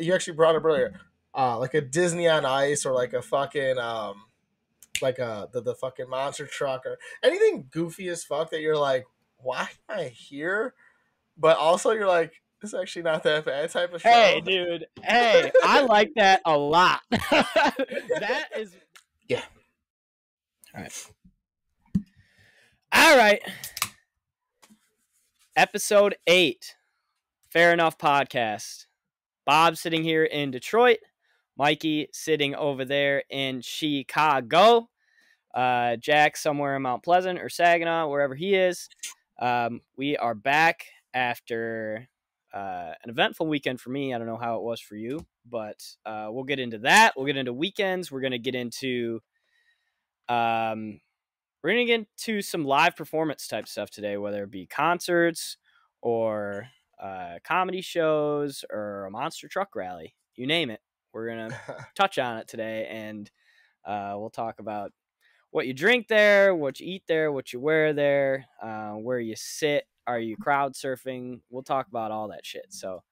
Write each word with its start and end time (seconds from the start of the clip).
you 0.00 0.14
actually 0.14 0.34
brought 0.34 0.56
up 0.56 0.64
earlier, 0.64 0.92
uh, 1.34 1.58
like 1.58 1.74
a 1.74 1.80
Disney 1.80 2.28
on 2.28 2.44
Ice 2.44 2.84
or 2.84 2.92
like 2.92 3.12
a 3.12 3.22
fucking 3.22 3.78
um, 3.78 4.24
like 5.02 5.18
a 5.18 5.48
the, 5.52 5.60
the 5.60 5.74
fucking 5.74 6.08
monster 6.08 6.46
truck 6.46 6.86
or 6.86 6.98
anything 7.22 7.66
goofy 7.70 8.08
as 8.08 8.24
fuck 8.24 8.50
that 8.50 8.60
you're 8.60 8.76
like, 8.76 9.06
why 9.38 9.68
am 9.88 9.98
I 9.98 10.04
here? 10.04 10.74
But 11.38 11.56
also 11.56 11.92
you're 11.92 12.08
like, 12.08 12.32
it's 12.62 12.74
actually 12.74 13.02
not 13.02 13.22
that 13.22 13.44
bad 13.44 13.70
type 13.70 13.94
of 13.94 14.02
show. 14.02 14.10
Hey, 14.10 14.40
dude. 14.40 14.86
Hey, 15.02 15.50
I 15.64 15.80
like 15.82 16.12
that 16.16 16.42
a 16.44 16.56
lot. 16.56 17.00
that 17.10 18.48
is 18.56 18.76
Yeah. 19.28 19.42
All 20.74 20.82
right. 20.82 21.06
All 22.92 23.16
right. 23.16 23.40
Episode 25.56 26.16
8. 26.26 26.76
Fair 27.50 27.72
enough 27.72 27.98
podcast. 27.98 28.86
Bob 29.44 29.76
sitting 29.76 30.04
here 30.04 30.24
in 30.24 30.50
Detroit. 30.50 30.98
Mikey 31.56 32.08
sitting 32.12 32.54
over 32.54 32.84
there 32.84 33.22
in 33.30 33.60
Chicago. 33.60 34.88
Uh, 35.54 35.96
Jack 35.96 36.36
somewhere 36.36 36.76
in 36.76 36.82
Mount 36.82 37.02
Pleasant 37.02 37.38
or 37.40 37.48
Saginaw, 37.48 38.08
wherever 38.08 38.34
he 38.34 38.54
is. 38.54 38.88
Um, 39.40 39.80
we 39.96 40.16
are 40.16 40.34
back 40.34 40.86
after 41.12 42.08
uh, 42.54 42.92
an 43.02 43.10
eventful 43.10 43.46
weekend 43.46 43.80
for 43.80 43.90
me. 43.90 44.14
I 44.14 44.18
don't 44.18 44.26
know 44.26 44.38
how 44.38 44.56
it 44.56 44.62
was 44.62 44.80
for 44.80 44.96
you, 44.96 45.26
but 45.48 45.82
uh, 46.06 46.28
we'll 46.30 46.44
get 46.44 46.60
into 46.60 46.78
that. 46.78 47.14
We'll 47.16 47.26
get 47.26 47.36
into 47.36 47.52
weekends. 47.52 48.10
We're 48.10 48.20
going 48.20 48.32
to 48.32 48.38
get 48.38 48.54
into 48.54 49.20
um, 50.28 51.00
we're 51.62 51.70
going 51.72 51.86
to 51.86 51.92
get 51.92 52.00
into 52.00 52.40
some 52.40 52.64
live 52.64 52.96
performance 52.96 53.46
type 53.46 53.68
stuff 53.68 53.90
today, 53.90 54.16
whether 54.16 54.44
it 54.44 54.50
be 54.50 54.66
concerts 54.66 55.56
or 56.00 56.68
uh, 57.00 57.38
comedy 57.44 57.80
shows 57.80 58.64
or 58.70 59.06
a 59.06 59.10
monster 59.10 59.48
truck 59.48 59.74
rally, 59.74 60.14
you 60.36 60.46
name 60.46 60.70
it. 60.70 60.80
We're 61.12 61.34
going 61.34 61.50
to 61.50 61.86
touch 61.94 62.18
on 62.18 62.38
it 62.38 62.48
today, 62.48 62.86
and 62.90 63.30
uh, 63.84 64.14
we'll 64.16 64.30
talk 64.30 64.60
about 64.60 64.92
what 65.50 65.66
you 65.66 65.74
drink 65.74 66.08
there, 66.08 66.54
what 66.54 66.78
you 66.78 66.86
eat 66.92 67.02
there, 67.08 67.32
what 67.32 67.52
you 67.52 67.60
wear 67.60 67.92
there, 67.92 68.46
uh, 68.62 68.92
where 68.92 69.18
you 69.18 69.34
sit. 69.36 69.84
Are 70.06 70.20
you 70.20 70.36
crowd 70.36 70.74
surfing? 70.74 71.40
We'll 71.50 71.62
talk 71.62 71.86
about 71.88 72.10
all 72.10 72.28
that 72.28 72.44
shit. 72.44 72.66
So 72.70 73.02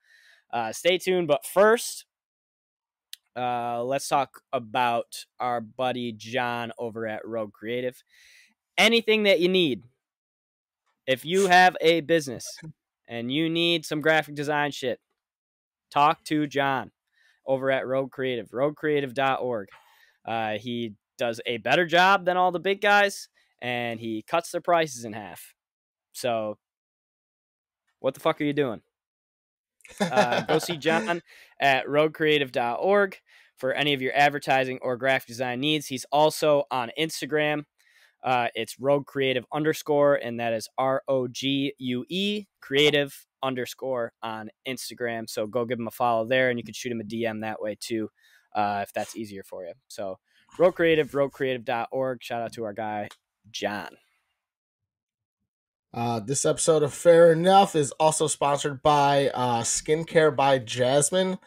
uh, 0.53 0.73
stay 0.73 0.99
tuned. 0.99 1.29
But 1.29 1.45
first, 1.45 2.07
uh, 3.37 3.83
let's 3.85 4.09
talk 4.09 4.43
about 4.53 5.25
our 5.39 5.61
buddy 5.61 6.13
John 6.13 6.73
over 6.79 7.07
at 7.07 7.27
Rogue 7.27 7.53
Creative. 7.53 8.03
Anything 8.77 9.25
that 9.25 9.41
you 9.41 9.49
need, 9.49 9.83
if 11.07 11.25
you 11.25 11.47
have 11.47 11.77
a 11.81 12.01
business 12.01 12.59
and 13.09 13.33
you 13.33 13.49
need 13.49 13.85
some 13.85 14.01
graphic 14.01 14.35
design 14.35 14.71
shit, 14.71 15.01
talk 15.91 16.23
to 16.25 16.47
John 16.47 16.93
over 17.47 17.71
at 17.71 17.87
Rogue 17.87 18.13
Creative, 18.13 18.49
roguecreative.org. 18.51 19.69
Uh, 20.27 20.59
he 20.59 20.93
does 21.17 21.41
a 21.47 21.57
better 21.57 21.87
job 21.87 22.27
than 22.27 22.37
all 22.37 22.53
the 22.53 22.61
big 22.61 22.81
guys, 22.81 23.29
and 23.61 23.99
he 23.99 24.23
cuts 24.23 24.53
their 24.53 24.61
prices 24.61 25.05
in 25.05 25.15
half. 25.15 25.55
So, 26.13 26.59
what 28.01 28.15
the 28.15 28.21
fuck 28.21 28.41
are 28.41 28.45
you 28.45 28.53
doing? 28.53 28.83
Uh, 29.99 30.43
go 30.43 30.59
see 30.59 30.77
John 30.77 31.23
at 31.59 31.87
roguecreative.org 31.87 33.17
for 33.57 33.73
any 33.73 33.95
of 33.95 34.03
your 34.03 34.13
advertising 34.15 34.79
or 34.83 34.99
graphic 34.99 35.29
design 35.29 35.61
needs. 35.61 35.87
He's 35.87 36.05
also 36.13 36.65
on 36.71 36.91
Instagram. 37.01 37.65
Uh, 38.23 38.49
it's 38.55 38.79
rogue 38.81 39.07
creative 39.07 39.45
underscore, 39.53 40.17
and 40.17 40.41
that 40.41 40.53
is 40.53 40.69
R 40.77 41.03
O 41.09 41.29
G 41.29 41.75
U 41.79 42.05
E 42.09 42.47
creative 42.61 43.27
underscore 43.43 44.13
on 44.23 44.51
Instagram. 44.67 45.29
So 45.29 45.47
go 45.47 45.65
give 45.65 45.79
him 45.79 45.87
a 45.87 45.93
follow 45.93 46.27
there, 46.27 46.51
and 46.51 46.59
you 46.59 46.65
can 46.65 46.75
shoot 46.75 46.93
him 46.93 47.01
a 47.01 47.05
DM 47.05 47.43
that 47.43 47.63
way 47.63 47.77
too, 47.79 48.11
uh, 48.55 48.81
if 48.83 48.93
that's 48.93 49.17
easier 49.17 49.43
for 49.43 49.65
you. 49.65 49.73
So 49.89 50.19
Rogue 50.59 50.75
Creative, 50.75 51.11
roguecreative.org. 51.11 52.23
Shout 52.23 52.43
out 52.43 52.53
to 52.55 52.65
our 52.65 52.73
guy, 52.73 53.09
John. 53.51 53.97
Uh, 55.93 56.21
this 56.21 56.45
episode 56.45 56.83
of 56.83 56.93
Fair 56.93 57.33
Enough 57.33 57.75
is 57.75 57.93
also 57.93 58.27
sponsored 58.27 58.83
by 58.83 59.31
uh, 59.31 59.63
Skincare 59.63 60.35
by 60.35 60.59
Jasmine. 60.59 61.39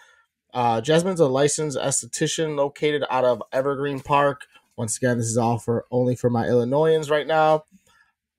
Uh, 0.54 0.82
Jasmine's 0.82 1.20
a 1.20 1.28
licensed 1.28 1.78
esthetician 1.78 2.58
located 2.58 3.04
out 3.10 3.24
of 3.24 3.42
Evergreen 3.54 4.00
Park. 4.00 4.48
Once 4.82 4.98
again, 4.98 5.18
this 5.20 5.28
is 5.28 5.38
all 5.38 5.60
for 5.60 5.86
only 5.92 6.16
for 6.16 6.32
my 6.32 6.48
Illinoisans 6.48 7.12
right 7.12 7.28
now. 7.28 7.66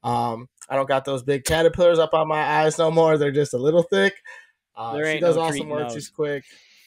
Um, 0.06 0.48
I 0.70 0.76
don't 0.76 0.88
got 0.88 1.04
those 1.04 1.24
big 1.24 1.46
caterpillars 1.46 1.98
up 1.98 2.14
on 2.14 2.28
my 2.28 2.42
eyes 2.42 2.78
no 2.78 2.92
more. 2.92 3.18
They're 3.18 3.32
just 3.32 3.56
a 3.56 3.58
little 3.58 3.82
thick. 3.82 4.14
Uh, 4.76 5.04
she 5.04 5.18
does 5.20 5.36
no 5.36 5.42
awesome 5.42 5.68
work. 5.68 5.88
those. 5.88 5.96
She's 5.96 6.10
quick. 6.10 6.44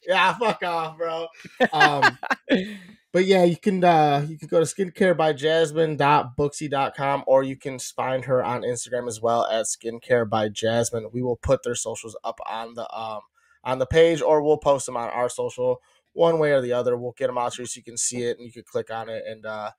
Yeah, 0.07 0.33
fuck 0.39 0.63
off, 0.63 0.97
bro. 0.97 1.27
Um, 1.73 2.17
but 3.11 3.25
yeah, 3.25 3.43
you 3.43 3.57
can 3.57 3.83
uh 3.83 4.25
you 4.27 4.37
can 4.37 4.47
go 4.47 4.63
to 4.63 4.65
skincarebyjasmine.booksy.com 4.65 7.23
or 7.27 7.43
you 7.43 7.57
can 7.57 7.77
find 7.79 8.23
her 8.25 8.43
on 8.43 8.61
Instagram 8.61 9.07
as 9.09 9.21
well 9.21 9.45
at 9.45 9.65
skincare 9.65 10.29
by 10.29 10.47
Jasmine. 10.47 11.09
We 11.11 11.21
will 11.21 11.35
put 11.35 11.63
their 11.63 11.75
socials 11.75 12.15
up 12.23 12.39
on 12.47 12.75
the 12.75 12.89
um 12.97 13.19
on 13.65 13.79
the 13.79 13.85
page 13.85 14.21
or 14.21 14.41
we'll 14.41 14.55
post 14.57 14.85
them 14.85 14.95
on 14.95 15.09
our 15.09 15.27
social 15.27 15.81
one 16.13 16.39
way 16.39 16.53
or 16.53 16.61
the 16.61 16.71
other. 16.71 16.95
We'll 16.95 17.11
get 17.17 17.27
them 17.27 17.37
out 17.37 17.53
so 17.53 17.65
you 17.75 17.83
can 17.83 17.97
see 17.97 18.23
it 18.23 18.37
and 18.37 18.45
you 18.45 18.53
can 18.53 18.63
click 18.63 18.89
on 18.89 19.09
it 19.09 19.25
and 19.27 19.45
uh 19.45 19.71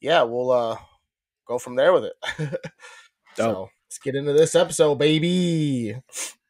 yeah, 0.00 0.22
we'll 0.22 0.52
uh 0.52 0.76
go 1.46 1.58
from 1.58 1.76
there 1.76 1.92
with 1.92 2.04
it. 2.04 2.14
so 3.36 3.68
let's 3.86 3.98
get 3.98 4.14
into 4.14 4.32
this 4.32 4.54
episode, 4.54 4.96
baby. 4.96 5.96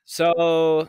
So, 0.05 0.89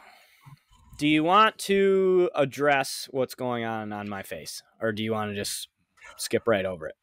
do 0.98 1.08
you 1.08 1.24
want 1.24 1.58
to 1.60 2.30
address 2.36 3.08
what's 3.12 3.36
going 3.36 3.64
on 3.64 3.92
on 3.94 4.08
my 4.10 4.24
face, 4.24 4.62
or 4.82 4.92
do 4.92 5.04
you 5.04 5.12
want 5.14 5.32
to 5.32 5.36
just 5.36 5.68
skip 6.18 6.44
right 6.48 6.66
over 6.66 6.88
it? 6.88 6.96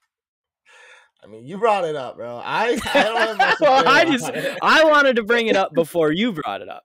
I 1.24 1.28
mean, 1.28 1.46
you 1.46 1.56
brought 1.58 1.84
it 1.84 1.94
up, 1.94 2.16
bro. 2.16 2.36
I, 2.44 2.78
I 2.94 3.02
don't 3.02 3.16
have 3.16 3.38
much 3.38 3.60
well, 3.60 3.86
I 3.88 4.04
just 4.04 4.28
it. 4.28 4.58
I 4.62 4.84
wanted 4.84 5.16
to 5.16 5.22
bring 5.22 5.46
it 5.46 5.56
up 5.56 5.72
before 5.72 6.10
you 6.12 6.32
brought 6.32 6.62
it 6.62 6.68
up, 6.68 6.82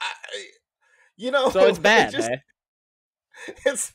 I, 0.00 0.12
you 1.16 1.30
know, 1.30 1.50
so 1.50 1.66
it's 1.66 1.78
bad. 1.80 2.12
just- 2.12 2.30
eh? 2.30 2.36
it's 3.66 3.92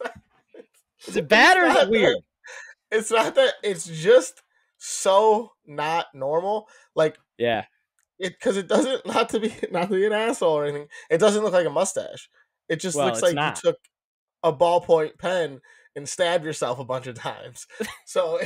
Is 1.08 1.18
it 1.18 1.28
bad 1.28 1.58
or 1.58 1.66
is 1.66 1.76
it 1.76 1.90
weird? 1.90 2.16
that- 2.18 2.24
it's 2.98 3.10
not 3.10 3.36
that. 3.36 3.54
It's 3.64 3.86
just 3.86 4.42
so 4.84 5.52
not 5.66 6.08
normal. 6.16 6.68
Like 6.96 7.18
Yeah, 7.38 7.66
it 8.18 8.34
because 8.34 8.58
it 8.58 8.68
doesn't 8.68 9.06
not 9.06 9.30
to 9.30 9.40
be 9.40 9.54
not 9.72 9.90
to 9.90 9.96
be 9.96 10.06
an 10.08 10.12
asshole 10.14 10.58
or 10.58 10.66
anything. 10.66 10.88
It 11.10 11.20
doesn't 11.20 11.44
look 11.44 11.54
like 11.54 11.68
a 11.68 11.72
mustache. 11.72 12.30
It 12.68 12.80
just 12.80 12.98
Well, 12.98 13.06
looks 13.08 13.22
like 13.22 13.36
not. 13.36 13.62
you 13.64 13.72
took 13.72 13.80
a 14.44 14.52
ballpoint 14.52 15.20
pen 15.20 15.62
and 15.96 16.10
stabbed 16.10 16.46
yourself 16.46 16.80
a 16.80 16.86
bunch 16.86 17.06
of 17.08 17.16
times. 17.16 17.68
So, 18.06 18.40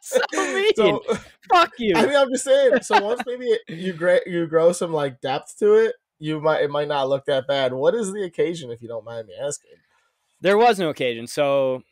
so 0.00 0.20
mean. 0.32 0.72
so 0.76 1.02
Fuck 1.50 1.72
you. 1.78 1.94
I 1.96 2.06
mean, 2.06 2.14
I'm 2.14 2.30
just 2.30 2.44
saying. 2.44 2.82
So 2.82 3.02
once 3.02 3.22
maybe 3.26 3.46
it, 3.46 3.60
you 3.68 3.92
gra- 3.92 4.20
you 4.24 4.46
grow 4.46 4.72
some 4.72 4.92
like 4.92 5.20
depth 5.20 5.58
to 5.58 5.74
it, 5.74 5.94
you 6.18 6.40
might 6.40 6.62
it 6.62 6.70
might 6.70 6.88
not 6.88 7.08
look 7.08 7.24
that 7.24 7.48
bad. 7.48 7.72
What 7.72 7.94
is 7.94 8.12
the 8.12 8.22
occasion, 8.22 8.70
if 8.70 8.80
you 8.82 8.86
don't 8.88 9.04
mind 9.04 9.26
me 9.28 9.34
asking? 9.42 9.72
there 10.42 10.58
was 10.58 10.78
no 10.78 10.90
occasion. 10.90 11.26
So 11.26 11.82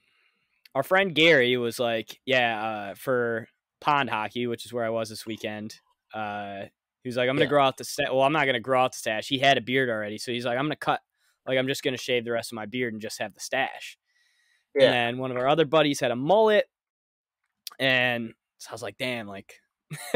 our 0.75 0.83
friend 0.83 1.15
Gary 1.15 1.57
was 1.57 1.79
like, 1.79 2.21
"Yeah, 2.27 2.65
uh, 2.91 2.95
for 2.95 3.49
pond 3.81 4.11
hockey, 4.11 4.47
which 4.47 4.65
is 4.67 4.73
where 4.73 4.85
I 4.85 4.91
was 4.91 5.09
this 5.09 5.27
weekend." 5.27 5.81
Uh, 6.15 6.65
he 7.03 7.09
was 7.09 7.17
like, 7.17 7.29
"I'm 7.29 7.37
gonna 7.37 7.45
Yeah. 7.47 7.51
grow 7.51 7.65
out 7.65 7.77
the 7.77 7.85
stash." 7.85 8.09
Well, 8.11 8.23
I'm 8.23 8.33
not 8.33 8.47
gonna 8.47 8.61
grow 8.61 8.83
out 8.83 8.93
the 8.93 8.99
stash. 8.99 9.29
He 9.29 9.39
had 9.39 9.59
a 9.59 9.61
beard 9.61 9.89
already, 9.89 10.19
so 10.19 10.33
he's 10.33 10.45
like, 10.45 10.59
"I'm 10.59 10.65
gonna 10.67 10.77
cut. 10.77 11.01
Like, 11.47 11.59
I'm 11.59 11.67
just 11.67 11.83
gonna 11.83 11.97
shave 11.97 12.25
the 12.25 12.33
rest 12.33 12.53
of 12.53 12.57
my 12.57 12.67
beard 12.67 12.93
and 12.93 13.03
just 13.03 13.19
have 13.21 13.35
the 13.35 13.41
stash." 13.41 13.97
Yeah. 14.75 14.85
And 14.87 14.95
then 14.95 15.19
one 15.19 15.31
of 15.31 15.37
our 15.37 15.49
other 15.49 15.65
buddies 15.65 16.01
had 16.01 16.11
a 16.13 16.17
mullet, 16.17 16.67
and 17.79 18.35
so 18.59 18.71
I 18.71 18.73
was 18.73 18.83
like, 18.83 18.99
"Damn, 18.99 19.27
like." 19.27 19.55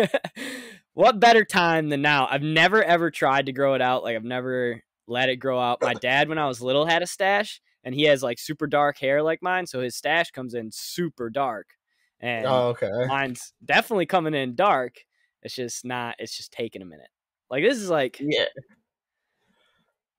what 0.95 1.19
better 1.19 1.45
time 1.45 1.89
than 1.89 2.01
now? 2.01 2.29
I've 2.31 2.43
never 2.43 2.83
ever 2.83 3.11
tried 3.11 3.47
to 3.47 3.53
grow 3.53 3.75
it 3.75 3.83
out. 3.83 4.05
Like 4.05 4.15
I've 4.15 4.23
never 4.25 4.83
let 5.09 5.29
it 5.29 5.37
grow 5.37 5.59
out. 5.59 5.83
My 5.83 5.95
dad, 5.95 6.29
when 6.29 6.39
I 6.39 6.47
was 6.47 6.61
little, 6.63 6.87
had 6.87 7.03
a 7.03 7.09
stash, 7.09 7.61
and 7.85 7.95
he 7.95 8.05
has 8.05 8.23
like 8.23 8.39
super 8.39 8.67
dark 8.67 8.99
hair 8.99 9.23
like 9.23 9.43
mine, 9.43 9.67
so 9.67 9.81
his 9.81 9.97
stash 9.97 10.31
comes 10.33 10.55
in 10.55 10.71
super 10.73 11.31
dark, 11.31 11.77
and 12.21 12.49
Oh, 12.53 12.69
okay. 12.71 12.91
mine's 13.05 13.53
definitely 13.65 14.07
coming 14.07 14.35
in 14.35 14.55
dark. 14.57 14.97
It's 15.43 15.55
just 15.55 15.85
not. 15.85 16.17
It's 16.19 16.37
just 16.37 16.53
taking 16.53 16.83
a 16.83 16.87
minute. 16.87 17.11
Like 17.51 17.63
this 17.65 17.79
is 17.79 17.91
like 17.91 18.19
Yeah. 18.19 18.47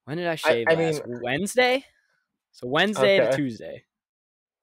when 0.06 0.18
did 0.18 0.28
I 0.28 0.36
shave? 0.36 0.70
I 0.70 0.76
last? 0.76 1.02
Wednesday. 1.06 1.86
So 2.52 2.68
Wednesday 2.68 3.20
to 3.20 3.28
Okay. 3.28 3.30
Tuesday. 3.30 3.86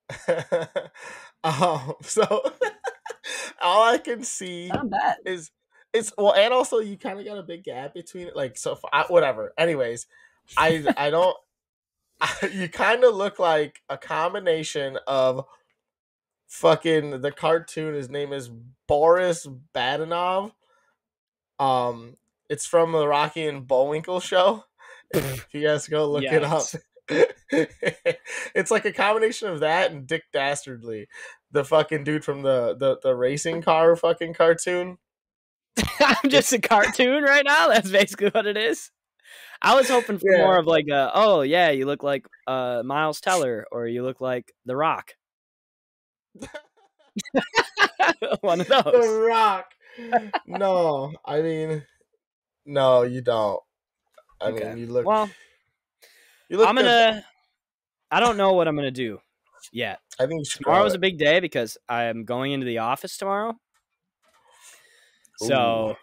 um, 1.44 1.94
so 2.02 2.22
all 3.62 3.82
I 3.82 3.98
can 3.98 4.22
see 4.24 4.82
Not 4.84 5.18
is 5.24 5.50
it's 5.92 6.12
well, 6.16 6.34
and 6.34 6.54
also 6.54 6.78
you 6.78 6.96
kind 6.96 7.18
of 7.18 7.24
got 7.26 7.38
a 7.38 7.42
big 7.42 7.64
gap 7.64 7.94
between 7.94 8.26
it. 8.28 8.36
Like 8.36 8.56
so, 8.56 8.78
I, 8.92 9.04
whatever. 9.08 9.52
Anyways, 9.58 10.06
I 10.56 10.88
I 10.96 11.10
don't. 11.10 11.36
you 12.52 12.68
kind 12.68 13.04
of 13.04 13.14
look 13.14 13.38
like 13.38 13.80
a 13.88 13.96
combination 13.96 14.98
of 15.06 15.44
fucking 16.48 17.22
the 17.22 17.32
cartoon. 17.32 17.94
His 17.94 18.10
name 18.10 18.32
is 18.32 18.50
Boris 18.86 19.46
Badenov. 19.74 20.52
Um, 21.58 22.16
it's 22.48 22.66
from 22.66 22.92
the 22.92 23.06
Rocky 23.06 23.46
and 23.46 23.66
Bullwinkle 23.66 24.20
show. 24.20 24.64
if 25.12 25.48
you 25.52 25.62
guys 25.62 25.88
go 25.88 26.10
look 26.10 26.24
it 26.24 26.44
up. 26.44 26.64
it's 27.50 28.70
like 28.70 28.84
a 28.84 28.92
combination 28.92 29.48
of 29.48 29.60
that 29.60 29.90
and 29.90 30.06
Dick 30.06 30.24
Dastardly, 30.32 31.08
the 31.50 31.64
fucking 31.64 32.04
dude 32.04 32.24
from 32.24 32.42
the 32.42 32.76
the, 32.78 32.98
the 33.02 33.14
racing 33.14 33.62
car 33.62 33.96
fucking 33.96 34.34
cartoon. 34.34 34.98
I'm 36.00 36.30
just 36.30 36.52
a 36.52 36.60
cartoon 36.60 37.22
right 37.22 37.44
now. 37.44 37.68
That's 37.68 37.90
basically 37.90 38.28
what 38.30 38.46
it 38.46 38.56
is. 38.56 38.90
I 39.62 39.74
was 39.74 39.88
hoping 39.88 40.18
for 40.18 40.26
Yeah. 40.30 40.38
more 40.38 40.58
of 40.58 40.66
like 40.66 40.88
a, 40.88 41.10
oh 41.14 41.42
yeah, 41.42 41.70
you 41.70 41.86
look 41.86 42.02
like 42.02 42.26
uh, 42.46 42.82
Miles 42.84 43.20
Teller 43.20 43.66
or 43.70 43.86
you 43.86 44.02
look 44.02 44.20
like 44.20 44.52
The 44.66 44.76
Rock. 44.76 45.14
One 48.40 48.60
of 48.60 48.68
those. 48.68 48.82
The 48.92 48.98
Rock. 49.28 49.66
no, 50.46 51.12
I 51.24 51.42
mean, 51.42 51.84
no, 52.66 53.02
you 53.02 53.20
don't. 53.20 53.60
I 54.40 54.50
Okay. 54.50 54.64
mean, 54.64 54.76
you 54.78 54.86
look. 54.86 55.06
Well, 55.06 55.30
you 56.48 56.56
look 56.56 56.68
I'm 56.68 56.76
good. 56.76 56.84
gonna. 56.84 57.24
I 58.10 58.20
don't 58.20 58.36
know 58.36 58.52
what 58.52 58.68
I'm 58.68 58.76
gonna 58.76 58.90
do 58.90 59.20
yet. 59.72 60.00
I 60.18 60.26
think 60.26 60.46
should. 60.46 60.64
Tomorrow's 60.64 60.94
a 60.94 60.98
big 60.98 61.18
day 61.18 61.40
because 61.40 61.78
I'm 61.88 62.24
going 62.24 62.52
into 62.52 62.66
the 62.66 62.78
office 62.78 63.16
tomorrow. 63.16 63.58
Ooh. 65.42 65.46
So 65.46 65.96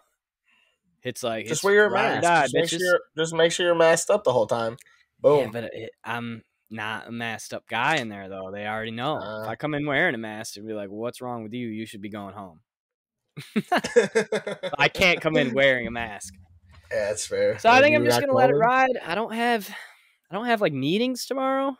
it's 1.02 1.22
like. 1.22 1.46
Just 1.46 1.58
it's 1.60 1.64
wear 1.64 1.74
your 1.74 1.90
ride 1.90 2.22
mask. 2.22 2.22
die, 2.22 2.42
just, 2.42 2.54
make 2.54 2.68
sure, 2.68 3.00
just 3.16 3.34
make 3.34 3.52
sure 3.52 3.66
you're 3.66 3.74
masked 3.74 4.10
up 4.10 4.24
the 4.24 4.32
whole 4.32 4.46
time. 4.46 4.76
Yeah, 5.22 5.30
Boom. 5.30 5.50
but 5.52 5.64
it, 5.64 5.90
I'm 6.04 6.42
not 6.70 7.08
a 7.08 7.12
masked 7.12 7.52
up 7.52 7.66
guy 7.68 7.96
in 7.96 8.08
there 8.08 8.28
though. 8.28 8.50
They 8.52 8.66
already 8.66 8.90
know. 8.92 9.16
if 9.18 9.22
Uh. 9.22 9.48
I 9.48 9.56
come 9.56 9.74
in 9.74 9.86
wearing 9.86 10.14
a 10.14 10.18
mask, 10.18 10.54
they'd 10.54 10.66
be 10.66 10.72
like, 10.72 10.88
"What's 10.90 11.20
wrong 11.20 11.42
with 11.42 11.52
you? 11.52 11.68
You 11.68 11.86
should 11.86 12.00
be 12.02 12.08
going 12.10 12.34
home." 12.34 12.60
I 14.78 14.88
can't 14.88 15.20
come 15.20 15.36
in 15.36 15.54
wearing 15.54 15.86
a 15.86 15.90
mask. 15.90 16.34
Yeah, 16.90 17.06
that's 17.08 17.26
fair. 17.26 17.58
So 17.58 17.70
I 17.70 17.80
think 17.80 17.94
I'm 17.96 18.04
just 18.04 18.20
gonna 18.20 18.34
let 18.34 18.50
it 18.50 18.54
ride. 18.56 18.98
I 19.04 19.14
don't 19.14 19.32
have, 19.34 19.68
I 20.30 20.34
don't 20.34 20.46
have 20.46 20.60
like 20.60 20.72
meetings 20.72 21.26
tomorrow. 21.26 21.76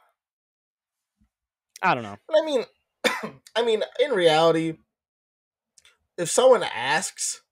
I 1.83 1.95
don't 1.95 2.05
know. 2.05 2.17
I 2.31 2.45
mean, 2.45 2.65
I 3.57 3.63
mean, 3.65 3.83
in 4.05 4.13
reality, 4.13 4.75
if 6.19 6.29
someone 6.31 6.63
asks, 6.63 7.43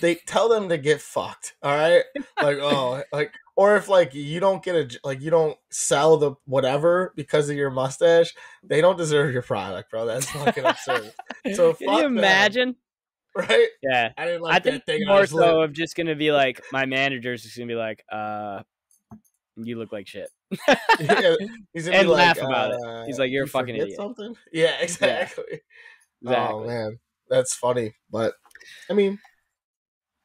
they 0.00 0.14
tell 0.26 0.48
them 0.48 0.68
to 0.68 0.78
get 0.78 1.00
fucked. 1.00 1.54
All 1.62 1.74
right, 1.76 2.04
like 2.42 2.58
oh, 2.60 3.02
like 3.12 3.32
or 3.56 3.76
if 3.76 3.88
like 3.88 4.14
you 4.14 4.40
don't 4.40 4.62
get 4.62 4.74
a 4.76 4.98
like 5.04 5.20
you 5.20 5.30
don't 5.30 5.56
sell 5.70 6.16
the 6.16 6.32
whatever 6.46 7.12
because 7.16 7.48
of 7.50 7.56
your 7.56 7.70
mustache, 7.70 8.32
they 8.62 8.80
don't 8.80 8.96
deserve 8.98 9.32
your 9.32 9.42
product, 9.42 9.90
bro. 9.90 10.06
That's 10.06 10.28
fucking 10.30 10.64
absurd, 10.64 11.12
So 11.54 11.74
Can 11.74 11.92
you 11.94 12.02
them. 12.02 12.18
imagine? 12.18 12.76
right? 13.34 13.68
Yeah. 13.82 14.12
I 14.18 14.26
didn't 14.26 14.42
like 14.42 14.54
I 14.54 14.58
that 14.58 14.62
think 14.70 14.84
thing. 14.84 15.06
More 15.06 15.26
so 15.26 15.36
lit- 15.60 15.64
of 15.70 15.72
just 15.72 15.96
gonna 15.96 16.14
be 16.16 16.32
like 16.32 16.60
my 16.72 16.84
manager's 16.86 17.42
just 17.42 17.56
gonna 17.56 17.66
be 17.68 17.74
like, 17.74 18.04
uh, 18.12 18.62
you 19.56 19.78
look 19.78 19.92
like 19.92 20.06
shit. 20.06 20.28
yeah, 21.00 21.34
he's 21.72 21.88
and 21.88 22.02
be 22.02 22.04
like, 22.08 22.36
laugh 22.36 22.38
about 22.38 22.72
it. 22.72 22.80
uh, 22.86 23.04
He's 23.06 23.18
like, 23.18 23.30
"You're 23.30 23.44
a 23.44 23.48
fucking 23.48 23.74
idiot." 23.74 23.96
Something? 23.96 24.34
Yeah, 24.52 24.76
exactly. 24.80 25.44
Oh 26.26 26.30
Exactly. 26.30 26.66
man, 26.68 26.98
that's 27.28 27.54
funny. 27.54 27.94
But 28.10 28.34
I 28.90 28.92
mean, 28.92 29.18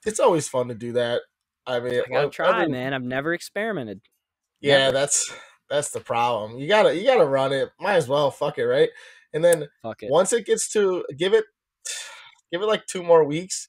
it's 0.08 0.20
always 0.20 0.48
fun 0.48 0.70
to 0.70 0.76
do 0.76 0.94
that. 0.94 1.22
I 1.66 1.80
mean, 1.80 1.94
I 1.94 1.98
gotta 1.98 2.12
well, 2.12 2.30
try, 2.30 2.62
every- 2.62 2.72
man. 2.72 2.94
I've 2.94 3.04
never 3.04 3.34
experimented. 3.34 4.02
Yeah, 4.62 4.78
Never. 4.78 4.92
that's 4.94 5.34
that's 5.70 5.92
the 5.92 6.00
problem. 6.00 6.58
You 6.58 6.68
gotta 6.68 6.96
you 6.96 7.06
gotta 7.06 7.26
run 7.26 7.54
it. 7.54 7.70
Might 7.80 7.96
as 7.96 8.08
well 8.08 8.32
fuck 8.32 8.58
it, 8.58 8.66
right? 8.66 8.90
And 9.34 9.44
then 9.44 9.64
it. 9.64 10.10
once 10.10 10.34
it 10.34 10.46
gets 10.46 10.72
to 10.74 11.04
give 11.18 11.34
it 11.34 11.46
give 12.52 12.62
it 12.62 12.66
like 12.68 12.86
two 12.88 13.04
more 13.04 13.24
weeks, 13.26 13.68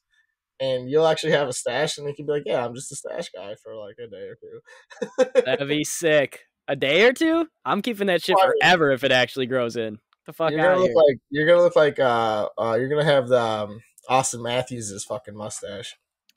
and 0.59 0.89
you'll 0.89 1.05
actually 1.05 1.33
have 1.33 1.47
a 1.47 1.53
stash, 1.53 1.97
and 1.97 2.07
you 2.07 2.15
can 2.15 2.25
be 2.25 2.31
like, 2.31 2.43
yeah, 2.45 2.65
I'm 2.65 2.73
just 2.73 2.91
a 2.91 2.95
stash 2.95 3.29
guy 3.35 3.55
for 3.61 3.75
like 3.75 3.97
a 3.99 4.07
day 4.09 4.27
or 4.29 4.35
two. 4.35 5.41
That'd 5.45 5.67
be 5.67 5.83
sick. 5.83 6.41
A 6.67 6.75
day 6.75 7.05
or 7.05 7.13
two? 7.13 7.47
I'm 7.65 7.81
keeping 7.81 8.07
that 8.07 8.23
shit 8.23 8.35
Well, 8.35 8.45
I 8.45 8.49
mean- 8.49 8.55
forever 8.61 8.91
if 8.91 9.03
it 9.03 9.11
actually 9.11 9.47
grows 9.47 9.75
in. 9.75 9.99
The 10.25 10.33
fuck 10.33 10.51
you're 10.51 10.59
out 10.61 10.75
gonna 10.75 10.79
look 10.81 10.89
here. 10.89 10.95
like 10.95 11.17
you're 11.31 11.47
gonna 11.47 11.61
look 11.63 11.75
like 11.75 11.99
uh, 11.99 12.47
uh 12.57 12.77
you're 12.79 12.89
gonna 12.89 13.03
have 13.03 13.27
the 13.27 13.41
um, 13.41 13.81
Auston 14.09 14.41
Matthews' 14.43 15.03
fucking 15.03 15.35
mustache. 15.35 15.95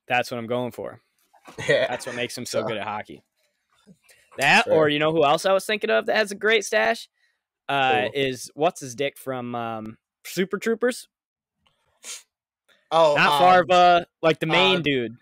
That's 0.09 0.31
what 0.31 0.39
I'm 0.39 0.47
going 0.47 0.73
for. 0.73 1.01
Yeah, 1.69 1.87
That's 1.89 2.07
what 2.07 2.15
makes 2.15 2.37
him 2.39 2.47
so 2.47 2.61
So- 2.61 2.67
good 2.69 2.77
at 2.77 2.87
hockey. 2.87 3.23
That 4.39 4.65
Fair. 4.65 4.75
or 4.75 4.89
you 4.89 4.99
know 4.99 5.13
who 5.13 5.25
else 5.25 5.45
I 5.45 5.53
was 5.53 5.67
thinking 5.67 5.91
of 5.91 6.07
that 6.07 6.17
has 6.17 6.31
a 6.31 6.35
great 6.35 6.65
stash? 6.65 7.09
Uh, 7.69 8.03
Who? 8.03 8.11
is 8.15 8.51
what's 8.55 8.81
his 8.81 8.95
dick 8.95 9.19
from 9.19 9.55
um, 9.55 9.99
Super 10.25 10.57
Troopers? 10.59 11.09
oh, 12.91 13.15
Not 13.17 13.33
um, 13.33 13.39
Farva, 13.39 14.07
like 14.23 14.39
the 14.41 14.47
main 14.47 14.79
uh, 14.79 14.83
dude. 14.83 15.17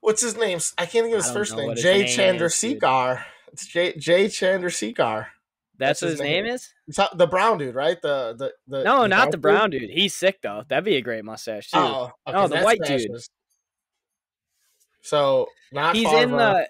What's 0.00 0.22
his 0.22 0.36
name? 0.36 0.58
I 0.78 0.86
can't 0.86 1.04
think 1.04 1.14
of 1.16 1.22
his 1.22 1.30
first 1.32 1.54
name. 1.56 1.74
Jay. 1.76 2.04
Chandrasekhar. 2.04 3.22
It's 3.52 3.66
Jay 3.66 3.92
Jay 3.98 4.26
Chandrasekhar. 4.26 5.26
That's, 5.78 6.00
that's 6.00 6.02
what 6.02 6.10
his 6.10 6.20
name, 6.20 6.44
name. 6.44 6.54
is. 6.54 6.72
Not- 6.96 7.16
the 7.18 7.26
brown 7.26 7.58
dude, 7.58 7.74
right? 7.74 8.00
The 8.00 8.34
the 8.38 8.52
the 8.68 8.84
No, 8.84 9.06
not 9.06 9.30
the 9.32 9.38
brown 9.38 9.70
dude. 9.70 9.90
He's 9.90 10.14
sick 10.14 10.40
though. 10.42 10.62
That'd 10.68 10.84
be 10.84 10.96
a 10.96 11.02
great 11.02 11.24
mustache 11.24 11.70
too. 11.70 11.78
Oh, 11.78 12.10
No, 12.26 12.48
the 12.48 12.60
white 12.60 12.80
dude. 12.84 13.06
So 15.02 15.48
not 15.72 15.96
he's 15.96 16.04
Farva. 16.04 16.22
in 16.22 16.30
the 16.36 16.68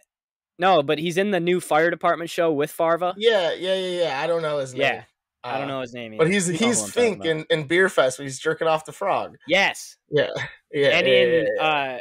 no, 0.59 0.83
but 0.83 0.99
he's 0.99 1.17
in 1.17 1.31
the 1.31 1.41
new 1.41 1.61
fire 1.61 1.91
department 1.91 2.31
show 2.31 2.53
with 2.53 2.71
Farva. 2.71 3.15
yeah 3.17 3.53
yeah 3.53 3.75
yeah 3.75 4.03
yeah. 4.05 4.21
I 4.23 4.27
don't 4.27 4.43
know 4.43 4.59
his 4.59 4.73
name. 4.73 4.83
Yeah, 4.83 5.03
I 5.43 5.55
don't 5.59 5.65
Uh, 5.71 5.75
know 5.75 5.81
his 5.81 5.95
name. 5.95 6.17
But 6.19 6.31
he's 6.31 6.47
You 6.49 6.53
know 6.55 6.59
who 6.59 6.67
he's 6.67 6.91
Fink 6.93 7.25
in, 7.25 7.45
in 7.51 7.67
Beer 7.67 7.89
Fest 7.89 8.19
when 8.19 8.27
he's 8.27 8.39
jerking 8.39 8.69
off 8.69 8.85
the 8.85 8.93
frog. 8.93 9.37
yes, 9.47 9.97
Yeah 10.11 10.29
yeah. 10.73 10.89
and 10.99 11.07
yeah, 11.07 11.13
in 11.15 11.47
yeah, 11.57 11.63
uh 11.65 12.01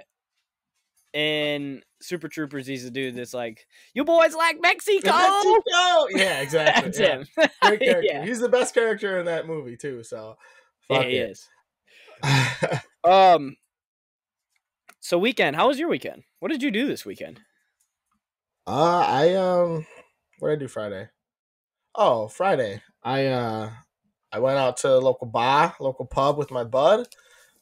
in 1.13 1.81
Super 2.01 2.27
Troopers, 2.27 2.67
he's 2.67 2.83
the 2.83 2.91
dude 2.91 3.15
that's 3.15 3.33
like, 3.33 3.65
"You 3.95 4.03
boys 4.05 4.35
like 4.35 4.61
Mexico." 4.61 5.09
Mexico! 5.11 6.07
Yeah, 6.11 6.41
exactly. 6.41 6.91
That's 6.91 6.97
him. 6.99 7.25
Great 7.63 7.79
character. 7.81 8.23
He's 8.23 8.39
the 8.39 8.47
best 8.47 8.73
character 8.75 9.19
in 9.19 9.25
that 9.25 9.47
movie 9.47 9.75
too. 9.75 10.03
So 10.03 10.37
yeah, 10.89 11.01
he 11.03 11.17
it. 11.17 11.29
is. 11.31 11.49
Um. 13.03 13.55
So 15.09 15.17
weekend, 15.17 15.55
how 15.55 15.69
was 15.69 15.79
your 15.79 15.89
weekend? 15.89 16.21
What 16.37 16.51
did 16.51 16.61
you 16.61 16.69
do 16.69 16.85
this 16.85 17.03
weekend? 17.03 17.39
Uh, 18.67 18.99
I 18.99 19.33
um, 19.33 19.87
what 20.37 20.49
did 20.49 20.59
I 20.59 20.59
do 20.59 20.67
Friday? 20.67 21.09
Oh, 21.95 22.27
Friday. 22.27 22.83
I 23.01 23.25
uh, 23.25 23.71
I 24.31 24.37
went 24.37 24.59
out 24.59 24.77
to 24.77 24.93
a 24.93 24.99
local 24.99 25.25
bar, 25.25 25.75
local 25.79 26.05
pub 26.05 26.37
with 26.37 26.51
my 26.51 26.63
bud. 26.63 27.07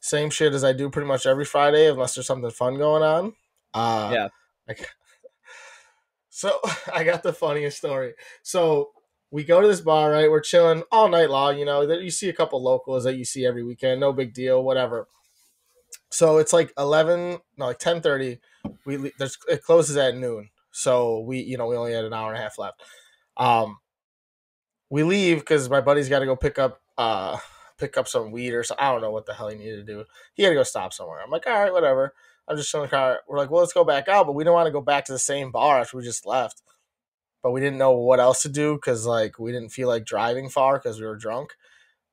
Same 0.01 0.29
shit 0.29 0.53
as 0.53 0.65
I 0.65 0.73
do 0.73 0.89
pretty 0.89 1.07
much 1.07 1.25
every 1.25 1.45
Friday, 1.45 1.89
unless 1.89 2.15
there's 2.15 2.27
something 2.27 2.51
fun 2.51 2.77
going 2.77 3.01
on. 3.01 3.33
Uh, 3.73 4.09
Yeah. 4.13 4.27
Like, 4.67 4.85
so 6.29 6.59
I 6.93 7.05
got 7.05 7.23
the 7.23 7.31
funniest 7.31 7.77
story. 7.77 8.15
So 8.43 8.89
we 9.31 9.45
go 9.45 9.61
to 9.61 9.69
this 9.69 9.79
bar, 9.79 10.11
right? 10.11 10.29
We're 10.29 10.41
chilling 10.41 10.83
all 10.91 11.07
night 11.07 11.29
long. 11.29 11.57
You 11.57 11.63
know, 11.63 11.83
you 11.83 12.11
see 12.11 12.27
a 12.27 12.33
couple 12.33 12.61
locals 12.61 13.05
that 13.05 13.15
you 13.15 13.23
see 13.23 13.45
every 13.45 13.63
weekend. 13.63 14.01
No 14.01 14.11
big 14.11 14.33
deal, 14.33 14.61
whatever. 14.61 15.07
So 16.09 16.37
it's 16.37 16.53
like 16.53 16.71
eleven, 16.77 17.39
no, 17.57 17.65
like 17.65 17.79
ten 17.79 18.01
thirty. 18.01 18.39
We 18.85 19.11
there's 19.17 19.37
it 19.49 19.63
closes 19.63 19.97
at 19.97 20.15
noon. 20.15 20.49
So 20.71 21.19
we, 21.21 21.39
you 21.41 21.57
know, 21.57 21.67
we 21.67 21.75
only 21.75 21.93
had 21.93 22.05
an 22.05 22.13
hour 22.13 22.29
and 22.29 22.37
a 22.37 22.41
half 22.41 22.57
left. 22.57 22.81
Um, 23.35 23.77
we 24.89 25.03
leave 25.03 25.39
because 25.39 25.69
my 25.69 25.81
buddy's 25.81 26.09
got 26.09 26.19
to 26.19 26.25
go 26.25 26.35
pick 26.35 26.59
up, 26.59 26.81
uh, 26.97 27.37
pick 27.77 27.97
up 27.97 28.07
some 28.07 28.31
weed 28.31 28.53
or 28.53 28.63
so. 28.63 28.75
I 28.79 28.91
don't 28.91 29.01
know 29.01 29.11
what 29.11 29.25
the 29.25 29.33
hell 29.33 29.49
he 29.49 29.57
needed 29.57 29.85
to 29.85 29.93
do. 29.93 30.05
He 30.33 30.43
had 30.43 30.49
to 30.49 30.55
go 30.55 30.63
stop 30.63 30.93
somewhere. 30.93 31.21
I'm 31.21 31.29
like, 31.29 31.47
all 31.47 31.53
right, 31.59 31.73
whatever. 31.73 32.13
I'm 32.47 32.55
just 32.55 32.73
in 32.73 32.81
the 32.81 32.87
car. 32.87 33.19
We're 33.27 33.37
like, 33.37 33.49
well, 33.51 33.61
let's 33.61 33.73
go 33.73 33.83
back 33.83 34.07
out, 34.07 34.25
but 34.25 34.31
we 34.35 34.43
don't 34.45 34.53
want 34.53 34.67
to 34.67 34.71
go 34.71 34.81
back 34.81 35.03
to 35.05 35.11
the 35.11 35.19
same 35.19 35.51
bar 35.51 35.79
after 35.79 35.97
we 35.97 36.03
just 36.03 36.25
left. 36.25 36.61
But 37.43 37.51
we 37.51 37.59
didn't 37.59 37.77
know 37.77 37.91
what 37.91 38.19
else 38.19 38.41
to 38.43 38.49
do 38.49 38.75
because 38.75 39.05
like 39.05 39.37
we 39.39 39.51
didn't 39.51 39.69
feel 39.69 39.87
like 39.87 40.05
driving 40.05 40.47
far 40.49 40.77
because 40.79 40.99
we 40.99 41.05
were 41.05 41.17
drunk. 41.17 41.55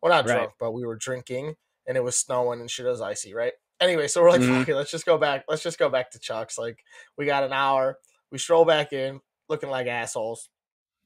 Well, 0.02 0.10
not 0.10 0.26
Right. 0.26 0.34
drunk, 0.34 0.52
but 0.58 0.72
we 0.72 0.84
were 0.84 0.96
drinking 0.96 1.54
and 1.86 1.96
it 1.96 2.02
was 2.04 2.16
snowing 2.16 2.60
and 2.60 2.70
shit 2.70 2.86
was 2.86 3.00
icy, 3.00 3.34
right? 3.34 3.52
Anyway, 3.84 4.08
so 4.08 4.22
we're 4.22 4.30
like, 4.30 4.40
Mhm. 4.40 4.58
fuck 4.60 4.68
it, 4.68 4.76
let's 4.76 4.90
just 4.90 5.04
go 5.06 5.18
back. 5.18 5.44
Let's 5.48 5.62
just 5.62 5.78
go 5.78 5.88
back 5.90 6.10
to 6.12 6.18
Chuck's. 6.18 6.56
Like, 6.58 6.78
we 7.18 7.26
got 7.26 7.44
an 7.44 7.52
hour. 7.52 7.98
We 8.30 8.38
stroll 8.38 8.64
back 8.64 8.92
in, 8.92 9.20
looking 9.48 9.68
like 9.68 9.86
assholes. 9.86 10.48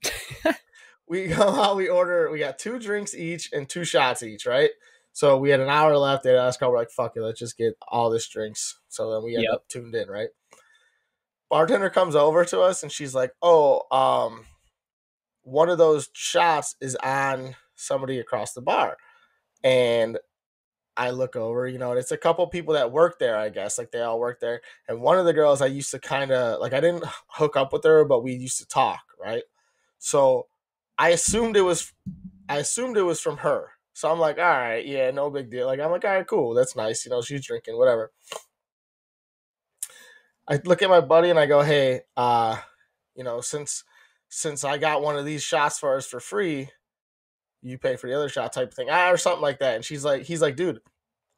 we 1.09 1.27
go 1.29 1.43
out, 1.49 1.77
we 1.77 1.89
order, 1.89 2.31
we 2.31 2.39
got 2.39 2.59
two 2.59 2.79
drinks 2.79 3.15
each 3.15 3.53
and 3.53 3.69
two 3.69 3.85
shots 3.85 4.23
each, 4.23 4.47
right? 4.47 4.71
So 5.13 5.37
we 5.39 5.51
had 5.51 5.59
an 5.61 5.69
hour 5.69 5.97
left. 5.99 6.23
They 6.23 6.37
asked, 6.37 6.61
we're 6.61 6.77
like, 6.77 6.91
fuck 6.91 7.17
it, 7.17 7.21
let's 7.23 7.41
just 7.41 7.57
get 7.57 7.75
all 7.89 8.09
this 8.11 8.29
drinks. 8.29 8.79
So 8.89 9.13
then 9.13 9.25
we 9.25 9.35
end 9.35 9.45
Yep. 9.45 9.55
up 9.55 9.69
tuned 9.69 9.95
in, 9.95 10.09
right? 10.09 10.29
Bartender 11.51 11.91
comes 11.91 12.15
over 12.15 12.45
to 12.45 12.61
us 12.61 12.83
and 12.83 12.93
she's 12.93 13.15
like, 13.15 13.33
oh, 13.43 13.83
um, 13.91 14.47
one 15.43 15.69
of 15.71 15.79
those 15.79 16.11
shots 16.13 16.77
is 16.81 16.95
on 16.97 17.57
somebody 17.75 18.19
across 18.21 18.53
the 18.53 18.61
bar. 18.61 18.97
And 19.65 20.19
I 20.99 21.11
look 21.11 21.37
over, 21.37 21.69
you 21.69 21.79
know, 21.79 21.91
and 21.91 21.99
it's 21.99 22.11
a 22.11 22.17
couple 22.17 22.45
people 22.49 22.75
that 22.75 22.91
work 22.91 23.21
there, 23.21 23.39
I 23.39 23.51
guess, 23.51 23.79
like 23.79 23.93
they 23.93 24.01
all 24.01 24.19
work 24.19 24.41
there. 24.41 24.61
And 24.89 25.01
one 25.01 25.17
of 25.17 25.27
the 25.27 25.33
girls 25.33 25.63
I 25.63 25.67
used 25.67 25.93
to 25.93 26.01
kind 26.01 26.33
of 26.33 26.61
like, 26.61 26.73
I 26.73 26.81
didn't 26.81 27.05
hook 27.29 27.57
up 27.57 27.73
with 27.73 27.85
her, 27.85 28.05
but 28.05 28.25
we 28.25 28.35
used 28.35 28.59
to 28.59 28.67
talk, 28.67 29.03
right? 29.19 29.45
So 29.99 30.49
I 30.99 31.11
assumed 31.11 31.57
it 31.57 31.63
was, 31.63 31.93
I 32.49 32.57
assumed 32.57 32.97
it 32.97 33.03
was 33.03 33.21
from 33.21 33.39
her. 33.39 33.71
So 33.93 34.11
I'm 34.11 34.19
like, 34.19 34.39
all 34.39 34.45
right, 34.45 34.85
yeah, 34.85 35.13
no 35.13 35.31
big 35.31 35.53
deal. 35.53 35.67
Like 35.67 35.79
I'm 35.79 35.93
like, 35.93 36.05
all 36.05 36.11
right, 36.11 36.27
cool, 36.27 36.53
that's 36.53 36.75
nice, 36.75 37.05
you 37.05 37.13
know, 37.13 37.23
she's 37.23 37.47
drinking, 37.47 37.79
whatever. 37.79 38.11
I 40.49 40.61
look 40.65 40.83
at 40.83 40.91
my 40.91 41.01
buddy 41.01 41.31
and 41.31 41.39
I 41.39 41.47
go, 41.47 41.63
hey, 41.63 42.01
uh, 42.17 42.57
you 43.15 43.23
know, 43.23 43.41
since 43.41 43.85
since 44.29 44.65
I 44.65 44.79
got 44.79 45.03
one 45.03 45.17
of 45.17 45.25
these 45.25 45.43
shots 45.43 45.79
for 45.79 45.97
us 45.97 46.07
for 46.07 46.19
free, 46.21 46.71
you 47.63 47.79
pay 47.79 47.97
for 47.97 48.09
the 48.09 48.17
other 48.17 48.29
shot 48.29 48.53
type 48.53 48.69
of 48.69 48.75
thing, 48.75 48.89
ah, 48.91 49.11
or 49.11 49.17
something 49.17 49.43
like 49.43 49.59
that. 49.59 49.77
And 49.77 49.85
she's 49.85 50.05
like, 50.05 50.23
he's 50.23 50.43
like, 50.43 50.57
dude, 50.57 50.77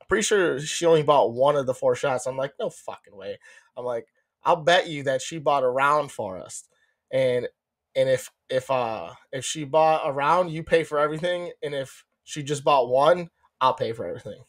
I'm 0.00 0.06
pretty 0.08 0.22
sure 0.22 0.58
she 0.60 0.86
only 0.86 1.02
bought 1.02 1.32
one 1.32 1.56
of 1.56 1.66
the 1.66 1.74
four 1.74 1.94
shots. 1.94 2.26
I'm 2.26 2.36
like, 2.36 2.54
no 2.58 2.70
fucking 2.70 3.16
way. 3.16 3.38
I'm 3.76 3.84
like, 3.84 4.06
I'll 4.44 4.56
bet 4.56 4.88
you 4.88 5.02
that 5.04 5.22
she 5.22 5.38
bought 5.38 5.64
a 5.64 5.68
round 5.68 6.10
for 6.10 6.38
us. 6.38 6.64
And 7.10 7.48
and 7.96 8.08
if 8.08 8.30
if 8.48 8.70
uh 8.70 9.10
if 9.32 9.44
she 9.44 9.64
bought 9.64 10.02
a 10.08 10.12
round, 10.12 10.50
you 10.50 10.62
pay 10.62 10.84
for 10.84 10.98
everything. 10.98 11.52
And 11.62 11.74
if 11.74 12.04
she 12.24 12.42
just 12.42 12.64
bought 12.64 12.88
one, 12.88 13.30
I'll 13.60 13.74
pay 13.74 13.92
for 13.92 14.06
everything. 14.06 14.42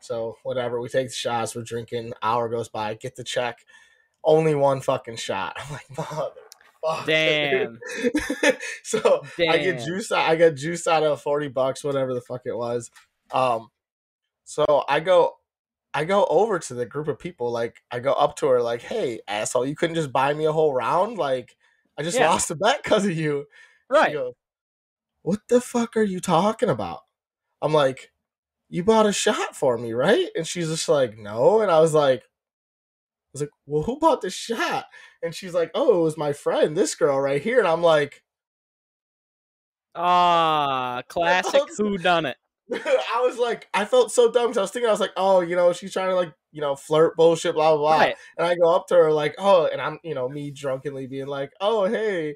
So 0.00 0.36
whatever, 0.42 0.80
we 0.80 0.88
take 0.88 1.08
the 1.08 1.14
shots, 1.14 1.54
we're 1.54 1.62
drinking, 1.62 2.12
hour 2.22 2.48
goes 2.48 2.68
by, 2.68 2.94
get 2.94 3.16
the 3.16 3.24
check. 3.24 3.64
Only 4.24 4.54
one 4.54 4.80
fucking 4.80 5.16
shot. 5.16 5.56
I'm 5.60 5.72
like, 5.72 5.96
mother 5.96 6.30
Damn. 7.06 7.78
so 8.82 9.24
Damn. 9.38 9.50
I 9.50 9.58
get 9.58 9.84
juice 9.84 10.12
out. 10.12 10.28
I 10.28 10.36
got 10.36 10.54
juice 10.54 10.86
out 10.86 11.02
of 11.02 11.20
forty 11.20 11.48
bucks, 11.48 11.84
whatever 11.84 12.14
the 12.14 12.20
fuck 12.20 12.42
it 12.44 12.56
was. 12.56 12.90
Um, 13.32 13.68
so 14.44 14.84
I 14.88 15.00
go, 15.00 15.34
I 15.94 16.04
go 16.04 16.26
over 16.26 16.58
to 16.58 16.74
the 16.74 16.86
group 16.86 17.08
of 17.08 17.18
people. 17.18 17.50
Like 17.50 17.82
I 17.90 18.00
go 18.00 18.12
up 18.12 18.36
to 18.36 18.48
her, 18.48 18.62
like, 18.62 18.82
"Hey, 18.82 19.20
asshole, 19.28 19.66
you 19.66 19.76
couldn't 19.76 19.96
just 19.96 20.12
buy 20.12 20.32
me 20.34 20.44
a 20.46 20.52
whole 20.52 20.72
round? 20.74 21.18
Like 21.18 21.56
I 21.98 22.02
just 22.02 22.18
Yeah. 22.18 22.28
lost 22.28 22.50
a 22.50 22.56
bet 22.56 22.82
because 22.82 23.04
of 23.04 23.12
you." 23.16 23.46
Right. 23.88 24.12
goes, 24.12 24.34
what 25.22 25.40
the 25.48 25.60
fuck 25.60 25.96
are 25.96 26.02
you 26.02 26.20
talking 26.20 26.68
about? 26.68 27.00
I'm 27.62 27.72
like, 27.72 28.12
you 28.68 28.84
bought 28.84 29.06
a 29.06 29.12
shot 29.12 29.56
for 29.56 29.78
me, 29.78 29.92
right? 29.92 30.28
And 30.36 30.46
she's 30.46 30.68
just 30.68 30.88
like, 30.88 31.18
no. 31.18 31.60
And 31.62 31.70
I 31.70 31.80
was 31.80 31.94
like, 31.94 32.22
was 33.32 33.42
like, 33.42 33.50
well, 33.66 33.82
who 33.82 33.98
bought 33.98 34.22
the 34.22 34.30
shot? 34.30 34.86
And 35.22 35.34
she's 35.34 35.54
like, 35.54 35.70
oh, 35.74 36.00
it 36.00 36.02
was 36.02 36.16
my 36.18 36.32
friend, 36.32 36.76
this 36.76 36.94
girl 36.94 37.20
right 37.20 37.42
here. 37.42 37.58
And 37.58 37.68
I'm 37.68 37.82
like, 37.82 38.22
Ah, 39.94 41.02
classic 41.08 41.66
was- 41.66 41.76
who 41.78 41.98
done 41.98 42.26
it. 42.26 42.36
I 42.72 43.22
was 43.24 43.38
like, 43.38 43.68
I 43.72 43.84
felt 43.84 44.10
so 44.10 44.30
dumb 44.30 44.48
because 44.48 44.58
I 44.58 44.62
was 44.62 44.70
thinking, 44.72 44.88
I 44.88 44.92
was 44.92 44.98
like, 45.00 45.12
oh, 45.16 45.40
you 45.40 45.54
know, 45.54 45.72
she's 45.72 45.92
trying 45.92 46.08
to 46.08 46.16
like, 46.16 46.32
you 46.50 46.60
know, 46.60 46.74
flirt 46.74 47.16
bullshit, 47.16 47.54
blah, 47.54 47.70
blah, 47.70 47.78
blah. 47.78 47.98
Right. 47.98 48.16
And 48.36 48.44
I 48.46 48.56
go 48.56 48.74
up 48.74 48.88
to 48.88 48.96
her 48.96 49.12
like, 49.12 49.36
oh, 49.38 49.68
and 49.70 49.80
I'm, 49.80 50.00
you 50.02 50.14
know, 50.16 50.28
me 50.28 50.50
drunkenly 50.50 51.06
being 51.06 51.28
like, 51.28 51.52
oh, 51.60 51.84
hey, 51.84 52.34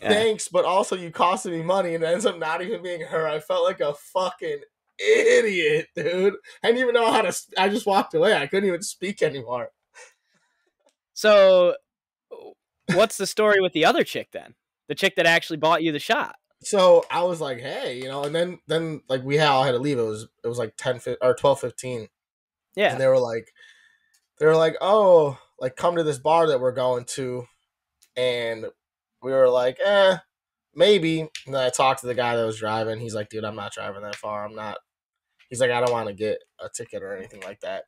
Yeah. 0.00 0.08
thanks, 0.08 0.48
but 0.48 0.64
also 0.64 0.96
you 0.96 1.10
costed 1.10 1.50
me 1.50 1.62
money, 1.62 1.94
and 1.94 2.02
it 2.02 2.06
ends 2.06 2.24
up 2.24 2.38
not 2.38 2.62
even 2.62 2.82
being 2.82 3.02
her. 3.02 3.28
I 3.28 3.38
felt 3.38 3.64
like 3.64 3.80
a 3.80 3.92
fucking 3.92 4.60
idiot, 4.98 5.88
dude. 5.94 6.34
I 6.62 6.68
didn't 6.68 6.80
even 6.80 6.94
know 6.94 7.12
how 7.12 7.20
to. 7.20 7.36
I 7.58 7.68
just 7.68 7.84
walked 7.86 8.14
away. 8.14 8.34
I 8.34 8.46
couldn't 8.46 8.68
even 8.68 8.82
speak 8.82 9.22
anymore. 9.22 9.68
So, 11.14 11.76
what's 12.92 13.16
the 13.16 13.26
story 13.26 13.60
with 13.60 13.72
the 13.72 13.84
other 13.86 14.04
chick 14.04 14.28
then? 14.32 14.54
The 14.88 14.94
chick 14.94 15.16
that 15.16 15.26
actually 15.26 15.56
bought 15.56 15.82
you 15.82 15.92
the 15.92 15.98
shot. 15.98 16.36
So 16.60 17.04
I 17.10 17.22
was 17.22 17.40
like, 17.40 17.58
hey, 17.60 17.98
you 17.98 18.08
know, 18.08 18.24
and 18.24 18.34
then 18.34 18.58
then 18.66 19.00
like 19.08 19.22
we 19.22 19.36
had 19.36 19.48
all 19.48 19.64
had 19.64 19.72
to 19.72 19.78
leave. 19.78 19.98
It 19.98 20.02
was 20.02 20.28
it 20.42 20.48
was 20.48 20.58
like 20.58 20.74
10 20.76 20.98
fi- 21.00 21.16
or 21.22 21.34
twelve 21.34 21.60
fifteen. 21.60 22.08
Yeah. 22.76 22.90
and 22.92 23.00
they 23.00 23.06
were 23.06 23.20
like 23.20 23.52
they 24.40 24.46
were 24.46 24.56
like 24.56 24.74
oh 24.80 25.38
like 25.60 25.76
come 25.76 25.94
to 25.94 26.02
this 26.02 26.18
bar 26.18 26.48
that 26.48 26.60
we're 26.60 26.72
going 26.72 27.04
to 27.04 27.44
and 28.16 28.66
we 29.22 29.30
were 29.30 29.48
like 29.48 29.78
eh 29.84 30.16
maybe 30.74 31.20
and 31.20 31.54
then 31.54 31.62
i 31.64 31.68
talked 31.70 32.00
to 32.00 32.08
the 32.08 32.16
guy 32.16 32.34
that 32.34 32.44
was 32.44 32.58
driving 32.58 32.98
he's 32.98 33.14
like 33.14 33.28
dude 33.28 33.44
i'm 33.44 33.54
not 33.54 33.72
driving 33.72 34.02
that 34.02 34.16
far 34.16 34.44
i'm 34.44 34.56
not 34.56 34.78
he's 35.48 35.60
like 35.60 35.70
i 35.70 35.78
don't 35.80 35.92
want 35.92 36.08
to 36.08 36.14
get 36.14 36.38
a 36.60 36.68
ticket 36.68 37.00
or 37.00 37.16
anything 37.16 37.40
like 37.42 37.60
that 37.60 37.84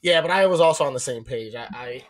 yeah 0.00 0.22
but 0.22 0.30
i 0.30 0.46
was 0.46 0.60
also 0.62 0.84
on 0.84 0.94
the 0.94 0.98
same 0.98 1.24
page 1.24 1.54
i, 1.54 1.66
I 1.74 2.02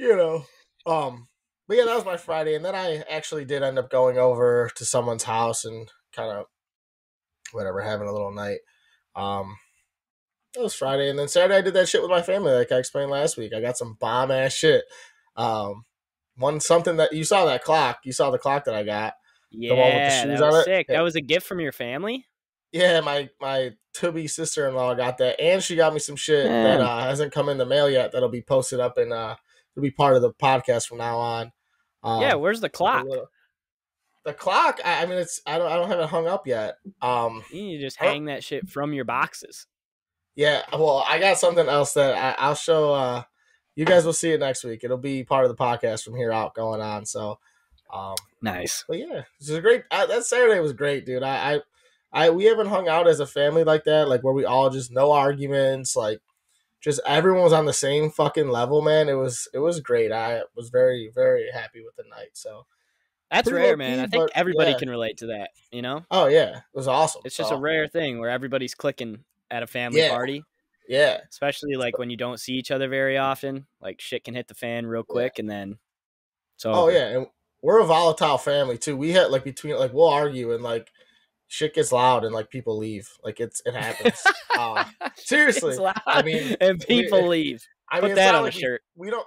you 0.00 0.16
know 0.16 0.44
um 0.86 1.28
but 1.68 1.76
yeah 1.76 1.84
that 1.84 1.94
was 1.94 2.04
my 2.04 2.16
friday 2.16 2.54
and 2.54 2.64
then 2.64 2.74
i 2.74 3.02
actually 3.10 3.44
did 3.44 3.62
end 3.62 3.78
up 3.78 3.90
going 3.90 4.18
over 4.18 4.70
to 4.74 4.84
someone's 4.84 5.24
house 5.24 5.64
and 5.64 5.88
kind 6.14 6.30
of 6.30 6.46
whatever 7.52 7.80
having 7.80 8.08
a 8.08 8.12
little 8.12 8.32
night 8.32 8.58
um 9.14 9.56
it 10.56 10.60
was 10.60 10.74
Friday, 10.74 11.08
and 11.08 11.18
then 11.18 11.28
Saturday 11.28 11.56
I 11.56 11.60
did 11.60 11.74
that 11.74 11.88
shit 11.88 12.02
with 12.02 12.10
my 12.10 12.22
family, 12.22 12.52
like 12.52 12.72
I 12.72 12.78
explained 12.78 13.10
last 13.10 13.36
week. 13.36 13.52
I 13.54 13.60
got 13.60 13.78
some 13.78 13.96
bomb 14.00 14.30
ass 14.30 14.52
shit. 14.52 14.84
Um, 15.36 15.84
one 16.36 16.58
something 16.60 16.96
that 16.96 17.12
you 17.12 17.24
saw 17.24 17.44
that 17.44 17.62
clock. 17.62 18.00
You 18.04 18.12
saw 18.12 18.30
the 18.30 18.38
clock 18.38 18.64
that 18.64 18.74
I 18.74 18.82
got. 18.82 19.14
Yeah, 19.52 19.74
one 19.74 19.94
with 19.94 20.10
the 20.10 20.22
shoes 20.22 20.40
that 20.40 20.50
was 20.50 20.64
sick. 20.64 20.86
Yeah. 20.88 20.96
That 20.96 21.02
was 21.02 21.16
a 21.16 21.20
gift 21.20 21.46
from 21.46 21.60
your 21.60 21.72
family. 21.72 22.26
Yeah, 22.72 23.00
my 23.00 23.28
my 23.40 23.72
to 23.94 24.12
be 24.12 24.26
sister 24.26 24.68
in 24.68 24.74
law 24.74 24.94
got 24.94 25.18
that, 25.18 25.40
and 25.40 25.62
she 25.62 25.76
got 25.76 25.92
me 25.92 25.98
some 25.98 26.16
shit 26.16 26.46
Damn. 26.46 26.64
that 26.64 26.80
uh, 26.80 27.02
hasn't 27.02 27.32
come 27.32 27.48
in 27.48 27.58
the 27.58 27.66
mail 27.66 27.88
yet. 27.88 28.12
That'll 28.12 28.28
be 28.28 28.42
posted 28.42 28.80
up 28.80 28.98
in 28.98 29.12
uh, 29.12 29.36
it'll 29.76 29.82
be 29.82 29.90
part 29.90 30.16
of 30.16 30.22
the 30.22 30.32
podcast 30.32 30.86
from 30.88 30.98
now 30.98 31.18
on. 31.18 31.52
Um, 32.02 32.22
yeah, 32.22 32.34
where's 32.34 32.60
the 32.60 32.68
clock? 32.68 33.04
little- 33.06 33.28
The 34.24 34.32
clock. 34.34 34.80
I, 34.84 35.02
I 35.02 35.06
mean, 35.06 35.18
it's 35.18 35.40
I 35.46 35.58
don't 35.58 35.70
I 35.70 35.76
don't 35.76 35.88
have 35.88 36.00
it 36.00 36.08
hung 36.08 36.26
up 36.26 36.46
yet. 36.46 36.76
Um, 37.02 37.42
You 37.52 37.62
need 37.62 37.76
to 37.78 37.82
just 37.84 37.96
hang 37.98 38.26
that 38.26 38.44
shit 38.44 38.68
from 38.68 38.92
your 38.92 39.04
boxes. 39.04 39.66
Yeah, 40.36 40.62
well, 40.72 41.04
I 41.08 41.18
got 41.18 41.38
something 41.38 41.68
else 41.68 41.92
that 41.94 42.14
I, 42.14 42.42
I'll 42.42 42.54
show. 42.54 42.94
Uh, 42.94 43.22
you 43.76 43.84
guys 43.84 44.04
will 44.04 44.12
see 44.12 44.30
it 44.32 44.40
next 44.40 44.64
week. 44.64 44.80
It'll 44.84 44.96
be 44.98 45.24
part 45.24 45.44
of 45.44 45.50
the 45.50 45.62
podcast 45.62 46.04
from 46.04 46.16
here 46.16 46.32
out 46.32 46.54
going 46.54 46.80
on. 46.80 47.04
So, 47.04 47.38
um, 47.92 48.14
Nice. 48.40 48.84
but 48.88 48.98
yeah, 48.98 49.22
this 49.38 49.48
is 49.50 49.56
a 49.56 49.60
great. 49.60 49.84
Uh, 49.90 50.06
that 50.06 50.24
Saturday 50.24 50.60
was 50.60 50.72
great, 50.72 51.04
dude. 51.04 51.22
I, 51.22 51.54
I, 51.54 51.60
I, 52.12 52.30
we 52.30 52.44
haven't 52.44 52.68
hung 52.68 52.88
out 52.88 53.08
as 53.08 53.20
a 53.20 53.26
family 53.26 53.64
like 53.64 53.84
that, 53.84 54.08
like 54.08 54.22
where 54.22 54.32
we 54.34 54.44
all 54.44 54.70
just 54.70 54.90
no 54.90 55.12
arguments, 55.12 55.94
like 55.96 56.20
just 56.80 57.00
everyone 57.06 57.42
was 57.42 57.52
on 57.52 57.66
the 57.66 57.72
same 57.72 58.10
fucking 58.10 58.48
level, 58.48 58.82
man. 58.82 59.08
It 59.08 59.14
was, 59.14 59.48
it 59.52 59.58
was 59.58 59.80
great. 59.80 60.12
I 60.12 60.42
was 60.56 60.70
very, 60.70 61.10
very 61.14 61.50
happy 61.52 61.82
with 61.84 61.94
the 61.96 62.04
night. 62.10 62.30
So, 62.34 62.66
That's 63.30 63.48
Pretty 63.48 63.64
rare, 63.64 63.76
man. 63.76 64.00
I 64.00 64.06
think 64.06 64.24
but 64.24 64.30
everybody 64.34 64.72
yeah. 64.72 64.78
can 64.78 64.90
relate 64.90 65.18
to 65.18 65.26
that. 65.26 65.50
You 65.70 65.82
know, 65.82 66.04
oh 66.10 66.26
yeah, 66.26 66.58
it 66.58 66.62
was 66.74 66.88
awesome. 66.88 67.22
it's 67.24 67.36
just 67.36 67.50
So, 67.50 67.56
a 67.56 67.60
rare 67.60 67.86
thing 67.86 68.18
where 68.18 68.30
everybody's 68.30 68.74
clicking 68.74 69.24
at 69.50 69.62
a 69.62 69.66
family 69.66 70.00
Yeah. 70.00 70.10
party. 70.10 70.42
yeah, 70.88 71.18
especially 71.30 71.76
like 71.76 71.98
when 71.98 72.10
you 72.10 72.16
don't 72.16 72.40
see 72.40 72.54
each 72.54 72.70
other 72.72 72.88
very 72.88 73.18
often. 73.18 73.66
Like 73.80 74.00
shit 74.00 74.24
can 74.24 74.34
hit 74.34 74.48
the 74.48 74.54
fan 74.54 74.86
real 74.86 75.04
quick, 75.04 75.38
and 75.38 75.48
then 75.48 75.78
so 76.56 76.72
Oh 76.72 76.88
yeah, 76.88 77.06
and 77.08 77.26
we're 77.62 77.80
a 77.80 77.86
volatile 77.86 78.38
family 78.38 78.78
too. 78.78 78.96
We 78.96 79.12
had 79.12 79.30
like 79.30 79.44
between 79.44 79.76
like 79.78 79.92
we'll 79.92 80.08
argue 80.08 80.52
and 80.54 80.62
like 80.64 80.90
shit 81.52 81.74
gets 81.74 81.90
loud 81.92 82.24
and 82.24 82.32
like 82.34 82.48
people 82.48 82.78
leave. 82.78 83.10
Like 83.22 83.40
it's 83.40 83.60
it 83.66 83.74
happens. 83.74 84.22
uh, 84.58 84.84
seriously, 85.16 85.76
I 86.06 86.22
mean, 86.22 86.56
and 86.60 86.78
we- 86.78 86.86
people 86.86 87.26
leave. 87.28 87.62
I 87.92 87.98
Put 87.98 88.06
mean, 88.10 88.14
that 88.16 88.36
on 88.36 88.42
a 88.42 88.44
like 88.44 88.54
we- 88.54 88.60
shirt. 88.60 88.82
We, 88.94 89.10
don't 89.10 89.26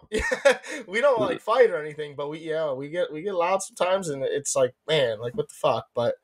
we 0.87 1.01
don't 1.01 1.19
like 1.19 1.41
fight 1.41 1.69
or 1.69 1.81
anything, 1.83 2.15
but 2.15 2.29
we 2.29 2.39
yeah 2.39 2.71
we 2.71 2.87
get 2.89 3.11
we 3.11 3.21
get 3.21 3.35
loud 3.35 3.61
sometimes, 3.61 4.07
and 4.09 4.23
it's 4.23 4.55
like 4.55 4.73
man, 4.87 5.19
like 5.19 5.35
what 5.35 5.49
the 5.49 5.55
fuck. 5.55 5.87
But 5.93 6.15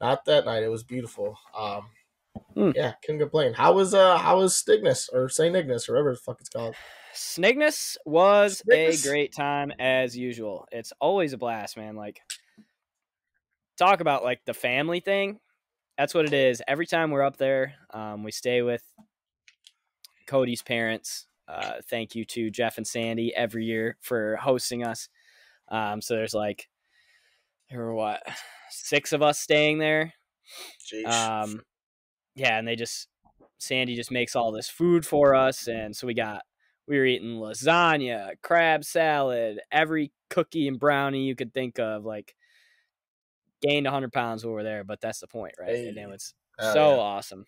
not 0.00 0.24
that 0.26 0.44
night. 0.46 0.62
It 0.62 0.68
was 0.70 0.84
beautiful. 0.84 1.36
Um, 1.56 1.82
Hmm. 2.54 2.70
yeah, 2.74 2.92
couldn't 3.04 3.18
complain. 3.20 3.52
How 3.52 3.72
was 3.72 3.94
uh 3.94 4.16
how 4.16 4.38
was 4.38 4.54
Stignus 4.54 5.08
or 5.12 5.28
Saint 5.28 5.56
Ignis 5.56 5.88
or 5.88 5.92
whatever 5.94 6.12
the 6.12 6.18
fuck 6.18 6.38
it's 6.40 6.48
called? 6.48 6.76
Snignus 7.12 7.96
was 8.06 8.62
Snignus? 8.64 9.04
a 9.04 9.08
great 9.08 9.32
time 9.34 9.72
as 9.80 10.16
usual. 10.16 10.66
It's 10.70 10.92
always 11.00 11.32
a 11.32 11.36
blast, 11.38 11.76
man. 11.76 11.96
Like 11.96 12.20
talk 13.76 14.00
about 14.00 14.22
like 14.22 14.44
the 14.44 14.54
family 14.54 15.00
thing. 15.00 15.40
That's 15.98 16.14
what 16.14 16.26
it 16.26 16.32
is. 16.32 16.62
Every 16.68 16.86
time 16.86 17.10
we're 17.10 17.24
up 17.24 17.38
there, 17.38 17.74
um, 17.92 18.22
we 18.22 18.30
stay 18.30 18.62
with 18.62 18.84
Cody's 20.28 20.62
parents. 20.62 21.26
Uh, 21.48 21.80
thank 21.90 22.14
you 22.14 22.24
to 22.26 22.50
Jeff 22.50 22.76
and 22.76 22.86
Sandy 22.86 23.34
every 23.34 23.64
year 23.64 23.96
for 24.00 24.36
hosting 24.36 24.84
us. 24.84 25.08
Um, 25.70 26.00
so 26.00 26.14
there's 26.14 26.34
like 26.34 26.68
there 27.68 27.80
were 27.80 27.94
what 27.94 28.22
six 28.70 29.12
of 29.12 29.22
us 29.22 29.40
staying 29.40 29.78
there. 29.78 30.12
Jeez. 30.90 31.06
Um, 31.06 31.62
yeah, 32.36 32.58
and 32.58 32.68
they 32.68 32.76
just 32.76 33.08
Sandy 33.58 33.96
just 33.96 34.12
makes 34.12 34.36
all 34.36 34.52
this 34.52 34.68
food 34.68 35.04
for 35.04 35.34
us, 35.34 35.66
and 35.66 35.96
so 35.96 36.06
we 36.06 36.14
got 36.14 36.42
we 36.86 36.96
were 36.96 37.06
eating 37.06 37.40
lasagna, 37.40 38.34
crab 38.40 38.84
salad, 38.84 39.60
every 39.72 40.12
cookie 40.30 40.68
and 40.68 40.78
brownie 40.78 41.26
you 41.26 41.34
could 41.34 41.52
think 41.52 41.80
of. 41.80 42.04
Like 42.04 42.36
gained 43.62 43.86
hundred 43.86 44.12
pounds 44.12 44.44
while 44.44 44.52
we 44.52 44.56
we're 44.56 44.64
there, 44.64 44.84
but 44.84 45.00
that's 45.00 45.20
the 45.20 45.26
point, 45.26 45.54
right? 45.58 45.70
Hey. 45.70 45.88
And 45.88 45.98
it 45.98 46.08
was 46.08 46.34
Hell 46.58 46.72
so 46.72 46.90
yeah. 46.90 47.00
awesome. 47.00 47.44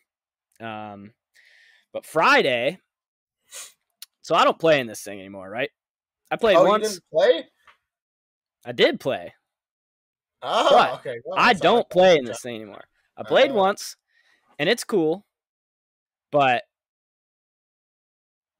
Um, 0.60 1.12
but 1.92 2.04
Friday, 2.06 2.78
so 4.22 4.34
I 4.34 4.44
don't 4.44 4.58
play 4.58 4.80
in 4.80 4.86
this 4.86 5.02
thing 5.02 5.18
anymore, 5.18 5.48
right? 5.48 5.70
I 6.30 6.36
played 6.36 6.56
oh, 6.56 6.62
you 6.62 6.68
once. 6.68 6.88
didn't 6.88 7.04
play? 7.12 7.44
I 8.64 8.72
did 8.72 9.00
play. 9.00 9.34
Oh, 10.42 10.94
okay. 10.94 11.16
go 11.24 11.34
I 11.36 11.52
don't 11.54 11.88
play 11.90 12.16
in 12.16 12.24
this 12.24 12.40
thing 12.40 12.56
anymore. 12.56 12.84
I 13.16 13.22
played 13.24 13.50
Uh. 13.50 13.54
once, 13.54 13.96
and 14.58 14.68
it's 14.68 14.84
cool. 14.84 15.26
but 16.30 16.62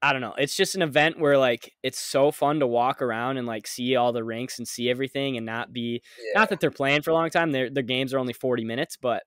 I 0.02 0.12
don't 0.12 0.23
know. 0.23 0.35
It's 0.38 0.57
just 0.57 0.75
an 0.75 0.83
event 0.83 1.19
where 1.19 1.37
like 1.37 1.75
it's 1.83 1.99
so 1.99 2.30
fun 2.30 2.61
to 2.61 2.66
walk 2.66 3.02
around 3.02 3.37
and 3.37 3.47
like 3.47 3.66
see 3.66 3.97
all 3.97 4.12
the 4.12 4.25
rinks 4.25 4.59
and 4.59 4.66
see 4.66 4.88
everything 4.88 5.37
and 5.37 5.45
not 5.45 5.73
be 5.73 6.00
Yeah. 6.19 6.40
not 6.40 6.49
that 6.49 6.61
they're 6.61 6.71
playing 6.71 7.02
for 7.02 7.11
a 7.11 7.14
long 7.14 7.28
time. 7.30 7.50
Their 7.50 7.69
their 7.69 7.83
games 7.83 8.14
are 8.14 8.19
only 8.19 8.33
forty 8.33 8.64
minutes, 8.64 8.97
but 8.97 9.25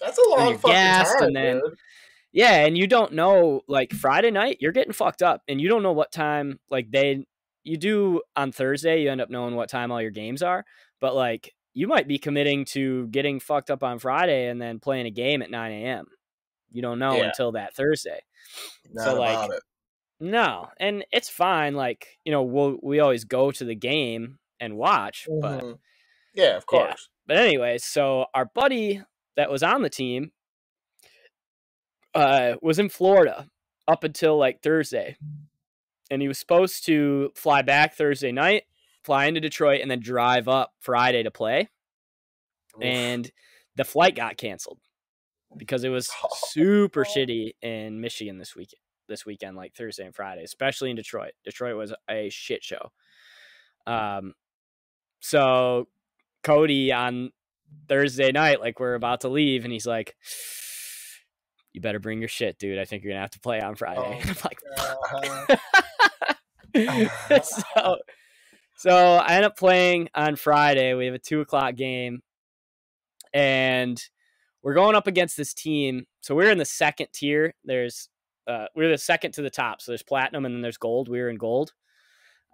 That's 0.00 0.16
a 0.18 0.28
long 0.30 0.56
fucking 0.58 0.74
time, 0.74 1.22
and 1.22 1.36
then- 1.36 1.60
dude. 1.60 1.74
yeah, 2.32 2.64
and 2.64 2.78
you 2.78 2.86
don't 2.86 3.12
know 3.12 3.60
like 3.68 3.92
Friday 3.92 4.30
night 4.30 4.56
you're 4.60 4.72
getting 4.72 4.92
fucked 4.94 5.22
up 5.22 5.42
and 5.48 5.60
you 5.60 5.68
don't 5.68 5.82
know 5.82 5.92
what 5.92 6.10
time 6.12 6.58
like 6.70 6.90
they 6.90 7.26
you 7.62 7.76
do 7.76 8.22
on 8.36 8.52
Thursday 8.52 9.02
you 9.02 9.10
end 9.10 9.20
up 9.20 9.30
knowing 9.30 9.54
what 9.54 9.68
time 9.68 9.92
all 9.92 10.00
your 10.00 10.10
games 10.10 10.42
are, 10.42 10.64
but 11.00 11.14
like 11.14 11.52
you 11.74 11.86
might 11.88 12.08
be 12.08 12.18
committing 12.18 12.64
to 12.64 13.06
getting 13.08 13.38
fucked 13.40 13.70
up 13.70 13.82
on 13.82 13.98
Friday 13.98 14.48
and 14.48 14.62
then 14.62 14.78
playing 14.80 15.06
a 15.06 15.10
game 15.10 15.42
at 15.42 15.50
nine 15.50 15.72
a.m. 15.72 16.06
You 16.72 16.80
don't 16.82 16.98
know 16.98 17.16
Yeah. 17.16 17.24
until 17.24 17.52
that 17.52 17.74
Thursday. 17.76 18.20
Not 18.92 19.04
so, 19.04 19.18
like, 19.20 19.50
it. 19.50 19.62
No, 20.20 20.68
and 20.78 21.04
it's 21.12 21.28
fine. 21.28 21.74
Like 21.74 22.18
you 22.24 22.32
know, 22.32 22.42
we'll, 22.42 22.78
we 22.82 23.00
always 23.00 23.24
go 23.24 23.50
to 23.50 23.64
the 23.64 23.74
game 23.74 24.38
and 24.60 24.76
watch. 24.76 25.26
But 25.40 25.62
Mhm. 25.62 25.78
yeah, 26.34 26.56
of 26.56 26.64
yeah. 26.72 26.78
course. 26.86 27.08
but 27.26 27.36
anyway, 27.36 27.78
so 27.78 28.26
our 28.34 28.44
buddy 28.46 29.02
that 29.36 29.50
was 29.50 29.62
on 29.62 29.82
the 29.82 29.90
team 29.90 30.32
uh, 32.14 32.54
was 32.62 32.78
in 32.78 32.88
Florida 32.88 33.48
up 33.88 34.04
until 34.04 34.38
like 34.38 34.62
Thursday, 34.62 35.16
and 36.10 36.22
he 36.22 36.28
was 36.28 36.38
supposed 36.38 36.86
to 36.86 37.30
fly 37.34 37.62
back 37.62 37.94
Thursday 37.94 38.32
night, 38.32 38.64
fly 39.02 39.26
into 39.26 39.40
Detroit, 39.40 39.80
and 39.80 39.90
then 39.90 40.00
drive 40.00 40.48
up 40.48 40.72
Friday 40.80 41.22
to 41.22 41.30
play. 41.30 41.68
Oof. 42.76 42.82
And 42.82 43.30
the 43.76 43.84
flight 43.84 44.14
got 44.16 44.36
canceled 44.36 44.78
because 45.56 45.84
it 45.84 45.88
was 45.90 46.08
super 46.48 47.04
shitty 47.04 47.52
in 47.62 48.00
Michigan 48.00 48.38
this 48.38 48.54
week 48.56 48.70
this 49.08 49.26
weekend, 49.26 49.56
like 49.56 49.74
Thursday 49.74 50.04
and 50.04 50.14
Friday, 50.14 50.42
especially 50.42 50.90
in 50.90 50.96
Detroit. 50.96 51.32
Detroit 51.44 51.76
was 51.76 51.92
a 52.10 52.28
shit 52.30 52.62
show. 52.62 52.90
Um, 53.86 54.34
so 55.20 55.88
Cody 56.42 56.92
on 56.92 57.30
Thursday 57.88 58.32
night, 58.32 58.60
like 58.60 58.80
we're 58.80 58.94
about 58.94 59.22
to 59.22 59.28
leave, 59.28 59.64
and 59.64 59.72
he's 59.72 59.86
like, 59.86 60.14
"You 61.72 61.80
better 61.80 61.98
bring 61.98 62.20
your 62.20 62.28
shit, 62.28 62.58
dude. 62.58 62.78
I 62.78 62.84
think 62.84 63.02
you're 63.02 63.12
gonna 63.12 63.22
have 63.22 63.30
to 63.30 63.40
play 63.40 63.60
on 63.60 63.74
Friday." 63.74 64.20
Oh, 64.76 65.10
I'm 65.16 65.48
like, 67.04 67.42
so, 67.44 67.98
so 68.76 68.96
I 68.96 69.36
end 69.36 69.44
up 69.44 69.56
playing 69.56 70.08
on 70.14 70.36
Friday. 70.36 70.94
We 70.94 71.06
have 71.06 71.14
a 71.14 71.18
two 71.18 71.40
o'clock 71.40 71.76
game, 71.76 72.20
and 73.32 74.02
we're 74.62 74.74
going 74.74 74.96
up 74.96 75.06
against 75.06 75.36
this 75.36 75.54
team. 75.54 76.06
So 76.20 76.34
we're 76.34 76.50
in 76.50 76.58
the 76.58 76.64
second 76.64 77.08
tier. 77.12 77.54
There's 77.64 78.08
uh, 78.46 78.66
we're 78.74 78.90
the 78.90 78.98
second 78.98 79.32
to 79.32 79.42
the 79.42 79.50
top. 79.50 79.80
So 79.80 79.92
there's 79.92 80.02
platinum 80.02 80.44
and 80.44 80.54
then 80.54 80.62
there's 80.62 80.76
gold. 80.78 81.08
We 81.08 81.20
were 81.20 81.30
in 81.30 81.36
gold. 81.36 81.72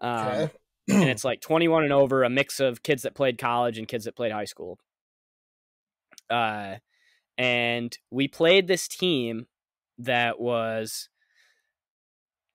Um, 0.00 0.26
Okay. 0.28 0.50
and 0.88 1.08
it's 1.10 1.24
like 1.24 1.40
21 1.40 1.84
and 1.84 1.92
over, 1.92 2.22
a 2.22 2.30
mix 2.30 2.60
of 2.60 2.82
kids 2.82 3.02
that 3.02 3.14
played 3.14 3.38
college 3.38 3.78
and 3.78 3.86
kids 3.88 4.04
that 4.04 4.16
played 4.16 4.32
high 4.32 4.44
school. 4.44 4.78
Uh, 6.28 6.76
and 7.38 7.96
we 8.10 8.28
played 8.28 8.66
this 8.66 8.86
team 8.86 9.46
that 9.98 10.40
was 10.40 11.08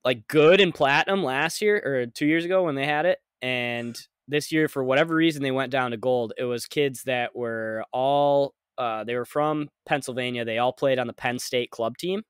like 0.04 0.28
good 0.28 0.62
in 0.62 0.72
platinum 0.72 1.24
last 1.24 1.62
year 1.62 1.82
or 1.84 2.06
two 2.06 2.26
years 2.28 2.46
ago 2.46 2.64
when 2.64 2.76
they 2.76 2.86
had 2.86 3.06
it, 3.06 3.20
and 3.42 3.98
this 4.28 4.52
year 4.52 4.68
for 4.68 4.84
whatever 4.84 5.16
reason 5.16 5.44
they 5.44 5.52
went 5.52 5.72
down 5.72 5.92
to 5.92 5.98
gold. 5.98 6.34
It 6.38 6.44
was 6.46 6.66
kids 6.68 7.04
that 7.04 7.36
were 7.36 7.84
all 7.92 8.54
uh, 8.78 9.04
they 9.04 9.16
were 9.16 9.26
from 9.26 9.70
Pennsylvania. 9.86 10.46
They 10.46 10.58
all 10.60 10.74
played 10.74 11.00
on 11.00 11.08
the 11.08 11.14
Penn 11.14 11.40
State 11.40 11.72
club 11.72 11.98
team, 11.98 12.24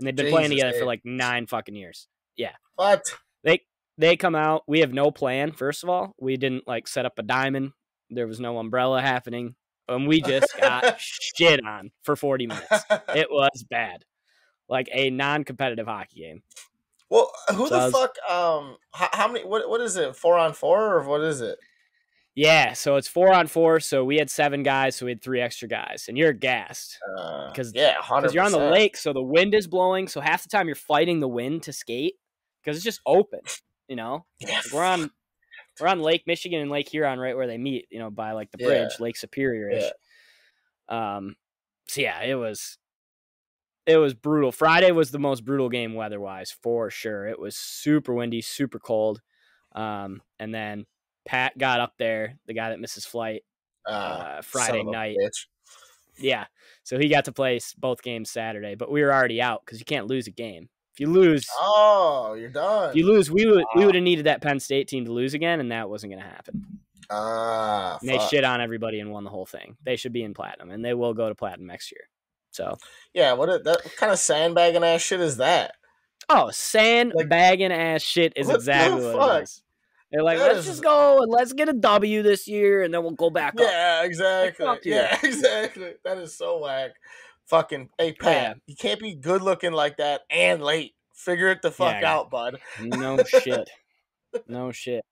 and 0.00 0.06
they've 0.06 0.16
been 0.16 0.30
playing 0.32 0.50
Jesus 0.50 0.62
together 0.64 0.78
for 0.80 0.86
like 0.86 1.02
nine 1.04 1.46
fucking 1.46 1.74
years 1.76 2.08
Yeah. 2.36 2.52
what? 2.76 3.04
they 3.44 3.60
they 3.98 4.16
come 4.16 4.34
out. 4.34 4.62
We 4.66 4.80
have 4.80 4.92
no 4.94 5.10
plan. 5.10 5.52
First 5.52 5.82
of 5.84 5.90
all, 5.90 6.14
we 6.18 6.36
didn't 6.38 6.66
like 6.66 6.88
set 6.88 7.04
up 7.06 7.18
a 7.18 7.22
diamond. 7.22 7.72
There 8.08 8.26
was 8.26 8.40
no 8.40 8.58
umbrella 8.58 9.02
happening, 9.02 9.54
and 9.88 10.08
we 10.08 10.22
just 10.22 10.48
got 10.58 10.98
shit 11.36 11.62
on 11.64 11.90
for 12.02 12.16
forty 12.16 12.46
minutes. 12.46 12.66
It 13.14 13.28
was 13.30 13.62
bad, 13.68 14.04
like 14.68 14.88
a 14.92 15.10
non-competitive 15.10 15.86
hockey 15.86 16.20
game. 16.20 16.42
well, 17.10 17.30
who 17.54 17.68
So 17.68 17.74
the 17.78 17.84
was- 17.84 17.92
fuck? 17.92 18.14
Um, 18.30 18.76
how, 18.94 19.08
how 19.12 19.28
many? 19.28 19.44
What? 19.44 19.68
What 19.68 19.80
is 19.82 19.96
it? 19.96 20.16
Four 20.16 20.38
on 20.38 20.54
four, 20.54 20.94
or 20.96 21.02
what 21.06 21.20
is 21.20 21.40
it? 21.42 21.58
Yeah, 22.36 22.72
so 22.74 22.96
it's 22.96 23.08
four 23.08 23.32
on 23.34 23.48
four. 23.48 23.80
So 23.80 24.04
we 24.04 24.16
had 24.16 24.30
seven 24.30 24.62
guys, 24.62 24.96
so 24.96 25.04
we 25.06 25.12
had 25.12 25.22
three 25.22 25.40
extra 25.40 25.68
guys, 25.68 26.06
and 26.08 26.16
you're 26.16 26.32
gassed 26.32 26.98
Uh, 27.18 27.52
'Cause- 27.52 27.72
yeah, 27.74 27.96
because 28.00 28.32
you're 28.34 28.44
on 28.44 28.52
the 28.52 28.58
lake, 28.70 28.96
so 28.96 29.12
the 29.12 29.22
wind 29.22 29.54
is 29.54 29.66
blowing. 29.66 30.06
So 30.08 30.20
half 30.20 30.42
the 30.44 30.48
time 30.48 30.66
you're 30.68 30.76
fighting 30.76 31.20
the 31.20 31.28
wind 31.28 31.64
to 31.64 31.72
skate 31.72 32.14
because 32.62 32.76
it's 32.76 32.84
just 32.84 33.00
open. 33.04 33.40
You 33.88 33.96
know, 33.96 34.26
Yeah, 34.40 34.56
Like, 34.64 34.72
we're 34.72 34.84
on 34.84 35.10
we're 35.80 35.88
on 35.88 36.00
Lake 36.00 36.24
Michigan 36.26 36.60
and 36.60 36.70
Lake 36.70 36.88
Huron, 36.90 37.18
right 37.18 37.34
where 37.36 37.46
they 37.46 37.58
meet. 37.58 37.86
You 37.90 37.98
know, 37.98 38.10
by 38.10 38.32
like 38.32 38.50
the 38.52 38.58
Yeah. 38.60 38.66
bridge, 38.66 39.00
Lake 39.00 39.16
Superior 39.16 39.68
ish. 39.70 39.90
Um, 40.88 41.36
so 41.88 42.00
yeah, 42.02 42.22
it 42.22 42.34
was 42.34 42.78
it 43.86 43.96
was 43.96 44.14
brutal. 44.14 44.52
Friday 44.52 44.92
was 44.92 45.10
the 45.10 45.18
most 45.18 45.44
brutal 45.44 45.68
game 45.68 45.94
weather 45.94 46.20
wise 46.20 46.52
for 46.52 46.90
sure. 46.90 47.26
It 47.26 47.40
was 47.40 47.56
super 47.56 48.14
windy, 48.14 48.40
super 48.42 48.78
cold. 48.78 49.20
Um, 49.72 50.22
and 50.38 50.54
then 50.54 50.86
Pat 51.24 51.56
got 51.58 51.80
up 51.80 51.94
there, 51.98 52.36
the 52.46 52.54
guy 52.54 52.70
that 52.70 52.80
misses 52.80 53.04
flight. 53.04 53.42
Uh, 53.86 53.90
uh, 53.92 54.42
Friday 54.42 54.82
night. 54.82 55.16
Yeah, 56.18 56.44
so 56.82 56.98
he 56.98 57.08
got 57.08 57.24
to 57.26 57.32
play 57.32 57.58
both 57.78 58.02
games 58.02 58.30
Saturday, 58.30 58.74
but 58.74 58.90
we 58.90 59.02
were 59.02 59.12
already 59.12 59.40
out 59.40 59.62
because 59.64 59.78
you 59.78 59.86
can't 59.86 60.06
lose 60.06 60.26
a 60.26 60.30
game. 60.30 60.68
If 60.92 61.00
you 61.00 61.06
lose, 61.06 61.46
Oh, 61.58 62.34
you're 62.38 62.50
done. 62.50 62.90
if 62.90 62.96
you 62.96 63.06
lose, 63.06 63.30
we 63.30 63.46
would 63.46 63.64
we 63.74 63.86
would 63.86 63.94
have 63.94 64.04
needed 64.04 64.26
that 64.26 64.42
Penn 64.42 64.60
State 64.60 64.86
team 64.88 65.06
to 65.06 65.12
lose 65.12 65.32
again, 65.34 65.60
and 65.60 65.72
that 65.72 65.88
wasn't 65.88 66.12
going 66.12 66.22
to 66.22 66.28
happen. 66.28 66.80
Ah, 67.08 67.98
they 68.02 68.18
shit 68.28 68.44
on 68.44 68.60
everybody 68.60 69.00
and 69.00 69.10
won 69.10 69.24
the 69.24 69.30
whole 69.30 69.46
thing. 69.46 69.76
They 69.82 69.96
should 69.96 70.12
be 70.12 70.22
in 70.22 70.34
platinum, 70.34 70.70
and 70.70 70.84
they 70.84 70.92
will 70.94 71.14
go 71.14 71.28
to 71.28 71.34
platinum 71.34 71.66
next 71.68 71.90
year. 71.90 72.02
So, 72.50 72.76
Yeah, 73.14 73.32
what? 73.32 73.48
It, 73.48 73.64
that 73.64 73.84
what 73.84 73.96
kind 73.96 74.12
of 74.12 74.18
sandbagging 74.18 74.84
ass 74.84 75.00
shit 75.00 75.20
is 75.20 75.38
that? 75.38 75.72
oh, 76.28 76.50
sandbagging 76.52 77.72
ass 77.72 78.02
shit 78.02 78.34
is 78.36 78.46
what 78.46 78.56
exactly 78.56 79.02
what 79.04 79.16
fuck? 79.16 79.40
it 79.40 79.42
is. 79.44 79.62
They're 80.12 80.22
like, 80.24 80.38
let's 80.38 80.66
just 80.66 80.82
go 80.82 81.22
and 81.22 81.30
let's 81.30 81.52
get 81.52 81.68
a 81.68 81.72
W 81.72 82.22
this 82.22 82.48
year, 82.48 82.82
and 82.82 82.92
then 82.92 83.02
we'll 83.02 83.12
go 83.12 83.30
back 83.30 83.54
up. 83.54 83.60
Yeah, 83.60 84.02
exactly. 84.04 84.64
fuck 84.64 84.84
yeah, 84.84 85.16
exactly. 85.22 85.94
That 86.04 86.18
is 86.18 86.36
so 86.36 86.58
whack. 86.58 86.90
Fucking, 87.46 87.88
hey 87.98 88.12
Pat, 88.12 88.58
you 88.66 88.74
can't 88.76 88.98
be 89.00 89.14
good 89.14 89.42
looking 89.42 89.72
like 89.72 89.96
that 89.98 90.22
and 90.30 90.62
late. 90.62 90.94
Figure 91.14 91.48
it 91.48 91.62
the 91.62 91.70
fuck 91.70 92.00
Yeah. 92.00 92.12
out, 92.16 92.30
bud. 92.30 92.58
No 92.80 93.22
shit. 93.24 93.68
No 94.46 94.70
shit. 94.70 95.04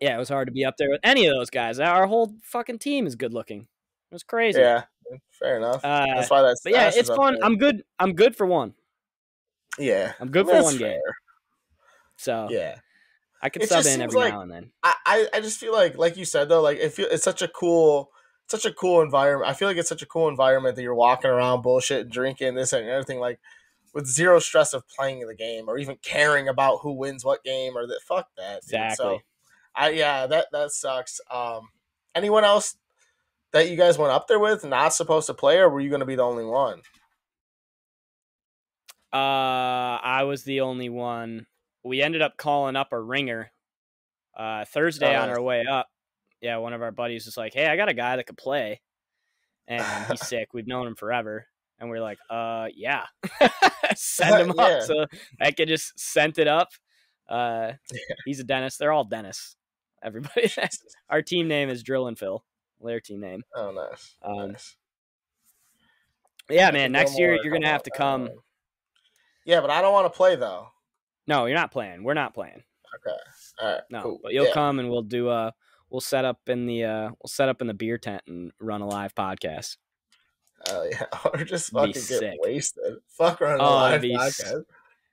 Yeah, 0.00 0.14
it 0.14 0.18
was 0.18 0.28
hard 0.28 0.46
to 0.46 0.52
be 0.52 0.64
up 0.64 0.74
there 0.78 0.88
with 0.88 1.00
any 1.02 1.26
of 1.26 1.34
those 1.34 1.50
guys. 1.50 1.80
Our 1.80 2.06
whole 2.06 2.32
fucking 2.44 2.78
team 2.78 3.08
is 3.08 3.16
good 3.16 3.34
looking. 3.34 3.62
It 3.62 4.14
was 4.14 4.22
crazy. 4.22 4.60
Yeah, 4.60 4.84
fair 5.32 5.56
enough. 5.56 5.84
Uh, 5.84 6.06
That's 6.14 6.30
why 6.30 6.42
that's. 6.42 6.60
but 6.62 6.72
yeah, 6.72 6.92
it's 6.94 7.08
fun. 7.08 7.34
there. 7.34 7.44
I'm 7.44 7.56
good. 7.56 7.82
I'm 7.98 8.12
good 8.12 8.36
for 8.36 8.46
one. 8.46 8.74
yeah, 9.80 10.12
I'm 10.20 10.30
good 10.30 10.46
for 10.46 10.62
one 10.62 10.78
game. 10.78 11.00
So 12.16 12.46
Yeah, 12.50 12.76
I 13.46 13.48
can 13.48 13.62
It 13.62 13.68
sub 13.68 13.84
just 13.84 13.94
in 13.94 14.02
every 14.02 14.18
like- 14.18 14.32
now 14.34 14.40
and 14.40 14.50
then. 14.50 14.72
I, 14.82 14.94
I 15.06 15.28
I 15.34 15.40
just 15.40 15.60
feel 15.60 15.72
like 15.72 15.96
like 15.96 16.16
you 16.16 16.24
said 16.24 16.48
though, 16.48 16.60
like 16.60 16.78
it 16.78 16.92
feel 16.92 17.06
it's 17.08 17.22
such 17.22 17.42
a 17.42 17.46
cool 17.48 18.10
such 18.48 18.64
a 18.64 18.72
cool 18.72 19.02
environment. 19.02 19.48
I 19.48 19.54
feel 19.54 19.68
like 19.68 19.76
it's 19.76 19.88
such 19.88 20.02
a 20.02 20.06
cool 20.06 20.26
environment 20.28 20.74
that 20.74 20.82
you're 20.82 20.96
walking 20.96 21.30
around 21.30 21.62
bullshit, 21.62 22.10
drinking 22.10 22.56
this 22.56 22.72
and 22.72 22.88
everything, 22.88 23.20
like 23.20 23.38
with 23.94 24.08
zero 24.08 24.40
stress 24.40 24.72
of 24.72 24.82
playing 24.88 25.24
the 25.24 25.34
game 25.36 25.68
or 25.68 25.78
even 25.78 25.96
caring 26.02 26.48
about 26.48 26.78
who 26.82 26.92
wins 26.92 27.24
what 27.24 27.44
game 27.44 27.76
or 27.78 27.86
that. 27.86 28.00
Fuck 28.08 28.26
that. 28.36 28.62
dude. 28.62 28.80
Exactly. 28.80 28.96
So, 28.96 29.18
I 29.76 29.90
yeah, 29.90 30.26
that 30.26 30.48
that 30.50 30.72
sucks. 30.72 31.20
Um, 31.30 31.68
anyone 32.16 32.42
else 32.42 32.76
that 33.52 33.70
you 33.70 33.76
guys 33.76 33.96
went 33.96 34.12
up 34.12 34.26
there 34.26 34.40
with 34.40 34.64
not 34.64 34.92
supposed 34.92 35.28
to 35.28 35.34
play, 35.34 35.58
or 35.58 35.68
were 35.70 35.80
you 35.80 35.88
going 35.88 36.00
to 36.00 36.06
be 36.06 36.16
the 36.16 36.24
only 36.24 36.44
one? 36.44 36.82
Uh, 39.12 39.98
I 40.02 40.24
was 40.24 40.42
the 40.42 40.60
only 40.62 40.88
one. 40.88 41.46
We 41.86 42.02
ended 42.02 42.22
up 42.22 42.36
calling 42.36 42.76
up 42.76 42.92
a 42.92 43.00
ringer 43.00 43.50
uh, 44.36 44.64
Thursday 44.64 45.16
Oh, 45.16 45.22
on 45.22 45.28
our 45.30 45.40
way 45.40 45.64
up. 45.64 45.88
Yeah, 46.40 46.58
one 46.58 46.72
of 46.72 46.82
our 46.82 46.90
buddies 46.92 47.26
was 47.26 47.36
like, 47.36 47.54
"Hey, 47.54 47.66
I 47.66 47.76
got 47.76 47.88
a 47.88 47.94
guy 47.94 48.16
that 48.16 48.26
could 48.26 48.36
play, 48.36 48.80
and 49.66 49.84
he's 50.10 50.20
sick. 50.28 50.48
We've 50.52 50.66
known 50.66 50.86
him 50.86 50.94
forever." 50.94 51.46
And 51.78 51.90
we 51.90 51.96
are 51.98 52.02
like, 52.02 52.18
"Uh, 52.28 52.68
yeah, 52.74 53.04
send 53.96 54.40
him 54.50 54.54
Yeah. 54.56 54.62
up." 54.64 54.82
So 54.82 55.06
I 55.40 55.50
could 55.52 55.68
just 55.68 55.98
sent 55.98 56.38
it 56.38 56.48
up. 56.48 56.68
Uh, 57.28 57.72
Yeah. 57.92 58.14
he's 58.24 58.40
a 58.40 58.44
dentist. 58.44 58.78
They're 58.78 58.92
all 58.92 59.04
dentists. 59.04 59.56
Everybody. 60.02 60.50
our 61.08 61.22
team 61.22 61.48
name 61.48 61.68
is 61.70 61.82
Drill 61.82 62.06
and 62.06 62.18
Phil. 62.18 62.44
Their 62.84 63.00
team 63.00 63.20
name. 63.20 63.42
Oh, 63.54 63.70
nice. 63.72 64.16
Um, 64.22 64.52
nice. 64.52 64.76
Yeah, 66.50 66.70
man. 66.70 66.92
Next 66.92 67.18
year 67.18 67.38
you're 67.42 67.52
gonna 67.52 67.66
have 67.68 67.82
to 67.84 67.90
come. 67.90 68.28
Yeah, 69.44 69.60
but 69.60 69.70
I 69.70 69.80
don't 69.80 69.92
want 69.92 70.12
to 70.12 70.16
play 70.16 70.36
though. 70.36 70.68
No, 71.26 71.46
you're 71.46 71.56
not 71.56 71.72
playing. 71.72 72.02
We're 72.04 72.14
not 72.14 72.34
playing. 72.34 72.62
Okay. 72.94 73.16
All 73.60 73.72
right. 73.72 73.82
No, 73.90 74.02
cool. 74.02 74.20
but 74.22 74.32
you'll 74.32 74.46
Yeah. 74.46 74.52
come 74.54 74.78
and 74.78 74.88
we'll 74.90 75.02
do 75.02 75.28
uh 75.28 75.50
we'll 75.90 76.00
set 76.00 76.24
up 76.24 76.40
in 76.48 76.66
the 76.66 76.84
uh 76.84 77.02
we'll 77.08 77.28
set 77.28 77.48
up 77.48 77.60
in 77.60 77.66
the 77.66 77.74
beer 77.74 77.98
tent 77.98 78.22
and 78.26 78.52
run 78.60 78.80
a 78.80 78.86
live 78.86 79.14
podcast. 79.14 79.76
Oh 80.68 80.88
yeah. 80.90 81.04
Or 81.32 81.44
just 81.44 81.70
fucking 81.72 81.92
get 81.92 82.02
sick. 82.02 82.34
wasted. 82.42 82.96
Fuck 83.08 83.40
around 83.42 83.58
the 83.58 83.64
Oh, 83.64 83.70
live 83.74 84.02
podcast. 84.02 84.64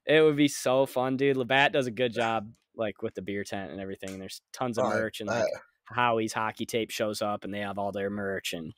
It 0.05 0.21
would 0.21 0.35
be 0.37 0.47
so 0.47 0.85
fun, 0.85 1.17
dude. 1.17 1.37
Labatt 1.37 1.71
does 1.73 1.87
a 1.87 1.91
good 1.91 2.13
job, 2.13 2.49
like 2.75 3.01
with 3.01 3.15
the 3.15 3.21
beer 3.21 3.43
tent 3.43 3.71
and 3.71 3.79
everything. 3.79 4.19
There's 4.19 4.41
tons 4.51 4.77
of 4.77 4.85
Oh, 4.85 4.89
merch, 4.89 5.19
and 5.21 5.29
like 5.29 5.45
Howie's 5.85 6.33
hockey 6.33 6.65
tape 6.65 6.91
shows 6.91 7.21
up, 7.21 7.43
and 7.43 7.53
they 7.53 7.59
have 7.59 7.77
all 7.77 7.91
their 7.91 8.09
merch. 8.09 8.53
And 8.53 8.73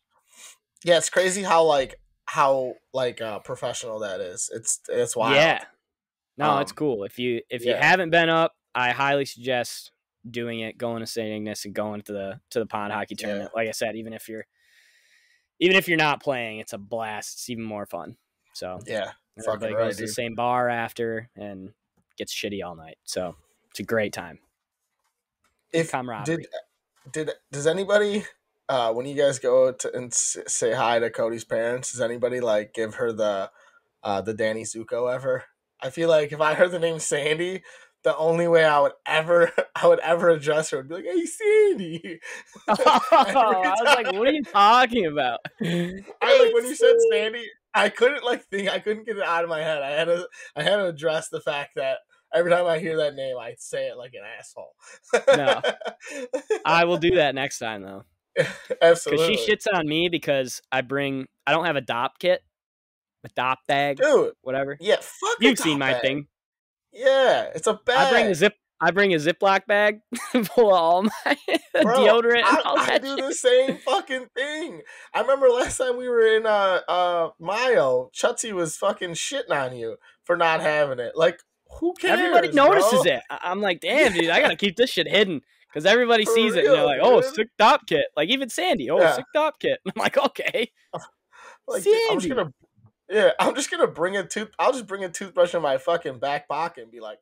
Yeah, 0.83 0.97
it's 0.97 1.09
crazy 1.09 1.43
how 1.43 1.63
like 1.63 1.99
how 2.25 2.73
like 2.93 3.21
uh 3.21 3.39
professional 3.39 3.99
that 3.99 4.19
is. 4.21 4.49
It's 4.53 4.79
it's 4.89 5.15
wild. 5.15 5.35
yeah, 5.35 5.63
no, 6.37 6.59
it's 6.59 6.71
Um, 6.71 6.75
cool. 6.75 7.03
If 7.03 7.17
you 7.19 7.41
if 7.49 7.63
you 7.65 7.73
haven't 7.73 8.09
been 8.09 8.29
up, 8.29 8.53
I 8.73 8.91
highly 8.91 9.25
suggest 9.25 9.91
doing 10.29 10.59
it, 10.61 10.77
going 10.77 10.99
to 11.01 11.05
St. 11.07 11.31
Ignace 11.31 11.65
and 11.65 11.73
going 11.73 12.01
to 12.01 12.11
the 12.13 12.41
to 12.51 12.59
the 12.59 12.65
pond 12.65 12.91
hockey 12.93 13.15
Yeah. 13.17 13.27
tournament. 13.27 13.51
Like 13.55 13.67
I 13.67 13.71
said, 13.71 13.95
even 13.95 14.13
if 14.13 14.27
you're 14.27 14.45
even 15.59 15.77
if 15.77 15.87
you're 15.87 15.97
not 15.97 16.21
playing, 16.21 16.59
it's 16.59 16.73
a 16.73 16.77
blast. 16.77 17.35
It's 17.35 17.49
even 17.49 17.63
more 17.63 17.85
fun. 17.85 18.17
So 18.53 18.79
Yeah. 18.85 19.11
everybody 19.37 19.73
right, 19.75 19.85
goes 19.85 19.97
to 19.97 20.03
the 20.03 20.07
same 20.07 20.35
bar 20.35 20.69
after 20.69 21.29
and 21.35 21.73
gets 22.17 22.33
shitty 22.33 22.63
all 22.65 22.75
night. 22.75 22.97
So 23.03 23.35
it's 23.69 23.79
a 23.79 23.83
great 23.83 24.13
time. 24.13 24.39
If 25.71 25.91
Camaraderie. 25.91 26.37
did 26.37 26.47
did 27.11 27.31
does 27.51 27.67
anybody 27.67 28.25
uh 28.67 28.91
when 28.93 29.05
you 29.05 29.15
guys 29.15 29.39
go 29.39 29.71
to 29.71 29.95
and 29.95 30.13
say 30.13 30.73
hi 30.73 30.99
to 30.99 31.09
Cody's 31.09 31.43
parents, 31.45 31.91
does 31.91 32.01
anybody 32.01 32.39
like 32.39 32.73
give 32.73 32.95
her 32.95 33.11
the 33.11 33.51
uh 34.03 34.21
the 34.21 34.33
Danny 34.33 34.63
Zuko 34.63 35.13
ever? 35.13 35.45
I 35.81 35.89
feel 35.89 36.09
like 36.09 36.31
if 36.31 36.41
I 36.41 36.53
heard 36.53 36.71
the 36.71 36.79
name 36.79 36.99
Sandy, 36.99 37.61
the 38.03 38.15
only 38.17 38.47
way 38.47 38.63
I 38.63 38.79
would 38.79 38.93
ever 39.05 39.51
I 39.75 39.87
would 39.87 39.99
ever 39.99 40.29
address 40.29 40.69
her 40.69 40.77
would 40.77 40.87
be 40.87 40.95
like, 40.95 41.05
"Hey, 41.05 41.25
Sandy." 41.25 42.19
Oh, 42.67 42.75
I 43.11 43.75
was 43.79 43.95
like, 43.95 44.13
what 44.13 44.27
are 44.27 44.31
you 44.31 44.43
talking 44.43 45.05
about? 45.07 45.39
I 45.61 46.03
like 46.21 46.53
when 46.53 46.65
you 46.65 46.75
said 46.75 46.95
Sandy, 47.11 47.45
I 47.73 47.89
couldn't 47.89 48.23
like 48.23 48.45
think 48.45 48.69
I 48.69 48.79
couldn't 48.79 49.05
get 49.05 49.17
it 49.17 49.23
out 49.23 49.43
of 49.43 49.49
my 49.49 49.59
head. 49.59 49.81
I 49.81 49.91
had 49.91 50.05
to 50.05 50.27
I 50.55 50.63
had 50.63 50.77
to 50.77 50.85
address 50.85 51.29
the 51.29 51.41
fact 51.41 51.71
that 51.75 51.97
every 52.33 52.51
time 52.51 52.65
I 52.65 52.79
hear 52.79 52.97
that 52.97 53.15
name, 53.15 53.37
I 53.37 53.55
say 53.57 53.87
it 53.87 53.97
like 53.97 54.13
an 54.13 54.21
asshole. 54.39 54.75
No. 55.35 55.61
I 56.65 56.85
will 56.85 56.97
do 56.97 57.15
that 57.15 57.35
next 57.35 57.59
time 57.59 57.81
though. 57.81 58.03
Absolutely, 58.81 59.27
Because 59.27 59.45
she 59.45 59.51
shits 59.51 59.65
on 59.73 59.87
me 59.87 60.09
because 60.09 60.61
I 60.71 60.81
bring 60.81 61.27
I 61.47 61.51
don't 61.51 61.65
have 61.65 61.75
a 61.75 61.81
Dopp 61.81 62.11
kit, 62.19 62.43
a 63.25 63.29
Dopp 63.29 63.57
bag, 63.67 63.97
dude. 63.97 64.33
whatever. 64.41 64.77
Yeah, 64.79 64.97
fuck. 65.01 65.37
You've 65.39 65.59
seen 65.59 65.79
my 65.79 65.93
bag. 65.93 66.01
thing. 66.01 66.27
Yeah, 66.93 67.49
it's 67.55 67.67
a 67.67 67.73
bag. 67.73 67.97
I 67.97 68.09
bring 68.11 68.25
a 68.27 68.35
zip 68.35 68.53
I 68.81 68.91
bring 68.91 69.13
a 69.13 69.17
Ziploc 69.17 69.65
bag 69.67 70.01
full 70.31 70.73
of 70.73 70.81
all 70.81 71.03
my 71.03 71.09
Bro, 71.81 71.97
deodorant 71.97 72.41
I, 72.43 72.61
I 72.93 72.97
do 72.99 73.15
shit. 73.15 73.25
the 73.25 73.33
same 73.33 73.77
fucking 73.77 74.27
thing. 74.35 74.81
I 75.13 75.21
remember 75.21 75.47
last 75.49 75.77
time 75.77 75.97
we 75.97 76.09
were 76.09 76.25
in 76.35 76.45
uh 76.45 76.81
uh 76.87 77.29
Mayo, 77.39 78.11
Chutzy 78.13 78.51
was 78.51 78.75
fucking 78.77 79.11
shitting 79.11 79.51
on 79.51 79.75
you 79.77 79.95
for 80.25 80.35
not 80.35 80.59
having 80.61 80.99
it. 80.99 81.13
Like, 81.15 81.39
who 81.79 81.93
cares? 81.93 82.19
Everybody 82.19 82.51
notices 82.51 83.03
bro? 83.03 83.13
it. 83.13 83.21
I'm 83.29 83.61
like, 83.61 83.79
damn, 83.81 84.11
dude, 84.13 84.29
I 84.29 84.41
gotta 84.41 84.57
keep 84.57 84.75
this 84.75 84.89
shit 84.89 85.07
hidden. 85.07 85.41
Because 85.69 85.85
everybody 85.85 86.23
For 86.25 86.33
sees 86.33 86.55
it 86.55 86.65
and 86.65 86.73
they're 86.73 86.85
like, 86.85 86.99
oh, 87.01 87.21
dude. 87.21 87.33
sick 87.33 87.47
Dopp 87.59 87.79
kit. 87.87 88.05
Like 88.15 88.29
even 88.29 88.49
Sandy, 88.49 88.89
oh, 88.89 88.99
Yeah. 88.99 89.13
sick 89.15 89.25
Dopp 89.35 89.53
kit. 89.59 89.79
I'm 89.85 89.93
like, 89.97 90.17
okay. 90.17 90.69
Like, 91.67 91.83
dude, 91.83 91.95
I'm 92.11 92.19
just 92.19 92.27
Sandy. 92.27 92.29
gonna, 92.29 92.53
yeah, 93.09 93.31
I'm 93.39 93.55
just 93.55 93.69
gonna 93.71 93.87
bring 93.87 94.17
a 94.17 94.25
tooth. 94.25 94.49
I'll 94.59 94.71
just 94.73 94.87
bring 94.87 95.03
a 95.03 95.09
toothbrush 95.09 95.53
in 95.55 95.61
my 95.61 95.77
fucking 95.77 96.19
back 96.19 96.47
pocket 96.47 96.83
and 96.83 96.91
be 96.91 96.99
like, 96.99 97.19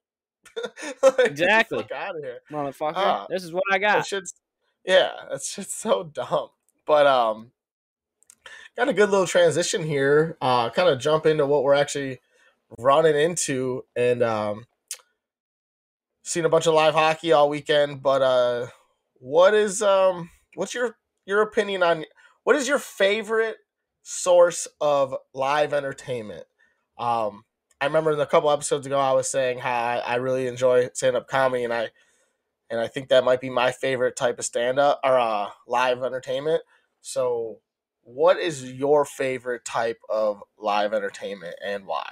like 1.04 1.20
Exactly. 1.20 1.36
get 1.40 1.70
the 1.70 1.78
fuck 1.78 1.92
out 1.92 2.16
of 2.16 2.24
here. 2.24 2.40
Motherfucker. 2.52 2.94
Ah. 2.96 3.26
this 3.30 3.44
is 3.44 3.52
what 3.54 3.64
I 3.72 3.78
That 3.80 3.82
got. 3.82 4.06
shit's, 4.06 4.34
yeah, 4.86 5.12
that's 5.30 5.56
just 5.56 5.80
so 5.80 6.04
dumb. 6.04 6.50
But 6.86 7.08
um, 7.08 7.52
got 8.76 8.90
a 8.90 8.94
good 8.94 9.10
little 9.10 9.28
transition 9.28 9.84
here. 9.84 10.38
Uh, 10.42 10.70
kind 10.70 10.90
of 10.90 11.00
jump 11.00 11.26
into 11.26 11.46
what 11.46 11.64
we're 11.64 11.74
actually 11.76 12.20
running 12.78 13.16
into, 13.16 13.86
and 13.96 14.22
um, 14.24 14.66
seen 16.24 16.46
a 16.46 16.50
bunch 16.50 16.68
of 16.68 16.74
live 16.74 16.94
hockey 16.94 17.32
all 17.32 17.50
weekend. 17.50 18.02
But 18.04 18.22
uh, 18.22 18.68
what 19.16 19.54
is 19.54 19.82
um, 19.82 20.30
what's 20.56 20.74
your 20.74 20.98
your 21.26 21.42
opinion 21.42 21.84
on 21.84 22.06
what 22.44 22.56
is 22.58 22.68
your 22.68 22.80
favorite 22.80 23.58
source 24.04 24.68
of 24.82 25.16
live 25.34 25.74
entertainment? 25.74 26.46
Um, 26.98 27.46
I 27.82 27.86
remember 27.86 28.14
in 28.14 28.20
a 28.20 28.28
couple 28.28 28.52
episodes 28.52 28.86
ago, 28.88 29.00
I 29.00 29.14
was 29.14 29.30
saying 29.30 29.60
how 29.60 29.74
I, 29.84 29.98
I 29.98 30.16
really 30.16 30.48
enjoy 30.48 30.90
stand 30.94 31.16
up 31.18 31.28
comedy, 31.28 31.64
and 31.66 31.74
I 31.74 31.92
and 32.70 32.80
I 32.80 32.88
think 32.88 33.10
that 33.10 33.24
might 33.24 33.42
be 33.42 33.50
my 33.50 33.72
favorite 33.72 34.16
type 34.16 34.40
of 34.40 34.46
stand 34.46 34.80
up 34.80 35.00
or 35.04 35.20
uh, 35.20 35.50
live 35.68 36.04
entertainment. 36.04 36.64
So, 37.02 37.62
what 38.04 38.40
is 38.40 38.72
your 38.72 39.06
favorite 39.06 39.66
type 39.66 40.02
of 40.10 40.44
live 40.58 40.94
entertainment 40.94 41.56
and 41.64 41.86
why? 41.86 42.12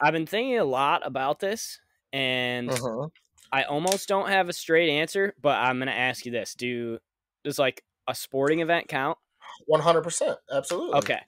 I've 0.00 0.12
been 0.12 0.26
thinking 0.26 0.58
a 0.58 0.64
lot 0.64 1.06
about 1.06 1.40
this, 1.40 1.80
and 2.12 2.78
Mm-hmm. 2.78 3.10
I 3.52 3.64
almost 3.64 4.08
don't 4.08 4.28
have 4.28 4.48
a 4.48 4.52
straight 4.52 4.90
answer, 4.90 5.34
but 5.40 5.58
I'm 5.58 5.78
gonna 5.78 5.92
ask 5.92 6.26
you 6.26 6.32
this: 6.32 6.54
Do 6.54 7.00
does 7.44 7.58
like 7.58 7.84
a 8.08 8.14
sporting 8.14 8.60
event 8.60 8.88
count? 8.88 9.18
One 9.66 9.80
hundred 9.80 10.02
percent, 10.02 10.38
absolutely. 10.52 10.98
Okay, 10.98 11.20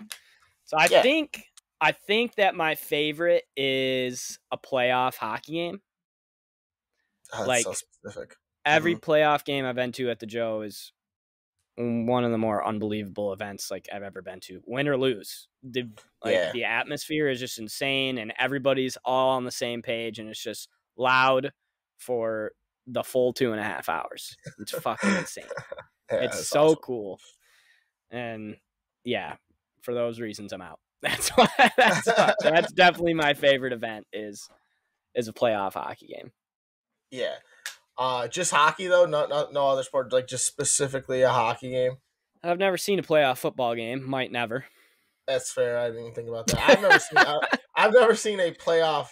so 0.65 0.77
I 0.79 0.87
Yeah. 0.91 1.03
think 1.03 1.43
I 1.81 1.91
think 1.93 2.37
that 2.37 2.55
my 2.55 2.75
favorite 2.77 3.45
is 3.57 4.39
a 4.53 4.57
playoff 4.59 5.17
hockey 5.17 5.53
game. 5.55 5.83
Oh, 7.33 7.39
that's 7.39 7.49
like- 7.49 7.65
so 7.65 7.73
specific. 7.73 8.37
Every 8.65 8.95
Mhm. 8.95 9.01
playoff 9.01 9.45
game 9.45 9.65
I've 9.65 9.75
been 9.75 9.91
to 9.93 10.09
at 10.11 10.21
the 10.21 10.27
Joe 10.27 10.63
is 10.63 10.93
one 11.77 12.23
of 12.23 12.31
the 12.31 12.39
more 12.39 12.65
unbelievable 12.65 13.33
events 13.33 13.71
like 13.71 13.89
I've 13.93 14.03
ever 14.05 14.23
been 14.23 14.39
to, 14.41 14.63
win 14.67 14.87
or 14.87 14.97
lose. 14.97 15.49
The 15.65 15.89
like 16.23 16.35
Yeah. 16.35 16.53
the 16.53 16.65
atmosphere 16.65 17.29
is 17.29 17.41
just 17.41 17.59
insane, 17.59 18.19
and 18.19 18.33
everybody's 18.39 18.97
all 19.05 19.31
on 19.31 19.45
the 19.45 19.51
same 19.51 19.83
page, 19.83 20.19
and 20.21 20.29
it's 20.29 20.41
just 20.43 20.69
loud 20.97 21.53
for 21.97 22.53
the 22.87 23.03
full 23.03 23.33
two 23.33 23.51
and 23.53 23.61
a 23.61 23.65
half 23.65 23.89
hours. 23.89 24.37
It's 24.61 24.73
fucking 24.73 25.17
insane. 25.17 25.45
Yeah, 26.11 26.25
it's 26.25 26.47
so 26.47 26.65
awesome. 26.67 26.77
cool, 26.83 27.21
and 28.13 28.57
yeah, 29.05 29.35
for 29.83 29.93
those 29.95 30.21
reasons, 30.21 30.53
I'm 30.53 30.63
out. 30.63 30.79
That's 31.03 31.31
why. 31.31 31.49
That's 31.77 32.07
why- 32.07 32.35
that's 32.43 32.73
definitely 32.73 33.15
my 33.15 33.35
favorite 33.35 33.73
event 33.73 34.07
is 34.13 34.49
is 35.17 35.27
a 35.27 35.33
playoff 35.33 35.73
hockey 35.73 36.07
game. 36.07 36.31
Yeah. 37.11 37.35
Uh, 37.99 38.29
just 38.29 38.53
hockey 38.53 38.87
though, 38.87 39.05
not, 39.07 39.29
not 39.29 39.53
no 39.53 39.67
other 39.69 39.83
sport. 39.83 40.13
Like 40.13 40.29
just 40.29 40.47
specifically 40.47 41.23
a 41.23 41.29
hockey 41.31 41.71
game. 41.71 41.97
I've 42.45 42.59
never 42.59 42.77
seen 42.77 42.99
a 42.99 43.03
playoff 43.03 43.39
football 43.39 43.75
game. 43.75 44.09
Might 44.09 44.31
never. 44.31 44.65
That's 45.27 45.53
fair. 45.53 45.79
I 45.79 45.89
didn't 45.89 46.03
even 46.03 46.15
think 46.15 46.29
about 46.29 46.47
that. 46.49 46.71
I've 46.71 46.81
never 46.83 46.99
seen. 46.99 47.19
I, 47.19 47.39
I've 47.77 47.93
never 47.93 48.15
seen 48.15 48.39
a 48.41 48.53
playoff 48.53 49.09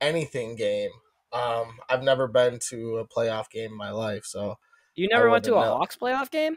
anything 0.00 0.56
game. 0.56 0.90
Um, 1.32 1.78
I've 1.88 2.02
never 2.02 2.28
been 2.28 2.58
to 2.70 2.98
a 2.98 3.06
playoff 3.08 3.50
game 3.50 3.72
in 3.72 3.76
my 3.76 3.90
life, 3.90 4.24
so 4.24 4.54
You 4.94 5.08
never 5.08 5.28
went 5.28 5.44
to 5.44 5.56
a 5.56 5.60
know. 5.64 5.76
Hawks 5.78 5.96
playoff 5.96 6.30
game? 6.30 6.56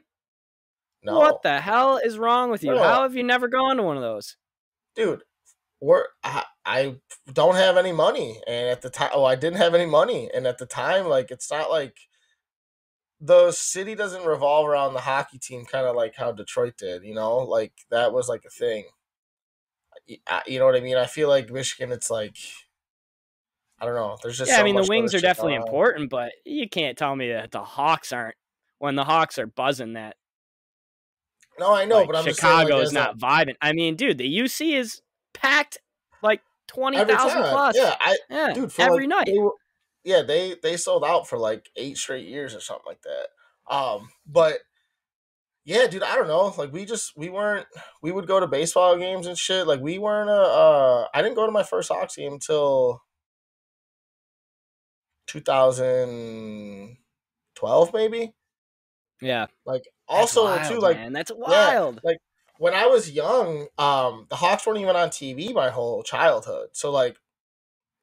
No. 1.04 1.18
What 1.18 1.42
the 1.42 1.62
hell 1.62 1.98
is 1.98 2.18
wrong 2.18 2.50
with 2.50 2.64
you? 2.64 2.72
Bro. 2.72 2.84
How 2.84 3.04
have 3.04 3.16
you 3.16 3.24
never 3.24 3.48
gone 3.48 3.78
to 3.78 3.84
one 3.84 3.98
of 3.98 4.04
those? 4.04 4.36
dude 4.98 5.22
we're 5.80 6.06
I, 6.24 6.44
I 6.66 6.96
don't 7.32 7.56
have 7.56 7.78
any 7.78 7.92
money 7.92 8.42
and 8.48 8.68
at 8.68 8.82
the 8.82 8.90
time 8.90 9.12
oh 9.14 9.24
i 9.24 9.36
didn't 9.36 9.58
have 9.58 9.76
any 9.76 9.86
money 9.86 10.30
and 10.34 10.48
at 10.48 10.58
the 10.58 10.66
time 10.66 11.08
like 11.08 11.30
it's 11.30 11.52
not 11.52 11.70
like 11.70 11.96
the 13.22 13.52
city 13.52 13.96
doesn't 13.96 14.26
revolve 14.26 14.68
around 14.68 14.94
the 14.94 15.02
hockey 15.02 15.38
team 15.38 15.66
kind 15.66 15.86
of 15.86 15.96
like 15.96 16.16
how 16.16 16.32
detroit 16.32 16.74
did 16.78 17.04
you 17.04 17.14
know 17.14 17.38
like 17.38 17.74
that 17.92 18.12
was 18.12 18.28
like 18.28 18.44
a 18.46 18.50
thing 18.50 18.86
I- 20.28 20.42
you 20.48 20.58
know 20.58 20.66
what 20.66 20.76
i 20.76 20.80
mean 20.80 20.98
i 20.98 21.06
feel 21.06 21.30
like 21.30 21.52
michigan 21.52 21.92
it's 21.92 22.10
like 22.10 22.38
i 23.80 23.86
don't 23.86 23.96
know 23.96 24.18
there's 24.24 24.40
just 24.40 24.50
yeah, 24.50 24.58
so 24.58 24.62
I 24.62 24.66
mean 24.66 24.76
the 24.76 24.88
wings 24.88 25.14
are 25.14 25.20
definitely 25.20 25.56
important, 25.56 26.10
but 26.10 26.32
you 26.44 26.68
can't 26.68 26.98
tell 26.98 27.16
me 27.16 27.32
that 27.32 27.52
the 27.52 27.64
Hawks 27.64 28.12
aren't. 28.12 28.36
When 28.80 28.96
the 28.96 29.04
Hawks 29.04 29.38
are 29.40 29.48
buzzing, 29.48 29.94
that 29.94 30.16
no 31.60 31.74
i 31.74 31.86
know 31.86 31.98
like, 32.00 32.08
but 32.08 32.16
i'm 32.16 32.26
just 32.26 32.40
saying, 32.40 32.54
like, 32.54 32.68
Chicago 32.68 32.82
is 32.82 32.92
a- 32.92 32.96
not 32.96 33.18
vibing. 33.18 33.56
I 33.62 33.74
mean, 33.74 33.96
dude, 33.96 34.18
the 34.18 34.38
UC 34.40 34.78
is 34.78 35.02
packed 35.34 35.78
like 36.22 36.42
twenty 36.68 36.98
every 36.98 37.16
plus. 37.16 37.76
yeah 37.78 37.96
i 38.00 38.18
Yeah, 38.30 38.54
dude 38.54 38.72
every 38.80 39.08
like, 39.08 39.10
night. 39.10 39.26
they 39.28 39.38
were- 39.40 39.54
yeah 40.04 40.22
they 40.22 40.56
they 40.62 40.78
sold 40.78 41.04
out 41.04 41.28
for 41.28 41.38
like 41.38 41.70
eight 41.76 41.98
straight 41.98 42.28
years 42.28 42.56
or 42.56 42.60
something 42.62 42.86
like 42.86 43.02
that 43.02 43.28
um 43.74 44.10
but 44.26 44.60
yeah 45.66 45.86
dude 45.88 46.04
i 46.04 46.16
don't 46.16 46.28
know 46.30 46.54
like 46.58 46.72
we 46.72 46.86
just 46.86 47.12
we 47.18 47.30
weren't 47.30 47.66
we 48.02 48.12
would 48.12 48.28
go 48.28 48.40
to 48.40 48.48
baseball 48.48 48.98
games 48.98 49.28
and 49.28 49.38
shit 49.38 49.68
like 49.68 49.82
we 49.82 49.98
weren't 50.00 50.30
a 50.30 50.34
uh 50.34 51.08
i 51.14 51.22
didn't 51.22 51.36
go 51.36 51.46
to 51.46 51.52
my 51.52 51.64
first 51.64 51.90
Hawks 51.92 52.16
game 52.16 52.34
until 52.34 53.02
2012 55.28 57.94
maybe 57.94 58.34
Yeah. 59.22 59.48
like 59.66 59.84
also 60.08 60.46
wild, 60.46 60.70
too 60.72 60.80
like 60.80 60.98
man. 60.98 61.14
that's 61.14 61.32
wild. 61.36 62.00
like 62.04 62.18
when 62.60 62.74
i 62.74 62.86
was 62.86 63.12
young 63.12 63.68
um 63.78 64.26
the 64.30 64.36
hawks 64.36 64.66
weren't 64.66 64.80
even 64.80 64.96
on 64.96 65.10
tv 65.10 65.54
my 65.54 65.70
whole 65.70 66.02
childhood 66.04 66.70
so 66.74 66.92
like 66.92 67.18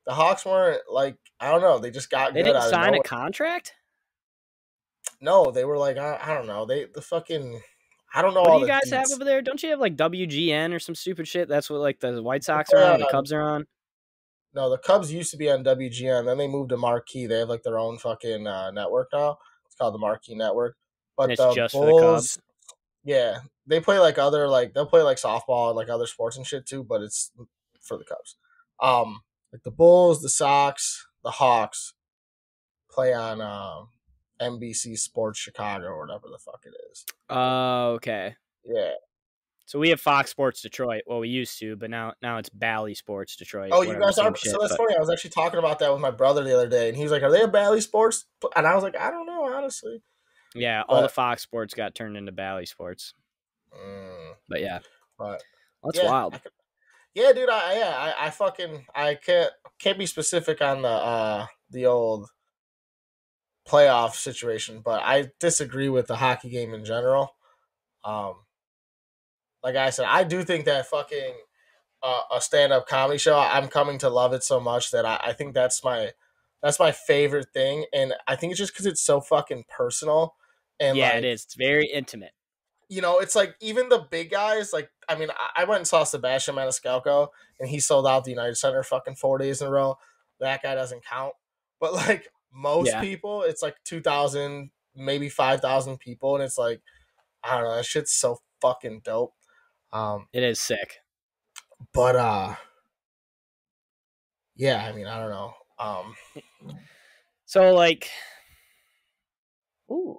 the 0.07 0.12
hawks 0.12 0.45
weren't 0.45 0.83
like 0.90 1.17
i 1.40 1.51
don't 1.51 1.62
know 1.62 1.79
they 1.79 1.90
just 1.90 2.11
got 2.11 2.35
they 2.35 2.43
didn't 2.43 2.62
sign 2.62 2.95
a 2.95 3.03
contract. 3.03 3.73
No, 5.21 5.51
they 5.51 5.64
were 5.64 5.79
like 5.79 5.97
I, 5.97 6.19
I 6.23 6.35
don't 6.35 6.47
know. 6.47 6.67
They 6.67 6.87
the 6.93 7.01
fucking 7.01 7.61
I 8.14 8.23
don't 8.23 8.35
know. 8.35 8.43
What 8.43 8.51
all 8.51 8.59
do 8.59 8.67
you 8.67 8.71
guys 8.71 8.90
have 8.90 9.11
over 9.12 9.25
there? 9.25 9.43
Don't 9.43 9.62
you 9.62 9.71
have 9.71 9.81
like 9.81 9.97
WGN 9.97 10.73
or 10.75 10.79
some 10.79 10.95
stupid 10.95 11.27
shit? 11.27 11.49
That's 11.49 11.71
what 11.71 11.81
like 11.81 12.01
the 12.01 12.23
White 12.23 12.45
Sox 12.45 12.73
are 12.73 12.93
on, 12.93 13.01
the 13.01 13.09
Cubs 13.11 13.33
are 13.33 13.43
on. 13.43 13.67
No, 14.55 14.71
the 14.71 14.79
Cubs 14.79 15.12
used 15.12 15.31
to 15.33 15.37
be 15.37 15.51
on 15.51 15.64
WGN. 15.64 16.27
Then 16.27 16.38
they 16.38 16.47
moved 16.47 16.71
to 16.71 16.77
Marquee. 16.77 17.27
They 17.27 17.40
have 17.40 17.49
like 17.49 17.62
their 17.62 17.79
own 17.79 17.99
fucking 17.99 18.47
uh, 18.47 18.71
network 18.71 19.09
now. 19.12 19.38
It's 19.67 19.75
called 19.75 19.95
the 19.95 19.99
Marquee 19.99 20.37
Network. 20.37 20.77
But 21.16 21.24
And 21.24 21.33
it's 21.33 21.40
the 21.42 21.53
just 21.55 21.72
for 21.74 21.87
Bulls, 21.87 22.00
the 22.00 22.07
Cubs. 22.07 22.38
yeah, 23.05 23.38
they 23.66 23.81
play 23.81 23.98
like 23.98 24.18
other 24.18 24.48
like 24.48 24.74
they'll 24.74 24.87
play 24.87 25.03
like 25.03 25.18
softball 25.18 25.68
and 25.68 25.77
like 25.77 25.88
other 25.88 26.07
sports 26.07 26.37
and 26.37 26.46
shit 26.46 26.66
too. 26.66 26.83
But 26.83 27.03
it's 27.03 27.31
for 27.81 27.96
the 27.96 28.05
Cubs. 28.05 28.37
Um, 28.81 29.20
like 29.53 29.62
the 29.62 29.70
Bulls, 29.70 30.22
the 30.22 30.29
Sox, 30.29 31.07
the 31.22 31.31
Hawks 31.31 31.94
play 32.90 33.12
on 33.12 33.40
um, 33.40 33.88
NBC 34.40 34.98
Sports 34.98 35.38
Chicago 35.38 35.87
or 35.87 36.00
whatever 36.07 36.29
the 36.31 36.38
fuck 36.38 36.62
it 36.64 36.74
is. 36.90 37.05
Oh, 37.31 37.92
okay. 37.94 38.35
Yeah. 38.64 38.92
So 39.66 39.79
we 39.79 39.88
have 39.90 40.00
Fox 40.00 40.31
Sports 40.31 40.61
Detroit. 40.61 41.03
Well, 41.07 41.20
we 41.20 41.29
used 41.29 41.59
to, 41.61 41.74
but 41.77 41.88
now 41.90 42.12
now 42.20 42.37
it's 42.38 42.50
Bally 42.50 42.94
Sports 42.94 43.37
Detroit. 43.37 43.70
Oh, 43.72 43.81
you 43.83 43.98
guys 43.98 44.18
are. 44.18 44.35
shit, 44.37 44.53
so 44.53 44.59
that's 44.61 44.72
but- 44.72 44.79
funny. 44.79 44.94
I 44.96 45.00
was 45.00 45.09
actually 45.11 45.31
talking 45.31 45.59
about 45.59 45.79
that 45.79 45.90
with 45.92 46.03
my 46.03 46.11
brother 46.11 46.44
the 46.44 46.55
other 46.55 46.68
day, 46.68 46.88
and 46.88 46.96
he 46.96 47.03
was 47.03 47.12
like, 47.12 47.22
"Are 47.22 47.31
they 47.31 47.40
a 47.42 47.48
Bally 47.48 47.81
Sports?" 47.81 48.27
And 48.57 48.66
I 48.66 48.74
was 48.74 48.83
like, 48.85 48.94
"I 48.96 49.11
don't 49.11 49.24
know, 49.27 49.44
honestly." 49.55 50.03
Yeah, 50.55 50.83
all 50.88 51.03
the 51.03 51.09
Fox 51.09 51.43
Sports 51.43 51.75
got 51.75 51.95
turned 51.95 52.17
into 52.17 52.33
Bally 52.33 52.67
Sports. 52.67 53.14
Mm, 53.77 54.35
But 54.49 54.61
yeah, 54.61 54.79
but 55.19 55.43
that's 55.83 55.99
yeah, 55.99 56.11
wild. 56.11 56.35
Could- 56.35 56.53
yeah, 57.14 57.33
dude. 57.33 57.49
I 57.49 57.79
yeah, 57.79 58.14
I, 58.19 58.27
I 58.27 58.31
fucking 58.31 58.87
I 58.95 59.14
can't 59.17 59.51
can't 59.79 59.99
be 59.99 60.07
specific 60.07 60.61
on 60.61 60.83
the 60.83 60.88
uh 60.88 61.47
the 61.71 61.87
old 61.87 62.29
playoff 63.69 64.14
situation, 64.14 64.81
but 64.85 65.03
I 65.03 65.31
disagree 65.40 65.88
with 65.88 66.07
the 66.07 66.17
hockey 66.17 66.51
game 66.51 66.75
in 66.75 66.85
general. 66.85 67.35
Um, 68.05 68.35
like 69.62 69.77
I 69.77 69.90
said, 69.90 70.07
I 70.09 70.25
do 70.25 70.45
think 70.45 70.67
that 70.67 70.87
fucking 70.87 71.35
uh, 72.03 72.23
a 72.33 72.40
stand 72.40 72.73
up 72.73 72.87
comedy 72.87 73.19
show. 73.19 73.38
I'm 73.38 73.69
coming 73.69 73.99
to 73.99 74.11
love 74.11 74.33
it 74.35 74.43
so 74.45 74.61
much 74.61 74.90
that 74.90 75.07
I, 75.07 75.19
I 75.25 75.33
think 75.33 75.55
that's 75.55 75.83
my 75.83 76.11
that's 76.62 76.79
my 76.79 76.93
favorite 76.93 77.49
thing, 77.55 77.87
and 77.93 78.14
I 78.27 78.37
think 78.37 78.51
it's 78.53 78.59
just 78.59 78.73
because 78.73 78.87
it's 78.87 79.03
so 79.03 79.21
fucking 79.21 79.64
personal. 79.75 80.35
And 80.85 80.97
yeah, 80.99 81.09
like, 81.11 81.16
it 81.18 81.25
is. 81.25 81.44
It's 81.44 81.55
very 81.55 81.87
intimate. 81.87 82.33
you 82.88 83.01
know, 83.01 83.18
it's 83.18 83.35
like 83.35 83.57
even 83.61 83.88
the 83.88 84.07
big 84.11 84.31
guys, 84.31 84.73
like 84.73 84.90
I 85.09 85.14
mean, 85.16 85.31
I- 85.31 85.62
I 85.62 85.64
went 85.64 85.79
and 85.81 85.88
saw 85.88 86.05
Sebastian 86.05 86.55
Maniscalco 86.55 87.29
and 87.59 87.68
he 87.68 87.81
sold 87.81 88.07
out 88.07 88.25
the 88.25 88.31
United 88.31 88.57
Center 88.57 88.83
fucking 88.83 89.16
four 89.16 89.38
days 89.38 89.61
in 89.62 89.66
a 89.68 89.70
row. 89.70 89.97
That 90.40 90.62
guy 90.62 90.75
doesn't 90.75 91.05
count. 91.05 91.35
But 91.81 91.92
like 91.94 92.29
most 92.53 92.88
Yeah. 92.88 93.01
people, 93.01 93.42
it's 93.42 93.62
like 93.62 93.77
two 93.85 94.01
thousand, 94.01 94.70
maybe 94.94 95.29
five 95.29 95.61
thousand 95.61 95.99
people, 95.99 96.35
and 96.35 96.44
it's 96.44 96.59
like 96.59 96.81
I 97.42 97.57
don't 97.57 97.64
know, 97.64 97.77
that 97.77 97.85
shit's 97.87 98.12
so 98.12 98.40
fucking 98.61 99.01
dope. 99.05 99.35
Um, 99.92 100.29
It 100.33 100.42
is 100.42 100.61
sick. 100.61 101.01
but 101.92 102.16
uh 102.16 102.55
yeah, 104.57 104.85
I 104.85 104.92
mean, 104.92 105.07
I 105.07 105.18
don't 105.20 105.31
know. 105.31 105.55
Um 105.79 106.14
So 107.47 107.73
like, 107.73 108.09
ooh. 109.90 110.18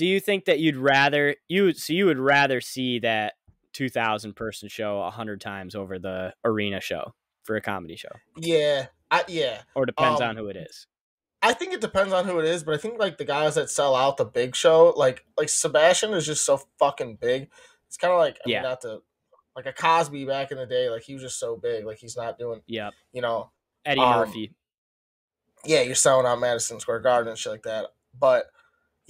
Do 0.00 0.06
you 0.06 0.18
think 0.18 0.46
that 0.46 0.58
you'd 0.60 0.76
rather 0.78 1.36
you 1.46 1.74
so 1.74 1.92
you 1.92 2.06
would 2.06 2.18
rather 2.18 2.58
see 2.62 2.98
that 3.00 3.34
2000 3.74 4.34
person 4.34 4.66
show 4.66 4.96
a 4.96 5.02
100 5.02 5.42
times 5.42 5.74
over 5.74 5.98
the 5.98 6.32
arena 6.42 6.80
show 6.80 7.12
for 7.42 7.54
a 7.56 7.60
comedy 7.60 7.96
show 7.96 8.08
Yeah. 8.38 8.86
I 9.10 9.24
yeah. 9.28 9.60
or 9.74 9.84
depends 9.84 10.22
Um, 10.22 10.30
on 10.30 10.36
who 10.38 10.48
it 10.48 10.56
is 10.56 10.86
I 11.42 11.52
think 11.52 11.74
it 11.74 11.82
depends 11.82 12.14
on 12.14 12.24
who 12.26 12.38
it 12.38 12.46
is, 12.46 12.62
but 12.64 12.72
I 12.74 12.78
think 12.78 12.98
like 12.98 13.18
the 13.18 13.24
guys 13.26 13.56
that 13.56 13.68
sell 13.68 13.94
out 13.94 14.16
the 14.16 14.24
big 14.24 14.56
show, 14.56 14.94
like 14.96 15.24
like 15.36 15.50
Sebastian 15.50 16.14
is 16.14 16.24
just 16.24 16.44
so 16.46 16.62
fucking 16.78 17.16
big. 17.16 17.50
It's 17.88 17.96
kind 17.98 18.12
of 18.12 18.18
like 18.20 18.36
I 18.46 18.48
Yeah. 18.50 18.60
mean, 18.60 18.70
not 18.70 18.80
to 18.82 19.02
like 19.54 19.66
a 19.66 19.72
Cosby 19.74 20.24
back 20.24 20.50
in 20.50 20.56
the 20.56 20.66
day, 20.66 20.88
like 20.88 21.02
he 21.02 21.12
was 21.12 21.22
just 21.22 21.38
so 21.38 21.56
big, 21.56 21.84
like 21.84 21.98
he's 21.98 22.16
not 22.16 22.38
doing, 22.38 22.62
yep 22.66 22.94
you 23.12 23.20
know, 23.20 23.50
eddie 23.84 24.00
Um, 24.00 24.18
murphy 24.20 24.54
yeah, 25.64 25.82
you're 25.82 25.94
selling 25.94 26.26
out 26.26 26.40
Madison 26.40 26.80
Square 26.80 27.00
Garden 27.00 27.28
and 27.28 27.38
shit 27.38 27.52
like 27.52 27.62
that. 27.64 27.86
But 28.18 28.46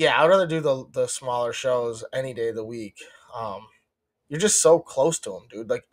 yeah, 0.01 0.19
I'd 0.19 0.29
rather 0.29 0.47
do 0.47 0.61
the 0.63 0.87
the 0.91 1.07
smaller 1.07 1.53
shows 1.53 2.03
any 2.11 2.33
day 2.33 2.49
of 2.49 2.55
the 2.55 2.65
week. 2.65 2.97
Um, 3.35 3.67
you're 4.31 4.41
just 4.41 4.63
so 4.63 4.79
close 4.79 5.19
to 5.21 5.31
them, 5.31 5.43
dude. 5.51 5.69
Like 5.69 5.85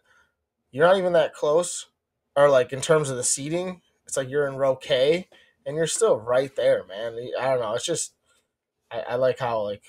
you're 0.71 0.87
not 0.87 0.95
even 0.97 1.11
that 1.11 1.33
close, 1.33 1.87
or 2.33 2.49
like 2.49 2.71
in 2.71 2.79
terms 2.79 3.09
of 3.09 3.17
the 3.17 3.23
seating, 3.25 3.81
it's 4.05 4.15
like 4.15 4.29
you're 4.29 4.47
in 4.47 4.55
row 4.55 4.77
K 4.77 5.27
and 5.65 5.75
you're 5.75 5.87
still 5.87 6.17
right 6.17 6.55
there, 6.55 6.85
man. 6.85 7.17
I 7.37 7.49
don't 7.49 7.59
know. 7.59 7.73
It's 7.73 7.85
just 7.85 8.13
I, 8.89 8.99
I 9.01 9.15
like 9.15 9.39
how 9.39 9.61
like 9.63 9.83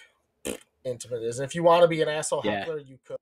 intimate 0.85 1.23
it 1.23 1.27
is. 1.27 1.39
And 1.39 1.47
if 1.49 1.55
you 1.55 1.63
want 1.63 1.83
to 1.83 1.89
be 1.89 2.03
an 2.03 2.09
asshole 2.09 2.43
Yeah. 2.43 2.61
heckler, 2.63 2.79
you 2.81 2.99
could. 3.07 3.19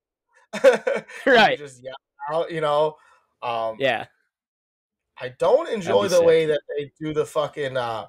You 1.26 1.32
right 1.34 1.58
just 1.58 1.82
yell 1.82 1.94
out, 2.32 2.50
you 2.50 2.62
know. 2.62 2.96
Um, 3.42 3.76
yeah 3.78 4.06
I 5.20 5.28
don't 5.28 5.68
enjoy 5.68 6.08
the 6.08 6.16
sick. 6.16 6.26
way 6.26 6.46
that 6.46 6.60
they 6.76 6.90
do 6.98 7.12
the 7.12 7.26
fucking 7.26 7.76
uh 7.76 8.06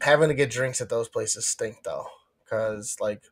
having 0.00 0.28
to 0.28 0.34
get 0.34 0.50
drinks 0.50 0.80
at 0.80 0.88
those 0.88 1.08
places 1.08 1.46
stink 1.46 1.82
though. 1.84 2.06
Cause 2.48 2.96
like 3.00 3.24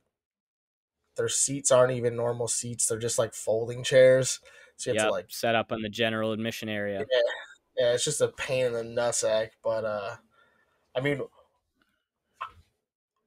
their 1.17 1.29
seats 1.29 1.73
aren't 1.73 1.93
even 1.93 2.17
normal 2.17 2.49
seats, 2.49 2.87
they're 2.87 2.99
just 2.99 3.19
like 3.19 3.35
folding 3.35 3.83
chairs. 3.83 4.41
So 4.77 4.91
you 4.91 4.95
have 4.95 5.05
yep. 5.05 5.09
to 5.09 5.13
like 5.13 5.27
set 5.29 5.55
up 5.57 5.73
on 5.73 5.83
the 5.83 5.89
general 5.89 6.33
admission 6.33 6.69
area 6.69 7.05
yeah, 7.79 7.93
it's 7.93 8.05
just 8.05 8.21
a 8.21 8.29
pain 8.29 8.67
in 8.67 8.73
the 8.73 8.83
nutsack. 8.83 9.51
But 9.63 9.85
uh 9.85 10.17
I 10.95 11.01
mean 11.01 11.23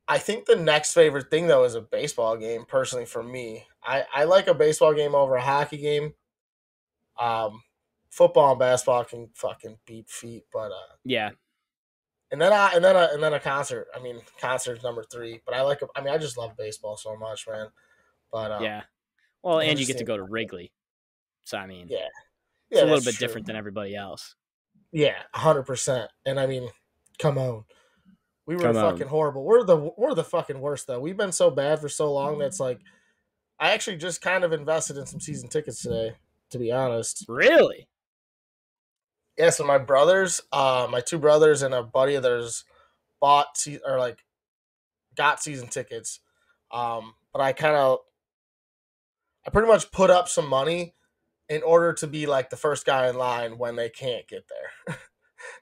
I 0.08 0.18
think 0.18 0.46
the 0.46 0.58
next 0.58 0.94
favorite 0.94 1.32
thing 1.32 1.48
though 1.48 1.64
is 1.64 1.76
a 1.76 1.82
baseball 1.82 2.36
game, 2.36 2.66
personally 2.68 3.06
for 3.06 3.24
me. 3.24 3.66
I, 3.82 4.04
I 4.14 4.24
like 4.26 4.48
a 4.48 4.54
baseball 4.54 4.94
game 4.94 5.16
over 5.16 5.36
a 5.36 5.42
hockey 5.42 5.78
game. 5.78 6.14
Um 7.20 7.64
football 8.10 8.52
and 8.52 8.60
basketball 8.60 9.06
can 9.06 9.30
fucking 9.34 9.78
beat 9.86 10.10
feet, 10.10 10.44
but 10.52 10.72
uh 10.72 10.96
yeah 11.06 11.32
and 12.32 12.40
then 12.42 12.54
I 12.54 12.72
and 12.74 12.84
then 12.84 12.96
a, 12.96 13.10
and 13.14 13.22
then 13.22 13.34
a 13.34 13.40
concert. 13.40 13.88
I 13.96 14.02
mean, 14.02 14.22
concert's 14.40 14.84
number 14.84 15.04
three. 15.04 15.42
But 15.46 15.56
I 15.56 15.62
like. 15.62 15.80
I 15.96 16.02
mean, 16.02 16.14
I 16.14 16.18
just 16.18 16.38
love 16.38 16.58
baseball 16.58 16.98
so 16.98 17.16
much, 17.16 17.48
man. 17.48 17.68
But 18.32 18.52
uh, 18.52 18.60
yeah 18.62 18.82
well 19.44 19.60
and 19.60 19.80
you 19.80 19.86
get 19.86 19.98
to 19.98 20.04
go 20.06 20.16
to 20.16 20.24
wrigley 20.24 20.72
so 21.44 21.58
i 21.58 21.66
mean 21.66 21.88
Yeah, 21.90 22.08
it's 22.70 22.82
a 22.82 22.86
little 22.86 23.02
bit 23.04 23.16
true. 23.16 23.28
different 23.28 23.48
than 23.48 23.56
everybody 23.56 23.96
else 23.96 24.36
Yeah, 24.94 25.16
hundred 25.34 25.64
percent. 25.64 26.10
And 26.26 26.40
I 26.40 26.46
mean, 26.48 26.70
come 27.20 27.38
on, 27.38 27.64
we 28.46 28.56
were 28.56 28.62
Come 28.62 28.78
on. 28.78 28.92
fucking 28.94 29.08
horrible. 29.08 29.44
We're 29.44 29.64
the 29.64 29.92
we're 29.98 30.14
the 30.14 30.24
fucking 30.24 30.60
worst 30.60 30.88
though. 30.88 31.00
We've 31.00 31.18
been 31.18 31.32
so 31.32 31.50
bad 31.50 31.80
for 31.80 31.90
so 31.90 32.12
long. 32.12 32.40
That's 32.40 32.60
like, 32.60 32.80
I 33.60 33.72
actually 33.72 33.98
just 33.98 34.22
kind 34.22 34.44
of 34.44 34.54
invested 34.54 34.98
in 34.98 35.06
some 35.06 35.20
season 35.20 35.50
tickets 35.50 35.82
today. 35.82 36.14
To 36.52 36.60
be 36.60 36.72
honest, 36.72 37.26
really 37.30 37.88
yeah. 39.42 39.50
So 39.50 39.66
my 39.66 39.78
brothers, 39.78 40.42
uh, 40.52 40.88
my 40.90 41.02
two 41.02 41.18
brothers 41.18 41.62
and 41.62 41.74
a 41.74 41.84
buddy 41.84 42.16
of 42.16 42.24
theirs 42.24 42.64
bought 43.20 43.58
se- 43.58 43.80
or 43.86 44.00
like 44.00 44.24
got 45.16 45.42
season 45.42 45.68
tickets. 45.68 46.20
Um, 46.72 47.16
but 47.34 47.42
I 47.42 47.54
kind 47.54 47.76
of, 47.76 48.00
I 49.46 49.50
pretty 49.50 49.68
much 49.68 49.92
put 49.92 50.10
up 50.10 50.30
some 50.30 50.48
money 50.48 50.96
in 51.50 51.64
order 51.64 51.94
to 51.94 52.08
be 52.08 52.26
like 52.26 52.50
the 52.50 52.58
first 52.58 52.86
guy 52.86 53.10
in 53.10 53.18
line 53.18 53.58
when 53.58 53.76
they 53.76 53.90
can't 53.90 54.28
get 54.28 54.46
there. 54.48 54.98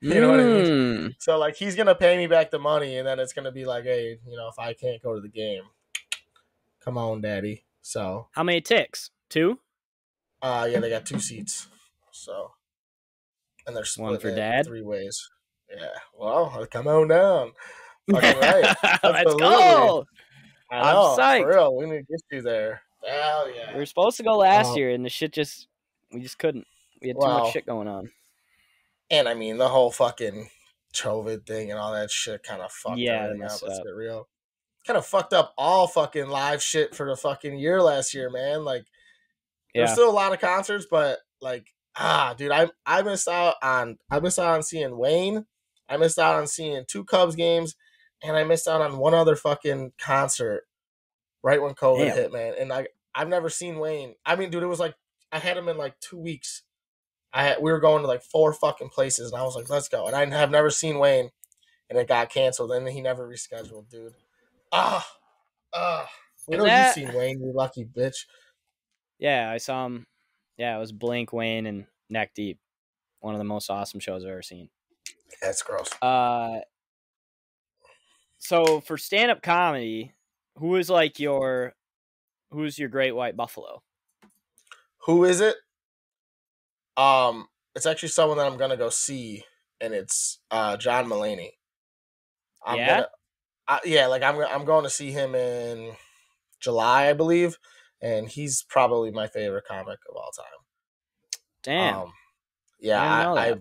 You 0.01 0.19
know 0.19 0.29
what 0.31 0.41
I 0.41 0.43
mean? 0.43 0.65
Mm. 0.65 1.15
so 1.19 1.37
like 1.37 1.55
he's 1.55 1.75
gonna 1.75 1.95
pay 1.95 2.17
me 2.17 2.27
back 2.27 2.51
the 2.51 2.59
money, 2.59 2.97
and 2.97 3.07
then 3.07 3.17
it's 3.17 3.31
gonna 3.31 3.51
be 3.51 3.65
like, 3.65 3.85
hey, 3.85 4.19
you 4.27 4.35
know, 4.35 4.49
if 4.49 4.59
I 4.59 4.73
can't 4.73 5.01
go 5.01 5.15
to 5.15 5.21
the 5.21 5.29
game, 5.29 5.63
come 6.83 6.97
on, 6.97 7.21
daddy. 7.21 7.63
So 7.81 8.27
how 8.31 8.43
many 8.43 8.59
ticks 8.59 9.11
two 9.29 9.59
uh, 10.41 10.67
yeah, 10.69 10.79
they 10.79 10.89
got 10.89 11.05
two 11.05 11.19
seats. 11.19 11.67
So 12.11 12.51
and 13.67 13.75
they're 13.75 13.85
split 13.85 14.11
One 14.11 14.19
for 14.19 14.35
dad? 14.35 14.65
three 14.65 14.81
ways. 14.81 15.29
Yeah, 15.75 15.87
well, 16.17 16.65
come 16.71 16.87
on 16.87 17.07
down. 17.09 17.51
Fucking 18.11 18.39
right. 18.39 18.75
let's 19.03 19.35
go 19.35 20.05
I 20.71 20.77
I'm 20.91 20.95
psyched. 21.17 21.41
for 21.43 21.49
real. 21.49 21.75
We 21.75 21.85
need 21.85 21.97
to 21.97 22.03
get 22.03 22.21
you 22.31 22.41
there. 22.41 22.81
Hell 23.07 23.49
yeah. 23.55 23.71
We 23.73 23.79
were 23.79 23.85
supposed 23.85 24.17
to 24.17 24.23
go 24.23 24.37
last 24.37 24.69
Um, 24.71 24.77
year, 24.77 24.89
and 24.91 25.05
the 25.05 25.09
shit 25.09 25.31
just 25.33 25.67
we 26.11 26.21
just 26.21 26.37
couldn't. 26.39 26.65
We 27.01 27.09
had 27.09 27.17
too 27.17 27.25
Wow. 27.27 27.39
much 27.43 27.53
shit 27.53 27.65
going 27.65 27.87
on. 27.87 28.09
And 29.11 29.27
I 29.27 29.33
mean, 29.35 29.57
the 29.57 29.69
whole 29.69 29.91
fucking 29.91 30.49
COVID 30.93 31.45
thing 31.45 31.71
and 31.71 31.79
all 31.79 31.93
that 31.93 32.11
shit 32.11 32.43
kind 32.43 32.61
of 32.61 32.71
fucked 32.71 32.97
Yeah, 32.97 33.23
everything 33.25 33.43
up. 33.43 33.61
Let's 33.61 33.77
get 33.79 33.95
real. 33.95 34.27
Kind 34.85 34.97
of 34.97 35.05
fucked 35.05 35.33
up 35.33 35.53
all 35.57 35.87
fucking 35.87 36.27
live 36.29 36.61
shit 36.63 36.95
for 36.95 37.07
the 37.07 37.15
fucking 37.15 37.57
year 37.57 37.81
last 37.81 38.13
year, 38.13 38.29
man. 38.29 38.65
Like, 38.65 38.85
there's 39.75 39.91
still 39.91 40.09
a 40.09 40.11
lot 40.11 40.33
of 40.33 40.39
concerts, 40.39 40.87
but 40.89 41.19
like, 41.41 41.67
ah, 41.95 42.33
dude, 42.37 42.51
I 42.51 42.69
I 42.85 43.01
missed 43.01 43.27
out 43.27 43.55
on 43.61 43.97
I 44.09 44.19
missed 44.19 44.39
out 44.39 44.55
on 44.55 44.63
seeing 44.63 44.97
Wayne. 44.97 45.45
I 45.87 45.97
missed 45.97 46.19
out 46.19 46.35
on 46.35 46.47
seeing 46.47 46.85
two 46.87 47.03
Cubs 47.03 47.35
games, 47.35 47.75
and 48.23 48.37
I 48.37 48.43
missed 48.43 48.67
out 48.67 48.81
on 48.81 48.97
one 48.97 49.13
other 49.13 49.35
fucking 49.35 49.93
concert 49.97 50.65
right 51.43 51.61
when 51.61 51.73
COVID 51.73 52.05
Damn. 52.05 52.15
hit, 52.15 52.33
man. 52.33 52.53
And 52.59 52.71
I 52.71 52.87
I've 53.15 53.29
never 53.29 53.49
seen 53.49 53.79
Wayne. 53.79 54.15
I 54.25 54.35
mean, 54.35 54.49
dude, 54.49 54.63
it 54.63 54.67
was 54.67 54.79
like 54.79 54.95
I 55.31 55.39
had 55.39 55.57
him 55.57 55.69
in 55.69 55.77
like 55.77 55.99
two 55.99 56.17
weeks. 56.17 56.63
I 57.31 57.43
had, 57.43 57.61
we 57.61 57.71
were 57.71 57.79
going 57.79 58.01
to 58.01 58.07
like 58.07 58.23
four 58.23 58.53
fucking 58.53 58.89
places, 58.89 59.31
and 59.31 59.39
I 59.39 59.43
was 59.43 59.55
like, 59.55 59.69
let's 59.69 59.87
go. 59.87 60.07
And 60.07 60.15
I 60.15 60.25
have 60.25 60.49
never 60.49 60.71
seen 60.71 60.97
Wayne, 60.97 61.29
and 61.89 61.99
it 61.99 62.07
got 62.07 62.31
canceled, 62.31 62.71
and 62.71 62.87
he 62.87 63.01
never 63.01 63.27
rescheduled, 63.27 63.89
dude. 63.89 64.13
Ah, 64.71 65.07
ah. 65.73 66.09
Was 66.47 66.57
know 66.57 66.65
that- 66.65 66.95
you've 66.97 67.07
seen 67.07 67.17
Wayne, 67.17 67.39
you 67.41 67.51
lucky 67.53 67.85
bitch. 67.85 68.25
Yeah, 69.19 69.51
I 69.51 69.57
saw 69.57 69.85
him. 69.85 70.07
Yeah, 70.59 70.75
it 70.75 70.79
was 70.79 70.91
Blink, 70.91 71.31
Wayne, 71.31 71.65
and 71.65 71.85
Neck 72.09 72.33
Deep. 72.35 72.59
One 73.21 73.33
of 73.33 73.39
the 73.39 73.45
most 73.45 73.69
awesome 73.69 74.01
shows 74.01 74.25
I've 74.25 74.31
ever 74.31 74.41
seen. 74.41 74.69
That's 75.41 75.61
gross. 75.61 75.89
Uh, 76.01 76.59
so 78.39 78.81
for 78.81 78.97
stand 78.97 79.31
up 79.31 79.41
comedy, 79.41 80.13
who 80.57 80.75
is 80.75 80.89
like 80.89 81.17
your, 81.17 81.75
who's 82.51 82.77
your 82.77 82.89
Great 82.89 83.13
White 83.13 83.37
Buffalo? 83.37 83.83
Who 85.05 85.23
is 85.23 85.39
it? 85.39 85.55
Um, 86.97 87.47
it's 87.73 87.85
actually 87.85 88.09
someone 88.09 88.37
that 88.37 88.45
I'm 88.45 88.57
gonna 88.57 88.75
go 88.75 88.89
see, 88.89 89.45
and 89.79 89.93
it's 89.93 90.39
uh 90.51 90.75
John 90.75 91.05
Mulaney. 91.07 91.51
I'm 92.65 92.77
Yeah? 92.77 92.87
Gonna, 92.87 93.07
I, 93.65 93.79
yeah, 93.85 94.07
like 94.07 94.23
I'm 94.23 94.37
I'm 94.41 94.65
going 94.65 94.83
to 94.83 94.89
see 94.89 95.11
him 95.11 95.35
in 95.35 95.93
July, 96.59 97.07
I 97.07 97.13
believe, 97.13 97.57
and 98.01 98.27
he's 98.27 98.63
probably 98.63 99.11
my 99.11 99.27
favorite 99.27 99.65
comic 99.67 99.99
of 100.09 100.15
all 100.15 100.31
time. 100.35 100.45
Damn. 101.63 101.95
Um, 101.95 102.13
yeah, 102.79 103.01
I 103.01 103.23
I, 103.23 103.49
I, 103.51 103.53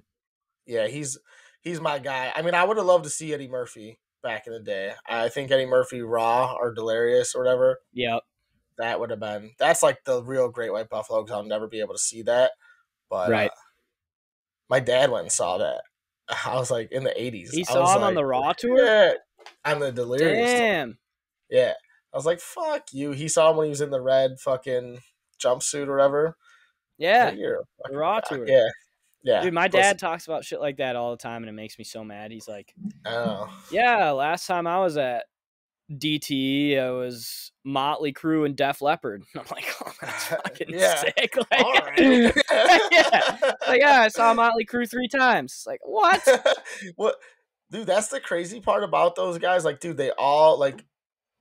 yeah, 0.67 0.87
he's 0.87 1.19
he's 1.61 1.81
my 1.81 1.99
guy. 1.99 2.33
I 2.35 2.43
mean, 2.43 2.55
I 2.55 2.65
would 2.65 2.77
have 2.77 2.87
loved 2.87 3.05
to 3.05 3.11
see 3.11 3.35
Eddie 3.35 3.49
Murphy 3.49 3.99
back 4.23 4.47
in 4.47 4.53
the 4.53 4.61
day. 4.61 4.93
I 5.09 5.29
think 5.29 5.51
Eddie 5.51 5.67
Murphy 5.67 6.03
Raw 6.03 6.55
or 6.55 6.73
Delirious 6.73 7.35
or 7.35 7.43
whatever 7.43 7.79
yep. 7.93 8.23
that 8.77 9.01
would 9.01 9.11
have 9.11 9.21
been 9.21 9.53
that's 9.59 9.83
like 9.83 10.05
the 10.05 10.23
real 10.23 10.49
Great 10.49 10.73
White 10.73 10.89
Buffalo 10.89 11.23
because 11.23 11.35
I'll 11.35 11.45
never 11.45 11.67
be 11.67 11.81
able 11.81 11.95
to 11.95 12.01
see 12.01 12.23
that. 12.23 12.53
But 13.11 13.31
Right. 13.31 13.51
uh, 13.51 13.55
my 14.69 14.81
dad 14.81 15.11
went 15.11 15.23
and 15.25 15.33
saw 15.33 15.59
that. 15.59 15.83
I 16.47 16.55
was 16.55 16.71
like 16.71 16.93
in 16.93 17.05
the 17.05 17.21
eighties. 17.21 17.51
He 17.53 17.65
saw 17.65 17.97
him 17.97 18.03
on 18.03 18.15
the 18.15 18.25
Raw 18.25 18.53
tour. 18.53 18.85
Yeah, 18.85 19.15
on 19.65 19.81
the 19.81 19.93
Delirious. 19.93 20.51
tour. 20.51 20.59
Damn. 20.59 20.99
Yeah, 21.51 21.73
I 22.13 22.17
was 22.17 22.27
like, 22.27 22.41
"Fuck 22.41 22.85
you." 22.93 23.13
He 23.13 23.29
saw 23.29 23.51
him 23.51 23.57
when 23.59 23.67
he 23.67 23.71
was 23.71 23.81
in 23.81 23.91
the 23.91 24.01
red 24.01 24.39
fucking 24.41 25.01
jumpsuit 25.43 25.87
or 25.89 25.93
whatever. 25.97 26.37
Yeah. 26.97 27.27
like, 27.27 27.39
You're 27.39 27.55
a 27.57 27.59
The 27.59 27.65
fucking 27.85 27.97
Raw 27.99 28.21
tour. 28.21 28.49
Yeah, 28.49 28.69
yeah. 29.23 29.43
Dude, 29.43 29.55
my 29.55 29.69
dad 29.69 29.99
talks 29.99 30.27
about 30.27 30.45
shit 30.45 30.61
like 30.61 30.79
that 30.79 30.97
all 30.97 31.11
the 31.13 31.17
time, 31.17 31.43
and 31.43 31.49
it 31.49 31.53
makes 31.53 31.79
me 31.79 31.85
so 31.85 32.03
mad. 32.05 32.31
He's 32.33 32.49
like, 32.49 32.73
Oh. 33.07 33.49
"Yeah, 33.71 34.11
last 34.13 34.47
time 34.47 34.67
I 34.67 34.81
was 34.81 34.97
at 34.97 35.27
DT, 35.91 36.79
I 36.79 36.91
was 36.91 37.53
Motley 37.65 38.13
Crue 38.13 38.45
and 38.45 38.57
Def 38.57 38.83
Leppard." 38.83 39.23
I'm 39.37 39.45
like, 39.51 39.67
"Oh, 39.85 39.93
that's 40.01 40.25
fucking 40.29 40.69
Yeah. 40.71 40.95
sick!" 40.97 41.35
Like, 41.51 41.65
All 41.65 41.73
right. 41.73 41.99
yeah, 42.91 43.39
like 43.67 43.81
yeah, 43.81 44.01
I 44.01 44.09
saw 44.09 44.35
Motley 44.35 44.65
Crue 44.67 44.91
three 44.91 45.09
times. 45.09 45.53
It's 45.53 45.67
like 45.67 45.81
what? 45.83 46.23
what 46.97 47.17
dude 47.71 47.87
that's 47.87 48.09
the 48.09 48.19
crazy 48.21 48.61
part 48.61 48.83
about 48.83 49.15
those 49.15 49.37
guys 49.39 49.63
like 49.65 49.79
dude 49.79 49.97
they 49.99 50.11
all 50.13 50.59
like 50.59 50.85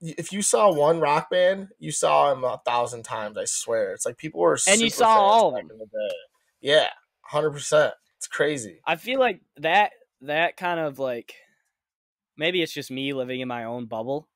if 0.00 0.32
you 0.32 0.42
saw 0.42 0.72
one 0.72 1.00
rock 1.00 1.28
band 1.30 1.68
you 1.78 1.90
saw 1.90 2.32
them 2.32 2.44
a 2.44 2.60
thousand 2.64 3.02
times 3.02 3.36
i 3.36 3.44
swear 3.44 3.92
it's 3.92 4.06
like 4.06 4.16
people 4.16 4.40
were 4.40 4.58
And 4.68 4.80
you 4.80 4.90
saw 4.90 5.12
all 5.14 5.56
of 5.56 5.68
them. 5.68 5.78
the 5.92 6.14
yeah 6.60 6.88
100% 7.32 7.92
it's 8.16 8.26
crazy 8.26 8.80
I 8.86 8.96
feel 8.96 9.20
like 9.20 9.40
that 9.56 9.92
that 10.22 10.56
kind 10.56 10.80
of 10.80 10.98
like 10.98 11.34
maybe 12.36 12.62
it's 12.62 12.72
just 12.72 12.90
me 12.90 13.12
living 13.12 13.40
in 13.40 13.48
my 13.48 13.64
own 13.64 13.86
bubble 13.86 14.28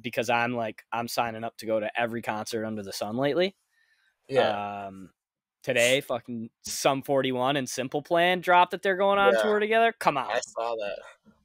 because 0.00 0.30
I'm 0.30 0.54
like 0.54 0.84
I'm 0.92 1.08
signing 1.08 1.44
up 1.44 1.56
to 1.58 1.66
go 1.66 1.80
to 1.80 1.90
every 1.98 2.22
concert 2.22 2.64
under 2.64 2.82
the 2.82 2.92
sun 2.92 3.16
lately. 3.16 3.56
yeah 4.28 4.86
Um, 4.86 5.10
today, 5.62 6.00
fucking 6.00 6.50
Sum 6.62 7.02
41 7.02 7.56
and 7.56 7.68
Simple 7.68 8.02
Plan 8.02 8.40
dropped 8.40 8.72
that 8.72 8.82
they're 8.82 8.96
going 8.96 9.18
on 9.18 9.34
Yeah. 9.34 9.42
tour 9.42 9.58
together. 9.58 9.94
Come 9.98 10.16
on, 10.18 10.30
i 10.30 10.40
saw 10.40 10.74
that 10.76 10.98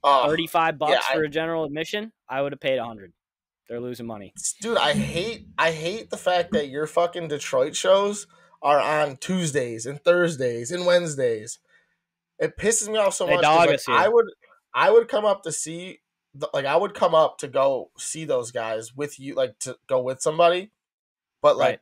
oh, 0.03 0.23
35 0.27 0.77
bucks 0.77 0.91
yeah, 0.91 1.15
for 1.15 1.23
a 1.23 1.29
general 1.29 1.63
admission. 1.63 2.11
I 2.29 2.41
would 2.41 2.51
have 2.51 2.59
paid 2.59 2.77
100. 2.77 3.13
They're 3.69 3.79
losing 3.79 4.05
money. 4.05 4.33
dude 4.61 4.77
i 4.77 4.93
hate 4.93 5.47
i 5.57 5.71
hate 5.71 6.09
the 6.09 6.17
fact 6.17 6.51
that 6.51 6.67
your 6.69 6.85
fucking 6.85 7.27
detroit 7.29 7.75
shows 7.75 8.27
are 8.61 8.79
on 8.79 9.17
tuesdays 9.17 9.85
and 9.85 10.01
thursdays 10.03 10.71
and 10.71 10.85
wednesdays. 10.85 11.59
It 12.39 12.57
pisses 12.57 12.87
me 12.89 12.97
off 12.97 13.13
so 13.13 13.25
They 13.25 13.35
much 13.35 13.43
like, 13.45 13.79
i 13.89 14.07
would 14.09 14.25
i 14.73 14.89
would 14.91 15.07
come 15.07 15.25
up 15.25 15.43
to 15.43 15.51
see 15.51 15.99
the, 16.35 16.49
like 16.53 16.65
i 16.65 16.75
would 16.75 16.93
come 16.93 17.15
up 17.15 17.37
to 17.39 17.47
go 17.47 17.91
see 17.97 18.25
those 18.25 18.51
guys 18.51 18.95
with 18.95 19.19
you 19.19 19.35
like 19.35 19.59
to 19.59 19.77
go 19.87 20.01
with 20.01 20.21
somebody 20.21 20.71
but 21.41 21.57
like 21.57 21.69
Right. 21.69 21.79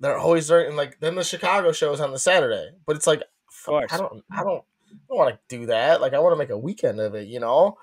they're 0.00 0.18
always 0.18 0.48
there 0.48 0.60
and 0.66 0.76
like 0.76 1.00
then 1.00 1.14
the 1.14 1.24
chicago 1.24 1.72
show 1.72 1.92
is 1.92 2.00
on 2.00 2.12
the 2.12 2.18
saturday 2.18 2.70
but 2.86 2.96
it's 2.96 3.06
like 3.06 3.22
i 3.90 3.96
don't 3.96 4.24
i 4.30 4.42
don't 4.44 4.64
i 4.92 4.96
don't 5.08 5.18
want 5.18 5.34
to 5.48 5.56
do 5.58 5.66
that. 5.66 6.00
Like 6.00 6.14
i 6.14 6.18
want 6.18 6.32
to 6.32 6.38
make 6.38 6.50
a 6.50 6.58
weekend 6.58 7.00
of 7.00 7.14
it 7.14 7.28
you 7.28 7.40
know? 7.40 7.76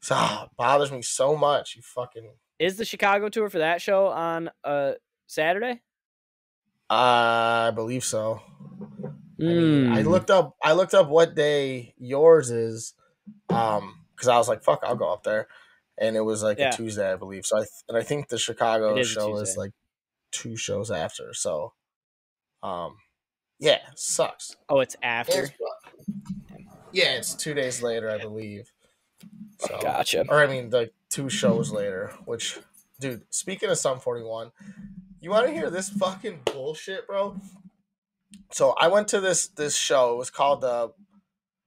So 0.00 0.14
ah, 0.16 0.44
it 0.50 0.50
bothers 0.56 0.92
me 0.92 1.02
so 1.02 1.36
much 1.36 1.76
you 1.76 1.82
fucking 1.82 2.30
Is 2.60 2.76
the 2.76 2.84
Chicago 2.84 3.28
tour 3.30 3.48
for 3.48 3.58
that 3.58 3.80
show 3.82 4.06
on 4.08 4.50
uh 4.62 4.92
Saturday? 5.26 5.80
I 6.90 7.72
believe 7.74 8.04
so. 8.04 8.42
I, 9.40 9.42
mean, 9.42 9.92
I 9.92 10.02
Mm. 10.02 10.06
looked 10.06 10.30
up. 10.30 10.56
I 10.62 10.72
looked 10.74 10.92
up 10.92 11.08
what 11.08 11.34
day 11.34 11.94
yours 11.98 12.50
is, 12.50 12.92
um, 13.48 14.04
because 14.14 14.28
I 14.28 14.36
was 14.36 14.48
like, 14.48 14.62
"Fuck, 14.62 14.80
I'll 14.82 14.96
go 14.96 15.10
up 15.10 15.22
there," 15.22 15.48
and 15.96 16.14
it 16.16 16.20
was 16.20 16.42
like 16.42 16.58
Yeah. 16.58 16.68
a 16.68 16.76
Tuesday, 16.76 17.10
I 17.10 17.16
believe. 17.16 17.46
So 17.46 17.56
I 17.56 17.60
th- 17.60 17.70
and 17.88 17.96
I 17.96 18.02
think 18.02 18.28
the 18.28 18.38
Chicago 18.38 18.96
is 18.98 19.08
show 19.08 19.34
is 19.38 19.56
like 19.56 19.70
two 20.30 20.56
shows 20.56 20.90
after. 20.90 21.32
So, 21.32 21.72
um, 22.62 22.98
yeah, 23.58 23.78
sucks. 23.96 24.56
Oh, 24.68 24.80
it's 24.80 24.96
after. 25.02 25.44
It's- 25.44 25.52
yeah, 26.92 27.14
it's 27.14 27.34
two 27.34 27.54
days 27.54 27.82
later, 27.82 28.10
I 28.10 28.18
believe. 28.18 28.70
So, 29.60 29.78
Gotcha. 29.80 30.26
or 30.28 30.42
I 30.42 30.46
mean, 30.48 30.68
like 30.70 30.92
two 31.10 31.28
shows 31.28 31.70
later. 31.72 32.12
Which, 32.24 32.58
dude, 32.98 33.22
speaking 33.30 33.68
of 33.68 33.78
Sum 33.78 34.00
Forty 34.00 34.24
One, 34.24 34.52
you 35.20 35.30
want 35.30 35.46
to 35.46 35.52
hear 35.52 35.68
this 35.70 35.90
fucking 35.90 36.40
bullshit, 36.46 37.06
bro? 37.06 37.38
So 38.52 38.70
I 38.70 38.88
went 38.88 39.08
to 39.08 39.20
this 39.20 39.48
this 39.48 39.76
show. 39.76 40.14
It 40.14 40.18
was 40.18 40.30
called 40.30 40.62
the 40.62 40.92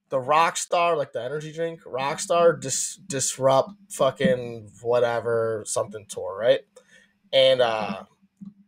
the 0.10 0.20
Rockstar, 0.20 0.98
like 0.98 1.12
the 1.12 1.24
energy 1.24 1.52
drink, 1.52 1.82
Rockstar 1.84 2.60
Dis, 2.60 3.00
Disrupt, 3.08 3.72
fucking 3.90 4.70
whatever 4.82 5.64
something 5.66 6.06
tour, 6.08 6.38
right? 6.40 6.62
And 7.32 7.62
uh 7.62 8.04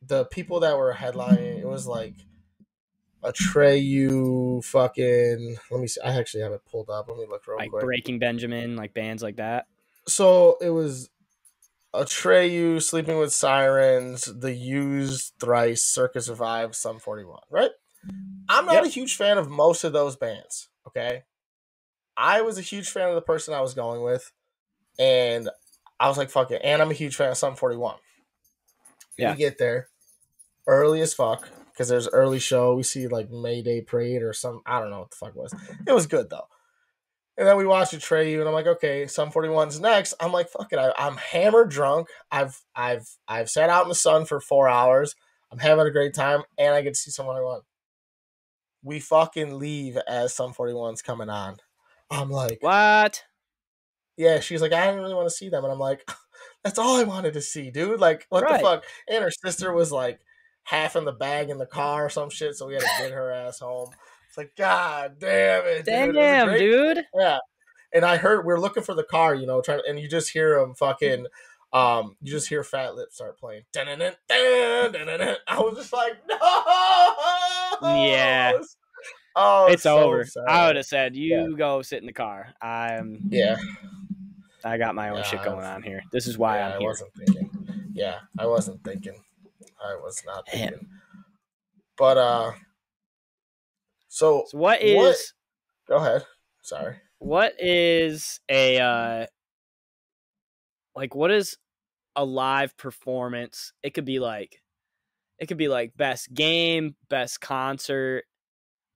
the 0.07 0.25
people 0.25 0.59
that 0.61 0.77
were 0.77 0.93
headlining, 0.93 1.59
it 1.59 1.67
was 1.67 1.87
like 1.87 2.15
Atreyu, 3.23 4.63
fucking. 4.63 5.57
Let 5.71 5.81
me 5.81 5.87
see. 5.87 6.01
I 6.01 6.17
actually 6.17 6.43
have 6.43 6.51
it 6.51 6.61
pulled 6.69 6.89
up. 6.89 7.07
Let 7.07 7.17
me 7.17 7.25
look 7.27 7.47
real 7.47 7.57
Like 7.57 7.71
quick. 7.71 7.83
Breaking 7.83 8.19
Benjamin, 8.19 8.75
like 8.75 8.93
bands 8.93 9.23
like 9.23 9.37
that. 9.37 9.65
So 10.07 10.57
it 10.61 10.69
was 10.69 11.09
Atreyu, 11.93 12.81
Sleeping 12.81 13.17
with 13.17 13.33
Sirens, 13.33 14.23
The 14.25 14.53
Used, 14.53 15.33
Thrice, 15.39 15.83
Circa 15.83 16.21
Survive, 16.21 16.75
Sum 16.75 16.99
41, 16.99 17.39
right? 17.49 17.71
I'm 18.49 18.65
not 18.65 18.75
Yep. 18.75 18.83
a 18.85 18.87
huge 18.89 19.15
fan 19.15 19.37
of 19.37 19.49
most 19.49 19.83
of 19.83 19.93
those 19.93 20.15
bands, 20.15 20.69
okay? 20.87 21.23
I 22.17 22.41
was 22.41 22.57
a 22.57 22.61
huge 22.61 22.89
fan 22.89 23.09
of 23.09 23.15
the 23.15 23.21
person 23.21 23.53
I 23.53 23.61
was 23.61 23.73
going 23.73 24.01
with, 24.03 24.31
and 24.99 25.49
I 25.99 26.07
was 26.07 26.17
like, 26.17 26.29
fuck 26.29 26.51
it. 26.51 26.61
And 26.63 26.81
I'm 26.81 26.91
a 26.91 26.95
huge 26.95 27.15
fan 27.15 27.31
of 27.31 27.37
Sum 27.37 27.55
41. 27.55 27.95
Yeah. 29.17 29.31
We 29.31 29.37
get 29.37 29.57
there 29.57 29.87
early 30.67 31.01
as 31.01 31.13
fuck 31.13 31.49
because 31.71 31.87
there's 31.87 32.07
early 32.09 32.39
show. 32.39 32.75
We 32.75 32.83
see 32.83 33.07
like 33.07 33.31
Mayday 33.31 33.81
Parade 33.81 34.21
or 34.21 34.33
some, 34.33 34.61
I 34.65 34.79
don't 34.79 34.89
know 34.89 34.99
what 34.99 35.11
the 35.11 35.15
fuck 35.17 35.29
it 35.29 35.35
was. 35.35 35.55
It 35.87 35.93
was 35.93 36.05
good 36.07 36.29
though. 36.29 36.47
And 37.37 37.45
then 37.47 37.57
we 37.57 37.65
watched 37.65 37.93
Atreyu 37.93 38.39
and 38.39 38.47
I'm 38.47 38.53
like, 38.53 38.67
okay, 38.67 39.07
Sum 39.07 39.29
41's 39.29 39.79
next. 39.79 40.13
I'm 40.21 40.31
like, 40.31 40.47
fuck 40.49 40.71
it. 40.71 40.79
I, 40.79 40.93
I'm 40.97 41.17
hammered 41.17 41.69
drunk. 41.69 42.07
I've 42.31 42.61
I've 42.75 43.07
I've 43.27 43.49
sat 43.49 43.69
out 43.69 43.83
in 43.83 43.89
the 43.89 43.95
sun 43.95 44.25
for 44.25 44.39
four 44.39 44.69
hours. 44.69 45.15
I'm 45.51 45.59
having 45.59 45.85
a 45.85 45.91
great 45.91 46.13
time, 46.13 46.43
and 46.57 46.73
I 46.73 46.81
get 46.81 46.93
to 46.95 46.99
see 46.99 47.11
Sum 47.11 47.25
41. 47.25 47.61
We 48.83 48.99
fucking 48.99 49.57
leave 49.59 49.97
as 50.07 50.33
Sum 50.33 50.53
41's 50.53 51.01
coming 51.01 51.29
on. 51.29 51.57
I'm 52.09 52.29
like, 52.29 52.59
What? 52.61 53.23
yeah, 54.17 54.39
she's 54.39 54.61
like, 54.61 54.71
I 54.71 54.85
didn't 54.87 55.01
really 55.01 55.13
want 55.15 55.27
to 55.27 55.33
see 55.35 55.49
them. 55.49 55.63
And 55.63 55.73
I'm 55.73 55.79
like, 55.79 56.07
that's 56.63 56.79
all 56.79 56.97
I 56.97 57.03
wanted 57.03 57.33
to 57.33 57.41
see, 57.41 57.69
dude. 57.71 57.99
Like, 57.99 58.25
what 58.29 58.43
Right. 58.43 58.57
the 58.61 58.63
fuck? 58.63 58.83
And 59.09 59.23
her 59.23 59.31
sister 59.31 59.73
was 59.73 59.91
like 59.91 60.19
half 60.63 60.95
in 60.95 61.03
the 61.05 61.11
bag 61.11 61.49
in 61.49 61.57
the 61.57 61.65
car 61.65 62.05
or 62.05 62.09
some 62.09 62.29
shit, 62.29 62.55
so 62.55 62.67
we 62.67 62.73
had 62.75 62.81
to 62.83 62.89
get 62.99 63.11
her 63.11 63.31
ass 63.31 63.59
home. 63.59 63.89
It's 64.35 64.37
like, 64.37 64.55
God 64.57 65.15
damn 65.19 65.65
it. 65.65 65.85
dude. 65.85 65.93
It 65.93 66.13
Damn, 66.13 66.57
dude. 66.57 67.05
Yeah. 67.17 67.37
And 67.93 68.03
I 68.03 68.17
heard 68.17 68.45
we 68.45 68.51
are 68.51 68.59
looking 68.59 68.83
for 68.83 68.93
the 68.93 69.03
car, 69.05 69.33
you 69.33 69.47
know, 69.47 69.61
trying 69.61 69.79
and 69.87 69.97
you 69.97 70.09
just 70.09 70.31
hear 70.31 70.57
him 70.59 70.73
fucking 70.75 71.27
um 71.73 72.15
you 72.21 72.31
just 72.31 72.49
hear 72.49 72.63
Fat 72.63 72.95
Lip 72.95 73.13
start 73.13 73.39
playing. 73.39 73.63
I 73.77 74.09
was 75.57 75.75
just 75.77 75.93
like, 75.93 76.17
no. 76.27 76.37
Yeah. 77.81 78.53
Oh, 79.37 79.67
it's 79.67 79.83
so 79.83 79.99
over. 79.99 80.23
sad. 80.23 80.45
I 80.47 80.67
would 80.67 80.77
have 80.77 80.85
said, 80.85 81.13
"You 81.13 81.57
go 81.57 81.81
sit 81.81 81.99
in 81.99 82.05
the 82.05 82.13
car." 82.13 82.53
I'm. 82.61 83.19
Yeah. 83.29 83.57
I 84.63 84.77
got 84.77 84.95
my 84.95 85.09
own 85.09 85.17
Yeah, 85.17 85.23
shit 85.23 85.43
going 85.43 85.65
on 85.65 85.83
here. 85.83 86.01
This 86.13 86.25
is 86.25 86.37
why 86.37 86.59
yeah, 86.59 86.67
I'm 86.67 86.71
I 86.75 86.77
here. 86.77 86.87
wasn't 86.87 87.11
thinking. 87.17 87.91
Yeah, 87.93 88.19
I 88.39 88.45
wasn't 88.45 88.81
thinking. 88.85 89.21
I 89.85 89.95
was 89.95 90.23
not 90.25 90.45
Damn. 90.45 90.69
thinking. 90.69 90.87
But 91.97 92.17
uh 92.17 92.51
so 94.15 94.45
So 94.47 94.57
what 94.57 94.81
is 94.81 94.95
What- 94.95 95.17
go 95.87 95.95
ahead. 95.97 96.25
Sorry. 96.61 96.95
what 97.19 97.53
is 97.59 98.39
a 98.49 98.79
uh 98.79 99.25
like 100.95 101.13
what 101.13 101.31
is 101.31 101.57
a 102.15 102.23
live 102.23 102.75
performance. 102.77 103.73
It 103.83 103.93
could 103.93 104.05
be 104.05 104.19
like 104.19 104.61
it 105.37 105.47
could 105.47 105.57
be 105.57 105.67
like 105.67 105.95
best 105.97 106.33
game, 106.33 106.95
best 107.09 107.41
concert, 107.41 108.23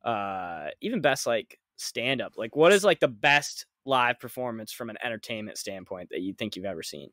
uh 0.06 0.70
even 0.82 1.02
best 1.02 1.28
like 1.28 1.60
stand 1.76 2.22
up. 2.22 2.34
Like 2.38 2.56
what 2.56 2.72
is 2.72 2.84
like 2.86 3.00
the 3.02 3.08
best 3.10 3.66
live 3.86 4.20
performance 4.20 4.72
from 4.72 4.90
an 4.90 4.98
entertainment 5.04 5.58
standpoint 5.58 6.10
that 6.12 6.22
you 6.22 6.34
think 6.34 6.56
you've 6.56 6.66
ever 6.66 6.84
seen? 6.84 7.10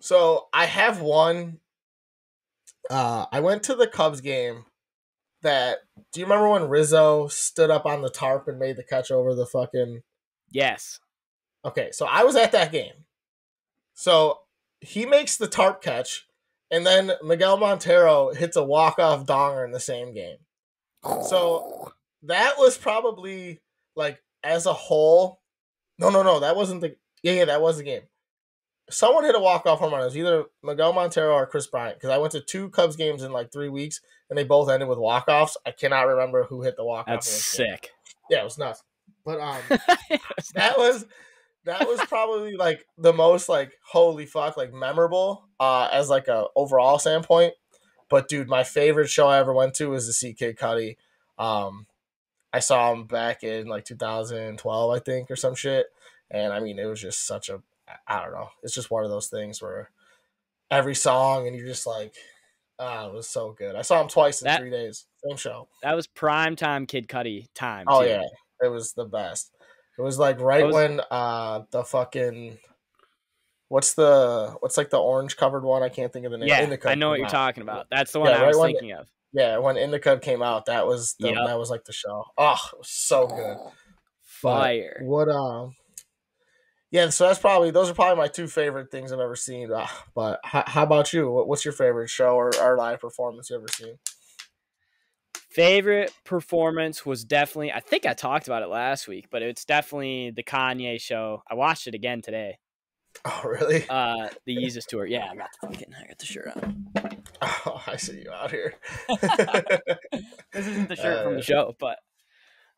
So 0.00 0.48
I 0.52 0.64
have 0.66 1.00
one. 1.02 1.60
Uh, 2.90 3.26
I 3.32 3.40
went 3.40 3.62
to 3.64 3.74
the 3.74 3.86
Cubs 3.86 4.20
game. 4.20 4.64
That 5.44 5.80
do 6.12 6.20
you 6.20 6.26
remember 6.26 6.48
when 6.48 6.68
Rizzo 6.68 7.28
stood 7.28 7.70
up 7.70 7.86
on 7.86 8.02
the 8.02 8.10
tarp 8.10 8.48
and 8.48 8.58
made 8.58 8.76
the 8.76 8.82
catch 8.82 9.10
over 9.10 9.34
the 9.34 9.46
fucking? 9.46 10.02
Yes. 10.50 10.98
Okay, 11.64 11.90
so 11.92 12.06
I 12.06 12.24
was 12.24 12.34
at 12.34 12.52
that 12.52 12.72
game. 12.72 13.04
So 13.94 14.40
he 14.80 15.06
makes 15.06 15.36
the 15.36 15.46
tarp 15.46 15.82
catch, 15.82 16.26
and 16.70 16.84
then 16.84 17.12
Miguel 17.22 17.56
Montero 17.56 18.32
hits 18.32 18.56
a 18.56 18.64
walk 18.64 18.98
off 18.98 19.26
donger 19.26 19.64
in 19.64 19.72
the 19.72 19.80
same 19.80 20.12
game. 20.12 20.38
So 21.22 21.92
that 22.22 22.54
was 22.58 22.76
probably 22.76 23.60
like 23.94 24.22
as 24.42 24.66
a 24.66 24.72
whole. 24.72 25.40
No, 25.98 26.10
no, 26.10 26.22
no, 26.22 26.40
that 26.40 26.56
wasn't 26.56 26.80
the. 26.80 26.96
Yeah, 27.22 27.34
yeah, 27.34 27.44
that 27.44 27.62
was 27.62 27.76
the 27.76 27.84
game 27.84 28.02
someone 28.90 29.24
hit 29.24 29.34
a 29.34 29.40
walk 29.40 29.66
off 29.66 29.78
home 29.78 29.92
run. 29.92 30.02
It 30.02 30.06
was 30.06 30.16
either 30.16 30.44
Miguel 30.62 30.92
Montero 30.92 31.34
or 31.34 31.46
Kris 31.46 31.66
Bryant 31.66 31.96
because 31.96 32.10
I 32.10 32.18
went 32.18 32.32
to 32.32 32.40
two 32.40 32.68
Cubs 32.70 32.96
games 32.96 33.22
in 33.22 33.32
like 33.32 33.52
three 33.52 33.68
weeks 33.68 34.00
and 34.34 34.38
they 34.40 34.44
both 34.44 34.68
ended 34.68 34.88
with 34.88 34.98
walk 34.98 35.28
offs. 35.28 35.56
I 35.64 35.70
cannot 35.70 36.08
remember 36.08 36.42
who 36.42 36.62
hit 36.62 36.76
the 36.76 36.84
walk 36.84 37.06
off. 37.06 37.06
That's 37.06 37.28
sick. 37.28 37.92
Yeah, 38.28 38.40
it 38.40 38.44
was 38.44 38.58
nuts. 38.58 38.82
But 39.24 39.38
um, 39.38 39.60
that 40.56 40.76
was 40.76 41.06
that 41.64 41.86
was 41.86 42.00
probably 42.08 42.56
like 42.56 42.84
the 42.98 43.12
most 43.12 43.48
like 43.48 43.72
holy 43.86 44.26
fuck 44.26 44.56
like 44.56 44.72
memorable 44.72 45.48
uh 45.60 45.88
as 45.92 46.10
like 46.10 46.26
a 46.26 46.46
overall 46.56 46.98
standpoint. 46.98 47.54
But 48.10 48.28
dude, 48.28 48.48
my 48.48 48.64
favorite 48.64 49.08
show 49.08 49.28
I 49.28 49.38
ever 49.38 49.54
went 49.54 49.74
to 49.74 49.90
was 49.90 50.08
the 50.08 50.34
Kid 50.34 50.58
Cudi. 50.58 50.96
Um, 51.38 51.86
I 52.52 52.58
saw 52.58 52.92
him 52.92 53.06
back 53.06 53.44
in 53.44 53.68
like 53.68 53.84
2012, 53.84 54.90
I 54.90 54.98
think, 54.98 55.30
or 55.30 55.36
some 55.36 55.54
shit. 55.54 55.86
And 56.28 56.52
I 56.52 56.58
mean, 56.58 56.80
it 56.80 56.86
was 56.86 57.00
just 57.00 57.24
such 57.24 57.48
a 57.50 57.62
I 58.08 58.20
don't 58.20 58.32
know. 58.32 58.48
It's 58.64 58.74
just 58.74 58.90
one 58.90 59.04
of 59.04 59.10
those 59.10 59.28
things 59.28 59.62
where 59.62 59.90
every 60.72 60.96
song 60.96 61.46
and 61.46 61.54
you're 61.54 61.68
just 61.68 61.86
like, 61.86 62.14
ah, 62.78 63.06
it 63.06 63.12
was 63.12 63.28
so 63.28 63.52
good. 63.56 63.74
I 63.74 63.82
saw 63.82 64.00
him 64.00 64.08
twice 64.08 64.42
in 64.42 64.46
that, 64.46 64.60
three 64.60 64.70
days. 64.70 65.06
Same 65.26 65.36
show. 65.36 65.68
That 65.82 65.94
was 65.94 66.06
prime 66.06 66.56
time 66.56 66.86
Kid 66.86 67.08
Cudi 67.08 67.48
time. 67.54 67.86
Oh 67.88 68.02
too. 68.02 68.08
yeah, 68.08 68.24
it 68.62 68.68
was 68.68 68.92
the 68.92 69.04
best. 69.04 69.50
It 69.98 70.02
was 70.02 70.18
like 70.18 70.40
right 70.40 70.66
was, 70.66 70.74
when 70.74 71.00
uh 71.10 71.62
the 71.70 71.84
fucking 71.84 72.58
what's 73.68 73.94
the 73.94 74.56
what's 74.60 74.76
like 74.76 74.90
the 74.90 75.00
orange 75.00 75.36
covered 75.36 75.64
one? 75.64 75.82
I 75.82 75.88
can't 75.88 76.12
think 76.12 76.26
of 76.26 76.32
the 76.32 76.38
name. 76.38 76.48
Yeah, 76.48 76.62
Indica 76.62 76.90
I 76.90 76.94
know 76.94 77.10
what 77.10 77.18
you're 77.18 77.26
out. 77.26 77.32
talking 77.32 77.62
about. 77.62 77.86
That's 77.90 78.12
the 78.12 78.20
one 78.20 78.30
yeah, 78.30 78.42
I 78.42 78.46
was 78.46 78.58
thinking 78.58 78.92
of. 78.92 79.08
Yeah, 79.32 79.58
when 79.58 79.76
Indica 79.76 80.18
came 80.20 80.42
out, 80.42 80.66
that 80.66 80.86
was 80.86 81.16
the, 81.18 81.28
yep. 81.28 81.46
that 81.46 81.58
was 81.58 81.68
like 81.68 81.84
the 81.84 81.92
show. 81.92 82.24
Oh, 82.38 82.56
it 82.72 82.78
was 82.78 82.88
so 82.88 83.26
good. 83.26 83.56
Fire. 84.22 84.96
But 85.00 85.06
what 85.06 85.28
um 85.28 85.74
yeah, 86.94 87.08
so 87.08 87.26
that's 87.26 87.40
probably 87.40 87.72
those 87.72 87.90
are 87.90 87.94
probably 87.94 88.22
my 88.22 88.28
two 88.28 88.46
favorite 88.46 88.92
things 88.92 89.10
I've 89.10 89.18
ever 89.18 89.34
seen. 89.34 89.72
Uh, 89.72 89.88
but 90.14 90.38
how, 90.44 90.62
how, 90.64 90.84
about 90.84 91.12
you? 91.12 91.28
what's 91.28 91.64
your 91.64 91.74
favorite 91.74 92.08
show 92.08 92.36
or, 92.36 92.52
or 92.62 92.76
live 92.76 93.00
performance 93.00 93.50
you 93.50 93.56
ever 93.56 93.66
seen? 93.68 93.98
Favorite 95.50 96.12
performance 96.24 97.04
was 97.04 97.24
definitely 97.24 97.72
I 97.72 97.80
think 97.80 98.06
I 98.06 98.12
talked 98.12 98.46
about 98.46 98.62
it 98.62 98.68
last 98.68 99.08
week, 99.08 99.26
but 99.28 99.42
it's 99.42 99.64
definitely 99.64 100.30
the 100.30 100.44
Kanye 100.44 101.00
show. 101.00 101.42
I 101.50 101.54
watched 101.54 101.88
it 101.88 101.94
again 101.94 102.22
today. 102.22 102.58
Oh 103.24 103.42
really? 103.44 103.84
Uh 103.88 104.28
the 104.46 104.56
Yeezus 104.56 104.86
tour. 104.86 105.04
Yeah, 105.04 105.28
I 105.32 105.34
got 105.34 105.48
the 105.60 105.66
fucking 105.66 105.94
I 106.00 106.06
got 106.06 106.18
the 106.18 106.26
shirt 106.26 106.52
on. 106.54 106.86
Oh, 107.66 107.82
I 107.88 107.96
see 107.96 108.22
you 108.22 108.30
out 108.30 108.52
here. 108.52 108.74
this 110.52 110.66
isn't 110.66 110.88
the 110.88 110.96
shirt 110.96 111.18
uh, 111.18 111.22
from 111.24 111.32
the 111.34 111.40
uh, 111.40 111.42
show, 111.42 111.74
but 111.78 111.98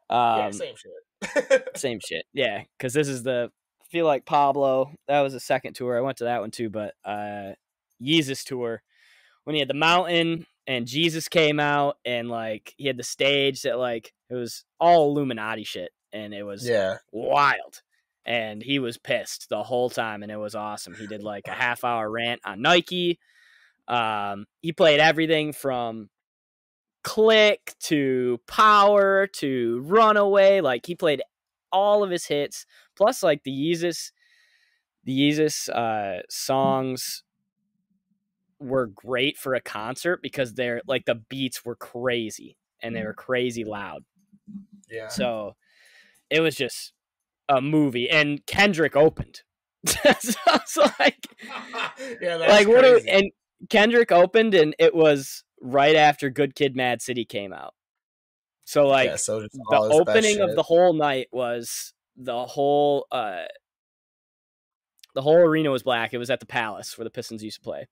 um, 0.08 0.38
yeah, 0.38 0.50
same 0.50 0.74
shit. 0.76 1.76
same 1.76 2.00
shit. 2.04 2.24
Yeah, 2.32 2.62
because 2.76 2.94
this 2.94 3.08
is 3.08 3.22
the 3.22 3.50
feel 3.90 4.06
like 4.06 4.24
Pablo. 4.24 4.90
That 5.08 5.20
was 5.20 5.34
a 5.34 5.40
second 5.40 5.74
tour. 5.74 5.96
I 5.96 6.00
went 6.00 6.18
to 6.18 6.24
that 6.24 6.40
one 6.40 6.50
too, 6.50 6.70
but 6.70 6.94
uh 7.04 7.52
Yeezus 8.02 8.44
tour 8.44 8.82
when 9.44 9.54
he 9.54 9.60
had 9.60 9.68
the 9.68 9.74
mountain 9.74 10.46
and 10.66 10.86
Jesus 10.86 11.28
came 11.28 11.60
out 11.60 11.96
and 12.04 12.28
like 12.28 12.74
he 12.76 12.86
had 12.86 12.96
the 12.96 13.02
stage 13.02 13.62
that 13.62 13.78
like 13.78 14.12
it 14.28 14.34
was 14.34 14.64
all 14.80 15.10
Illuminati 15.10 15.64
shit 15.64 15.90
and 16.12 16.34
it 16.34 16.42
was 16.42 16.68
yeah 16.68 16.96
wild. 17.12 17.82
And 18.24 18.60
he 18.60 18.80
was 18.80 18.98
pissed 18.98 19.48
the 19.48 19.62
whole 19.62 19.88
time 19.88 20.24
and 20.24 20.32
it 20.32 20.36
was 20.36 20.56
awesome. 20.56 20.94
He 20.94 21.06
did 21.06 21.22
like 21.22 21.46
a 21.46 21.52
half 21.52 21.84
hour 21.84 22.10
rant 22.10 22.40
on 22.44 22.60
Nike. 22.60 23.18
Um 23.86 24.46
he 24.62 24.72
played 24.72 25.00
everything 25.00 25.52
from 25.52 26.10
Clique 27.04 27.76
to 27.82 28.40
power 28.48 29.28
to 29.28 29.80
runaway. 29.86 30.60
Like 30.60 30.86
he 30.86 30.96
played 30.96 31.22
all 31.70 32.02
of 32.02 32.10
his 32.10 32.26
hits, 32.26 32.66
plus 32.96 33.22
like 33.22 33.42
the 33.44 33.50
Yeezus, 33.50 34.12
the 35.04 35.18
Yeezus 35.18 35.68
uh, 35.68 36.22
songs 36.28 37.22
were 38.58 38.86
great 38.86 39.36
for 39.36 39.54
a 39.54 39.60
concert 39.60 40.22
because 40.22 40.54
they're 40.54 40.80
like 40.86 41.04
the 41.04 41.14
beats 41.14 41.64
were 41.64 41.76
crazy 41.76 42.56
and 42.82 42.94
they 42.94 43.04
were 43.04 43.14
crazy 43.14 43.64
loud. 43.64 44.04
Yeah. 44.90 45.08
So 45.08 45.56
it 46.30 46.40
was 46.40 46.56
just 46.56 46.92
a 47.48 47.60
movie, 47.60 48.08
and 48.08 48.44
Kendrick 48.46 48.96
opened. 48.96 49.42
so 49.86 50.00
it's 50.20 50.76
like, 50.98 51.26
yeah, 52.20 52.36
like 52.36 52.66
what? 52.66 52.84
Are, 52.84 53.00
and 53.08 53.30
Kendrick 53.70 54.12
opened, 54.12 54.54
and 54.54 54.74
it 54.78 54.94
was 54.94 55.44
right 55.60 55.96
after 55.96 56.30
Good 56.30 56.54
Kid, 56.54 56.76
Mad 56.76 57.02
City 57.02 57.24
came 57.24 57.52
out. 57.52 57.74
So 58.64 58.86
like 58.86 59.10
yeah, 59.10 59.16
so 59.16 59.40
the 59.40 59.48
opening 59.70 60.40
of 60.40 60.56
the 60.56 60.62
whole 60.62 60.92
night 60.92 61.28
was 61.30 61.92
the 62.16 62.46
whole 62.46 63.06
uh 63.12 63.44
the 65.14 65.22
whole 65.22 65.38
arena 65.38 65.70
was 65.70 65.82
black. 65.82 66.12
It 66.12 66.18
was 66.18 66.30
at 66.30 66.40
the 66.40 66.46
Palace 66.46 66.96
where 66.96 67.04
the 67.04 67.10
Pistons 67.10 67.42
used 67.42 67.56
to 67.56 67.62
play. 67.62 67.88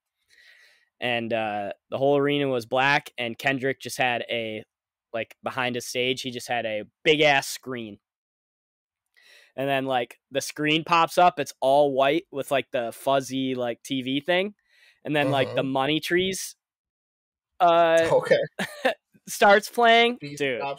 And 1.01 1.33
uh 1.33 1.73
the 1.91 1.99
whole 1.99 2.17
arena 2.17 2.49
was 2.49 2.67
black 2.67 3.11
and 3.19 3.39
Kendrick 3.39 3.81
just 3.81 3.99
had 3.99 4.25
a 4.31 4.65
like 5.13 5.37
behind 5.43 5.77
his 5.77 5.87
stage, 5.87 6.23
he 6.23 6.31
just 6.31 6.49
had 6.49 6.67
a 6.67 6.83
big 7.05 7.21
ass 7.21 7.47
screen. 7.47 7.99
And 9.57 9.69
then 9.69 9.87
like 9.87 10.19
the 10.33 10.41
screen 10.41 10.83
pops 10.85 11.17
up, 11.17 11.39
it's 11.39 11.55
all 11.61 11.93
white 11.93 12.25
with 12.33 12.51
like 12.51 12.71
the 12.73 12.93
fuzzy 12.93 13.55
like 13.55 13.83
TV 13.83 14.25
thing. 14.25 14.55
And 15.05 15.15
then 15.15 15.31
like 15.31 15.55
the 15.55 15.63
mm-hmm. 15.63 15.71
money 15.71 16.01
trees 16.01 16.57
uh 17.61 18.09
okay 18.11 18.41
starts 19.29 19.71
playing, 19.71 20.19
dude. 20.21 20.41
Yeah. 20.61 20.75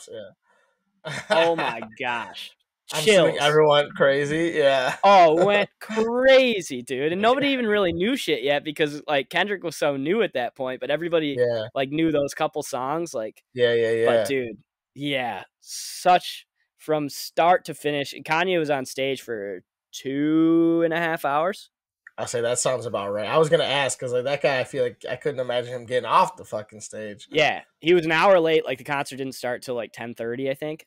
oh 1.30 1.56
my 1.56 1.82
gosh. 2.00 2.52
Chills. 2.94 3.38
everyone 3.40 3.90
crazy. 3.96 4.54
Yeah. 4.56 4.96
oh, 5.04 5.44
went 5.46 5.70
crazy, 5.80 6.84
dude. 6.84 7.12
And 7.12 7.22
nobody 7.22 7.48
even 7.54 7.66
really 7.66 7.94
knew 7.94 8.16
shit 8.16 8.44
yet 8.44 8.64
because 8.64 9.02
like 9.08 9.30
Kendrick 9.30 9.64
was 9.64 9.76
so 9.76 9.98
new 9.98 10.22
at 10.22 10.34
that 10.34 10.56
point, 10.56 10.80
but 10.80 10.92
everybody 10.92 11.36
yeah. 11.38 11.68
like 11.74 11.90
knew 11.90 12.12
those 12.12 12.34
couple 12.34 12.62
songs. 12.64 13.14
Like 13.14 13.44
Yeah, 13.54 13.74
yeah, 13.74 13.92
yeah. 13.92 14.06
But 14.06 14.28
dude, 14.28 14.58
yeah. 14.94 15.44
Such 15.62 16.46
from 16.78 17.10
start 17.10 17.66
to 17.66 17.74
finish. 17.74 18.14
And 18.14 18.24
Kanye 18.24 18.60
was 18.60 18.70
on 18.70 18.86
stage 18.86 19.22
for 19.22 19.64
two 19.92 20.82
and 20.86 20.94
a 20.94 20.98
half 20.98 21.26
hours. 21.26 21.72
I'll 22.18 22.28
say 22.28 22.42
that 22.42 22.60
sounds 22.60 22.86
about 22.86 23.12
right. 23.12 23.28
I 23.28 23.38
was 23.38 23.50
gonna 23.50 23.66
ask 23.66 24.00
because 24.00 24.14
like 24.14 24.24
that 24.24 24.42
guy, 24.42 24.60
I 24.60 24.64
feel 24.64 24.84
like 24.84 25.04
I 25.10 25.18
couldn't 25.18 25.42
imagine 25.42 25.74
him 25.74 25.86
getting 25.86 26.06
off 26.06 26.38
the 26.38 26.46
fucking 26.46 26.80
stage. 26.80 27.28
Yeah, 27.30 27.64
he 27.80 27.94
was 27.94 28.06
an 28.06 28.14
hour 28.14 28.40
late. 28.40 28.64
Like 28.64 28.78
the 28.78 28.86
concert 28.86 29.18
didn't 29.18 29.36
start 29.36 29.64
till 29.64 29.76
like 29.76 29.92
ten 29.92 30.14
thirty, 30.14 30.50
I 30.50 30.54
think. 30.54 30.86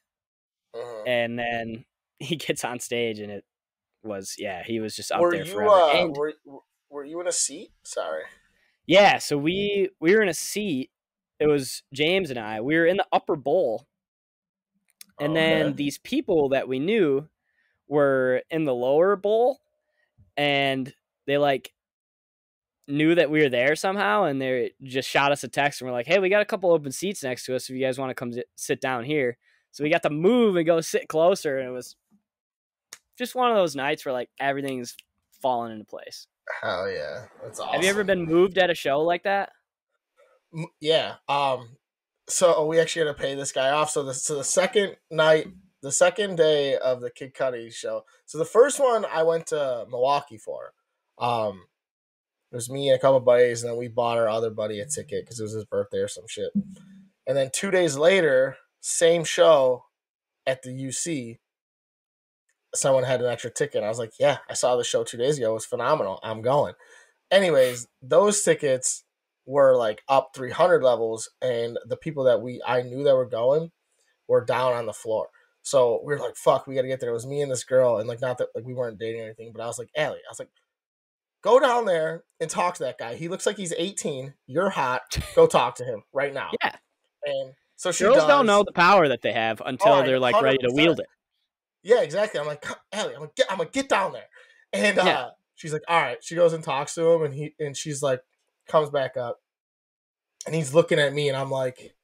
Uh-huh. 0.75 1.03
And 1.07 1.39
then 1.39 1.85
he 2.19 2.37
gets 2.37 2.65
on 2.65 2.81
stage, 2.81 3.19
and 3.19 3.31
it 3.31 3.45
was 4.03 4.37
yeah, 4.39 4.63
he 4.65 4.81
was 4.81 4.95
just 4.95 5.13
up 5.13 5.21
were 5.21 5.33
there 5.33 5.45
you, 5.45 5.53
forever. 5.53 5.71
Uh, 5.71 5.93
and, 5.93 6.17
were, 6.17 6.33
were 6.91 7.05
you 7.05 7.21
in 7.21 7.27
a 7.27 7.33
seat? 7.33 7.71
Sorry. 7.85 8.25
Yeah, 8.87 9.19
so 9.19 9.37
we 9.37 9.91
we 10.01 10.15
were 10.15 10.23
in 10.23 10.29
a 10.29 10.35
seat. 10.35 10.91
It 11.41 11.47
was 11.47 11.83
James 11.93 12.31
and 12.31 12.39
I. 12.39 12.61
We 12.61 12.77
were 12.77 12.87
in 12.87 12.97
the 12.97 13.07
upper 13.13 13.37
bowl, 13.37 13.87
and 15.21 15.33
oh, 15.33 15.35
then 15.35 15.67
man. 15.67 15.77
these 15.77 15.99
people 15.99 16.51
that 16.51 16.69
we 16.69 16.79
knew 16.79 17.29
were 17.87 18.43
in 18.51 18.65
the 18.65 18.75
lower 18.75 19.17
bowl, 19.17 19.61
and 20.37 20.93
they 21.27 21.39
like 21.39 21.73
knew 22.89 23.15
that 23.15 23.31
we 23.31 23.43
were 23.43 23.51
there 23.51 23.77
somehow 23.77 24.25
and 24.25 24.41
they 24.41 24.73
just 24.83 25.09
shot 25.09 25.31
us 25.31 25.45
a 25.45 25.49
text 25.49 25.81
and 25.81 25.89
we're 25.89 25.93
like, 25.95 26.07
hey, 26.07 26.19
we 26.19 26.31
got 26.31 26.41
a 26.41 26.47
couple 26.47 26.73
open 26.73 26.91
seats 26.91 27.23
next 27.23 27.45
to 27.45 27.55
us 27.55 27.69
if 27.69 27.77
you 27.77 27.85
guys 27.85 27.99
want 27.99 28.09
to 28.09 28.15
come 28.15 28.33
sit 28.57 28.81
down 28.81 29.05
here. 29.05 29.37
So 29.73 29.85
we 29.85 29.91
got 29.91 30.03
to 30.05 30.11
move 30.11 30.57
and 30.57 30.67
go 30.67 30.81
sit 30.81 31.07
closer. 31.07 31.59
And 31.59 31.69
it 31.69 31.73
was 31.73 31.97
just 33.19 33.35
one 33.35 33.51
of 33.51 33.57
those 33.57 33.77
nights 33.77 34.05
where 34.05 34.13
like 34.13 34.31
everything's 34.41 34.97
falling 35.43 35.73
into 35.73 35.85
place. 35.85 36.27
Hell 36.63 36.91
yeah. 36.91 37.27
That's 37.43 37.61
awesome. 37.61 37.75
Have 37.75 37.83
you 37.83 37.91
ever 37.91 38.05
been 38.05 38.25
moved 38.25 38.57
at 38.59 38.71
a 38.71 38.75
show 38.75 39.01
like 39.03 39.25
that? 39.25 39.51
Yeah. 40.81 41.17
Um, 41.29 41.77
so 42.29 42.65
we 42.67 42.81
actually 42.81 43.07
had 43.07 43.17
to 43.17 43.23
pay 43.23 43.35
this 43.35 43.53
guy 43.53 43.71
off. 43.71 43.91
So 43.91 44.03
the, 44.03 44.15
so 44.15 44.37
the 44.37 44.45
second 44.45 44.97
night, 45.11 45.49
the 45.83 45.93
second 45.93 46.37
day 46.37 46.77
of 46.77 47.01
the 47.01 47.11
Kid 47.11 47.35
Cudi 47.35 47.73
show. 47.73 48.05
So 48.25 48.39
the 48.39 48.45
first 48.45 48.81
one 48.81 49.05
I 49.05 49.23
went 49.23 49.49
to 49.49 49.87
Milwaukee 49.91 50.39
for. 50.39 50.73
Um, 51.19 51.65
It 52.51 52.57
was 52.57 52.71
me 52.71 52.89
and 52.89 52.97
a 52.97 53.01
couple 53.01 53.21
buddies, 53.21 53.63
and 53.63 53.71
then 53.71 53.79
we 53.79 53.89
bought 53.89 54.17
our 54.17 54.29
other 54.29 54.51
buddy 54.51 54.81
a 54.81 54.87
ticket 54.87 55.25
because 55.25 55.39
it 55.39 55.43
was 55.43 55.53
his 55.53 55.67
birthday 55.67 55.99
or 55.99 56.09
some 56.09 56.25
shit. 56.27 56.51
And 57.27 57.37
then 57.37 57.51
two 57.53 57.71
days 57.71 57.97
later, 57.99 58.57
same 58.81 59.23
show 59.25 59.85
at 60.47 60.63
the 60.63 60.71
UC. 60.71 61.39
Someone 62.75 63.05
had 63.05 63.21
an 63.21 63.27
extra 63.29 63.51
ticket. 63.51 63.83
I 63.83 63.89
was 63.89 63.99
like, 63.99 64.13
"Yeah, 64.19 64.39
I 64.49 64.55
saw 64.55 64.77
the 64.77 64.85
show 64.85 65.05
two 65.05 65.17
days 65.17 65.39
ago. 65.39 65.51
It 65.51 65.55
was 65.55 65.67
phenomenal. 65.67 66.21
I'm 66.23 66.43
going." 66.43 66.75
Anyways, 67.31 67.87
those 68.03 68.43
tickets 68.43 69.05
were 69.47 69.77
like 69.77 70.03
up 70.09 70.31
300 70.35 70.83
levels, 70.83 71.31
and 71.41 71.79
the 71.87 71.97
people 71.97 72.25
that 72.25 72.43
we 72.43 72.63
I 72.67 72.83
knew 72.83 73.05
that 73.05 73.17
were 73.17 73.27
going 73.27 73.73
were 74.29 74.45
down 74.45 74.75
on 74.75 74.87
the 74.87 74.93
floor. 74.93 75.29
So 75.63 76.01
we 76.05 76.15
were 76.15 76.21
like, 76.21 76.37
"Fuck, 76.37 76.67
we 76.67 76.75
gotta 76.75 76.89
get 76.89 77.01
there." 77.01 77.11
It 77.11 77.15
was 77.15 77.27
me 77.27 77.41
and 77.43 77.51
this 77.51 77.65
girl, 77.65 77.99
and 77.99 78.09
like 78.09 78.21
not 78.21 78.39
that 78.39 78.49
like 78.55 78.65
we 78.65 78.75
weren't 78.75 78.99
dating 78.99 79.23
or 79.23 79.25
anything, 79.25 79.53
but 79.53 79.63
I 79.63 79.67
was 79.67 79.79
like, 79.79 79.91
"Allie," 79.97 80.19
I 80.19 80.31
was 80.31 80.39
like, 80.39 80.51
"Go 81.43 81.61
down 81.61 81.85
there 81.87 82.25
and 82.41 82.51
talk 82.51 82.75
to 82.75 82.85
that 82.85 82.99
guy. 82.99 83.15
He 83.15 83.29
looks 83.29 83.47
like 83.47 83.57
he's 83.57 83.73
18. 83.77 84.35
You're 84.47 84.71
hot. 84.71 85.19
Go 85.35 85.47
talk 85.47 85.77
to 85.77 85.85
him 85.85 86.05
right 86.13 86.33
now." 86.33 86.51
Yeah. 86.63 86.77
And 87.25 87.55
so 87.77 87.93
she 87.93 88.05
Girls 88.05 88.19
does. 88.19 88.27
don't 88.27 88.47
know 88.47 88.63
the 88.65 88.73
power 88.73 89.09
that 89.09 89.23
they 89.23 89.33
have 89.33 89.63
until 89.65 89.95
Oh, 89.95 90.03
they're 90.03 90.19
like 90.19 90.41
ready 90.41 90.59
to 90.59 90.71
wield 90.73 91.01
it. 91.01 91.07
Yeah, 91.83 92.03
exactly. 92.03 92.41
I'm 92.41 92.47
like, 92.47 92.63
"Come- 92.63 92.77
Allie, 92.93 93.15
I'm 93.15 93.21
gonna 93.21 93.31
get, 93.37 93.47
I'm 93.51 93.59
gonna 93.59 93.71
get 93.71 93.89
down 93.89 94.13
there. 94.13 94.29
And 94.73 94.99
uh, 94.99 95.05
Yeah. 95.05 95.29
she's 95.55 95.73
like, 95.73 95.83
all 95.89 96.01
right. 96.01 96.19
She 96.23 96.35
goes 96.35 96.53
and 96.53 96.63
talks 96.65 96.95
to 96.95 97.09
him, 97.09 97.23
and 97.23 97.35
he 97.35 97.55
and 97.59 97.77
she's 97.77 98.03
like, 98.03 98.21
comes 98.69 98.91
back 98.91 99.17
up, 99.17 99.39
and 100.47 100.55
he's 100.55 100.75
looking 100.75 100.99
at 100.99 101.13
me, 101.15 101.29
and 101.29 101.37
I'm 101.37 101.51
like, 101.51 101.95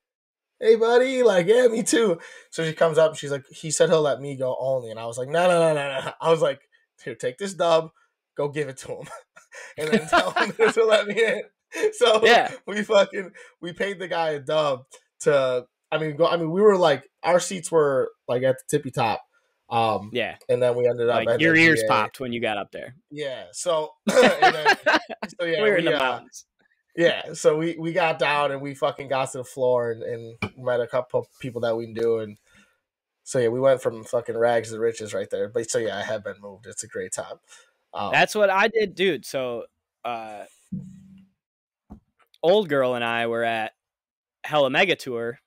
hey, 0.61 0.77
buddy, 0.77 1.23
like, 1.23 1.47
yeah, 1.47 1.67
me 1.67 1.83
too. 1.83 2.19
So 2.51 2.65
she 2.65 2.73
comes 2.73 2.97
up, 2.99 3.11
and 3.11 3.19
she's 3.19 3.31
like, 3.33 3.45
he 3.51 3.71
said 3.71 3.91
he'll 3.91 4.01
let 4.03 4.21
me 4.21 4.37
go 4.37 4.57
only, 4.59 4.91
and 4.91 4.99
I 5.01 5.07
was 5.07 5.19
like, 5.19 5.29
no, 5.29 5.47
no, 5.49 5.59
no, 5.59 5.75
no, 5.75 6.01
no. 6.05 6.13
I 6.21 6.31
was 6.31 6.41
like, 6.41 6.61
here, 7.05 7.15
take 7.15 7.37
this 7.39 7.55
dub, 7.55 7.91
go 8.37 8.49
give 8.49 8.69
it 8.69 8.79
to 8.79 8.89
him, 8.93 9.09
and 9.79 9.89
then 9.91 10.09
tell 10.09 10.31
him 10.31 10.53
to 10.73 10.85
let 10.85 11.07
me 11.07 11.23
in. 11.23 11.43
So 11.95 12.25
Yeah. 12.25 12.53
we 12.67 12.83
fucking 12.83 13.33
we 13.61 13.73
paid 13.73 13.99
the 13.99 14.07
guy 14.09 14.31
a 14.31 14.41
dub 14.41 14.85
to. 15.23 15.67
I 15.91 15.99
mean, 15.99 16.17
go. 16.17 16.27
I 16.27 16.37
mean, 16.37 16.51
we 16.51 16.61
were 16.63 16.77
like 16.77 17.05
our 17.23 17.39
seats 17.41 17.71
were 17.71 18.11
like 18.29 18.43
at 18.45 18.57
the 18.59 18.65
tippy 18.79 18.91
top. 18.93 19.23
Um, 19.75 20.11
Yeah. 20.13 20.37
and 20.49 20.63
then 20.63 20.77
we 20.77 20.87
ended 20.87 21.09
up 21.09 21.25
Like 21.25 21.41
your 21.41 21.57
ears 21.57 21.83
popped 21.89 22.21
when 22.21 22.33
you 22.33 22.41
got 22.41 22.57
up 22.59 22.71
there. 22.71 22.95
Yeah. 23.11 23.45
So, 23.53 23.93
then, 24.07 24.77
so 25.39 25.45
yeah, 25.45 25.63
we 25.63 25.71
were 25.71 25.77
in 25.77 25.85
we, 25.85 25.91
the 25.91 25.97
uh, 25.97 25.99
mountains. 25.99 26.47
yeah. 26.97 27.33
So 27.33 27.57
we 27.57 27.77
we 27.79 27.93
got 27.93 28.19
down 28.19 28.53
and 28.53 28.63
we 28.63 28.75
fucking 28.75 29.09
got 29.09 29.33
to 29.33 29.39
the 29.39 29.45
floor 29.45 29.91
and, 29.91 30.03
and 30.03 30.37
met 30.57 30.81
a 30.81 30.87
couple 30.87 31.21
of 31.21 31.27
people 31.41 31.61
that 31.63 31.77
we 31.77 31.87
knew 31.87 32.19
and 32.19 32.39
so 33.25 33.39
yeah, 33.39 33.49
we 33.49 33.59
went 33.59 33.83
from 33.83 34.05
fucking 34.05 34.37
rags 34.37 34.71
to 34.71 34.79
riches 34.79 35.15
right 35.15 35.29
there. 35.31 35.49
But 35.49 35.71
so 35.71 35.79
yeah, 35.79 35.97
I 35.97 36.03
have 36.03 36.23
been 36.23 36.41
moved. 36.41 36.67
It's 36.67 36.85
a 36.85 36.89
great 36.89 37.13
time. 37.13 37.39
Um, 37.95 38.13
That's 38.13 38.35
what 38.35 38.51
I 38.51 38.69
did, 38.69 38.95
dude. 38.95 39.25
So, 39.25 39.65
uh, 40.05 40.45
old 42.43 42.69
girl 42.69 42.95
and 42.95 43.05
I 43.05 43.27
were 43.29 43.45
at 43.45 43.73
Hella 44.45 44.69
Mega 44.69 44.95
Tour, 44.95 45.39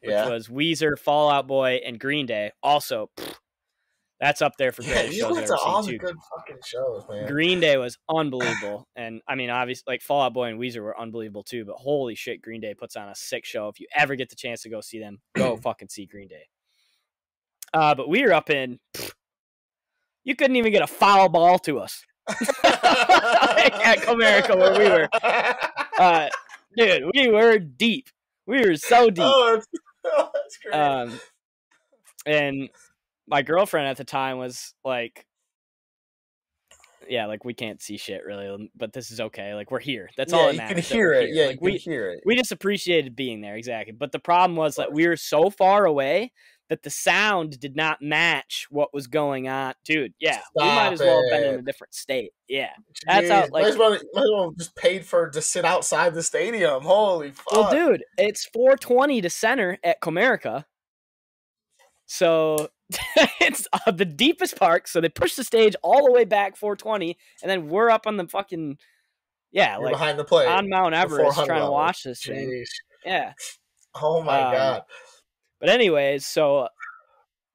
which 0.00 0.10
yeah. 0.10 0.28
was 0.28 0.48
Weezer, 0.48 0.98
Fall 0.98 1.30
Out 1.30 1.46
Boy, 1.46 1.80
and 1.84 1.98
Green 1.98 2.26
Day. 2.26 2.52
Also, 2.62 3.10
pfft, 3.16 3.34
that's 4.20 4.42
up 4.42 4.56
there 4.56 4.72
for 4.72 4.82
Yeah, 4.82 4.94
greatest 4.94 5.18
shows 5.18 5.38
I've 5.38 5.44
ever 5.44 5.56
all 5.64 5.82
seen 5.82 5.92
too. 5.92 5.98
good 5.98 6.16
fucking 6.36 6.62
shows, 6.64 7.04
man. 7.08 7.28
Green 7.28 7.60
Day 7.60 7.76
was 7.76 7.98
unbelievable, 8.08 8.88
and 8.96 9.22
I 9.28 9.34
mean, 9.36 9.50
obviously, 9.50 9.84
like 9.92 10.02
Fall 10.02 10.22
Out 10.22 10.34
Boy 10.34 10.48
and 10.48 10.60
Weezer 10.60 10.82
were 10.82 10.98
unbelievable 10.98 11.44
too. 11.44 11.64
But 11.64 11.76
holy 11.76 12.14
shit, 12.14 12.42
Green 12.42 12.60
Day 12.60 12.74
puts 12.74 12.96
on 12.96 13.08
a 13.08 13.14
sick 13.14 13.44
show. 13.44 13.68
If 13.68 13.80
you 13.80 13.86
ever 13.94 14.16
get 14.16 14.28
the 14.30 14.36
chance 14.36 14.62
to 14.62 14.68
go 14.68 14.80
see 14.80 14.98
them, 14.98 15.20
go 15.34 15.56
fucking 15.62 15.88
see 15.88 16.06
Green 16.06 16.28
Day. 16.28 16.48
Uh, 17.72 17.94
but 17.94 18.08
we 18.08 18.22
were 18.22 18.32
up 18.32 18.50
in. 18.50 18.78
pfft, 18.94 19.12
you 20.24 20.34
couldn't 20.36 20.56
even 20.56 20.72
get 20.72 20.82
a 20.82 20.86
foul 20.86 21.28
ball 21.28 21.58
to 21.60 21.78
us, 21.78 22.04
at 22.28 23.98
Comerica 24.02 24.58
where 24.58 24.78
we 24.78 24.88
were. 24.90 25.08
uh, 25.98 26.28
dude. 26.76 27.04
We 27.14 27.28
were 27.28 27.58
deep. 27.58 28.08
We 28.46 28.60
were 28.60 28.76
so 28.76 29.10
deep. 29.10 29.24
Oh, 29.24 29.60
oh, 30.16 30.30
that's 30.34 30.58
great. 30.58 30.74
Um, 30.74 31.20
and 32.26 32.68
my 33.26 33.42
girlfriend 33.42 33.88
at 33.88 33.96
the 33.96 34.04
time 34.04 34.38
was 34.38 34.74
like, 34.84 35.26
"Yeah, 37.08 37.26
like 37.26 37.44
we 37.44 37.54
can't 37.54 37.80
see 37.80 37.96
shit 37.96 38.24
really, 38.24 38.70
but 38.76 38.92
this 38.92 39.10
is 39.10 39.20
okay. 39.20 39.54
Like 39.54 39.70
we're 39.70 39.80
here. 39.80 40.10
That's 40.16 40.32
yeah, 40.32 40.38
all 40.38 40.46
that 40.46 40.54
you 40.54 40.60
can 40.60 40.68
matters. 40.68 40.88
hear 40.88 41.12
it. 41.12 41.28
here. 41.28 41.34
Yeah, 41.34 41.46
like 41.48 41.60
we 41.60 41.76
hear 41.76 42.10
it. 42.10 42.22
we 42.24 42.36
just 42.36 42.52
appreciated 42.52 43.16
being 43.16 43.40
there 43.40 43.56
exactly. 43.56 43.92
But 43.92 44.12
the 44.12 44.18
problem 44.18 44.56
was 44.56 44.76
that 44.76 44.92
we 44.92 45.06
were 45.06 45.16
so 45.16 45.50
far 45.50 45.84
away 45.84 46.32
that 46.68 46.82
the 46.82 46.90
sound 46.90 47.58
did 47.60 47.74
not 47.76 48.02
match 48.02 48.66
what 48.70 48.92
was 48.92 49.06
going 49.06 49.48
on, 49.48 49.74
dude. 49.84 50.12
Yeah, 50.20 50.40
we 50.54 50.64
might 50.64 50.92
as 50.92 51.00
well 51.00 51.22
have 51.22 51.30
been 51.40 51.54
in 51.54 51.60
a 51.60 51.62
different 51.62 51.94
state. 51.94 52.32
Yeah. 52.48 52.70
That's 53.06 53.30
how, 53.30 53.40
like- 53.42 53.52
might 53.52 53.64
as 53.66 53.76
well, 53.78 53.90
might 53.90 54.22
as 54.22 54.30
well 54.32 54.52
just 54.58 54.76
paid 54.76 55.04
for 55.06 55.30
to 55.30 55.40
sit 55.40 55.64
outside 55.64 56.14
the 56.14 56.22
stadium. 56.22 56.82
Holy 56.82 57.30
fuck! 57.30 57.52
Well, 57.52 57.70
dude, 57.70 58.04
it's 58.18 58.44
420 58.52 59.20
to 59.22 59.30
center 59.30 59.78
at 59.82 60.00
Comerica. 60.02 60.64
So 62.06 62.68
it's 63.40 63.66
uh, 63.72 63.90
the 63.90 64.04
deepest 64.04 64.56
park. 64.56 64.88
So 64.88 65.00
they 65.00 65.08
push 65.08 65.34
the 65.34 65.44
stage 65.44 65.74
all 65.82 66.04
the 66.06 66.12
way 66.12 66.24
back 66.24 66.56
420, 66.56 67.16
and 67.42 67.50
then 67.50 67.68
we're 67.68 67.90
up 67.90 68.06
on 68.06 68.16
the 68.16 68.26
fucking 68.26 68.78
yeah, 69.52 69.76
You're 69.76 69.84
like 69.84 69.92
behind 69.94 70.18
the 70.18 70.24
plate. 70.24 70.46
on 70.48 70.68
Mount 70.68 70.94
Everest 70.94 71.44
trying 71.46 71.62
to 71.64 71.70
watch 71.70 72.02
this 72.02 72.22
thing. 72.22 72.64
Yeah. 73.04 73.32
Oh 73.94 74.22
my 74.22 74.40
Um, 74.42 74.52
god. 74.52 74.82
But 75.60 75.68
anyways, 75.70 76.26
so 76.26 76.68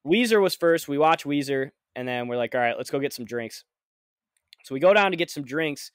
Weezer 0.06 0.40
was 0.40 0.54
first. 0.54 0.88
We 0.88 0.98
watch 0.98 1.24
Weezer, 1.24 1.70
and 1.96 2.06
then 2.06 2.28
we're 2.28 2.36
like, 2.36 2.54
all 2.54 2.60
right, 2.60 2.76
let's 2.76 2.90
go 2.90 2.98
get 2.98 3.12
some 3.12 3.24
drinks. 3.24 3.64
So 4.64 4.74
we 4.74 4.80
go 4.80 4.94
down 4.94 5.10
to 5.10 5.16
get 5.16 5.30
some 5.30 5.44
drinks. 5.44 5.90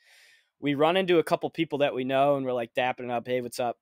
We 0.59 0.75
run 0.75 0.97
into 0.97 1.19
a 1.19 1.23
couple 1.23 1.49
people 1.49 1.79
that 1.79 1.93
we 1.93 2.03
know, 2.03 2.35
and 2.35 2.45
we're 2.45 2.53
like 2.53 2.73
dapping 2.75 3.05
it 3.05 3.11
up. 3.11 3.27
Hey, 3.27 3.41
what's 3.41 3.59
up? 3.59 3.77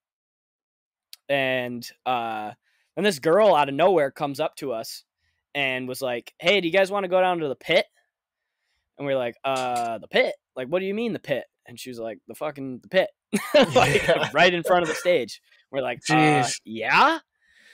And 1.30 1.88
uh, 2.05 2.51
then 2.95 3.03
this 3.03 3.19
girl 3.19 3.55
out 3.55 3.69
of 3.69 3.75
nowhere 3.75 4.11
comes 4.11 4.39
up 4.39 4.55
to 4.57 4.71
us 4.71 5.03
and 5.55 5.88
was 5.88 6.01
like, 6.01 6.34
"Hey, 6.39 6.61
do 6.61 6.67
you 6.67 6.73
guys 6.73 6.91
want 6.91 7.03
to 7.03 7.09
go 7.09 7.19
down 7.19 7.39
to 7.39 7.47
the 7.47 7.55
pit?" 7.55 7.86
And 8.97 9.05
we're 9.05 9.17
like, 9.17 9.36
"Uh, 9.43 9.97
the 9.97 10.07
pit? 10.07 10.36
Like, 10.55 10.67
what 10.67 10.80
do 10.80 10.86
you 10.86 10.93
mean 10.93 11.13
the 11.13 11.19
pit?" 11.19 11.45
And 11.65 11.80
she 11.80 11.89
was 11.89 11.99
like, 11.99 12.19
"The 12.28 12.36
fucking 12.36 12.80
the 12.82 12.88
pit, 12.88 13.09
like 13.75 14.07
Yeah. 14.07 14.30
right 14.34 14.53
in 14.53 14.63
front 14.63 14.84
of 14.84 14.89
the 14.89 14.95
stage." 14.95 15.41
We're 15.71 15.82
like, 15.82 15.99
uh, 16.09 16.13
"Yeah." 16.63 17.19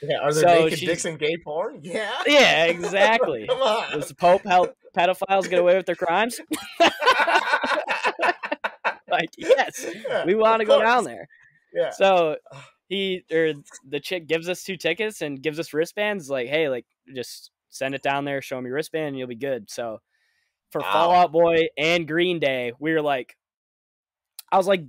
Yeah, 0.08 0.18
are 0.18 0.32
there 0.32 0.42
so 0.42 0.64
naked 0.64 0.78
she- 0.78 0.86
dicks 0.86 1.04
and 1.04 1.18
gay 1.18 1.36
porn? 1.36 1.80
Yeah. 1.82 2.10
Yeah, 2.26 2.64
exactly. 2.66 3.46
Come 3.48 3.60
on. 3.62 3.92
Does 3.92 4.08
the 4.08 4.14
Pope 4.14 4.42
help 4.44 4.74
pedophiles 4.96 5.48
get 5.48 5.58
away 5.58 5.76
with 5.76 5.86
their 5.86 5.94
crimes? 5.96 6.40
like, 9.08 9.30
yes, 9.36 9.86
Yeah, 10.08 10.24
we 10.24 10.34
want 10.34 10.60
to 10.60 10.66
go 10.66 10.76
course. 10.76 10.86
down 10.86 11.04
there. 11.04 11.28
Yeah. 11.72 11.90
So 11.90 12.36
he 12.88 13.24
or 13.32 13.54
the 13.88 14.00
chick 14.00 14.26
gives 14.26 14.48
us 14.48 14.62
two 14.64 14.76
tickets 14.76 15.22
and 15.22 15.42
gives 15.42 15.58
us 15.58 15.72
wristbands. 15.72 16.28
Like, 16.30 16.48
hey, 16.48 16.68
like 16.68 16.86
just 17.14 17.50
send 17.70 17.94
it 17.94 18.02
down 18.02 18.24
there, 18.24 18.40
show 18.42 18.60
me 18.60 18.70
wristband, 18.70 19.08
and 19.08 19.18
you'll 19.18 19.28
be 19.28 19.34
good. 19.34 19.70
So 19.70 20.00
for 20.70 20.80
Wow. 20.80 20.92
Fall 20.92 21.12
Out 21.14 21.32
Boy 21.32 21.66
and 21.76 22.06
Green 22.06 22.38
Day, 22.38 22.72
we 22.78 22.92
were 22.92 23.02
like, 23.02 23.36
I 24.52 24.56
was 24.56 24.66
like 24.66 24.84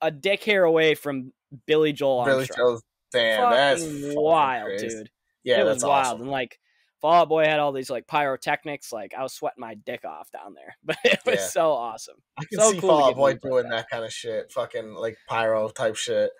a 0.00 0.10
dick 0.10 0.42
hair 0.44 0.64
away 0.64 0.94
from 0.94 1.32
Billy 1.66 1.92
Joel 1.92 2.24
Billy 2.24 2.38
Armstrong. 2.38 2.80
Damn, 3.12 3.50
that's 3.50 3.84
wild, 4.14 4.66
crazy. 4.66 4.88
dude 4.88 5.10
Yeah, 5.44 5.62
it 5.62 5.64
that's 5.64 5.74
was 5.76 5.84
wild. 5.84 6.06
awesome. 6.06 6.20
And 6.22 6.30
like 6.30 6.58
Fall 7.00 7.12
Out 7.14 7.28
Boy 7.28 7.44
had 7.44 7.58
all 7.60 7.72
these 7.72 7.90
like 7.90 8.06
pyrotechnics. 8.06 8.92
Like 8.92 9.12
I 9.16 9.22
was 9.22 9.32
sweating 9.32 9.60
my 9.60 9.74
dick 9.74 10.04
off 10.04 10.30
down 10.30 10.54
there, 10.54 10.76
but 10.84 10.96
it 11.04 11.18
was 11.26 11.34
Yeah. 11.36 11.46
so 11.46 11.72
awesome. 11.72 12.16
I 12.38 12.44
can 12.44 12.58
so 12.60 12.70
see 12.72 12.80
cool 12.80 12.90
to 12.90 12.96
Fall 12.96 13.04
Out 13.10 13.16
Boy 13.16 13.34
doing 13.34 13.64
that. 13.64 13.70
that. 13.70 13.90
kind 13.90 14.04
of 14.04 14.12
shit, 14.12 14.52
fucking 14.52 14.94
like 14.94 15.16
pyro 15.28 15.68
type 15.68 15.96
shit. 15.96 16.30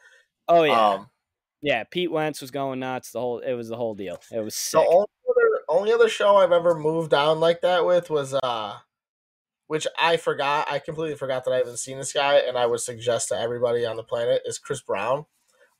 Oh 0.49 0.63
yeah, 0.65 0.89
Um, 0.95 1.09
yeah. 1.63 1.85
Pete 1.85 2.11
Wentz 2.11 2.41
was 2.41 2.51
going 2.51 2.81
nuts. 2.81 3.13
The 3.13 3.21
whole 3.21 3.39
it 3.41 3.55
was 3.55 3.69
the 3.69 3.77
whole 3.77 3.95
deal. 3.95 4.21
It 4.33 4.41
was 4.41 4.71
the 4.73 4.79
only 4.79 5.07
other, 5.29 5.61
only 5.69 5.93
other 5.93 6.09
show 6.09 6.37
I've 6.37 6.53
ever 6.53 6.75
moved 6.79 7.11
down 7.11 7.41
like 7.41 7.61
that 7.63 7.85
with 7.87 8.11
was 8.11 8.35
uh, 8.35 8.77
which 9.69 9.87
I 9.99 10.17
forgot. 10.17 10.71
I 10.71 10.79
completely 10.81 11.17
forgot 11.17 11.45
that 11.45 11.53
I 11.53 11.57
haven't 11.59 11.79
seen 11.79 11.99
this 11.99 12.13
guy, 12.13 12.37
and 12.37 12.57
I 12.59 12.67
would 12.67 12.81
suggest 12.81 13.29
to 13.29 13.37
everybody 13.39 13.87
on 13.87 13.97
the 13.97 14.03
planet 14.05 14.43
is 14.45 14.59
Chris 14.59 14.81
Brown. 14.83 15.27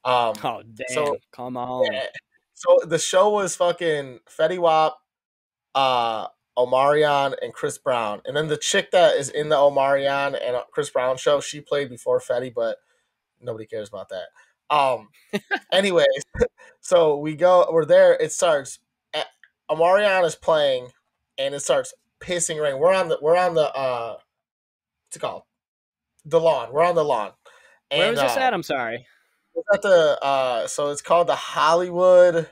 Um, 0.05 0.35
oh 0.43 0.63
damn! 0.75 0.89
so- 0.89 1.17
Come 1.33 1.57
on. 1.57 1.93
Yeah. 1.93 2.07
So 2.55 2.79
the 2.85 2.99
show 2.99 3.31
was 3.31 3.57
fucking 3.57 4.21
Fetty 4.29 4.59
Wap, 4.59 4.99
uh, 5.75 6.29
Omarion, 6.57 7.35
and 7.43 7.53
Chris 7.53 7.77
Brown. 7.79 8.21
And 8.25 8.37
then 8.37 8.47
the 8.47 8.57
chick 8.57 8.93
that 8.93 9.17
is 9.17 9.31
in 9.31 9.49
the 9.49 9.57
Omarion 9.57 10.39
and 10.41 10.57
uh, 10.57 10.63
Chris 10.71 10.89
Brown 10.91 11.17
show, 11.17 11.41
she 11.41 11.61
played 11.61 11.89
before 11.89 12.21
Fetty, 12.21 12.53
but 12.55 12.77
nobody 13.41 13.67
cares 13.67 13.89
about 13.89 14.11
that. 14.11 14.29
Um, 14.71 15.09
anyways, 15.73 16.07
so 16.81 17.17
we 17.17 17.35
go, 17.35 17.69
we're 17.73 17.85
there. 17.85 18.15
It 18.15 18.33
starts. 18.33 18.79
At, 19.13 19.27
Omarion 19.69 20.25
is 20.25 20.37
playing, 20.37 20.89
and 21.39 21.55
it 21.55 21.61
starts 21.61 21.93
pissing 22.21 22.63
rain. 22.63 22.79
We're 22.79 22.95
on 22.95 23.09
the, 23.09 23.19
we're 23.21 23.37
on 23.37 23.55
the, 23.55 23.73
uh, 23.75 24.17
what's 25.07 25.17
it 25.17 25.21
called? 25.21 25.43
The 26.25 26.39
lawn. 26.41 26.73
We're 26.73 26.85
on 26.85 26.95
the 26.95 27.05
lawn. 27.05 27.33
And, 27.91 27.99
Where 27.99 28.11
was 28.13 28.21
this 28.21 28.37
uh, 28.37 28.41
at? 28.41 28.55
I'm 28.55 28.63
sorry. 28.63 29.07
It's 29.55 29.67
at 29.75 29.83
the 29.83 30.19
uh 30.23 30.67
so 30.67 30.91
it's 30.91 31.03
called 31.03 31.27
the 31.27 31.35
Hollywood 31.37 32.49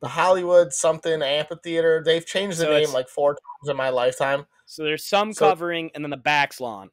the 0.00 0.08
Hollywood 0.08 0.72
something 0.72 1.22
amphitheater. 1.22 2.02
They've 2.04 2.24
changed 2.24 2.58
the 2.58 2.64
So 2.64 2.70
name 2.72 2.92
like 2.92 3.08
four 3.08 3.32
times 3.32 3.70
in 3.70 3.76
my 3.76 3.88
lifetime. 3.88 4.46
So 4.66 4.84
there's 4.84 5.04
some 5.04 5.32
So- 5.32 5.48
covering, 5.48 5.90
and 5.94 6.04
then 6.04 6.10
the 6.10 6.16
back's 6.16 6.60
lawn. 6.60 6.90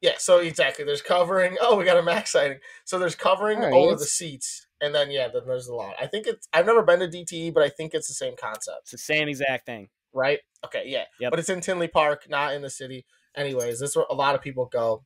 Yeah, 0.00 0.14
so 0.18 0.38
exactly. 0.38 0.84
There's 0.84 1.02
covering. 1.02 1.56
Oh, 1.60 1.76
we 1.76 1.84
got 1.84 1.96
a 1.96 2.02
max 2.02 2.30
sighting. 2.32 2.58
So 2.84 2.98
there's 2.98 3.14
covering 3.14 3.58
Alright, 3.58 3.72
over 3.72 3.94
the 3.94 4.04
seats, 4.04 4.66
and 4.80 4.92
then 4.92 5.12
yeah, 5.12 5.28
then 5.28 5.42
there's 5.46 5.66
the 5.66 5.74
lawn. 5.74 5.92
I 6.00 6.08
think 6.08 6.26
it's. 6.26 6.48
I've 6.52 6.66
never 6.66 6.82
been 6.82 6.98
to 6.98 7.06
DTE, 7.06 7.54
but 7.54 7.62
I 7.62 7.68
think 7.68 7.94
it's 7.94 8.08
the 8.08 8.14
same 8.14 8.34
concept, 8.36 8.78
It's 8.82 8.90
the 8.90 8.98
same 8.98 9.28
exact 9.28 9.64
thing. 9.64 9.90
right? 10.12 10.40
Okay, 10.64 10.82
yeah. 10.86 11.04
Yep. 11.20 11.30
But 11.30 11.38
it's 11.38 11.48
in 11.50 11.60
Tinley 11.60 11.86
Park, 11.86 12.28
not 12.28 12.52
in 12.54 12.62
the 12.62 12.70
city. 12.70 13.06
Anyways, 13.36 13.78
this 13.78 13.90
is 13.90 13.96
where 13.96 14.06
a 14.10 14.14
lot 14.14 14.34
of 14.34 14.42
people 14.42 14.66
go. 14.66 15.04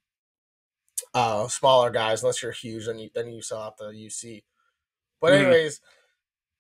Uh, 1.15 1.49
smaller 1.49 1.91
guys, 1.91 2.23
unless 2.23 2.43
you're 2.43 2.53
huge, 2.53 2.87
then 2.87 2.99
you 2.99 3.11
then 3.15 3.31
you 3.33 3.43
sell 3.43 3.61
out 3.63 3.77
the 3.79 3.87
UC. 3.95 4.45
But 5.21 5.33
Mhm. 5.33 5.41
anyways, 5.41 5.81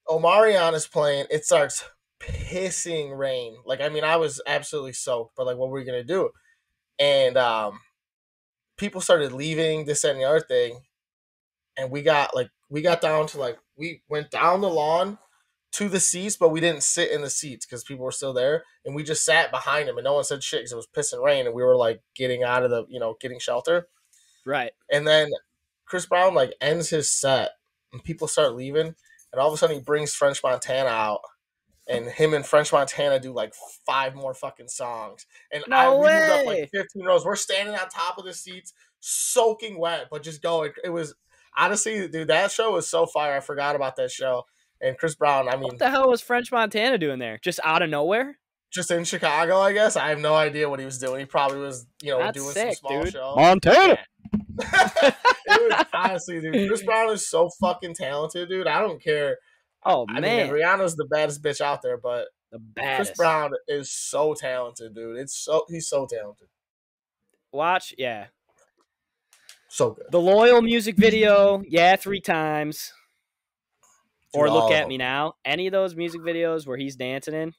Omarion 0.08 0.74
is 0.74 0.86
playing. 0.86 1.26
It 1.30 1.44
starts 1.44 1.84
pissing 2.20 3.16
rain. 3.16 3.56
Like 3.64 3.80
I 3.80 3.88
mean, 3.88 4.04
I 4.04 4.16
was 4.16 4.40
absolutely 4.46 4.92
soaked. 4.94 5.36
But 5.36 5.46
like, 5.46 5.56
what 5.56 5.68
were 5.70 5.78
we 5.78 5.84
gonna 5.84 6.04
do? 6.04 6.30
And 6.98 7.36
um, 7.36 7.80
people 8.76 9.00
started 9.00 9.32
leaving 9.32 9.84
this 9.84 10.04
and 10.04 10.18
the 10.20 10.24
other 10.24 10.40
thing, 10.40 10.80
and 11.76 11.90
we 11.90 12.02
got 12.02 12.34
like 12.34 12.50
we 12.68 12.82
got 12.82 13.00
down 13.00 13.26
to 13.28 13.38
like 13.38 13.58
we 13.76 14.02
went 14.08 14.30
down 14.30 14.60
the 14.60 14.68
lawn 14.70 15.18
to 15.72 15.88
the 15.88 16.00
seats, 16.00 16.36
but 16.36 16.48
we 16.50 16.60
didn't 16.60 16.82
sit 16.82 17.10
in 17.10 17.20
the 17.22 17.30
seats 17.30 17.66
because 17.66 17.84
people 17.84 18.04
were 18.04 18.12
still 18.12 18.32
there, 18.32 18.64
and 18.84 18.94
we 18.94 19.02
just 19.02 19.24
sat 19.24 19.50
behind 19.50 19.88
them, 19.88 19.98
and 19.98 20.04
no 20.04 20.14
one 20.14 20.24
said 20.24 20.42
shit 20.42 20.60
because 20.60 20.72
it 20.72 20.76
was 20.76 20.88
pissing 20.96 21.22
rain, 21.24 21.46
and 21.46 21.54
we 21.54 21.62
were 21.62 21.76
like 21.76 22.00
getting 22.14 22.42
out 22.42 22.62
of 22.62 22.70
the 22.70 22.84
you 22.88 23.00
know 23.00 23.16
getting 23.20 23.38
shelter. 23.38 23.88
Right. 24.46 24.72
And 24.90 25.06
then 25.06 25.30
Chris 25.84 26.06
Brown 26.06 26.34
like 26.34 26.54
ends 26.60 26.88
his 26.88 27.10
set 27.10 27.50
and 27.92 28.02
people 28.02 28.28
start 28.28 28.54
leaving 28.54 28.94
and 29.32 29.40
all 29.40 29.48
of 29.48 29.54
a 29.54 29.56
sudden 29.58 29.76
he 29.76 29.82
brings 29.82 30.14
French 30.14 30.42
Montana 30.42 30.88
out 30.88 31.20
and 31.88 32.06
him 32.06 32.32
and 32.34 32.44
French 32.46 32.72
Montana 32.72 33.20
do 33.20 33.32
like 33.32 33.52
five 33.86 34.14
more 34.14 34.34
fucking 34.34 34.68
songs. 34.68 35.26
And 35.52 35.64
No 35.68 35.76
I 35.76 35.90
we 35.90 36.18
moved 36.20 36.30
up 36.30 36.46
like 36.46 36.70
15 36.72 37.04
rows. 37.04 37.24
We're 37.24 37.36
standing 37.36 37.74
on 37.74 37.88
top 37.88 38.18
of 38.18 38.24
the 38.24 38.32
seats, 38.32 38.72
soaking 39.00 39.78
wet, 39.78 40.06
but 40.10 40.22
just 40.22 40.42
going. 40.42 40.72
It 40.82 40.90
was 40.90 41.14
honestly, 41.56 42.08
dude, 42.08 42.28
that 42.28 42.50
show 42.50 42.72
was 42.72 42.88
so 42.88 43.06
fire. 43.06 43.36
I 43.36 43.40
forgot 43.40 43.76
about 43.76 43.96
that 43.96 44.10
show. 44.10 44.46
And 44.80 44.98
Chris 44.98 45.14
Brown, 45.14 45.48
I 45.48 45.52
mean, 45.56 45.64
What 45.64 45.78
the 45.78 45.88
hell 45.90 46.08
was 46.08 46.20
French 46.20 46.52
Montana 46.52 46.98
doing 46.98 47.18
there? 47.18 47.38
Just 47.42 47.60
out 47.64 47.82
of 47.82 47.90
nowhere? 47.90 48.38
just 48.76 48.90
in 48.90 49.04
Chicago, 49.04 49.58
I 49.58 49.72
guess. 49.72 49.96
I 49.96 50.10
have 50.10 50.18
no 50.18 50.34
idea 50.34 50.68
what 50.68 50.78
he 50.80 50.84
was 50.84 50.98
doing. 50.98 51.20
He 51.20 51.24
probably 51.24 51.58
was, 51.60 51.86
you 52.02 52.10
know, 52.10 52.18
That's 52.18 52.36
doing 52.36 52.52
sick, 52.52 52.76
some 52.76 52.88
small 52.88 53.04
dude. 53.04 53.12
show. 53.12 53.34
Montana. 53.36 53.98
was 54.58 55.84
honestly, 55.92 56.40
dude. 56.40 56.68
Chris 56.68 56.82
Brown 56.82 57.12
is 57.12 57.28
so 57.28 57.48
fucking 57.60 57.94
talented, 57.94 58.48
dude. 58.48 58.66
I 58.66 58.80
don't 58.80 59.02
care. 59.02 59.38
Oh 59.84 60.06
I 60.08 60.20
man, 60.20 60.46
mean, 60.48 60.56
Rihanna's 60.56 60.96
the 60.96 61.04
baddest 61.06 61.42
bitch 61.42 61.60
out 61.60 61.82
there, 61.82 61.96
but 61.98 62.28
the 62.50 62.60
Chris. 62.76 63.10
Brown 63.16 63.52
is 63.68 63.90
so 63.92 64.34
talented, 64.34 64.94
dude. 64.94 65.18
It's 65.18 65.36
so 65.36 65.64
he's 65.68 65.88
so 65.88 66.06
talented, 66.06 66.48
Watch, 67.52 67.94
yeah. 67.96 68.26
so 69.68 69.90
good. 69.90 70.06
The 70.10 70.20
loyal 70.20 70.62
music 70.62 70.96
video, 70.96 71.62
yeah, 71.68 71.96
three 71.96 72.20
times. 72.20 72.92
or 74.34 74.50
look 74.50 74.70
at 74.72 74.88
me 74.88 74.98
now. 74.98 75.34
Any 75.44 75.66
of 75.66 75.72
those 75.72 75.94
music 75.94 76.20
videos 76.20 76.66
where 76.66 76.76
he's 76.76 76.96
dancing 76.96 77.34
in, 77.34 77.54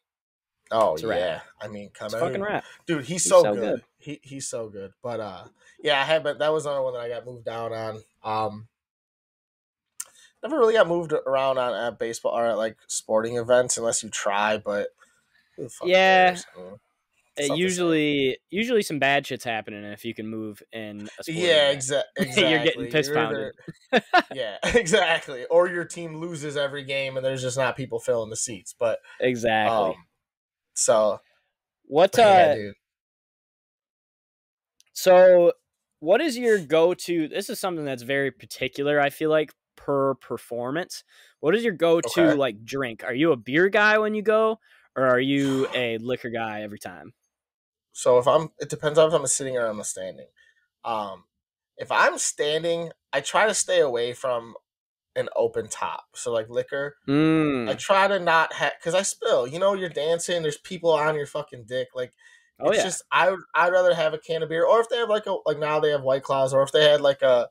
Oh 0.70 0.94
It's 0.96 1.04
a 1.04 1.08
wrap. 1.08 1.20
yeah, 1.20 1.40
I 1.62 1.68
mean, 1.70 1.90
come 1.94 2.08
it's 2.08 2.16
on, 2.16 2.20
fucking 2.20 2.42
rap. 2.44 2.64
dude. 2.86 3.00
He's, 3.06 3.24
He's 3.24 3.30
so, 3.30 3.42
so 3.42 3.54
good. 3.56 3.62
good. 3.62 3.84
He 3.98 4.20
he's 4.24 4.48
so 4.48 4.70
good. 4.70 4.92
But 5.02 5.20
uh, 5.20 5.44
yeah, 5.82 6.00
I 6.00 6.04
had, 6.04 6.24
but 6.24 6.40
that 6.40 6.54
was 6.54 6.66
another 6.66 6.82
one 6.84 6.94
that 6.94 7.02
I 7.02 7.10
got 7.10 7.26
moved 7.26 7.46
down 7.46 7.74
on. 7.74 8.04
Um, 8.24 8.68
never 10.44 10.58
really 10.58 10.74
got 10.76 10.88
moved 10.88 11.14
around 11.14 11.58
on 11.58 11.74
at 11.74 12.00
baseball 12.00 12.34
or 12.38 12.46
at 12.46 12.58
like 12.58 12.78
sporting 12.88 13.38
events 13.38 13.78
unless 13.78 14.04
you 14.04 14.10
try. 14.10 14.58
But 14.58 14.90
who 15.56 15.64
the 15.64 15.70
fuck 15.70 15.88
Yeah. 15.88 16.30
cares? 16.30 16.46
I 16.56 16.60
mean, 16.60 16.68
it's 17.40 17.50
not 17.50 17.56
the 17.56 17.56
same. 17.56 17.58
usually, 17.58 18.38
usually 18.50 18.82
some 18.82 19.00
bad 19.00 19.26
shit's 19.26 19.44
happening 19.44 19.84
if 19.84 20.04
you 20.06 20.14
can 20.14 20.28
move 20.28 20.62
in 20.72 21.08
a 21.20 21.32
Yeah, 21.32 21.74
exa- 21.74 22.04
You're 22.18 22.26
exactly. 22.28 22.64
getting 22.66 22.92
piss 22.92 23.10
either- 23.10 23.54
yeah, 24.34 24.58
exactly. 24.64 25.46
Or 25.46 25.68
your 25.68 25.86
team 25.86 26.18
loses 26.18 26.56
every 26.58 26.84
game 26.84 27.16
and 27.18 27.26
there's 27.26 27.42
just 27.42 27.58
not 27.58 27.76
people 27.76 28.00
filling 28.00 28.30
the 28.30 28.36
seats. 28.38 28.74
But 28.78 29.00
Exactly. 29.20 29.76
um, 29.90 29.96
so 30.74 31.20
what? 31.86 32.16
yeah, 32.18 32.26
Uh, 32.26 32.56
dude. 32.56 32.76
So, 34.98 35.54
what 36.00 36.22
is 36.22 36.38
your 36.38 36.58
go-to? 36.60 37.28
This 37.28 37.50
is 37.50 37.60
something 37.60 37.86
that's 37.86 38.02
very 38.04 38.32
particular. 38.32 39.00
I 39.00 39.10
feel 39.12 39.30
like 39.30 39.54
per 39.76 40.16
performance. 40.16 41.04
What 41.40 41.56
is 41.56 41.64
your 41.64 41.74
go-to 41.74 42.32
Okay. 42.32 42.36
like 42.36 42.66
drink? 42.66 43.04
Are 43.04 43.14
you 43.14 43.32
a 43.32 43.38
beer 43.38 43.70
guy 43.70 44.00
when 44.00 44.16
you 44.16 44.24
go, 44.24 44.60
or 44.96 45.06
are 45.06 45.20
you 45.20 45.68
a 45.74 45.98
liquor 46.00 46.30
guy 46.32 46.64
every 46.64 46.80
time? 46.80 47.14
So 47.92 48.18
if 48.20 48.28
I'm, 48.28 48.50
it 48.60 48.70
depends 48.70 49.00
on 49.00 49.08
if 49.08 49.14
I'm 49.14 49.26
sitting 49.28 49.58
or 49.58 49.66
I'm 49.66 49.82
standing. 49.84 50.28
Um, 50.84 51.26
if 51.78 51.92
I'm 51.92 52.18
standing, 52.18 52.92
I 53.14 53.22
try 53.22 53.48
to 53.48 53.54
stay 53.54 53.82
away 53.82 54.14
from 54.14 54.56
an 55.16 55.30
open 55.36 55.70
top. 55.70 56.06
So 56.16 56.34
like 56.34 56.50
liquor, 56.50 56.98
I 57.68 57.74
Mm. 57.74 57.76
try 57.76 58.08
to 58.08 58.20
not 58.20 58.54
have 58.54 58.74
because 58.80 58.96
I 58.96 59.04
spill. 59.04 59.48
You 59.48 59.60
know, 59.60 59.74
you're 59.76 59.90
dancing. 59.90 60.42
There's 60.44 60.58
people 60.60 60.92
on 60.92 61.16
your 61.16 61.28
fucking 61.28 61.66
dick. 61.68 61.90
Like 61.96 62.14
Oh 62.60 62.72
it's 62.72 62.78
yeah. 62.78 62.84
just 62.84 63.04
I 63.12 63.36
I'd 63.56 63.72
rather 63.72 63.94
have 63.94 64.14
a 64.14 64.18
can 64.20 64.44
of 64.44 64.50
beer, 64.50 64.66
or 64.66 64.82
if 64.82 64.90
they 64.90 64.98
have 64.98 65.10
like 65.10 65.26
a 65.28 65.38
like 65.46 65.60
now 65.60 65.80
they 65.80 65.92
have 65.92 66.04
White 66.04 66.24
Claws, 66.24 66.54
or 66.54 66.64
if 66.64 66.72
they 66.72 66.90
had 66.90 67.02
like 67.02 67.22
a 67.22 67.50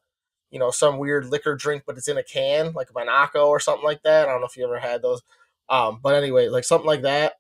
you 0.51 0.59
know 0.59 0.71
some 0.71 0.99
weird 0.99 1.27
liquor 1.27 1.55
drink, 1.57 1.85
but 1.87 1.97
it's 1.99 2.09
in 2.09 2.19
a 2.19 2.25
can, 2.25 2.73
like 2.73 2.91
a 2.91 2.93
Monaco 2.95 3.49
or 3.49 3.61
something 3.61 3.85
like 3.85 4.03
that. 4.03 4.29
I 4.29 4.33
don't 4.33 4.41
know 4.41 4.47
if 4.47 4.57
you 4.57 4.65
ever 4.65 4.79
had 4.81 5.03
those. 5.03 5.23
Um, 5.69 6.01
but 6.03 6.15
anyway, 6.15 6.49
like 6.49 6.65
something 6.65 6.87
like 6.87 7.03
that, 7.03 7.35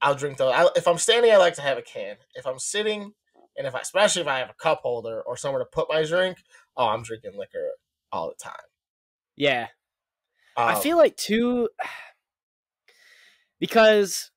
I'll 0.00 0.14
drink 0.14 0.36
those. 0.38 0.52
I, 0.54 0.66
if 0.76 0.86
I'm 0.86 0.98
standing, 0.98 1.30
I 1.32 1.36
like 1.36 1.54
to 1.54 1.62
have 1.62 1.78
a 1.78 1.82
can. 1.82 2.16
If 2.34 2.46
I'm 2.46 2.58
sitting, 2.58 3.14
and 3.56 3.66
if 3.66 3.74
I 3.74 3.80
especially 3.80 4.22
if 4.22 4.28
I 4.28 4.38
have 4.38 4.50
a 4.50 4.54
cup 4.54 4.80
holder 4.82 5.22
or 5.22 5.36
somewhere 5.36 5.62
to 5.62 5.68
put 5.70 5.88
my 5.88 6.04
drink, 6.04 6.38
oh, 6.76 6.88
I'm 6.88 7.02
drinking 7.02 7.36
liquor 7.38 7.70
all 8.12 8.28
the 8.28 8.34
time. 8.34 8.54
yeah. 9.36 9.68
I 10.66 10.74
Um, 10.74 10.74
feel 10.74 10.96
like 10.96 11.16
too 11.16 11.68
because 13.60 14.30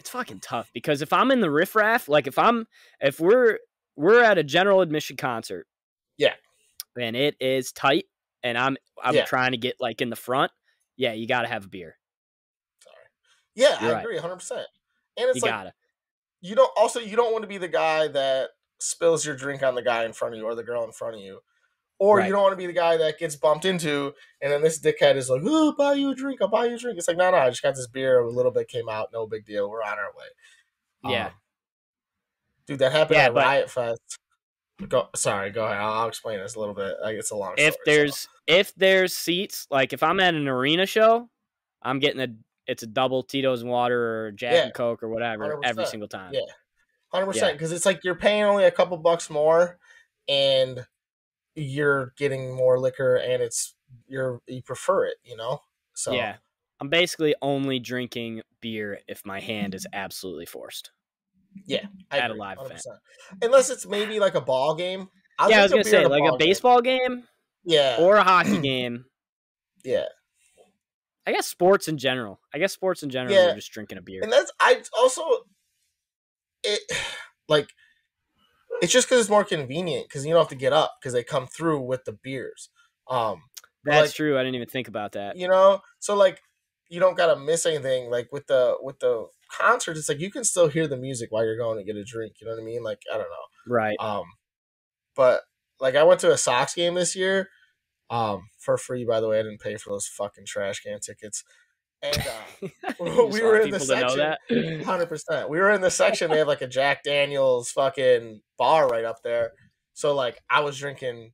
it's 0.00 0.10
fucking 0.10 0.40
tough 0.40 0.70
because 0.72 1.02
if 1.02 1.12
I'm 1.12 1.30
in 1.30 1.40
the 1.40 1.50
riffraff, 1.50 2.08
like 2.08 2.26
if 2.26 2.38
I'm 2.38 2.66
if 3.00 3.20
we're 3.20 3.58
we're 3.96 4.22
at 4.24 4.38
a 4.38 4.42
general 4.42 4.80
admission 4.80 5.16
concert. 5.16 5.66
Yeah. 6.16 6.34
And 6.98 7.14
it 7.14 7.36
is 7.40 7.70
tight 7.70 8.06
and 8.42 8.56
I'm 8.58 8.76
I'm 9.02 9.14
Yeah. 9.14 9.26
trying 9.26 9.52
to 9.52 9.58
get 9.58 9.76
like 9.78 10.00
in 10.00 10.10
the 10.10 10.16
front. 10.16 10.50
Yeah, 10.96 11.12
you 11.12 11.28
got 11.28 11.42
to 11.42 11.48
have 11.48 11.66
a 11.66 11.68
beer. 11.68 11.96
Sorry. 12.82 12.96
Yeah, 13.54 13.80
You're 13.82 13.90
I 13.90 13.94
right. 13.94 14.04
agree, 14.04 14.18
hundred 14.18 14.36
percent. 14.36 14.66
And 15.18 15.28
it's 15.28 15.36
you 15.36 15.42
like 15.42 15.50
got 15.50 15.62
to. 15.64 15.72
you 16.40 16.54
don't 16.56 16.70
also 16.76 16.98
you 16.98 17.16
don't 17.16 17.32
want 17.32 17.42
to 17.42 17.48
be 17.48 17.58
the 17.58 17.68
guy 17.68 18.08
that 18.08 18.50
spills 18.80 19.24
your 19.26 19.36
drink 19.36 19.62
on 19.62 19.74
the 19.74 19.82
guy 19.82 20.04
in 20.04 20.12
front 20.14 20.34
of 20.34 20.38
you 20.38 20.46
or 20.46 20.54
the 20.54 20.62
girl 20.64 20.82
in 20.84 20.92
front 20.92 21.14
of 21.14 21.20
you 21.20 21.40
or 22.00 22.16
Right. 22.18 22.26
you 22.26 22.32
don't 22.32 22.42
want 22.42 22.52
to 22.52 22.56
be 22.56 22.66
the 22.66 22.72
guy 22.72 22.96
that 22.96 23.18
gets 23.18 23.36
bumped 23.36 23.64
into 23.64 24.12
and 24.42 24.50
then 24.50 24.62
this 24.62 24.80
dickhead 24.80 25.14
is 25.16 25.30
like 25.30 25.42
oh 25.44 25.66
I'll 25.66 25.76
buy 25.76 25.92
you 25.92 26.10
a 26.10 26.14
drink 26.14 26.40
i'll 26.42 26.48
buy 26.48 26.64
you 26.64 26.74
a 26.74 26.78
drink 26.78 26.98
it's 26.98 27.06
like 27.06 27.16
no 27.16 27.30
no 27.30 27.36
i 27.36 27.48
just 27.50 27.62
got 27.62 27.74
this 27.76 27.86
beer 27.86 28.18
a 28.20 28.28
little 28.30 28.50
bit 28.50 28.66
came 28.68 28.88
out 28.88 29.10
no 29.12 29.26
big 29.26 29.44
deal 29.46 29.70
we're 29.70 29.82
on 29.82 29.98
our 29.98 30.12
way 30.16 31.12
Yeah. 31.14 31.26
Um, 31.26 31.32
dude 32.66 32.78
that 32.80 32.92
happened 32.92 33.16
Yeah, 33.18 33.26
at 33.26 33.34
but- 33.34 33.44
riot 33.44 33.70
fest 33.70 34.18
go 34.88 35.08
sorry 35.14 35.50
go 35.50 35.64
ahead 35.66 35.76
i'll, 35.78 35.92
I'll 35.92 36.08
explain 36.08 36.38
this 36.40 36.54
a 36.54 36.58
little 36.58 36.74
bit 36.74 36.94
like 37.02 37.16
it's 37.16 37.30
a 37.30 37.36
long 37.36 37.54
if 37.58 37.74
story, 37.74 37.84
so- 37.84 37.90
there's 37.92 38.28
if 38.46 38.74
there's 38.74 39.14
seats, 39.16 39.68
like 39.70 39.92
if 39.92 40.02
I'm 40.02 40.18
at 40.18 40.34
an 40.34 40.48
arena 40.48 40.84
show, 40.84 41.28
I'm 41.82 42.00
getting 42.00 42.20
a 42.20 42.26
it's 42.66 42.82
a 42.82 42.86
double 42.88 43.22
Tito's 43.22 43.62
water 43.62 44.26
or 44.26 44.32
Jack 44.32 44.54
Yeah. 44.54 44.62
and 44.64 44.74
Coke 44.74 45.04
or 45.04 45.08
whatever 45.08 45.60
every 45.64 45.84
100%. 45.84 45.86
single 45.86 46.08
time. 46.08 46.32
Yeah. 46.34 46.40
Hundred 47.12 47.26
percent, 47.26 47.52
because 47.52 47.70
it's 47.70 47.86
like 47.86 48.02
you're 48.02 48.16
paying 48.16 48.42
only 48.42 48.64
a 48.64 48.70
couple 48.72 48.96
bucks 48.96 49.30
more, 49.30 49.78
and 50.28 50.84
you're 51.54 52.12
getting 52.16 52.54
more 52.54 52.78
liquor, 52.78 53.16
and 53.16 53.42
it's 53.42 53.74
you're 54.06 54.40
you 54.46 54.62
prefer 54.62 55.04
it, 55.06 55.16
you 55.24 55.36
know. 55.36 55.60
So 55.94 56.12
Yeah. 56.12 56.36
I'm 56.80 56.88
basically 56.88 57.34
only 57.42 57.78
drinking 57.78 58.40
beer 58.62 59.00
if 59.06 59.26
my 59.26 59.38
hand 59.40 59.74
is 59.74 59.86
absolutely 59.92 60.46
forced. 60.46 60.92
I 61.70 62.18
at 62.18 62.30
a 62.30 62.34
live 62.34 62.56
event. 62.64 62.80
100%. 62.80 63.42
unless 63.42 63.68
it's 63.70 63.86
maybe 63.86 64.18
like 64.20 64.34
a 64.34 64.40
ball 64.40 64.74
game. 64.74 65.08
I'll 65.38 65.50
yeah, 65.50 65.60
I 65.60 65.62
was 65.64 65.72
gonna 65.72 65.84
say 65.84 66.04
at 66.04 66.10
like 66.10 66.22
a 66.22 66.28
ball 66.28 66.38
game. 66.38 66.48
baseball 66.48 66.80
game 66.80 67.24
Yeah, 67.64 67.96
or 68.00 68.16
a 68.16 68.22
hockey 68.22 68.58
game. 68.62 69.04
yeah, 69.84 70.06
I 71.26 71.32
guess 71.32 71.46
sports 71.46 71.86
in 71.88 71.98
general. 71.98 72.40
I 72.54 72.58
guess 72.58 72.72
sports 72.72 73.02
in 73.02 73.10
general. 73.10 73.34
Yeah. 73.34 73.46
You're 73.46 73.56
just 73.56 73.72
drinking 73.72 73.98
a 73.98 74.02
beer. 74.02 74.20
and 74.22 74.32
that's 74.32 74.50
I 74.60 74.80
also 74.98 75.22
it 76.62 76.80
like 77.48 77.68
it's 78.82 78.92
just 78.92 79.08
because 79.08 79.20
it's 79.20 79.30
more 79.30 79.44
convenient 79.44 80.08
because 80.08 80.24
you 80.24 80.32
don't 80.32 80.40
have 80.40 80.48
to 80.48 80.54
get 80.54 80.72
up 80.72 80.96
because 81.00 81.12
they 81.12 81.22
come 81.24 81.46
through 81.46 81.80
with 81.80 82.04
the 82.04 82.12
beers. 82.12 82.70
Um, 83.08 83.42
That's 83.84 84.08
like- 84.08 84.14
true. 84.14 84.38
I 84.38 84.42
didn't 84.42 84.54
even 84.56 84.68
think 84.68 84.88
about 84.88 85.12
that. 85.12 85.36
you 85.36 85.48
know 85.48 85.80
so 85.98 86.14
like 86.14 86.40
you 86.88 86.98
don't 87.00 87.16
gotta 87.16 87.38
miss 87.38 87.66
anything 87.66 88.10
like 88.10 88.28
with 88.32 88.46
the 88.48 88.76
with 88.82 88.98
the 89.00 89.26
concert 89.52 89.96
it's 89.96 90.08
like 90.08 90.20
you 90.20 90.30
can 90.30 90.44
still 90.44 90.68
hear 90.68 90.86
the 90.88 90.96
music 90.96 91.30
while 91.32 91.44
you're 91.44 91.56
going 91.56 91.76
to 91.78 91.84
get 91.84 91.96
a 91.96 92.04
drink 92.04 92.34
you 92.40 92.46
know 92.46 92.52
what 92.54 92.60
i 92.62 92.64
mean 92.64 92.82
like 92.84 93.00
i 93.12 93.16
don't 93.16 93.28
know 93.28 93.46
Right. 93.74 93.96
um 94.00 94.24
but 95.16 95.42
like 95.80 95.94
i 95.96 96.02
went 96.04 96.20
to 96.20 96.30
a 96.32 96.36
sox 96.38 96.74
game 96.74 96.94
this 96.94 97.14
year 97.16 97.48
um 98.10 98.42
for 98.58 98.76
free 98.78 99.04
by 99.04 99.20
the 99.20 99.28
way 99.28 99.38
i 99.40 99.42
didn't 99.42 99.60
pay 99.60 99.76
for 99.76 99.90
those 99.90 100.06
fucking 100.06 100.44
trash 100.46 100.80
can 100.80 101.00
tickets 101.00 101.42
and 102.02 102.16
uh, 102.18 102.68
we 103.30 103.42
were 103.42 103.60
in 103.60 103.70
the 103.70 103.78
people 103.78 103.94
to 103.94 104.00
know 104.00 104.08
section. 104.48 104.82
Hundred 104.84 105.08
percent. 105.08 105.48
We 105.50 105.58
were 105.58 105.70
in 105.70 105.80
the 105.80 105.90
section. 105.90 106.30
They 106.30 106.38
have 106.38 106.48
like 106.48 106.62
a 106.62 106.66
Jack 106.78 107.02
Daniels 107.04 107.70
fucking 107.70 108.40
bar 108.58 108.88
right 108.88 109.04
up 109.04 109.22
there. 109.22 109.52
So 109.94 110.14
like, 110.14 110.38
I 110.48 110.60
was 110.60 110.78
drinking 110.78 111.32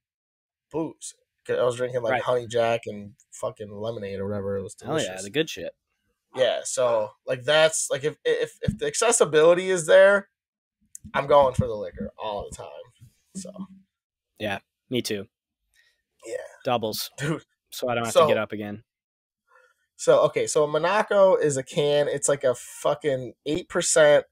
booze. 0.72 1.14
I 1.48 1.62
was 1.62 1.76
drinking 1.76 2.02
like 2.02 2.10
Right. 2.12 2.22
honey 2.22 2.46
Jack 2.48 2.82
and 2.86 3.12
fucking 3.32 3.70
lemonade 3.70 4.18
or 4.18 4.26
whatever. 4.28 4.56
It 4.56 4.62
was 4.62 4.74
Hell 4.82 4.94
delicious. 4.96 5.12
yeah, 5.16 5.22
the 5.22 5.30
good 5.30 5.48
shit. 5.48 5.72
yeah. 6.34 6.60
So 6.64 7.10
like, 7.26 7.44
that's 7.44 7.88
like 7.90 8.02
if 8.02 8.16
if 8.24 8.58
if 8.62 8.76
the 8.78 8.86
accessibility 8.86 9.70
is 9.70 9.86
there, 9.86 10.28
I'm 11.14 11.28
going 11.28 11.54
for 11.54 11.68
the 11.68 11.74
liquor 11.74 12.10
all 12.18 12.48
the 12.50 12.56
time. 12.56 12.66
So 13.36 13.52
yeah, 14.40 14.58
Me 14.90 15.02
too. 15.02 15.26
Yeah. 16.26 16.34
Doubles. 16.64 17.10
dude. 17.18 17.44
So 17.70 17.88
I 17.88 17.94
don't 17.94 18.04
have 18.04 18.12
So- 18.12 18.22
to 18.22 18.26
get 18.28 18.38
up 18.38 18.50
again. 18.50 18.82
So 19.96 20.20
okay, 20.26 20.46
so 20.46 20.66
Monaco 20.66 21.36
is 21.36 21.56
a 21.56 21.62
can. 21.62 22.08
It's 22.08 22.28
like 22.28 22.44
a 22.44 22.54
fucking 22.54 23.32
eight 23.46 23.68
percent. 23.68 24.24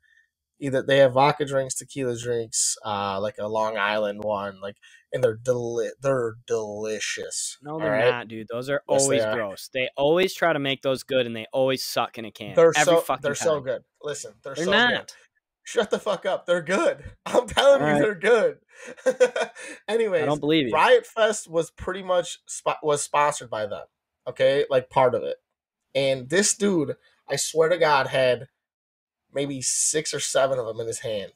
Either 0.60 0.82
they 0.82 0.98
have 0.98 1.14
vodka 1.14 1.44
drinks, 1.44 1.74
tequila 1.74 2.16
drinks, 2.16 2.76
uh, 2.86 3.20
like 3.20 3.34
a 3.40 3.48
Long 3.48 3.76
Island 3.76 4.22
one, 4.22 4.60
like, 4.62 4.76
and 5.12 5.22
they're 5.22 5.36
deli- 5.36 5.90
they're 6.00 6.34
delicious. 6.46 7.58
No, 7.60 7.78
they're 7.78 7.90
right? 7.90 8.08
not, 8.10 8.28
dude. 8.28 8.46
Those 8.48 8.70
are 8.70 8.80
Yes, 8.88 9.00
they 9.00 9.04
always 9.04 9.22
are. 9.24 9.34
gross. 9.34 9.68
They 9.74 9.88
always 9.96 10.32
try 10.32 10.52
to 10.52 10.60
make 10.60 10.82
those 10.82 11.02
good, 11.02 11.26
and 11.26 11.34
they 11.34 11.46
always 11.52 11.82
suck 11.82 12.18
in 12.18 12.24
a 12.24 12.30
can. 12.30 12.54
They're 12.54 12.72
Every 12.76 12.94
so 12.94 13.00
fucking 13.00 13.22
they're 13.22 13.34
time. 13.34 13.44
so 13.46 13.60
good. 13.60 13.82
Listen, 14.02 14.34
they're, 14.44 14.54
They're 14.54 14.64
so 14.64 14.70
not. 14.70 14.90
good. 14.90 15.12
Shut 15.64 15.90
the 15.90 15.98
fuck 15.98 16.24
up. 16.24 16.46
They're 16.46 16.62
good. 16.62 17.02
I'm 17.26 17.46
telling 17.48 17.80
you, 17.80 17.86
Alright. 17.86 18.02
they're 18.02 18.14
good. 18.14 18.58
Anyways, 19.88 20.22
I 20.22 20.26
don't 20.26 20.40
believe 20.40 20.68
you. 20.68 20.72
Riot 20.74 21.06
Fest 21.06 21.50
was 21.50 21.70
pretty 21.70 22.02
much 22.02 22.38
spo- 22.48 22.76
was 22.82 23.02
sponsored 23.02 23.50
by 23.50 23.66
them. 23.66 23.84
Okay, 24.28 24.66
like 24.70 24.88
part 24.88 25.14
of 25.14 25.22
it. 25.24 25.36
And 25.94 26.28
this 26.28 26.56
dude, 26.56 26.96
I 27.28 27.36
swear 27.36 27.68
to 27.68 27.78
God, 27.78 28.08
had 28.08 28.48
maybe 29.32 29.62
six 29.62 30.12
or 30.14 30.20
seven 30.20 30.58
of 30.58 30.66
them 30.66 30.80
in 30.80 30.86
his 30.86 31.00
hand. 31.00 31.32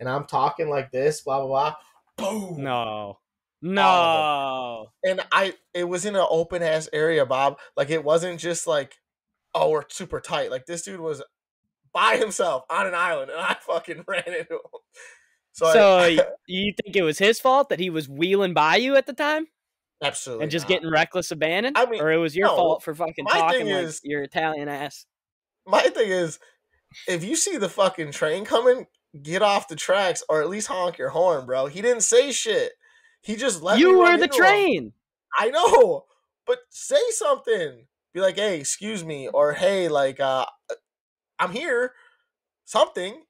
And 0.00 0.08
I'm 0.08 0.24
talking 0.24 0.68
like 0.68 0.90
this, 0.90 1.20
blah 1.20 1.44
blah 1.44 1.46
blah. 1.48 1.74
Boom. 2.16 2.62
No. 2.62 3.18
No. 3.60 4.88
And 5.04 5.20
I, 5.30 5.54
it 5.72 5.84
was 5.84 6.04
in 6.04 6.16
an 6.16 6.26
open 6.28 6.62
ass 6.62 6.88
area, 6.92 7.24
Bob. 7.24 7.58
Like 7.76 7.90
it 7.90 8.02
wasn't 8.02 8.40
just 8.40 8.66
like, 8.66 8.98
oh, 9.54 9.70
we're 9.70 9.84
super 9.88 10.20
tight. 10.20 10.50
Like 10.50 10.66
this 10.66 10.82
dude 10.82 11.00
was 11.00 11.22
by 11.92 12.16
himself 12.16 12.64
on 12.68 12.86
an 12.86 12.94
island, 12.94 13.30
and 13.30 13.40
I 13.40 13.54
fucking 13.66 14.04
ran 14.08 14.24
into 14.26 14.54
him. 14.54 14.80
So, 15.52 15.72
So, 15.72 15.98
I, 15.98 16.18
you 16.46 16.72
think 16.82 16.96
it 16.96 17.02
was 17.02 17.18
his 17.18 17.38
fault 17.38 17.68
that 17.68 17.78
he 17.78 17.90
was 17.90 18.08
wheeling 18.08 18.54
by 18.54 18.76
you 18.76 18.96
at 18.96 19.06
the 19.06 19.12
time 19.12 19.46
absolutely 20.02 20.44
and 20.44 20.50
just 20.52 20.64
not. 20.64 20.68
getting 20.70 20.90
reckless 20.90 21.30
abandon? 21.30 21.72
I 21.76 21.86
mean, 21.86 22.00
or 22.02 22.12
it 22.12 22.18
was 22.18 22.34
your 22.36 22.48
no, 22.48 22.56
fault 22.56 22.82
for 22.82 22.94
fucking 22.94 23.24
talking 23.26 23.66
like 23.66 23.84
is- 23.84 24.00
your 24.04 24.22
Italian 24.22 24.68
ass? 24.68 25.06
my 25.66 25.82
thing 25.82 26.10
is, 26.10 26.38
if 27.06 27.22
you 27.24 27.36
see 27.36 27.56
the 27.56 27.68
fucking 27.68 28.10
train 28.12 28.44
coming, 28.44 28.86
get 29.22 29.42
off 29.42 29.68
the 29.68 29.76
tracks 29.76 30.22
or 30.28 30.42
at 30.42 30.48
least 30.48 30.66
honk 30.68 30.98
your 30.98 31.10
horn, 31.10 31.46
bro. 31.46 31.66
He 31.66 31.80
didn't 31.82 32.02
say 32.02 32.32
shit. 32.32 32.72
He 33.22 33.36
just 33.36 33.62
let 33.62 33.78
You 33.78 33.98
were 33.98 34.16
the 34.18 34.24
into 34.24 34.36
him. 34.36 34.44
train. 34.44 34.92
I 35.38 35.50
know, 35.50 36.04
but 36.46 36.58
say 36.70 37.00
something. 37.10 37.86
Be 38.12 38.20
like, 38.20 38.34
hey, 38.36 38.58
excuse 38.60 39.04
me, 39.04 39.28
or 39.28 39.52
hey, 39.54 39.88
like, 39.88 40.18
uh, 40.20 40.44
I'm 41.38 41.52
here. 41.52 41.92
Something, 42.64 43.22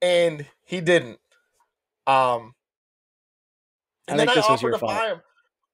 and 0.00 0.46
he 0.64 0.80
didn't. 0.80 1.18
Um, 2.06 2.54
I 4.08 4.12
and 4.12 4.18
then 4.20 4.26
think 4.26 4.30
I 4.30 4.34
this 4.34 4.36
was 4.36 4.50
offered 4.50 4.62
your 4.62 4.72
to 4.72 4.78
fault. 4.78 4.92
buy 4.92 5.06
him. 5.08 5.20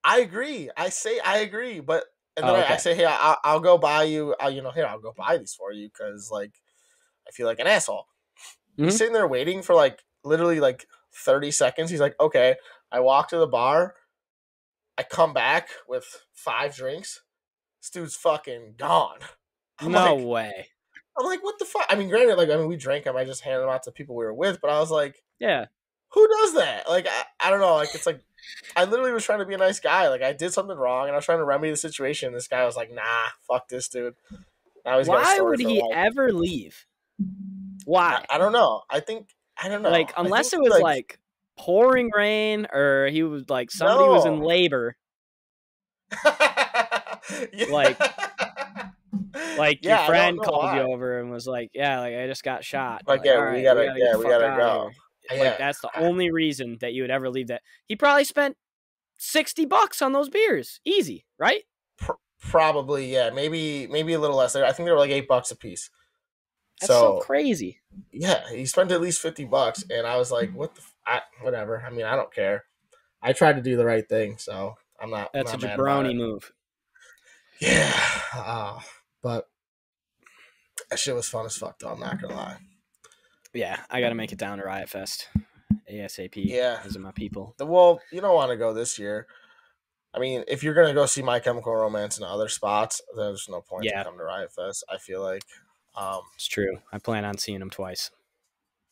I 0.08 0.20
agree. 0.20 0.70
I 0.76 0.88
say 0.88 1.18
I 1.20 1.38
agree, 1.38 1.80
but 1.80 2.04
and 2.36 2.46
Oh, 2.46 2.52
then 2.54 2.64
I, 2.70 2.74
I 2.74 2.76
say, 2.78 2.94
hey, 2.94 3.04
I, 3.04 3.36
I'll 3.44 3.60
go 3.60 3.76
buy 3.78 4.04
you. 4.04 4.34
Uh, 4.42 4.48
you 4.48 4.62
know, 4.62 4.70
here 4.70 4.86
I'll 4.86 5.00
go 5.00 5.12
buy 5.16 5.36
these 5.36 5.54
for 5.54 5.72
you 5.72 5.88
because 5.88 6.30
like 6.30 6.52
I 7.28 7.30
feel 7.32 7.46
like 7.46 7.58
an 7.58 7.66
asshole. 7.66 8.06
Mhm. 8.78 8.84
He's 8.86 8.96
sitting 8.96 9.12
there 9.12 9.28
waiting 9.28 9.60
for 9.62 9.74
like 9.74 10.02
literally 10.24 10.60
like 10.60 10.86
thirty 11.14 11.50
seconds. 11.50 11.90
He's 11.90 12.00
like, 12.00 12.14
okay. 12.20 12.56
I 12.90 13.00
walk 13.00 13.28
to 13.28 13.36
the 13.38 13.46
bar. 13.46 13.94
I 14.96 15.02
come 15.02 15.32
back 15.34 15.68
with 15.86 16.06
five 16.32 16.74
drinks. 16.74 17.20
This 17.82 17.90
dude's 17.90 18.16
fucking 18.16 18.74
gone. 18.78 19.18
I'm 19.78 19.92
no 19.92 20.14
like, 20.16 20.26
way. 20.26 20.66
I'm 21.18 21.26
like, 21.26 21.44
what 21.44 21.58
the 21.58 21.64
fuck? 21.64 21.86
I 21.90 21.96
mean, 21.96 22.08
granted, 22.08 22.36
like, 22.36 22.48
I 22.48 22.56
mean, 22.56 22.66
we 22.68 22.76
drank 22.76 23.04
them. 23.04 23.16
I 23.16 23.24
just 23.24 23.42
handed 23.42 23.60
them 23.60 23.68
out 23.68 23.82
to 23.84 23.92
people 23.92 24.16
we 24.16 24.24
were 24.24 24.32
with, 24.34 24.60
but 24.60 24.70
I 24.70 24.80
was 24.80 24.90
like, 24.90 25.22
Yeah. 25.38 25.66
who 26.12 26.26
does 26.28 26.54
that? 26.54 26.88
Like, 26.88 27.06
I, 27.08 27.24
I 27.40 27.50
don't 27.50 27.60
know. 27.60 27.74
Like, 27.74 27.94
it's 27.94 28.06
like, 28.06 28.20
I 28.76 28.84
literally 28.84 29.12
was 29.12 29.24
trying 29.24 29.38
to 29.40 29.44
be 29.46 29.54
a 29.54 29.58
nice 29.58 29.80
guy. 29.80 30.08
Like, 30.08 30.22
I 30.22 30.32
did 30.32 30.52
something 30.52 30.76
wrong, 30.76 31.06
and 31.06 31.12
I 31.12 31.16
was 31.16 31.24
trying 31.24 31.38
to 31.38 31.44
remedy 31.44 31.70
the 31.70 31.76
situation. 31.76 32.32
This 32.32 32.48
guy 32.48 32.64
was 32.64 32.76
like, 32.76 32.92
nah, 32.92 33.02
fuck 33.46 33.68
this 33.68 33.88
dude. 33.88 34.14
Now 34.84 34.98
he's 34.98 35.06
got 35.08 35.18
a 35.18 35.22
Why 35.22 35.40
would 35.40 35.60
he 35.60 35.80
life. 35.82 35.90
ever 35.94 36.32
leave? 36.32 36.86
Why? 37.84 38.24
I, 38.30 38.36
I 38.36 38.38
don't 38.38 38.52
know. 38.52 38.82
I 38.88 39.00
think 39.00 39.28
I 39.62 39.68
don't 39.68 39.82
know. 39.82 39.90
like 39.90 40.12
unless 40.16 40.52
it 40.52 40.60
was 40.60 40.80
like, 40.80 41.18
pouring 41.58 42.10
rain 42.14 42.66
or 42.72 43.08
he 43.10 43.24
was 43.24 43.50
like 43.50 43.70
somebody 43.72 44.08
was 44.08 44.24
in 44.26 44.40
labor 44.40 44.96
Yeah. 47.52 47.66
like- 47.70 47.98
like 49.58 49.80
Yeah, 49.82 49.98
your 49.98 50.06
friend 50.06 50.38
called 50.40 50.64
why. 50.64 50.76
you 50.80 50.92
over 50.92 51.18
and 51.20 51.30
was 51.30 51.46
like 51.46 51.70
yeah 51.74 52.00
like 52.00 52.14
i 52.14 52.26
just 52.28 52.42
got 52.44 52.64
shot 52.64 53.02
Like, 53.06 53.22
yeah, 53.24 53.32
we 53.34 53.38
"Alright, 53.40 53.64
gotta- 53.64 53.94
yeah, 53.96 54.16
we 54.16 54.24
gotta 54.24 54.54
go." 54.56 54.90
Here." 55.30 55.44
Yeah. 55.44 55.50
like 55.50 55.58
that's 55.58 55.80
the 55.80 55.90
only 55.98 56.30
reason 56.30 56.78
that 56.80 56.92
you 56.92 57.02
would 57.02 57.10
ever 57.10 57.30
leave 57.30 57.48
that 57.48 57.62
he 57.86 57.96
probably 57.96 58.24
spent 58.24 58.56
60 59.18 59.64
bucks 59.66 60.00
on 60.00 60.12
those 60.12 60.28
beers 60.28 60.80
easy 60.84 61.26
right 61.38 61.62
Probably, 62.40 63.12
yeah. 63.12 63.30
Maybe 63.30 63.88
maybe 63.88 64.12
a 64.12 64.20
little 64.20 64.36
less. 64.36 64.54
I 64.54 64.70
think 64.70 64.86
they 64.86 64.92
were 64.92 64.98
like 64.98 65.10
eight 65.10 65.26
bucks 65.26 65.50
a 65.50 65.56
piece. 65.56 65.90
that's 66.80 66.86
so, 66.86 67.18
so 67.18 67.20
crazy 67.20 67.80
yeah, 68.12 68.48
he 68.50 68.66
spent 68.66 68.92
at 68.92 69.00
least 69.00 69.20
fifty 69.20 69.44
bucks, 69.44 69.84
and 69.90 70.06
I 70.06 70.16
was 70.16 70.30
like, 70.30 70.52
"What 70.52 70.74
the? 70.74 70.80
F- 70.80 70.94
I, 71.06 71.20
whatever. 71.42 71.82
I 71.84 71.90
mean, 71.90 72.04
I 72.04 72.16
don't 72.16 72.32
care. 72.32 72.64
I 73.22 73.32
tried 73.32 73.56
to 73.56 73.62
do 73.62 73.76
the 73.76 73.84
right 73.84 74.08
thing, 74.08 74.36
so 74.38 74.76
I'm 75.00 75.10
not. 75.10 75.30
that's 75.32 75.52
not 75.52 75.62
a 75.62 75.66
jabroni 75.66 76.16
move 76.16 76.52
Yeah, 77.60 77.92
uh, 78.34 78.78
but 79.22 79.48
that 80.90 80.98
shit 80.98 81.14
was 81.14 81.28
fun 81.28 81.46
as 81.46 81.56
fuck. 81.56 81.78
Though 81.78 81.90
I'm 81.90 82.00
not 82.00 82.20
gonna 82.20 82.34
lie. 82.34 82.56
Yeah 83.54 83.78
i 83.90 84.00
gotta 84.00 84.14
make 84.14 84.32
it 84.32 84.38
down 84.38 84.58
to 84.58 84.64
riot 84.64 84.88
fest 84.88 85.28
asap 85.90 86.32
Yeah. 86.36 86.80
those 86.84 86.96
are 86.96 87.00
my 87.00 87.12
people 87.12 87.54
The- 87.58 87.66
Well, 87.66 88.00
you 88.12 88.20
don't 88.20 88.34
want 88.34 88.50
to 88.50 88.56
go 88.56 88.72
this 88.74 88.98
year. 88.98 89.26
I 90.14 90.18
mean, 90.18 90.42
if 90.48 90.62
you're 90.62 90.74
gonna 90.74 90.94
go 90.94 91.06
see 91.06 91.22
My 91.22 91.38
Chemical 91.40 91.74
Romance 91.74 92.18
in 92.18 92.24
other 92.24 92.48
spots, 92.48 93.00
there's 93.16 93.46
no 93.48 93.60
point 93.60 93.84
Yeah. 93.84 93.98
to 93.98 94.04
come 94.10 94.18
to 94.18 94.24
Riot 94.24 94.52
Fest. 94.52 94.84
I 94.90 94.98
feel 94.98 95.22
like, 95.22 95.42
um, 95.96 96.20
it's 96.34 96.46
true 96.46 96.78
i 96.92 96.98
plan 96.98 97.24
on 97.24 97.38
seeing 97.38 97.58
them 97.60 97.70
twice 97.70 98.10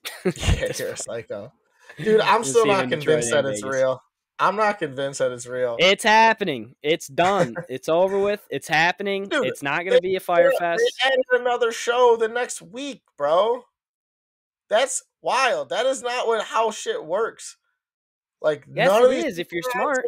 yeah, 0.24 0.72
you're 0.78 0.90
a 0.90 0.96
psycho, 0.96 1.52
dude. 1.98 2.20
I'm 2.20 2.44
still 2.44 2.66
not 2.66 2.88
convinced 2.88 3.30
that 3.30 3.44
it's 3.44 3.60
Vegas. 3.60 3.76
real. 3.76 4.02
I'm 4.38 4.56
not 4.56 4.78
convinced 4.78 5.18
that 5.20 5.32
it's 5.32 5.46
real. 5.46 5.76
It's 5.78 6.04
happening. 6.04 6.74
It's 6.82 7.08
done. 7.08 7.56
it's 7.70 7.88
over 7.88 8.18
with. 8.18 8.46
It's 8.50 8.68
happening. 8.68 9.28
Dude, 9.28 9.46
it's 9.46 9.62
not 9.62 9.84
going 9.84 9.96
to 9.96 10.02
be 10.02 10.14
a 10.16 10.20
fire 10.20 10.50
They- 10.50 10.56
fest. 10.58 10.82
They 11.02 11.08
added 11.10 11.24
another 11.40 11.72
show 11.72 12.16
the 12.20 12.28
next 12.28 12.60
week, 12.62 13.02
bro. 13.16 13.64
That's 14.68 15.02
wild. 15.22 15.68
That 15.70 15.86
is 15.86 16.02
not 16.02 16.26
what 16.26 16.44
how 16.44 16.70
shit 16.70 17.04
works. 17.04 17.56
Like 18.40 18.64
Yes, 18.72 18.88
none 18.88 19.04
of 19.04 19.10
these 19.10 19.24
is 19.24 19.38
if 19.38 19.52
you're 19.52 19.62
smart. 19.62 20.04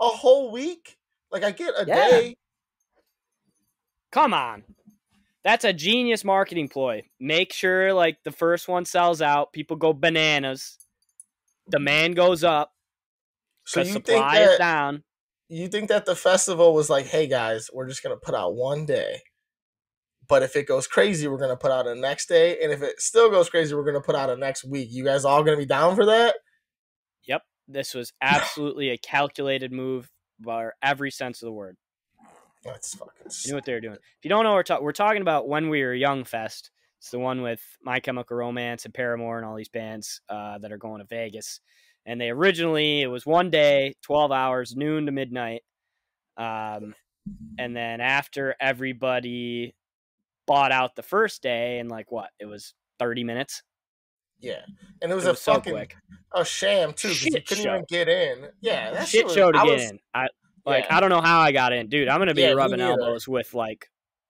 A 0.00 0.08
whole 0.08 0.50
week. 0.50 0.98
Like 1.30 1.44
I 1.44 1.50
get 1.50 1.74
a 1.76 1.84
Yeah. 1.86 1.94
day. 1.94 2.36
Come 4.10 4.32
on. 4.32 4.64
That's 5.44 5.64
a 5.64 5.72
genius 5.72 6.24
marketing 6.24 6.68
ploy. 6.68 7.08
Make 7.20 7.52
sure 7.52 7.92
like 7.92 8.18
the 8.24 8.32
first 8.32 8.68
one 8.68 8.84
sells 8.84 9.22
out, 9.22 9.52
people 9.52 9.76
go 9.76 9.92
bananas, 9.92 10.78
demand 11.70 12.16
goes 12.16 12.42
up, 12.44 12.72
So 13.64 13.80
you 13.80 13.92
supply 13.92 14.40
is 14.40 14.48
that 14.50 14.58
down. 14.58 15.04
you 15.48 15.68
think 15.68 15.88
that 15.88 16.04
the 16.06 16.16
festival 16.16 16.74
was 16.74 16.90
like, 16.90 17.06
hey 17.06 17.26
guys, 17.26 17.70
we're 17.72 17.88
just 17.88 18.02
gonna 18.02 18.16
put 18.16 18.34
out 18.34 18.54
one 18.54 18.84
day. 18.84 19.22
But 20.28 20.42
if 20.42 20.56
it 20.56 20.66
goes 20.66 20.86
crazy, 20.86 21.26
we're 21.26 21.38
gonna 21.38 21.56
put 21.56 21.72
out 21.72 21.86
a 21.86 21.94
next 21.94 22.28
day. 22.28 22.58
And 22.62 22.70
if 22.72 22.82
it 22.82 23.00
still 23.00 23.30
goes 23.30 23.48
crazy, 23.48 23.74
we're 23.74 23.84
gonna 23.84 24.00
put 24.00 24.14
out 24.14 24.30
a 24.30 24.36
next 24.36 24.64
week. 24.64 24.88
You 24.90 25.04
guys 25.04 25.24
all 25.24 25.42
gonna 25.42 25.56
be 25.56 25.66
down 25.66 25.96
for 25.96 26.04
that? 26.06 26.36
Yep. 27.26 27.42
This 27.66 27.94
was 27.94 28.12
absolutely 28.22 28.90
a 28.90 28.98
calculated 28.98 29.72
move 29.72 30.10
by 30.38 30.68
every 30.82 31.10
sense 31.10 31.42
of 31.42 31.46
the 31.46 31.52
word. 31.52 31.76
That's 32.64 32.94
fucking 32.94 33.30
You 33.44 33.52
know 33.52 33.56
what 33.56 33.64
they're 33.64 33.80
doing. 33.80 33.94
If 33.94 34.24
you 34.24 34.28
don't 34.28 34.44
know, 34.44 34.52
we're, 34.54 34.62
talk- 34.62 34.82
we're 34.82 34.92
talking 34.92 35.22
about 35.22 35.48
When 35.48 35.68
We 35.68 35.82
Were 35.82 35.94
Young 35.94 36.24
Fest. 36.24 36.70
It's 37.00 37.10
the 37.10 37.18
one 37.18 37.42
with 37.42 37.62
My 37.82 38.00
Chemical 38.00 38.36
Romance 38.36 38.84
and 38.84 38.92
Paramore 38.92 39.38
and 39.38 39.46
all 39.46 39.54
these 39.54 39.68
bands 39.68 40.20
uh, 40.28 40.58
that 40.58 40.72
are 40.72 40.78
going 40.78 40.98
to 41.00 41.06
Vegas. 41.06 41.60
And 42.04 42.20
they 42.20 42.30
originally, 42.30 43.02
it 43.02 43.06
was 43.06 43.24
one 43.24 43.50
day, 43.50 43.94
12 44.02 44.32
hours, 44.32 44.74
noon 44.74 45.06
to 45.06 45.12
midnight. 45.12 45.62
Um, 46.36 46.94
and 47.58 47.76
then 47.76 48.00
after 48.00 48.56
everybody 48.60 49.74
bought 50.48 50.72
out 50.72 50.96
the 50.96 51.02
first 51.04 51.42
day, 51.42 51.78
and 51.78 51.88
like 51.88 52.10
what? 52.10 52.30
It 52.40 52.46
was 52.46 52.74
30 52.98 53.22
minutes. 53.22 53.62
Yeah. 54.40 54.62
And 55.02 55.12
it 55.12 55.14
was 55.14 55.24
It 55.24 55.28
a 55.28 55.32
was 55.32 55.40
so 55.42 55.54
fucking 55.54 55.72
quick. 55.72 55.94
a 56.34 56.44
sham 56.44 56.92
too, 56.92 57.08
because 57.08 57.24
you 57.26 57.32
couldn't 57.42 57.64
show. 57.64 57.74
even 57.74 57.84
get 57.88 58.08
in. 58.08 58.46
Yeah, 58.60 58.90
that 58.92 59.08
Shit 59.08 59.26
was- 59.26 59.34
show 59.34 59.52
to 59.52 59.58
I 59.58 59.64
get 59.66 59.72
was- 59.74 59.90
in. 59.90 59.98
I 60.14 60.26
like. 60.66 60.84
yeah. 60.84 60.96
I 60.96 61.00
don't 61.00 61.10
know 61.10 61.20
how 61.20 61.40
I 61.40 61.52
got 61.52 61.72
in, 61.72 61.88
dude. 61.88 62.08
I'm 62.08 62.18
gonna 62.20 62.34
be 62.34 62.42
Yeah, 62.42 62.52
rubbing 62.52 62.80
elbows 62.80 63.26
with 63.28 63.54
like 63.54 63.88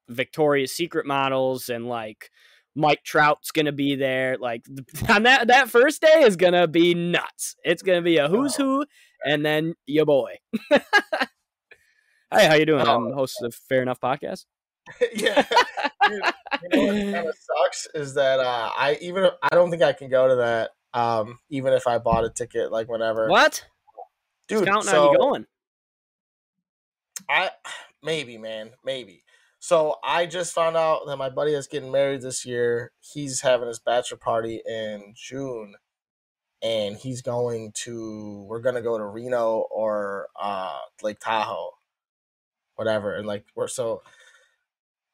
Victoria's 0.08 0.72
Secret 0.72 1.04
models 1.06 1.68
and 1.68 1.86
like 1.86 2.30
Mike 2.74 3.02
Trout's 3.04 3.50
gonna 3.50 3.72
be 3.72 3.96
there. 3.96 4.36
Like 4.38 4.64
on 5.08 5.24
that 5.24 5.48
that 5.48 5.68
first 5.68 6.00
day 6.00 6.22
is 6.22 6.36
gonna 6.36 6.66
be 6.68 6.94
nuts. 6.94 7.56
It's 7.64 7.82
gonna 7.82 8.02
be 8.02 8.16
a 8.18 8.28
who's 8.28 8.54
oh. 8.58 8.62
who, 8.64 8.86
and 9.24 9.44
then 9.44 9.74
your 9.86 10.06
boy. 10.06 10.36
hey, 10.70 10.80
how 12.30 12.54
you 12.54 12.66
doing? 12.66 12.86
Oh, 12.86 12.94
I'm 12.96 13.06
Oh. 13.08 13.14
host 13.14 13.42
of 13.42 13.54
Fair 13.54 13.82
Enough 13.82 14.00
podcast. 14.00 14.44
yeah. 15.14 15.44
Dude, 16.08 16.22
you 16.62 16.68
know 16.70 16.86
what 16.86 17.14
kind 17.14 17.28
of 17.28 17.34
sucks 17.34 17.88
is 17.94 18.14
that 18.14 18.40
uh, 18.40 18.70
I 18.76 18.98
even 19.00 19.28
I 19.42 19.54
don't 19.54 19.70
think 19.70 19.82
I 19.82 19.92
can 19.92 20.10
go 20.10 20.28
to 20.28 20.36
that. 20.36 20.70
Um, 20.94 21.38
even 21.50 21.72
if 21.74 21.86
I 21.86 21.98
bought 21.98 22.24
a 22.24 22.30
ticket, 22.30 22.72
like 22.72 22.88
whenever, 22.88 23.28
What? 23.28 23.66
dude. 24.48 24.62
It's 24.62 24.68
counting 24.68 24.88
so 24.90 25.12
you 25.12 25.18
going. 25.18 25.46
I 27.28 27.50
maybe, 28.02 28.38
man, 28.38 28.70
maybe. 28.84 29.24
So 29.60 29.96
I 30.04 30.26
just 30.26 30.54
found 30.54 30.76
out 30.76 31.00
that 31.06 31.16
my 31.16 31.30
buddy 31.30 31.52
that's 31.52 31.66
getting 31.66 31.90
married 31.90 32.22
this 32.22 32.46
year, 32.46 32.92
he's 33.00 33.40
having 33.40 33.66
his 33.68 33.80
bachelor 33.80 34.16
party 34.18 34.62
in 34.64 35.14
June, 35.16 35.74
and 36.62 36.96
he's 36.96 37.22
going 37.22 37.72
to. 37.84 38.46
We're 38.48 38.60
gonna 38.60 38.82
go 38.82 38.96
to 38.98 39.04
Reno 39.04 39.66
or 39.70 40.28
uh 40.40 40.78
Lake 41.02 41.18
Tahoe, 41.20 41.72
whatever, 42.76 43.14
and 43.14 43.26
like 43.26 43.44
we're 43.54 43.68
so. 43.68 44.02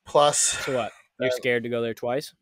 Plus, 0.06 0.38
So 0.38 0.76
what? 0.76 0.92
You're 1.20 1.28
Uh, 1.30 1.36
scared 1.36 1.62
to 1.62 1.68
go 1.68 1.80
there 1.82 1.94
twice? 1.94 2.34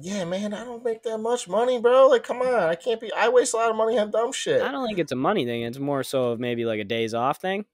yeah, 0.00 0.24
man, 0.24 0.54
I 0.54 0.64
don't 0.64 0.82
make 0.84 1.02
that 1.02 1.18
much 1.18 1.48
money, 1.48 1.78
bro. 1.80 2.08
Like, 2.08 2.22
come 2.22 2.40
on, 2.40 2.54
I 2.54 2.74
can't 2.74 3.00
be. 3.00 3.12
I 3.12 3.28
waste 3.28 3.52
a 3.54 3.56
lot 3.58 3.70
of 3.70 3.76
money 3.76 3.98
on 3.98 4.10
dumb 4.10 4.32
shit. 4.32 4.62
I 4.62 4.70
don't 4.72 4.86
think 4.86 4.98
it's 4.98 5.12
a 5.12 5.16
money 5.16 5.44
thing. 5.44 5.62
It's 5.62 5.78
more 5.78 6.02
so 6.02 6.30
of 6.32 6.40
maybe 6.40 6.64
like 6.64 6.80
a 6.80 6.84
days 6.84 7.12
off 7.14 7.40
thing. 7.40 7.66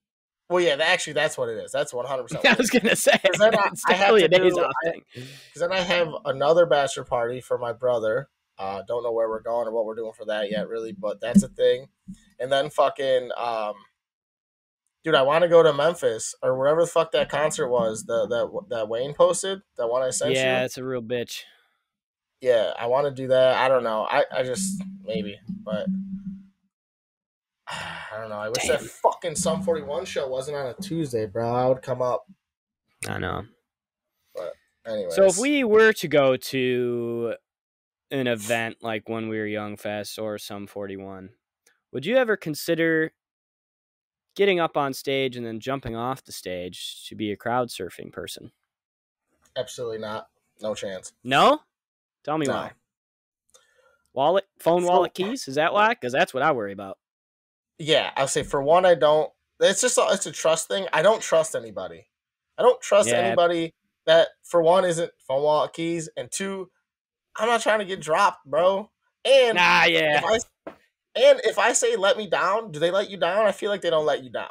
Well, 0.50 0.60
yeah, 0.62 0.76
actually, 0.80 1.12
that's 1.12 1.36
what 1.38 1.48
it 1.48 1.58
is. 1.58 1.70
That's 1.70 1.92
one 1.94 2.06
hundred 2.06 2.24
percent. 2.24 2.46
I 2.46 2.54
was 2.54 2.70
gonna 2.70 2.96
say 2.96 3.18
'Cause 3.24 3.38
then 3.38 3.54
I- 3.54 3.70
I 3.88 3.92
have 3.92 4.14
a 4.16 4.20
to 4.20 4.28
days 4.28 4.54
do- 4.54 4.60
off 4.64 4.72
thing. 4.84 5.02
Because 5.14 5.60
then 5.60 5.72
I 5.72 5.80
have 5.80 6.08
another 6.24 6.66
bachelor 6.66 7.04
party 7.04 7.40
for 7.40 7.56
my 7.58 7.72
brother. 7.72 8.28
Uh, 8.58 8.82
don't 8.88 9.04
know 9.04 9.12
where 9.12 9.28
we're 9.28 9.40
going 9.42 9.68
or 9.68 9.70
what 9.72 9.84
we're 9.84 9.94
doing 9.94 10.12
for 10.12 10.24
that 10.24 10.50
yet, 10.50 10.66
really, 10.68 10.92
but 10.92 11.20
that's 11.20 11.44
a 11.44 11.48
thing. 11.48 11.86
And 12.40 12.50
then 12.50 12.70
fucking, 12.70 13.30
um, 13.36 13.74
dude, 15.08 15.14
I 15.14 15.22
want 15.22 15.42
to 15.42 15.48
go 15.48 15.62
to 15.62 15.72
Memphis 15.72 16.34
or 16.42 16.58
wherever 16.58 16.82
the 16.82 16.86
fuck 16.86 17.12
that 17.12 17.30
concert 17.30 17.68
was. 17.68 18.04
The 18.04 18.26
that 18.26 18.64
that 18.68 18.88
Wayne 18.88 19.14
posted, 19.14 19.62
that 19.78 19.88
one 19.88 20.02
I 20.02 20.10
sent 20.10 20.34
Yeah, 20.34 20.38
you. 20.38 20.46
Yeah, 20.46 20.64
it's 20.64 20.76
a 20.76 20.84
real 20.84 21.02
bitch. 21.02 21.44
Yeah, 22.42 22.72
I 22.78 22.86
want 22.86 23.06
to 23.06 23.10
do 23.10 23.28
that. 23.28 23.56
I 23.56 23.68
don't 23.68 23.84
know. 23.84 24.06
I 24.08 24.24
I 24.30 24.42
just 24.42 24.82
maybe, 25.04 25.38
but. 25.64 25.86
I 27.68 28.20
don't 28.20 28.30
know. 28.30 28.38
I 28.38 28.48
wish 28.48 28.66
that 28.66 28.80
fucking 28.80 29.36
Sum 29.36 29.62
41 29.62 30.04
show 30.06 30.26
wasn't 30.28 30.56
on 30.56 30.66
a 30.66 30.74
Tuesday, 30.74 31.26
bro. 31.26 31.54
I 31.54 31.66
would 31.66 31.82
come 31.82 32.02
up. 32.02 32.24
I 33.08 33.18
know. 33.18 33.44
But 34.34 34.54
anyway. 34.86 35.10
So 35.10 35.24
if 35.24 35.38
we 35.38 35.64
were 35.64 35.92
to 35.92 36.08
go 36.08 36.36
to 36.36 37.34
an 38.10 38.26
event 38.26 38.78
like 38.82 39.08
when 39.08 39.28
we 39.28 39.38
were 39.38 39.46
Young 39.46 39.76
Fest 39.76 40.18
or 40.18 40.38
Sum 40.38 40.66
41, 40.66 41.30
would 41.92 42.06
you 42.06 42.16
ever 42.16 42.36
consider 42.36 43.12
getting 44.38 44.60
up 44.60 44.76
on 44.76 44.94
stage 44.94 45.36
and 45.36 45.44
then 45.44 45.58
jumping 45.58 45.96
off 45.96 46.22
the 46.24 46.30
stage 46.30 47.04
to 47.08 47.16
be 47.16 47.32
a 47.32 47.36
crowd 47.36 47.68
surfing 47.68 48.12
person? 48.12 48.52
Absolutely 49.56 49.98
not. 49.98 50.28
No 50.62 50.74
chance. 50.76 51.12
No? 51.24 51.60
Tell 52.22 52.38
me 52.38 52.46
No. 52.46 52.52
why. 52.52 52.72
Wallet, 54.14 54.44
phone, 54.60 54.82
So- 54.82 54.88
wallet, 54.88 55.12
keys? 55.12 55.48
Is 55.48 55.56
that 55.56 55.72
why? 55.72 55.90
Because 55.90 56.12
that's 56.12 56.32
what 56.32 56.44
I 56.44 56.52
worry 56.52 56.72
about. 56.72 56.98
Yeah, 57.78 58.12
I'll 58.16 58.28
say 58.28 58.42
for 58.44 58.62
one, 58.62 58.86
I 58.86 58.94
don't. 58.94 59.32
It's 59.60 59.80
just 59.80 59.98
a, 59.98 60.06
it's 60.10 60.26
a 60.26 60.32
trust 60.32 60.68
thing. 60.68 60.86
I 60.92 61.02
don't 61.02 61.20
trust 61.20 61.54
anybody. 61.56 62.08
I 62.56 62.62
don't 62.62 62.80
trust 62.80 63.08
Yeah. 63.08 63.16
anybody 63.16 63.74
that 64.06 64.28
for 64.44 64.62
one 64.62 64.84
isn't 64.84 65.12
phone 65.26 65.42
wallet 65.42 65.72
keys, 65.72 66.08
and 66.16 66.30
two, 66.30 66.70
I'm 67.36 67.48
not 67.48 67.60
trying 67.60 67.80
to 67.80 67.84
get 67.84 68.00
dropped, 68.00 68.44
bro. 68.46 68.90
And 69.24 69.56
Nah, 69.56 69.84
yeah. 69.84 70.18
if 70.18 70.24
I 70.24 70.38
and 71.18 71.40
if 71.44 71.58
I 71.58 71.72
say 71.72 71.96
let 71.96 72.16
me 72.16 72.28
down, 72.28 72.72
do 72.72 72.78
they 72.78 72.90
let 72.90 73.10
you 73.10 73.16
down? 73.16 73.46
I 73.46 73.52
feel 73.52 73.70
like 73.70 73.80
they 73.82 73.90
don't 73.90 74.06
let 74.06 74.22
you 74.24 74.30
down. 74.30 74.50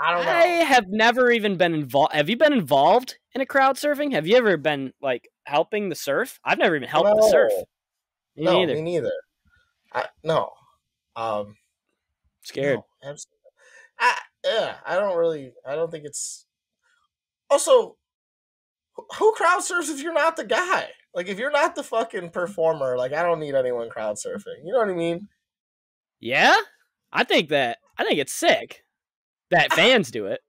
I 0.00 0.14
don't 0.14 0.24
know. 0.24 0.30
I 0.30 0.46
have 0.64 0.86
never 0.88 1.30
even 1.30 1.56
been 1.56 1.74
involved. 1.74 2.14
Have 2.14 2.28
you 2.28 2.36
been 2.36 2.52
involved 2.52 3.18
in 3.34 3.40
a 3.40 3.46
crowd 3.46 3.76
surfing? 3.76 4.12
Have 4.12 4.26
you 4.26 4.36
ever 4.36 4.56
been 4.56 4.92
like 5.02 5.28
helping 5.44 5.88
the 5.88 5.96
surf? 5.96 6.38
I've 6.44 6.58
never 6.58 6.76
even 6.76 6.88
helped 6.88 7.10
the 7.20 7.28
surf. 7.30 7.52
No. 7.52 7.64
Me 8.36 8.44
no, 8.44 8.52
neither. 8.58 8.74
me 8.74 8.82
neither. 8.82 9.12
I 9.92 10.04
no. 10.22 10.52
Um, 11.16 11.56
Scared. 12.42 12.80
No. 13.02 13.14
I 13.98 14.14
yeah, 14.44 14.76
I 14.86 14.94
don't 14.96 15.16
really. 15.16 15.52
I 15.66 15.74
don't 15.74 15.90
think 15.90 16.04
it's. 16.04 16.46
Also, 17.50 17.96
who- 18.94 19.06
who 19.18 19.32
crowd 19.32 19.64
surfs 19.64 19.88
if 19.88 20.00
you're 20.00 20.12
not 20.12 20.36
the 20.36 20.44
guy? 20.44 20.90
Like 21.14 21.28
if 21.28 21.38
you're 21.38 21.50
not 21.50 21.74
the 21.74 21.82
fucking 21.82 22.30
performer, 22.30 22.96
like 22.96 23.12
I 23.12 23.22
don't 23.22 23.40
need 23.40 23.54
anyone 23.54 23.88
crowd 23.88 24.16
surfing. 24.16 24.64
You 24.64 24.72
know 24.72 24.78
what 24.78 24.88
I 24.88 24.94
mean? 24.94 25.28
Yeah, 26.20 26.54
I 27.12 27.24
think 27.24 27.48
that. 27.50 27.78
I 27.96 28.04
think 28.04 28.18
it's 28.18 28.32
sick 28.32 28.84
that 29.50 29.72
fans 29.74 30.10
do 30.10 30.26
it. 30.26 30.40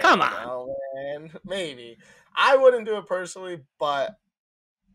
Come 0.00 0.20
on. 0.22 0.32
know, 0.46 0.76
man. 0.94 1.30
Maybe 1.44 1.98
I 2.34 2.56
wouldn't 2.56 2.86
do 2.86 2.96
it 2.96 3.06
personally, 3.06 3.60
but 3.78 4.14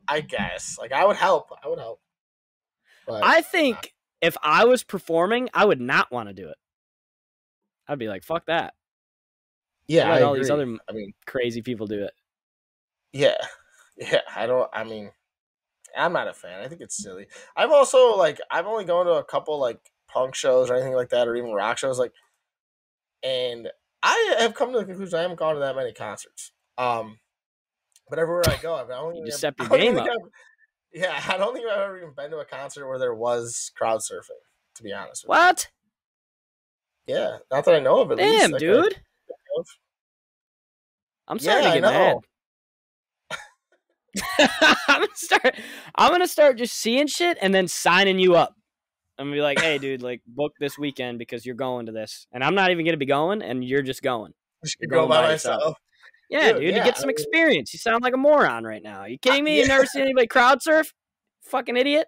I 0.07 0.21
guess 0.21 0.77
like 0.79 0.91
I 0.91 1.05
would 1.05 1.17
help. 1.17 1.49
I 1.63 1.67
would 1.67 1.79
help. 1.79 2.01
But 3.07 3.23
I 3.23 3.41
think 3.41 3.93
if 4.21 4.35
I 4.41 4.65
was 4.65 4.83
performing, 4.83 5.49
I 5.53 5.65
would 5.65 5.79
not 5.81 6.11
want 6.11 6.29
to 6.29 6.33
do 6.33 6.49
it. 6.49 6.57
I'd 7.87 7.99
be 7.99 8.07
like, 8.07 8.23
"Fuck 8.23 8.47
that." 8.47 8.73
yeah, 9.87 10.19
all 10.23 10.33
these 10.33 10.49
other- 10.49 10.77
I 10.89 10.93
mean, 10.93 11.13
Crazy 11.27 11.61
people 11.61 11.85
do 11.85 12.03
it. 12.03 12.13
Yeah, 13.13 13.37
yeah. 13.97 14.21
I 14.35 14.45
don't. 14.45 14.69
I 14.73 14.83
mean, 14.83 15.11
I'm 15.97 16.13
not 16.13 16.27
a 16.27 16.33
fan. 16.33 16.61
I 16.61 16.67
think 16.67 16.81
it's 16.81 17.01
silly. 17.01 17.27
I've 17.55 17.71
also 17.71 18.15
like 18.17 18.39
I've 18.51 18.65
only 18.67 18.85
gone 18.85 19.05
to 19.05 19.13
a 19.13 19.23
couple 19.23 19.59
like 19.59 19.79
punk 20.07 20.35
shows 20.35 20.69
or 20.69 20.75
anything 20.75 20.93
like 20.93 21.09
that, 21.09 21.27
or 21.27 21.35
even 21.35 21.51
rock 21.51 21.77
shows. 21.77 21.99
Like, 21.99 22.13
and 23.23 23.69
I 24.03 24.35
have 24.39 24.53
come 24.53 24.71
to 24.73 24.79
the 24.79 24.85
conclusion 24.85 25.17
I 25.17 25.21
haven't 25.23 25.39
gone 25.39 25.55
to 25.55 25.59
that 25.61 25.75
many 25.75 25.93
concerts. 25.93 26.51
Um, 26.77 27.19
but 28.09 28.19
everywhere 28.19 28.43
I 28.47 28.57
go, 28.61 28.75
I've 28.75 28.89
only 28.89 29.19
You 29.19 29.25
just 29.25 29.41
your 29.43 29.51
don't 29.51 29.69
game 29.69 29.97
up. 29.97 30.07
I've- 30.07 30.29
Yeah, 30.93 31.21
I 31.27 31.37
don't 31.37 31.53
think 31.53 31.67
I've 31.67 31.79
ever 31.79 31.97
even 31.97 32.13
been 32.15 32.31
to 32.31 32.37
a 32.37 32.45
concert 32.45 32.87
where 32.87 32.99
there 32.99 33.15
was 33.15 33.71
crowd 33.75 33.99
surfing. 34.01 34.39
To 34.75 34.83
be 34.83 34.91
honest 34.93 35.23
with 35.23 35.29
What? 35.29 35.67
you, 37.07 37.15
yeah, 37.15 37.37
not 37.51 37.63
that 37.65 37.75
I 37.75 37.79
know 37.79 38.01
of. 38.01 38.11
At 38.11 38.17
least. 38.17 38.41
Damn, 38.41 38.51
Like, 38.51 38.59
dude. 38.59 39.01
I'm 41.27 41.39
starting 41.39 41.63
Yeah, 41.63 41.73
to 41.75 41.81
get 41.81 41.91
mad. 41.91 42.17
I'm 44.39 45.01
gonna 45.01 45.07
start. 45.15 45.55
I'm 45.95 46.11
gonna 46.11 46.27
start 46.27 46.57
just 46.57 46.75
seeing 46.75 47.07
shit 47.07 47.37
and 47.41 47.53
then 47.53 47.67
signing 47.67 48.19
you 48.19 48.35
up. 48.35 48.55
I'm 49.17 49.27
gonna 49.27 49.35
be 49.37 49.41
like, 49.41 49.59
"Hey, 49.59 49.77
dude, 49.77 50.01
like 50.01 50.21
book 50.27 50.53
this 50.59 50.77
weekend 50.77 51.19
because 51.19 51.45
you're 51.45 51.55
going 51.55 51.85
to 51.87 51.91
this," 51.91 52.27
and 52.31 52.43
I'm 52.43 52.55
not 52.55 52.71
even 52.71 52.85
gonna 52.85 52.97
be 52.97 53.05
going, 53.05 53.41
and 53.41 53.63
you're 53.63 53.81
just 53.81 54.01
going. 54.01 54.33
I 54.63 54.67
should 54.67 54.79
You're 54.81 54.89
go 54.89 54.97
going 54.99 55.09
by 55.09 55.21
by 55.23 55.31
yourself. 55.33 55.59
myself. 55.59 55.77
Yeah, 56.29 56.53
Dude, 56.53 56.61
dude, 56.61 56.73
yeah, 56.73 56.79
to 56.79 56.85
get 56.85 56.97
some 56.97 57.09
experience. 57.09 57.71
You 57.71 57.79
sound 57.79 58.01
like 58.03 58.13
a 58.13 58.17
moron 58.17 58.63
right 58.63 58.81
now. 58.81 59.01
Are 59.01 59.07
you 59.07 59.19
kidding 59.19 59.43
me? 59.43 59.59
You 59.59 59.67
never 59.67 59.85
seen 59.85 60.01
anybody 60.01 60.25
crowd 60.27 60.61
surf? 60.63 60.91
Fucking 61.43 61.77
idiot. 61.77 62.07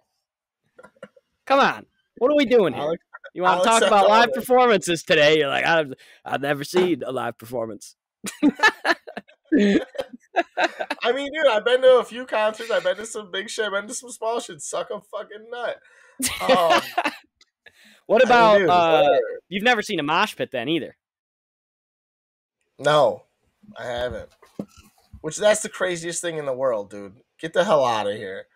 Come 1.46 1.60
on. 1.60 1.86
What 2.18 2.32
are 2.32 2.36
we 2.36 2.44
doing 2.44 2.74
here? 2.74 2.98
You 3.32 3.42
want 3.42 3.62
to 3.62 3.68
talk 3.68 3.82
about 3.82 4.08
live 4.08 4.32
performances 4.32 5.04
today? 5.04 5.38
You're 5.38 5.48
like, 5.48 5.64
I've 5.64 5.92
I've 6.24 6.40
never 6.40 6.64
seen 6.64 7.02
a 7.06 7.12
live 7.12 7.38
performance. 7.38 7.94
I 11.02 11.12
mean, 11.12 11.28
dude, 11.32 11.50
I've 11.50 11.64
been 11.64 11.82
to 11.82 11.98
a 11.98 12.04
few 12.04 12.26
concerts. 12.26 12.70
I've 12.70 12.84
been 12.84 12.96
to 12.96 13.06
some 13.06 13.30
big 13.30 13.48
shit. 13.50 13.66
I've 13.66 13.72
been 13.72 13.86
to 13.88 13.94
some 13.94 14.10
small 14.10 14.40
shit. 14.40 14.60
Suck 14.60 14.90
a 14.90 15.00
fucking 15.00 15.46
nut. 15.50 15.76
Um, 16.50 16.80
what 18.06 18.24
about 18.24 18.56
I 18.56 18.58
mean, 18.58 18.60
dude, 18.62 18.70
uh 18.70 19.08
you've 19.48 19.62
never 19.64 19.82
seen 19.82 20.00
a 20.00 20.02
mosh 20.02 20.34
pit 20.36 20.50
then 20.52 20.68
either. 20.68 20.96
no, 22.78 23.24
I 23.78 23.84
haven't. 23.86 24.28
Which 25.20 25.36
that's 25.36 25.62
the 25.62 25.68
craziest 25.68 26.20
thing 26.22 26.38
in 26.38 26.46
the 26.46 26.52
world, 26.52 26.90
dude. 26.90 27.14
Get 27.40 27.52
the 27.52 27.64
hell 27.64 27.84
out 27.84 28.06
of 28.06 28.16
here. 28.16 28.46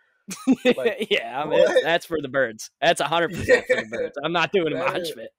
Like, 0.77 1.07
yeah, 1.11 1.43
I 1.43 1.47
mean, 1.49 1.67
that's 1.83 2.07
for 2.07 2.21
the 2.21 2.29
birds. 2.29 2.71
That's 2.81 3.01
hundred 3.01 3.31
percent 3.33 3.67
for 3.67 3.77
the 3.77 3.87
birds. 3.91 4.19
I'm 4.23 4.33
not 4.33 4.53
doing 4.53 4.73
a 4.73 4.77
mosh 4.79 5.11
pit. 5.15 5.31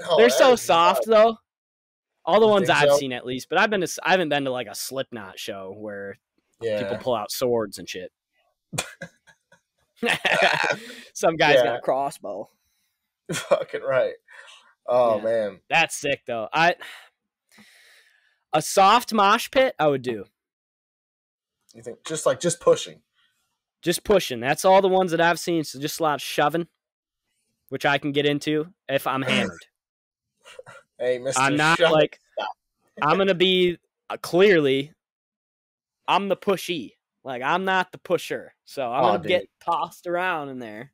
No, 0.00 0.16
They're 0.16 0.30
so 0.30 0.56
soft 0.56 1.06
nuts. 1.06 1.08
though. 1.08 1.36
All 2.24 2.40
the 2.40 2.46
ones 2.46 2.68
I've 2.70 2.90
so? 2.90 2.98
seen 2.98 3.12
at 3.12 3.24
least, 3.26 3.48
but 3.48 3.58
I've 3.58 3.70
been 3.70 3.80
to 3.80 3.98
I 4.04 4.10
haven't 4.12 4.28
been 4.28 4.44
to 4.44 4.50
like 4.50 4.66
a 4.68 4.74
Slipknot 4.74 5.38
show 5.38 5.74
where 5.76 6.18
Yeah. 6.60 6.82
people 6.82 6.98
pull 6.98 7.14
out 7.14 7.30
swords 7.30 7.78
and 7.78 7.88
shit. 7.88 8.12
Some 11.14 11.36
guy's 11.36 11.62
got 11.62 11.76
a 11.76 11.80
crossbow. 11.80 12.48
fucking 13.32 13.82
right. 13.82 14.14
Oh 14.86 15.16
Yeah. 15.18 15.22
man. 15.24 15.60
That's 15.68 15.96
sick 15.96 16.22
though. 16.26 16.48
I 16.52 16.74
a 18.52 18.60
soft 18.62 19.12
mosh 19.12 19.50
pit 19.50 19.74
I 19.78 19.86
would 19.86 20.02
do. 20.02 20.24
You 21.74 21.82
think 21.82 22.04
just 22.04 22.26
like 22.26 22.40
just 22.40 22.60
pushing. 22.60 23.00
Just 23.82 24.04
pushing. 24.04 24.40
That's 24.40 24.64
all 24.64 24.82
the 24.82 24.88
ones 24.88 25.10
that 25.12 25.20
I've 25.20 25.38
seen. 25.38 25.64
So 25.64 25.78
just 25.80 26.00
a 26.00 26.02
lot 26.02 26.14
of 26.16 26.20
shoving, 26.22 26.66
which 27.68 27.86
I 27.86 27.98
can 27.98 28.12
get 28.12 28.26
into 28.26 28.66
if 28.88 29.06
I'm 29.06 29.22
hammered. 29.22 29.64
Hey, 31.00 31.18
Mr. 31.18 31.32
I'm 31.38 31.56
not 31.56 31.78
Shut- 31.78 31.90
like 31.92 32.20
I'm 33.02 33.16
gonna 33.16 33.34
be 33.34 33.78
uh, 34.10 34.18
clearly. 34.18 34.92
I'm 36.06 36.28
the 36.28 36.36
pushy. 36.36 36.92
Like 37.24 37.42
I'm 37.42 37.64
not 37.64 37.90
the 37.92 37.98
pusher, 37.98 38.52
so 38.64 38.90
I'm 38.92 39.04
Oh, 39.04 39.06
gonna 39.08 39.18
dude. 39.22 39.28
get 39.28 39.48
tossed 39.64 40.06
around 40.06 40.50
in 40.50 40.58
there. 40.58 40.92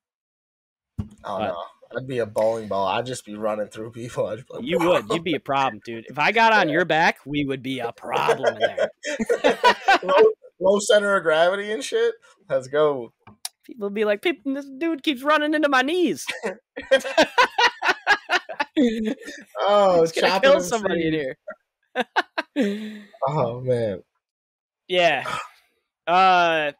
Oh 1.24 1.38
But- 1.38 1.48
no, 1.48 1.62
I'd 1.98 2.06
be 2.06 2.18
a 2.18 2.26
bowling 2.26 2.68
ball. 2.68 2.86
I'd 2.86 3.06
just 3.06 3.24
be 3.24 3.34
running 3.36 3.66
through 3.68 3.90
people. 3.92 4.24
Like, 4.24 4.44
You 4.60 4.78
would. 4.78 5.08
You'd 5.10 5.24
be 5.24 5.34
a 5.34 5.40
problem, 5.40 5.80
dude. 5.84 6.06
If 6.08 6.18
I 6.18 6.30
got 6.32 6.52
on 6.52 6.68
your 6.68 6.84
back, 6.84 7.18
we 7.26 7.44
would 7.44 7.62
be 7.62 7.80
a 7.80 7.92
problem 7.92 8.54
in 8.56 8.60
there. 8.60 8.90
low, 10.02 10.30
low 10.60 10.78
center 10.80 11.16
of 11.16 11.22
gravity 11.22 11.70
and 11.72 11.82
shit. 11.82 12.14
Let's 12.48 12.68
go. 12.68 13.12
People 13.64 13.90
be 13.90 14.04
like, 14.04 14.22
"People, 14.22 14.54
this 14.54 14.66
dude 14.78 15.02
keeps 15.02 15.22
running 15.22 15.54
into 15.54 15.68
my 15.68 15.82
knees." 15.82 16.24
Oh, 19.58 20.00
He's 20.02 20.12
gonna 20.12 20.28
chopping 20.28 20.50
kill 20.50 20.60
somebody 20.60 21.06
in 21.08 21.12
here. 21.14 21.36
Oh 23.28 23.60
man, 23.60 24.02
yeah. 24.88 25.24
Uh, 26.06 26.70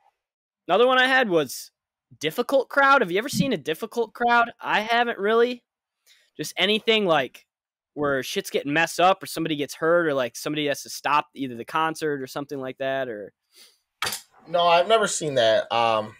another 0.68 0.86
one 0.86 0.98
I 1.00 1.08
had 1.08 1.28
was 1.28 1.72
difficult 2.20 2.68
crowd. 2.68 3.00
Have 3.02 3.10
you 3.10 3.18
ever 3.18 3.28
seen 3.28 3.52
a 3.52 3.56
difficult 3.56 4.12
crowd? 4.14 4.52
I 4.60 4.82
haven't 4.82 5.18
really. 5.18 5.64
Just 6.36 6.54
anything 6.56 7.06
like 7.06 7.44
where 7.94 8.22
shit's 8.22 8.50
getting 8.50 8.72
messed 8.72 9.00
up, 9.00 9.20
or 9.24 9.26
somebody 9.26 9.56
gets 9.56 9.74
hurt, 9.74 10.06
or 10.06 10.14
like 10.14 10.36
somebody 10.36 10.66
has 10.66 10.82
to 10.82 10.90
stop 10.90 11.26
either 11.34 11.56
the 11.56 11.64
concert 11.64 12.22
or 12.22 12.28
something 12.28 12.60
like 12.60 12.78
that, 12.78 13.08
or 13.08 13.32
no, 14.46 14.62
I've 14.68 14.86
never 14.86 15.08
seen 15.08 15.34
that. 15.34 15.70
Um, 15.74 16.14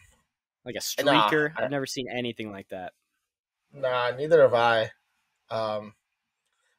like 0.65 0.75
a 0.75 1.05
Nah, 1.05 1.29
streaker. 1.31 1.53
I- 1.57 1.63
I've 1.65 1.71
never 1.71 1.87
seen 1.87 2.09
anything 2.11 2.51
like 2.51 2.67
that. 2.71 2.93
nah, 3.73 4.11
neither 4.11 4.43
have 4.43 4.55
I. 4.55 4.91
Um, 5.51 5.95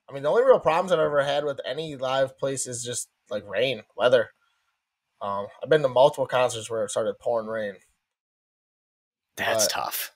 I 0.09 0.13
mean, 0.13 0.23
the 0.23 0.29
only 0.29 0.43
real 0.43 0.59
problems 0.59 0.91
I've 0.91 0.99
ever 0.99 1.23
had 1.23 1.43
with 1.45 1.59
any 1.65 1.95
live 1.95 2.37
place 2.37 2.65
is 2.67 2.83
just 2.83 3.09
like 3.29 3.47
rain, 3.47 3.83
weather. 3.95 4.29
Um, 5.21 5.47
I've 5.61 5.69
been 5.69 5.81
to 5.81 5.87
multiple 5.89 6.27
concerts 6.27 6.69
where 6.69 6.83
it 6.85 6.91
started 6.91 7.17
pouring 7.19 7.47
rain. 7.47 7.75
That's 9.35 9.65
But- 9.65 9.71
tough. 9.73 10.13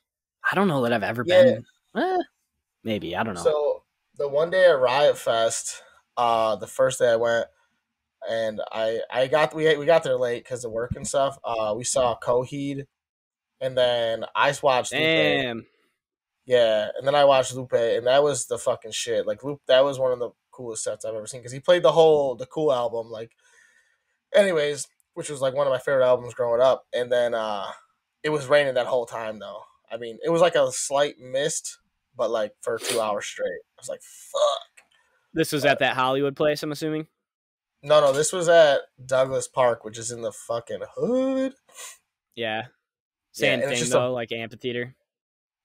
I 0.51 0.55
don't 0.55 0.67
know 0.67 0.81
that 0.81 0.93
I've 0.93 1.03
ever 1.03 1.23
Yeah. 1.25 1.43
been. 1.43 1.65
Eh, 1.95 2.17
maybe 2.83 3.15
I 3.15 3.23
don't 3.23 3.35
know. 3.35 3.43
So 3.43 3.83
the 4.15 4.27
one 4.27 4.49
day 4.49 4.65
at 4.65 4.79
Riot 4.79 5.17
Fest, 5.17 5.83
uh, 6.17 6.55
the 6.55 6.67
first 6.67 6.99
day 6.99 7.11
I 7.11 7.15
went, 7.15 7.47
and 8.27 8.61
I 8.71 9.01
I 9.09 9.27
got 9.27 9.53
we 9.53 9.75
we 9.77 9.85
got 9.85 10.03
there 10.03 10.17
late 10.17 10.43
because 10.43 10.65
of 10.65 10.71
work 10.71 10.91
and 10.95 11.07
stuff. 11.07 11.37
Uh, 11.43 11.73
we 11.77 11.83
saw 11.83 12.17
Coheed, 12.23 12.85
and 13.59 13.77
then 13.77 14.25
I 14.35 14.55
watched 14.63 14.93
Lupe. 14.93 15.01
Damn. 15.01 15.67
Yeah, 16.45 16.89
and 16.97 17.05
then 17.07 17.15
I 17.15 17.23
watched 17.25 17.53
Lupe, 17.55 17.73
and 17.73 18.07
that 18.07 18.23
was 18.23 18.47
the 18.47 18.57
fucking 18.57 18.91
shit. 18.91 19.27
Like 19.27 19.43
Lupe, 19.43 19.61
that 19.67 19.83
was 19.83 19.99
one 19.99 20.11
of 20.11 20.19
the 20.19 20.31
coolest 20.51 20.83
sets 20.83 21.05
I've 21.05 21.13
ever 21.15 21.27
seen 21.27 21.39
because 21.41 21.51
he 21.53 21.59
played 21.59 21.83
the 21.83 21.91
whole 21.91 22.35
the 22.35 22.45
cool 22.47 22.73
album. 22.73 23.09
Like, 23.09 23.31
anyways, 24.33 24.87
which 25.13 25.29
was 25.29 25.41
like 25.41 25.53
one 25.53 25.67
of 25.67 25.71
my 25.71 25.79
favorite 25.79 26.05
albums 26.05 26.33
growing 26.33 26.61
up. 26.61 26.85
And 26.93 27.11
then 27.11 27.33
uh 27.33 27.67
it 28.23 28.29
was 28.29 28.47
raining 28.47 28.75
that 28.75 28.87
whole 28.87 29.05
time 29.05 29.39
though. 29.39 29.61
I 29.91 29.97
mean, 29.97 30.17
it 30.23 30.29
was 30.29 30.41
like 30.41 30.55
a 30.55 30.71
slight 30.71 31.19
mist, 31.19 31.77
but 32.15 32.29
like 32.31 32.53
for 32.61 32.77
two 32.77 32.99
hours 32.99 33.25
straight. 33.25 33.47
I 33.47 33.81
was 33.81 33.89
like, 33.89 34.01
fuck. 34.01 34.85
This 35.33 35.51
was 35.51 35.63
at 35.65 35.79
that 35.79 35.95
Hollywood 35.95 36.35
place, 36.35 36.61
I'm 36.63 36.71
assuming. 36.71 37.07
No, 37.83 37.99
no, 37.99 38.11
this 38.13 38.31
was 38.31 38.47
at 38.47 38.81
Douglas 39.05 39.47
Park, 39.47 39.83
which 39.83 39.97
is 39.97 40.11
in 40.11 40.21
the 40.21 40.31
fucking 40.31 40.81
hood. 40.95 41.53
Yeah. 42.35 42.57
Yeah, 42.57 42.65
Same 43.31 43.59
it's 43.59 43.67
thing 43.69 43.77
just 43.77 43.91
a- 43.91 43.95
though, 43.95 44.13
like 44.13 44.31
amphitheater. 44.31 44.95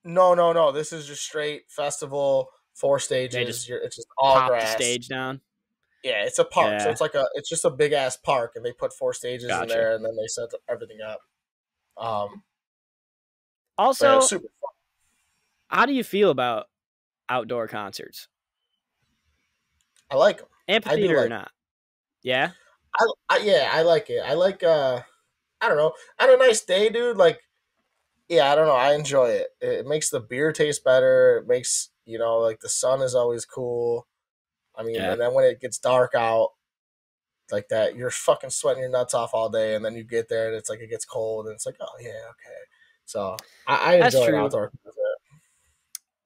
No, 0.06 0.34
no, 0.34 0.52
no. 0.52 0.70
This 0.70 0.92
is 0.92 1.06
just 1.06 1.22
straight 1.22 1.62
festival, 1.68 2.48
four 2.74 3.00
stages. 3.00 3.46
just 3.46 3.68
You're, 3.68 3.78
it's 3.78 3.96
just 3.96 4.06
all 4.16 4.48
grass. 4.48 4.62
the 4.76 4.82
stage 4.82 5.08
down. 5.08 5.40
Yeah, 6.04 6.22
it's 6.22 6.38
a 6.38 6.44
park. 6.44 6.80
So 6.80 6.90
it's 6.90 7.00
like 7.00 7.14
a 7.14 7.26
it's 7.34 7.48
just 7.48 7.64
a 7.64 7.70
big 7.70 7.92
ass 7.92 8.16
park 8.16 8.52
and 8.54 8.64
they 8.64 8.72
put 8.72 8.92
four 8.92 9.12
stages 9.12 9.50
in 9.50 9.68
there 9.68 9.96
and 9.96 10.04
then 10.04 10.14
they 10.14 10.28
set 10.28 10.48
everything 10.68 10.98
up. 11.04 11.20
Um 11.96 12.44
Also, 13.76 14.20
super 14.20 14.46
fun. 14.60 14.70
how 15.68 15.84
do 15.84 15.92
you 15.92 16.04
feel 16.04 16.30
about 16.30 16.66
outdoor 17.28 17.66
concerts? 17.66 18.28
I 20.08 20.14
like 20.14 20.38
them. 20.38 20.46
Amphitheater 20.68 21.24
or 21.24 21.28
not? 21.28 21.50
Yeah. 22.22 22.50
I, 22.96 23.06
I 23.28 23.36
yeah, 23.38 23.70
I 23.72 23.82
like 23.82 24.08
it. 24.08 24.22
I 24.24 24.34
like 24.34 24.62
uh 24.62 25.00
I 25.60 25.68
don't 25.68 25.76
know. 25.76 25.92
On 26.20 26.32
a 26.32 26.36
nice 26.36 26.64
day, 26.64 26.88
dude, 26.90 27.16
like 27.16 27.40
yeah, 28.28 28.50
I 28.50 28.54
don't 28.54 28.66
know. 28.66 28.74
I 28.74 28.94
enjoy 28.94 29.28
it. 29.30 29.48
It 29.60 29.86
makes 29.86 30.10
the 30.10 30.20
beer 30.20 30.52
taste 30.52 30.84
better. 30.84 31.38
It 31.38 31.46
makes, 31.46 31.90
you 32.04 32.18
know, 32.18 32.38
like 32.38 32.60
the 32.60 32.68
sun 32.68 33.02
is 33.02 33.14
always 33.14 33.44
cool. 33.44 34.06
I 34.74 34.82
mean, 34.82 34.96
Yeah. 34.96 35.12
and 35.12 35.20
then 35.20 35.32
when 35.34 35.44
it 35.44 35.60
gets 35.60 35.78
dark 35.78 36.14
out 36.14 36.50
like 37.52 37.68
that, 37.68 37.94
you're 37.96 38.10
fucking 38.10 38.50
sweating 38.50 38.82
your 38.82 38.90
nuts 38.90 39.14
off 39.14 39.30
all 39.32 39.48
day 39.48 39.74
and 39.74 39.84
then 39.84 39.94
you 39.94 40.02
get 40.04 40.28
there 40.28 40.48
and 40.48 40.56
it's 40.56 40.68
like 40.68 40.80
it 40.80 40.90
gets 40.90 41.04
cold 41.04 41.46
and 41.46 41.54
it's 41.54 41.66
like, 41.66 41.76
oh 41.80 41.86
yeah, 42.00 42.08
okay. 42.30 42.58
So 43.04 43.36
I, 43.66 43.94
I 43.94 44.04
enjoy 44.04 44.34
outdoor 44.36 44.70
concert. 44.84 45.02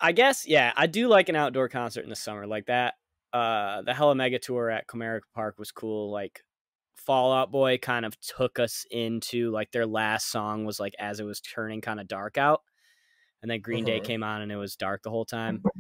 I 0.01 0.13
guess, 0.13 0.47
yeah, 0.47 0.73
I 0.77 0.87
do 0.87 1.09
like 1.09 1.29
an 1.29 1.37
outdoor 1.37 1.69
concert 1.69 2.05
in 2.05 2.11
the 2.11 2.17
summer. 2.17 2.47
Like 2.47 2.67
that, 2.67 2.95
uh 3.33 3.83
the 3.83 3.95
Hella 3.95 4.15
Mega 4.15 4.39
tour 4.39 4.71
at 4.71 4.87
Comerica 4.89 5.21
Park 5.35 5.59
was 5.59 5.71
cool. 5.71 6.11
Like 6.11 6.43
Fall 7.07 7.33
Out 7.33 7.51
Boy 7.51 7.79
kind 7.79 8.05
of 8.07 8.19
took 8.21 8.59
us 8.59 8.87
into 8.91 9.51
like 9.51 9.73
their 9.73 9.87
last 9.87 10.31
song 10.31 10.65
was 10.65 10.79
like 10.81 10.95
as 10.99 11.21
it 11.21 11.25
was 11.25 11.41
turning 11.41 11.81
kind 11.81 12.01
of 12.01 12.09
dark 12.09 12.39
out. 12.39 12.63
And 13.43 13.51
then 13.51 13.61
Green 13.61 13.85
Day 13.85 14.01
Mhm. 14.01 14.05
came 14.05 14.23
on 14.23 14.43
and 14.43 14.53
it 14.53 14.57
was 14.57 14.77
dark 14.77 15.03
the 15.03 15.11
whole 15.11 15.25
time. 15.25 15.63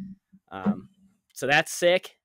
Um 0.52 0.88
so 1.32 1.46
that's 1.46 1.72
sick. 1.72 2.16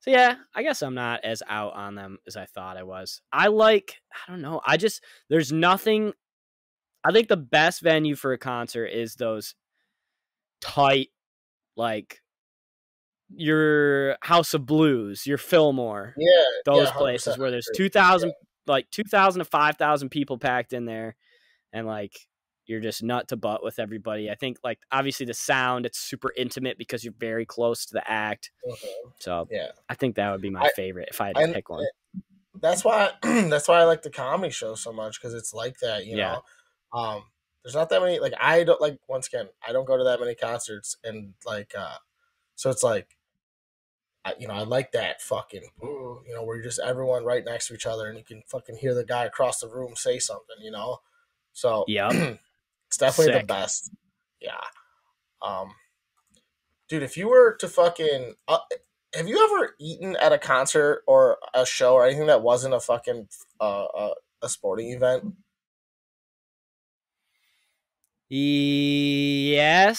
So 0.00 0.10
yeah, 0.10 0.36
I 0.54 0.62
guess 0.62 0.82
I'm 0.82 0.94
not 0.94 1.24
as 1.24 1.42
out 1.48 1.72
on 1.74 1.94
them 1.94 2.18
as 2.26 2.36
I 2.36 2.44
thought 2.46 2.76
I 2.76 2.82
was. 2.82 3.22
I 3.32 3.46
like 3.46 4.02
I 4.12 4.30
don't 4.30 4.42
know. 4.42 4.60
I 4.66 4.76
just 4.76 5.02
there's 5.30 5.52
nothing 5.52 6.12
I 7.04 7.12
think 7.12 7.28
the 7.28 7.36
best 7.36 7.80
venue 7.82 8.16
for 8.16 8.32
a 8.32 8.38
concert 8.38 8.86
is 8.86 9.14
those 9.14 9.54
tight 10.60 11.10
like 11.76 12.22
your 13.34 14.16
House 14.22 14.54
of 14.54 14.66
Blues, 14.66 15.26
your 15.26 15.38
Fillmore, 15.38 16.14
Yeah. 16.16 16.44
those 16.64 16.88
yeah, 16.88 16.94
places 16.94 17.38
where 17.38 17.50
there's 17.50 17.68
agree. 17.68 17.86
2000 17.88 18.32
like 18.66 18.90
2000 18.90 19.40
to 19.40 19.44
5000 19.44 20.08
people 20.08 20.38
packed 20.38 20.72
in 20.72 20.84
there 20.86 21.16
and 21.72 21.86
like 21.86 22.12
you're 22.66 22.80
just 22.80 23.02
nut 23.02 23.28
to 23.28 23.36
butt 23.36 23.62
with 23.62 23.78
everybody. 23.78 24.30
I 24.30 24.34
think 24.36 24.56
like 24.64 24.78
obviously 24.90 25.26
the 25.26 25.34
sound 25.34 25.84
it's 25.84 25.98
super 25.98 26.32
intimate 26.36 26.78
because 26.78 27.04
you're 27.04 27.12
very 27.18 27.44
close 27.44 27.84
to 27.86 27.92
the 27.92 28.10
act. 28.10 28.50
Mhm. 28.66 28.76
So 29.18 29.48
Yeah. 29.50 29.72
I 29.88 29.94
think 29.94 30.16
that 30.16 30.30
would 30.32 30.40
be 30.40 30.48
my 30.50 30.62
I- 30.62 30.70
favorite 30.74 31.08
if 31.10 31.20
I 31.20 31.26
had 31.26 31.36
to 31.36 31.42
and- 31.42 31.54
pick 31.54 31.68
one. 31.68 31.84
that's 32.62 32.84
why 32.84 33.10
that's 33.22 33.68
why 33.68 33.80
I 33.80 33.84
like 33.84 34.02
the 34.02 34.10
comedy 34.10 34.50
show 34.52 34.74
so 34.76 34.92
much 34.92 35.20
because 35.20 35.34
it's 35.34 35.52
like 35.52 35.78
that, 35.80 36.06
you 36.06 36.16
Yeah. 36.16 36.38
know. 36.94 36.98
Um, 36.98 37.24
there's 37.62 37.74
not 37.74 37.88
that 37.90 38.00
many 38.00 38.18
like 38.18 38.34
I 38.40 38.64
don't 38.64 38.80
like 38.80 38.98
once 39.08 39.26
again 39.26 39.48
I 39.66 39.72
don't 39.72 39.84
go 39.86 39.96
to 39.98 40.04
that 40.04 40.20
many 40.20 40.34
concerts 40.34 40.96
and 41.04 41.34
like 41.44 41.74
uh, 41.76 41.96
so 42.54 42.70
it's 42.70 42.82
like. 42.82 43.16
I, 44.26 44.32
you 44.38 44.48
know, 44.48 44.54
I 44.54 44.62
like 44.62 44.92
that 44.92 45.20
fucking, 45.20 45.68
you 45.82 46.22
know, 46.34 46.44
where 46.44 46.56
you're 46.56 46.64
just 46.64 46.80
everyone 46.80 47.26
right 47.26 47.44
next 47.44 47.68
to 47.68 47.74
each 47.74 47.84
other 47.84 48.08
and 48.08 48.16
you 48.16 48.24
can 48.24 48.42
fucking 48.46 48.76
hear 48.76 48.94
the 48.94 49.04
guy 49.04 49.26
across 49.26 49.60
the 49.60 49.68
room 49.68 49.94
say 49.96 50.18
something, 50.18 50.56
you 50.62 50.70
know. 50.70 51.02
So 51.52 51.84
yeah, 51.88 52.08
it's 52.88 52.96
definitely 52.96 53.34
Sick. 53.34 53.42
the 53.42 53.46
best. 53.46 53.90
Yeah. 54.40 54.62
Um, 55.42 55.74
dude, 56.88 57.02
if 57.02 57.18
you 57.18 57.28
were 57.28 57.54
to 57.60 57.68
fucking, 57.68 58.34
uh, 58.48 58.60
have 59.14 59.28
you 59.28 59.44
ever 59.44 59.74
eaten 59.78 60.16
at 60.16 60.32
a 60.32 60.38
concert 60.38 61.02
or 61.06 61.36
a 61.52 61.66
show 61.66 61.92
or 61.94 62.06
anything 62.06 62.26
that 62.28 62.42
wasn't 62.42 62.72
a 62.74 62.80
fucking 62.80 63.28
uh, 63.60 63.84
uh, 63.84 64.14
a 64.42 64.48
sporting 64.48 64.90
event? 64.92 65.34
Yes. 69.56 69.92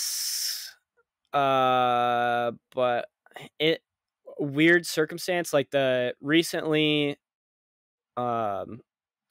Uh 1.35 2.53
but 2.73 3.09
it 3.59 3.81
weird 4.39 4.85
circumstance 4.85 5.53
like 5.53 5.71
the 5.71 6.15
recently 6.21 7.17
um 8.17 8.81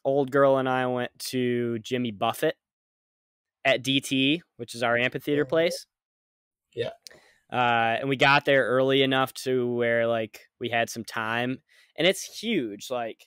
old 0.05 0.31
girl 0.31 0.59
and 0.59 0.69
I 0.69 0.87
went 0.87 1.19
to 1.31 1.79
Jimmy 1.81 2.13
Buffett 2.13 2.57
at 3.65 3.83
DT, 3.83 4.43
which 4.57 4.75
is 4.75 4.83
our 4.83 4.97
amphitheater 4.97 5.45
Mhm. 5.45 5.49
place. 5.49 5.87
Yeah. 6.75 6.93
Uh 7.53 7.99
and 8.01 8.09
we 8.09 8.17
got 8.17 8.45
there 8.45 8.65
early 8.67 9.03
enough 9.03 9.33
to 9.35 9.73
where 9.75 10.07
like 10.07 10.49
we 10.61 10.71
had 10.71 10.91
some 10.91 11.05
time 11.05 11.63
and 11.97 12.07
it's 12.07 12.23
huge 12.41 12.91
like 12.91 13.27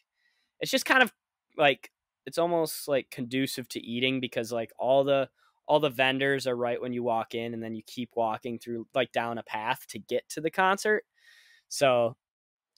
it's 0.62 0.72
just 0.72 0.86
kind 0.86 1.04
of 1.04 1.14
like 1.58 1.92
it's 2.26 2.38
almost 2.40 2.88
like 2.88 3.12
conducive 3.12 3.68
to 3.70 3.82
eating 3.82 4.22
because 4.22 4.52
like 4.52 4.72
all 4.80 5.04
the 5.04 5.30
all 5.68 5.80
the 5.80 5.90
vendors 5.90 6.48
are 6.48 6.56
right 6.56 6.82
when 6.82 6.94
you 6.94 7.04
walk 7.04 7.36
in 7.36 7.54
and 7.54 7.62
then 7.62 7.76
you 7.76 7.82
keep 7.86 8.10
walking 8.16 8.58
through 8.60 8.88
like 8.94 9.12
down 9.12 9.38
a 9.38 9.44
path 9.44 9.86
to 9.88 10.00
get 10.00 10.28
to 10.30 10.42
the 10.42 10.52
concert 10.52 11.04
so 11.70 12.16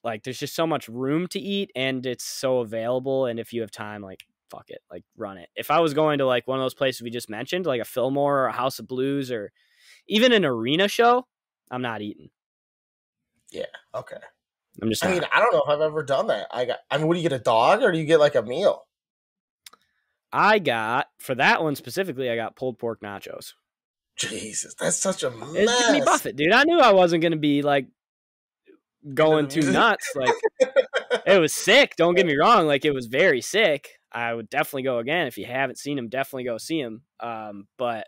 like 0.04 0.24
there's 0.24 0.40
just 0.40 0.56
so 0.56 0.66
much 0.68 0.88
room 0.88 1.28
to 1.28 1.40
eat 1.40 1.72
and 1.76 2.06
it's 2.06 2.24
so 2.24 2.60
available 2.60 3.26
and 3.26 3.40
if 3.40 3.54
you 3.54 3.62
have 3.62 3.72
time 3.72 4.02
like 4.02 4.26
fuck 4.50 4.70
it 4.70 4.80
like 4.92 5.04
run 5.16 5.38
it 5.38 5.50
if 5.56 5.70
i 5.70 5.80
was 5.80 5.94
going 5.94 6.18
to 6.18 6.26
like 6.26 6.48
one 6.48 6.58
of 6.58 6.64
those 6.64 6.74
places 6.74 7.02
we 7.02 7.10
just 7.10 7.30
mentioned 7.30 7.66
like 7.66 7.82
a 7.82 7.86
fillmore 7.86 8.40
or 8.40 8.48
a 8.48 8.52
house 8.52 8.80
of 8.80 8.88
blues 8.88 9.32
or 9.32 9.52
even 10.08 10.32
an 10.34 10.44
arena 10.44 10.88
show 10.88 11.28
i'm 11.70 11.84
not 11.84 12.02
eating 12.02 12.30
Yeah. 13.52 13.66
Okay. 13.96 14.18
I'm 14.82 14.90
just. 14.90 15.04
I 15.04 15.08
Not. 15.08 15.16
mean, 15.16 15.26
I 15.32 15.40
don't 15.40 15.54
know 15.54 15.64
if 15.64 15.70
I've 15.70 15.82
ever 15.82 16.04
done 16.04 16.28
that. 16.28 16.48
I 16.52 16.66
got. 16.66 16.80
I 16.90 16.98
mean, 16.98 17.08
what 17.08 17.16
do 17.16 17.20
you 17.20 17.28
get 17.30 17.40
a 17.40 17.44
dog 17.44 17.82
or 17.82 17.92
do 17.92 17.98
you 17.98 18.06
get 18.06 18.20
like 18.20 18.36
a 18.36 18.42
meal? 18.42 18.86
I 20.32 20.60
got 20.60 21.08
for 21.20 21.36
that 21.36 21.64
one 21.64 21.76
specifically. 21.76 22.30
I 22.30 22.36
got 22.36 22.56
pulled 22.56 22.78
pork 22.78 23.02
nachos. 23.02 23.54
Jesus, 24.16 24.76
that's 24.80 24.98
such 24.98 25.24
a 25.24 25.32
mess. 25.32 25.50
It's 25.54 25.86
Jimmy 25.86 26.02
Buffett, 26.02 26.36
dude. 26.36 26.52
I 26.52 26.64
knew 26.64 26.80
I 26.80 26.92
wasn't 26.92 27.24
gonna 27.24 27.38
be 27.38 27.62
like 27.62 27.88
going 29.14 29.48
too 29.48 29.72
nuts. 29.72 30.12
Like 30.16 30.34
it 31.26 31.40
was 31.40 31.54
sick. 31.54 31.96
Don't 31.96 32.16
get 32.16 32.26
me 32.26 32.36
wrong. 32.38 32.68
Like 32.68 32.86
it 32.86 32.94
was 32.94 33.08
very 33.08 33.42
sick. 33.42 33.90
I 34.12 34.34
would 34.34 34.50
definitely 34.50 34.84
go 34.84 35.00
again. 35.00 35.28
If 35.28 35.38
you 35.38 35.46
haven't 35.46 35.78
seen 35.78 35.98
him, 35.98 36.10
definitely 36.10 36.44
go 36.44 36.58
see 36.58 36.80
him. 36.80 37.04
Um, 37.20 37.68
but 37.78 38.08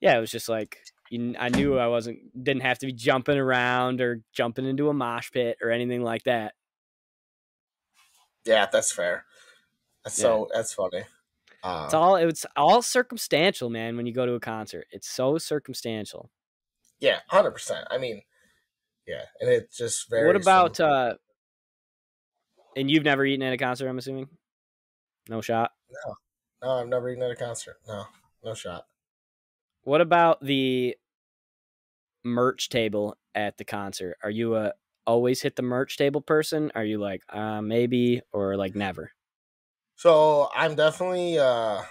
yeah, 0.00 0.16
it 0.16 0.20
was 0.20 0.30
just 0.30 0.48
like 0.48 0.76
you, 1.10 1.34
I 1.38 1.48
knew 1.48 1.78
I 1.78 1.86
wasn't 1.86 2.18
didn't 2.42 2.62
have 2.62 2.78
to 2.80 2.86
be 2.86 2.92
jumping 2.92 3.38
around 3.38 4.00
or 4.00 4.22
jumping 4.32 4.66
into 4.66 4.88
a 4.90 4.94
mosh 4.94 5.30
pit 5.32 5.58
or 5.62 5.70
anything 5.70 6.02
like 6.02 6.24
that. 6.24 6.54
yeah, 8.44 8.66
that's 8.70 8.92
fair. 8.92 9.24
That's 10.04 10.16
so. 10.16 10.48
That's 10.52 10.72
funny. 10.72 11.02
Uh, 11.62 11.82
It's 11.84 11.94
all 11.94 12.16
it's 12.16 12.46
all 12.56 12.80
circumstantial, 12.82 13.68
man. 13.70 13.96
When 13.96 14.06
you 14.06 14.12
go 14.14 14.24
to 14.26 14.32
a 14.34 14.40
concert, 14.40 14.86
it's 14.90 15.08
so 15.08 15.36
circumstantial. 15.38 16.30
yeah, 17.00 17.20
hundred 17.28 17.50
percent. 17.52 17.86
I 17.90 17.98
mean, 17.98 18.22
yeah, 19.06 19.24
and 19.40 19.50
it 19.50 19.70
just 19.72 20.08
very. 20.08 20.26
what 20.26 20.36
about 20.36 20.80
uh? 20.80 21.14
And 22.76 22.90
you've 22.90 23.04
never 23.04 23.26
eaten 23.26 23.42
at 23.42 23.52
a 23.52 23.58
concert, 23.58 23.88
I'm 23.88 23.98
assuming. 23.98 24.28
No 25.28 25.40
shot. 25.40 25.72
No, 26.62 26.70
I've 26.70 26.88
never 26.88 27.10
eaten 27.10 27.22
at 27.22 27.30
a 27.30 27.36
concert. 27.36 27.76
No, 27.86 28.04
no 28.44 28.54
shot. 28.54 28.86
What 29.82 30.00
about 30.00 30.42
the 30.44 30.96
merch 32.24 32.68
table 32.68 33.16
at 33.34 33.58
the 33.58 33.64
concert? 33.64 34.16
Are 34.22 34.30
you 34.30 34.56
a 34.56 34.72
always 35.06 35.42
hit 35.42 35.56
the 35.56 35.62
merch 35.62 35.96
table 35.96 36.20
person? 36.20 36.70
Are 36.74 36.84
you 36.84 36.98
like 36.98 37.22
uh 37.28 37.60
maybe 37.60 38.20
or 38.32 38.56
like 38.56 38.74
never? 38.74 39.12
So 40.00 40.48
I'm 40.54 40.76
definitely 40.76 41.38
uh 41.38 41.82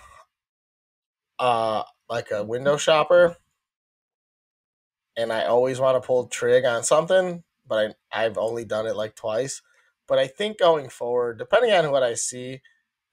uh 1.37 1.83
like 2.09 2.31
a 2.31 2.43
window 2.43 2.75
shopper. 2.75 3.37
And 5.15 5.31
I 5.31 5.45
always 5.45 5.79
want 5.79 6.01
to 6.01 6.07
pull 6.07 6.25
trig 6.25 6.65
on 6.65 6.81
something, 6.81 7.43
but 7.67 7.95
I 8.11 8.25
I've 8.25 8.39
only 8.39 8.65
done 8.65 8.87
it 8.87 8.95
like 8.95 9.15
twice. 9.15 9.61
But 10.07 10.17
I 10.17 10.25
think 10.25 10.57
going 10.57 10.89
forward, 10.89 11.37
depending 11.37 11.71
on 11.71 11.91
what 11.91 12.01
I 12.01 12.15
see, 12.15 12.61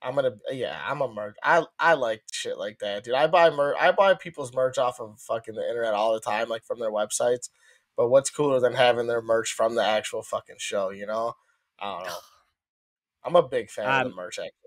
I'm 0.00 0.14
gonna 0.14 0.36
yeah, 0.50 0.80
I'm 0.88 1.02
a 1.02 1.12
merch. 1.12 1.36
I 1.42 1.66
I 1.78 1.92
like 1.92 2.22
shit 2.32 2.56
like 2.56 2.78
that, 2.78 3.04
dude. 3.04 3.12
I 3.12 3.26
buy 3.26 3.50
mer 3.50 3.74
I 3.78 3.92
buy 3.92 4.14
people's 4.14 4.54
merch 4.54 4.78
off 4.78 4.98
of 4.98 5.20
fucking 5.20 5.56
the 5.56 5.68
internet 5.68 5.92
all 5.92 6.14
the 6.14 6.20
time, 6.20 6.48
like 6.48 6.64
from 6.64 6.80
their 6.80 6.90
websites. 6.90 7.50
But 7.98 8.08
what's 8.08 8.30
cooler 8.30 8.60
than 8.60 8.72
having 8.72 9.08
their 9.08 9.20
merch 9.20 9.52
from 9.52 9.74
the 9.74 9.84
actual 9.84 10.22
fucking 10.22 10.56
show, 10.58 10.88
you 10.88 11.04
know? 11.04 11.34
I 11.78 11.98
don't 11.98 12.06
know. 12.06 12.16
I'm 13.24 13.36
a 13.36 13.46
big 13.46 13.68
fan 13.68 14.06
of 14.06 14.16
merch 14.16 14.38
actually. 14.38 14.65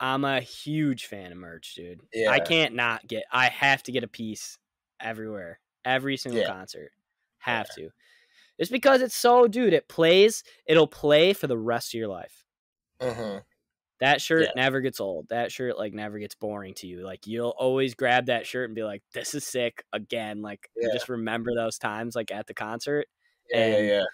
I'm 0.00 0.24
a 0.24 0.40
huge 0.40 1.06
fan 1.06 1.32
of 1.32 1.38
merch, 1.38 1.74
dude. 1.74 2.02
Yeah. 2.12 2.26
I 2.26 2.40
can't 2.40 2.74
not 2.74 3.06
get 3.06 3.24
I 3.32 3.48
have 3.48 3.82
to 3.84 3.92
get 3.92 4.04
a 4.04 4.08
piece 4.08 4.58
everywhere. 5.00 5.60
Every 5.84 6.16
single 6.16 6.42
Yeah. 6.42 6.44
concert. 6.44 6.92
Have 7.38 7.70
to. 7.70 7.90
It's 8.58 8.70
because 8.70 9.02
it's 9.02 9.16
so 9.16 9.48
dude, 9.48 9.74
it 9.74 9.88
plays, 9.88 10.44
it'll 10.66 10.88
play 10.88 11.32
for 11.34 11.46
the 11.48 11.58
rest 11.58 11.94
of 11.94 11.98
your 11.98 12.08
life. 12.08 12.44
hmm 13.00 13.38
That 14.00 14.20
shirt 14.20 14.50
Yeah. 14.50 14.54
never 14.54 14.80
gets 14.80 15.00
old. 15.00 15.28
That 15.28 15.50
shirt 15.50 15.76
like 15.76 15.92
never 15.92 16.18
gets 16.20 16.36
boring 16.36 16.74
to 16.74 16.86
you. 16.86 17.00
Like 17.04 17.26
you'll 17.26 17.54
always 17.58 17.94
grab 17.94 18.26
that 18.26 18.46
shirt 18.46 18.68
and 18.68 18.74
be 18.76 18.84
like, 18.84 19.02
"This 19.12 19.34
is 19.34 19.44
sick." 19.44 19.82
Again, 19.92 20.40
like 20.40 20.70
Yeah. 20.76 20.88
just 20.88 21.08
remember 21.08 21.52
those 21.54 21.78
times 21.78 22.14
like 22.14 22.30
at 22.30 22.46
the 22.46 22.54
concert, 22.54 23.08
Yeah, 23.50 23.66
yeah, 23.66 23.78
yeah. 23.80 24.04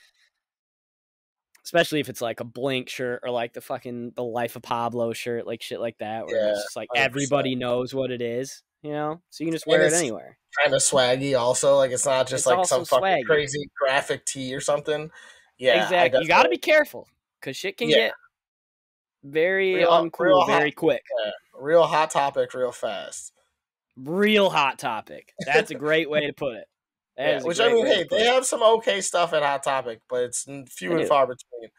Especially 1.64 2.00
if 2.00 2.08
it's 2.08 2.20
like 2.20 2.40
a 2.40 2.44
Blink 2.44 2.88
shirt 2.88 3.20
or 3.22 3.30
like 3.30 3.52
the 3.52 3.60
fucking 3.60 4.12
the 4.16 4.24
Life 4.24 4.56
of 4.56 4.62
Pablo 4.62 5.12
shirt, 5.12 5.46
like 5.46 5.62
shit 5.62 5.80
like 5.80 5.98
that, 5.98 6.26
where 6.26 6.36
Yeah, 6.36 6.50
it's 6.52 6.62
just 6.64 6.76
like 6.76 6.88
100%. 6.94 7.00
everybody 7.00 7.54
knows 7.54 7.94
what 7.94 8.10
it 8.10 8.20
is, 8.22 8.62
you 8.82 8.92
know. 8.92 9.20
So 9.30 9.44
you 9.44 9.48
can 9.48 9.54
just 9.54 9.66
wear 9.66 9.82
it 9.82 9.92
anywhere. 9.92 10.36
Kind 10.62 10.74
of 10.74 10.80
swaggy, 10.82 11.38
also. 11.38 11.76
Like 11.76 11.90
it's 11.90 12.06
not 12.06 12.26
just 12.28 12.46
It's 12.46 12.46
like 12.46 12.66
some 12.66 12.84
fucking 12.84 13.04
swaggy. 13.04 13.24
crazy 13.24 13.68
graphic 13.80 14.24
tee 14.26 14.54
or 14.54 14.60
something. 14.60 15.10
Yeah, 15.58 15.82
exactly. 15.84 16.20
You 16.22 16.28
got 16.28 16.42
to 16.44 16.48
be 16.48 16.58
careful 16.58 17.08
because 17.40 17.56
shit 17.56 17.76
can 17.76 17.88
Yeah. 17.88 17.96
get 17.96 18.12
very 19.22 19.74
Real- 19.76 19.90
uncool 19.90 20.18
real 20.20 20.40
hot. 20.40 20.58
very 20.58 20.72
quick. 20.72 21.02
real 21.58 21.84
hot 21.84 22.10
topic, 22.10 22.52
real 22.54 22.72
fast. 22.72 23.32
Real 23.96 24.50
hot 24.50 24.78
topic. 24.78 25.32
That's 25.46 25.70
a 25.70 25.74
great 25.76 26.10
way 26.10 26.26
to 26.26 26.32
put 26.32 26.56
it. 26.56 26.66
Yeah, 27.16 27.42
which 27.42 27.60
I 27.60 27.72
mean, 27.72 27.86
hey, 27.86 28.04
they 28.10 28.24
have 28.24 28.44
some 28.44 28.62
okay 28.62 29.00
stuff 29.00 29.32
at 29.32 29.42
Hot 29.42 29.62
Topic, 29.62 30.00
but 30.08 30.24
it's 30.24 30.44
few 30.68 30.88
They 30.88 30.94
and 30.96 31.02
do. 31.04 31.08
far 31.08 31.26
between. 31.26 31.70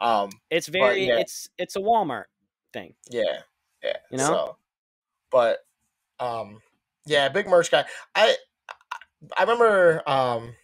Um, 0.00 0.30
It's 0.50 0.66
very. 0.66 1.06
yeah. 1.06 1.18
It's 1.20 1.48
it's 1.58 1.76
a 1.76 1.80
Walmart 1.80 2.24
thing. 2.72 2.94
yeah, 3.10 3.42
yeah. 3.84 3.96
You 4.10 4.18
know? 4.18 4.26
so, 4.26 4.56
but 5.30 5.58
um, 6.18 6.60
yeah, 7.06 7.28
big 7.28 7.46
merch 7.48 7.70
guy. 7.70 7.84
I 8.14 8.34
I 9.36 9.42
remember 9.42 10.02
um, 10.08 10.54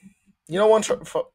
you 0.48 0.58
know, 0.58 0.66
one 0.66 0.82
tr- 0.82 0.94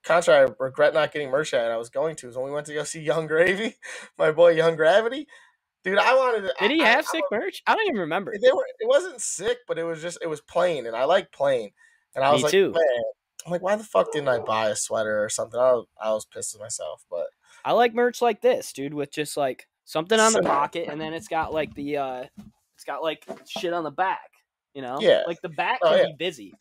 I 0.09 0.47
regret 0.59 0.93
not 0.93 1.11
getting 1.13 1.29
merch 1.29 1.53
at. 1.53 1.71
I 1.71 1.77
was 1.77 1.89
going 1.89 2.15
to 2.17 2.27
is 2.29 2.35
when 2.35 2.45
we 2.45 2.51
went 2.51 2.65
to 2.67 2.73
go 2.73 2.83
see 2.83 3.01
Yung 3.01 3.27
Gravy, 3.27 3.75
my 4.17 4.31
boy 4.31 4.51
Young 4.51 4.75
Gravity. 4.75 5.27
Dude, 5.83 5.97
I 5.97 6.13
wanted. 6.15 6.41
To, 6.41 6.53
Did 6.59 6.71
he 6.71 6.81
I- 6.83 6.87
have 6.87 7.05
I- 7.07 7.11
sick 7.11 7.23
merch? 7.31 7.63
I 7.67 7.75
don't 7.75 7.87
even 7.87 8.01
remember. 8.01 8.33
they 8.39 8.51
were 8.51 8.65
it 8.79 8.87
wasn't 8.87 9.21
sick, 9.21 9.59
but 9.67 9.77
it 9.79 9.83
was 9.83 10.01
just 10.01 10.17
it 10.21 10.27
was 10.27 10.41
plain, 10.41 10.85
and 10.87 10.95
I 10.95 11.05
like 11.05 11.31
plain. 11.31 11.71
And 12.15 12.23
I 12.23 12.29
Me 12.29 12.33
was 12.33 12.43
like, 12.43 12.51
too. 12.51 12.71
man, 12.71 13.03
I'm 13.45 13.51
like, 13.51 13.61
why 13.61 13.75
the 13.75 13.83
fuck 13.83 14.11
didn't 14.11 14.27
I 14.29 14.39
buy 14.39 14.69
a 14.69 14.75
sweater 14.75 15.23
or 15.23 15.29
something? 15.29 15.59
I 15.59 15.71
was, 15.73 15.85
I 16.01 16.11
was 16.11 16.25
pissed 16.25 16.53
at 16.55 16.61
myself, 16.61 17.03
but 17.09 17.27
I 17.65 17.71
like 17.73 17.93
merch 17.93 18.21
like 18.21 18.41
this, 18.41 18.73
dude, 18.73 18.93
with 18.93 19.11
just 19.11 19.37
like 19.37 19.67
something 19.85 20.19
on 20.19 20.33
the 20.33 20.41
pocket, 20.43 20.87
and 20.89 20.99
then 20.99 21.13
it's 21.13 21.27
got 21.27 21.53
like 21.53 21.73
the 21.75 21.97
uh, 21.97 22.23
it's 22.75 22.83
got 22.85 23.01
like 23.03 23.25
shit 23.47 23.73
on 23.73 23.83
the 23.83 23.91
back. 23.91 24.29
You 24.73 24.81
know, 24.81 24.97
Yeah. 25.01 25.23
like 25.27 25.41
the 25.41 25.49
back 25.49 25.79
Oh, 25.83 25.89
can 25.89 25.97
yeah. 25.99 26.05
be 26.07 26.15
busy. 26.17 26.53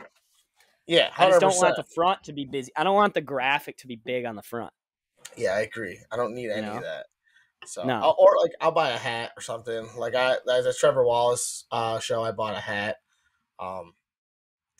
yeah, 0.87 1.11
I 1.17 1.29
just 1.29 1.41
don't 1.41 1.57
want 1.57 1.77
the 1.77 1.85
front 1.95 2.25
to 2.25 2.33
be 2.33 2.45
busy. 2.45 2.73
I 2.77 2.83
don't 2.85 2.97
want 2.97 3.15
the 3.15 3.21
graphic 3.21 3.77
to 3.79 3.87
be 3.87 3.97
big 3.97 4.25
on 4.25 4.35
the 4.37 4.43
front. 4.43 4.73
Yeah, 5.37 5.51
I 5.55 5.61
agree. 5.61 5.99
I 6.11 6.17
don't 6.17 6.35
need 6.35 6.51
any 6.51 6.67
know? 6.67 6.77
of 6.79 6.83
that. 6.83 7.07
So, 7.67 7.85
No. 7.85 7.95
I'll- 8.01 8.17
or 8.19 8.37
like 8.43 8.53
I'll 8.61 8.73
buy 8.73 8.91
a 8.91 8.97
hat 8.97 9.33
or 9.37 9.43
something. 9.43 9.87
Like 9.97 10.15
I, 10.15 10.37
as 10.51 10.67
a 10.67 10.73
Trevor 10.75 11.05
Wallace 11.05 11.67
uh, 11.71 11.99
show, 12.01 12.23
I 12.25 12.33
bought 12.33 12.55
a 12.57 12.61
hat. 12.61 12.97
Um, 13.61 13.93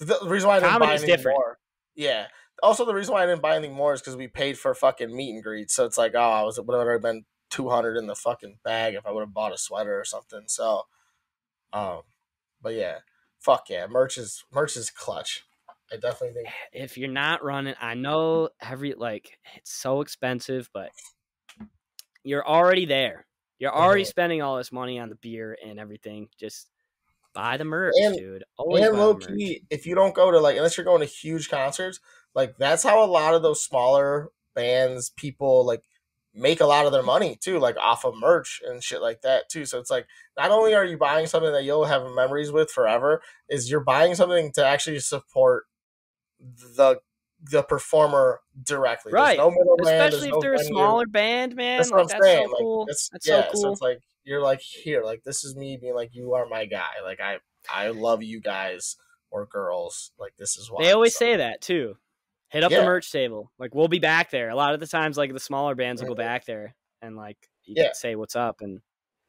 the, 0.07 0.19
the 0.23 0.29
reason 0.29 0.49
why 0.49 0.57
I 0.57 0.61
didn't 0.61 0.79
buy 0.81 0.95
is 0.95 1.03
anything 1.03 1.17
different. 1.17 1.37
more, 1.39 1.59
yeah. 1.95 2.27
Also, 2.63 2.85
the 2.85 2.95
reason 2.95 3.15
why 3.15 3.23
I 3.23 3.27
didn't 3.27 3.43
buy 3.43 3.57
anything 3.57 3.75
more 3.75 3.95
is 3.95 4.01
because 4.01 4.17
we 4.17 4.29
paid 4.29 4.59
for 4.59 4.75
fucking 4.75 5.15
meet 5.15 5.33
and 5.35 5.43
greet. 5.43 5.71
So 5.71 5.85
it's 5.87 5.97
like, 5.97 6.13
oh, 6.15 6.21
I 6.21 6.43
was 6.43 6.59
it 6.59 6.67
would 6.67 6.75
have 6.77 6.87
already 6.87 7.01
been 7.03 7.25
two 7.49 7.69
hundred 7.71 7.97
in 7.97 8.07
the 8.07 8.15
fucking 8.15 8.59
bag 8.65 8.95
if 8.95 9.07
I 9.07 9.11
would 9.13 9.21
have 9.23 9.33
bought 9.35 9.55
a 9.55 9.59
sweater 9.59 9.99
or 9.99 10.05
something. 10.05 10.43
So, 10.47 10.83
um, 11.73 12.03
but 12.61 12.75
yeah, 12.75 12.99
fuck 13.39 13.71
yeah, 13.71 13.87
merch 13.87 14.19
is 14.19 14.45
merch 14.53 14.77
is 14.77 14.91
clutch. 14.91 15.45
I 15.93 15.97
definitely 15.97 16.35
think. 16.43 16.49
If 16.73 16.99
you're 16.99 17.09
not 17.09 17.43
running, 17.43 17.75
I 17.81 17.95
know 17.95 18.51
every 18.61 18.95
like 18.95 19.39
it's 19.57 19.73
so 19.73 20.03
expensive, 20.03 20.69
but 20.75 20.91
you're 22.23 22.47
already 22.47 22.85
there. 22.87 23.27
You're 23.59 23.75
already 23.75 24.05
Mhm. 24.05 24.09
spending 24.09 24.43
all 24.43 24.57
this 24.57 24.73
money 24.73 24.99
on 24.99 25.09
the 25.09 25.15
beer 25.17 25.57
and 25.65 25.79
everything. 25.79 26.29
Just 26.39 26.69
buy 27.35 27.57
the 27.57 27.65
merch, 27.65 27.95
And- 27.97 28.17
dude. 28.17 28.45
Always 28.57 28.85
and 28.87 28.99
low 28.99 29.15
key, 29.17 29.63
if 29.71 29.87
you 29.87 29.95
don't 29.95 30.15
go 30.15 30.31
to 30.31 30.41
like 30.41 30.57
unless 30.57 30.77
you're 30.77 30.85
going 30.85 31.01
to 31.01 31.07
huge 31.07 31.49
concerts, 31.49 32.01
like 32.35 32.57
that's 32.59 32.83
how 32.83 33.03
a 33.05 33.07
lot 33.07 33.35
of 33.35 33.43
those 33.43 33.65
smaller 33.65 34.29
bands, 34.55 35.11
people 35.11 35.65
like 35.65 35.83
make 36.33 36.61
a 36.61 36.67
lot 36.67 36.87
of 36.87 36.93
their 36.93 37.03
money 37.03 37.37
too, 37.41 37.59
like 37.59 37.77
off 37.77 38.05
of 38.05 38.15
merch 38.17 38.61
and 38.67 38.83
shit 38.85 39.01
like 39.03 39.23
that 39.23 39.49
too. 39.49 39.65
So 39.65 39.79
it's 39.79 39.91
like 39.91 40.07
not 40.37 40.51
only 40.51 40.75
are 40.75 40.85
you 40.85 40.97
buying 40.97 41.27
something 41.27 41.53
that 41.53 41.65
you'll 41.65 41.87
have 41.87 42.03
memories 42.15 42.53
with 42.53 42.71
forever, 42.71 43.21
is 43.49 43.71
you're 43.71 43.81
buying 43.85 44.15
something 44.15 44.53
to 44.53 44.65
actually 44.65 45.01
support 45.01 45.65
the 46.39 47.01
the 47.43 47.63
performer 47.63 48.41
directly. 48.63 49.13
There's 49.13 49.21
Right. 49.23 49.39
no 49.39 49.51
middleman, 49.51 49.87
Especially 50.07 50.29
if 50.29 50.35
no 50.35 50.41
they're 50.43 50.55
a 50.55 50.59
smaller 50.65 51.07
band, 51.07 51.57
man. 51.57 51.79
That's 51.79 51.91
like, 51.91 51.97
what 51.97 52.03
I'm 52.03 52.09
that's 52.09 52.25
saying. 52.25 52.47
so 52.47 52.51
like, 52.53 52.61
cool. 52.61 52.87
That's, 52.87 53.09
that's 53.09 53.29
yeah, 53.29 53.43
so 53.45 53.51
cool. 53.53 53.61
So 53.63 53.73
it's 53.73 53.81
like 53.81 54.01
you're 54.31 54.41
like 54.41 54.61
here, 54.61 55.03
like 55.03 55.25
this 55.25 55.45
is 55.45 55.57
me 55.57 55.77
being 55.77 55.95
like 55.97 56.15
you 56.15 56.35
are 56.35 56.47
my 56.47 56.65
guy. 56.65 57.03
Like 57.03 57.21
I 57.21 57.39
I 57.69 57.89
love 57.89 58.23
you 58.23 58.41
guys 58.41 58.97
or 59.33 59.45
girls. 59.45 60.13
Like 60.21 60.35
this 60.39 60.57
is 60.57 60.71
why. 60.71 60.85
They 60.85 60.93
always 60.93 61.15
So, 61.15 61.25
say 61.25 61.37
that 61.37 61.61
too. 61.61 61.97
Hit 62.49 62.63
up 62.63 62.71
Yeah. 62.71 62.81
the 62.81 62.87
merch 62.87 63.11
table. 63.11 63.51
Like 63.59 63.75
we'll 63.75 63.89
be 63.89 63.99
back 63.99 64.31
there. 64.31 64.51
A 64.51 64.55
lot 64.55 64.73
of 64.73 64.79
the 64.81 64.87
times, 64.87 65.19
like 65.19 65.33
the 65.33 65.41
smaller 65.41 65.75
bands 65.75 66.01
will 66.01 66.09
go 66.09 66.15
back 66.15 66.45
there 66.47 66.77
and 67.03 67.17
like 67.17 67.37
you 67.65 67.75
Yeah. 67.77 67.91
say 67.93 68.15
what's 68.15 68.37
up 68.37 68.61
and 68.61 68.81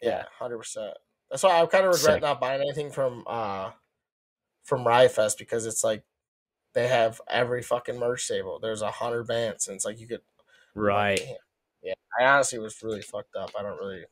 yeah, 0.01 0.25
hundred 0.37 0.59
percent. 0.59 0.93
That's 1.31 1.41
why 1.43 1.59
I 1.61 1.65
kind 1.65 1.85
of 1.85 1.93
regret 1.93 2.15
Sick. 2.15 2.21
not 2.21 2.39
buying 2.39 2.61
anything 2.61 2.91
from 2.91 3.23
uh 3.25 3.71
from 4.63 4.85
Riot 4.87 5.11
Fest 5.11 5.39
because 5.39 5.65
it's 5.65 5.83
like 5.83 6.03
they 6.73 6.87
have 6.87 7.19
every 7.27 7.63
fucking 7.63 7.97
merch 7.97 8.27
table. 8.27 8.59
There's 8.61 8.81
a 8.83 8.91
hundred 8.91 9.25
bands, 9.27 9.67
and 9.67 9.75
it's 9.75 9.85
like 9.85 9.99
you 9.99 10.07
could 10.07 10.21
right. 10.75 11.19
Yeah. 11.25 11.33
Yeah, 11.83 11.93
I 12.19 12.25
honestly 12.25 12.59
was 12.59 12.81
really 12.83 13.01
fucked 13.01 13.35
up. 13.35 13.49
I 13.57 13.63
don't 13.63 13.79
really. 13.79 14.03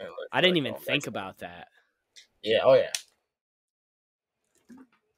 I, 0.00 0.04
don't 0.06 0.14
I 0.32 0.40
didn't 0.40 0.56
like 0.64 0.66
even 0.72 0.80
think 0.80 1.06
about 1.06 1.38
that. 1.38 1.68
Yeah. 2.42 2.60
Oh 2.64 2.74
yeah. 2.74 2.90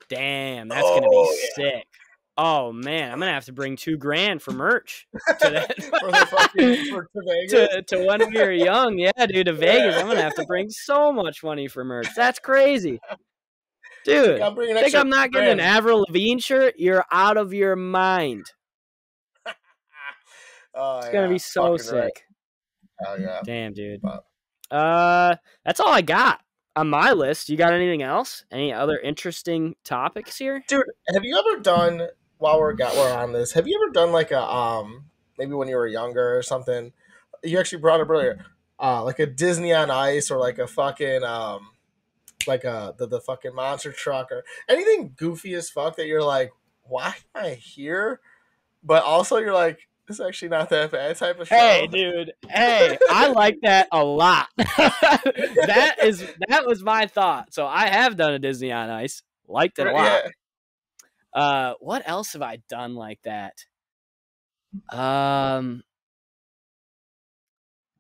Damn, 0.08 0.68
that's 0.68 0.82
gonna 0.82 1.02
be 1.02 1.06
Oh, 1.10 1.36
yeah. 1.58 1.70
sick. 1.70 1.86
Oh 2.38 2.72
man, 2.72 3.12
I'm 3.12 3.18
gonna 3.18 3.32
have 3.32 3.44
to 3.46 3.52
bring 3.52 3.76
two 3.76 3.96
grand 3.96 4.42
for 4.42 4.52
merch 4.52 5.06
to 5.40 5.50
that. 5.50 5.76
for 6.00 6.10
the 6.10 6.26
fucking 6.30 6.86
for, 6.90 7.02
to 7.04 7.22
Vegas. 7.26 7.52
to, 7.52 7.82
to 7.82 8.06
when 8.06 8.30
we 8.32 8.40
were 8.40 8.52
young. 8.52 8.98
Yeah, 8.98 9.12
dude, 9.26 9.46
to 9.46 9.52
Vegas. 9.52 9.96
I'm 9.96 10.06
gonna 10.06 10.22
have 10.22 10.34
to 10.36 10.46
bring 10.46 10.68
so 10.70 11.12
much 11.12 11.42
money 11.44 11.68
for 11.68 11.84
merch. 11.84 12.08
That's 12.16 12.38
crazy. 12.38 13.00
Dude, 14.04 14.40
I'm 14.40 14.56
think 14.56 14.94
I'm 14.94 15.08
not 15.10 15.30
getting 15.30 15.50
an 15.50 15.56
grand. 15.58 15.76
Avril 15.76 16.04
Lavigne 16.08 16.40
shirt? 16.40 16.74
You're 16.76 17.04
out 17.12 17.36
of 17.36 17.52
your 17.54 17.76
mind. 17.76 18.46
Oh, 20.74 21.00
It's 21.00 21.10
gonna 21.10 21.28
be 21.28 21.38
so 21.38 21.76
fucking 21.76 21.94
right. 21.98 22.04
sick. 22.06 22.24
Hell 23.04 23.20
yeah. 23.20 23.40
Damn, 23.44 23.74
dude. 23.74 24.02
Wow. 24.02 24.22
Uh, 24.72 25.36
that's 25.64 25.80
all 25.80 25.92
I 25.92 26.00
got 26.00 26.40
on 26.74 26.88
my 26.88 27.12
list. 27.12 27.48
You 27.48 27.56
got 27.56 27.72
anything 27.72 28.02
else? 28.02 28.44
Any 28.50 28.72
other 28.72 28.98
interesting 28.98 29.76
topics 29.84 30.38
here? 30.38 30.64
Dude, 30.66 30.84
have 31.12 31.24
you 31.24 31.38
ever 31.38 31.60
done 31.60 32.08
while 32.38 32.58
we're 32.58 32.72
got 32.72 32.94
we're 32.96 33.12
on 33.12 33.32
this? 33.32 33.52
Have 33.52 33.68
you 33.68 33.78
ever 33.82 33.92
done 33.92 34.12
like 34.12 34.30
a 34.30 34.42
um 34.42 35.04
maybe 35.38 35.52
when 35.52 35.68
you 35.68 35.76
were 35.76 35.86
younger 35.86 36.36
or 36.36 36.42
something? 36.42 36.92
You 37.44 37.58
actually 37.58 37.82
brought 37.82 38.00
up 38.00 38.08
earlier, 38.08 38.44
uh, 38.80 39.04
like 39.04 39.18
a 39.18 39.26
Disney 39.26 39.74
on 39.74 39.90
Ice 39.90 40.30
or 40.30 40.38
like 40.38 40.58
a 40.58 40.66
fucking 40.66 41.22
um 41.22 41.68
like 42.46 42.64
a 42.64 42.94
the, 42.96 43.06
the 43.06 43.20
fucking 43.20 43.54
monster 43.54 43.92
truck 43.92 44.32
or 44.32 44.42
anything 44.68 45.12
goofy 45.16 45.54
as 45.54 45.68
fuck 45.68 45.96
that 45.96 46.06
you're 46.06 46.24
like, 46.24 46.50
why 46.84 47.14
am 47.34 47.44
I 47.44 47.50
here? 47.50 48.20
But 48.82 49.04
also 49.04 49.36
you're 49.36 49.54
like, 49.54 49.88
it's 50.08 50.20
actually 50.20 50.48
not 50.48 50.68
that 50.70 50.90
bad 50.90 51.16
type 51.16 51.38
of 51.40 51.48
show. 51.48 51.54
Hey, 51.54 51.86
dude. 51.86 52.32
Hey, 52.48 52.98
I 53.10 53.28
like 53.28 53.58
that 53.62 53.88
a 53.92 54.04
lot. 54.04 54.48
that 54.56 55.96
is 56.02 56.24
that 56.48 56.66
was 56.66 56.82
my 56.82 57.06
thought. 57.06 57.54
So 57.54 57.66
I 57.66 57.86
have 57.88 58.16
done 58.16 58.34
a 58.34 58.38
Disney 58.38 58.72
on 58.72 58.90
Ice. 58.90 59.22
Liked 59.48 59.78
it 59.78 59.86
a 59.86 59.92
lot. 59.92 60.22
Yeah. 60.24 61.40
Uh, 61.40 61.74
what 61.80 62.02
else 62.06 62.32
have 62.34 62.42
I 62.42 62.58
done 62.68 62.94
like 62.94 63.20
that? 63.24 63.64
Um, 64.90 65.82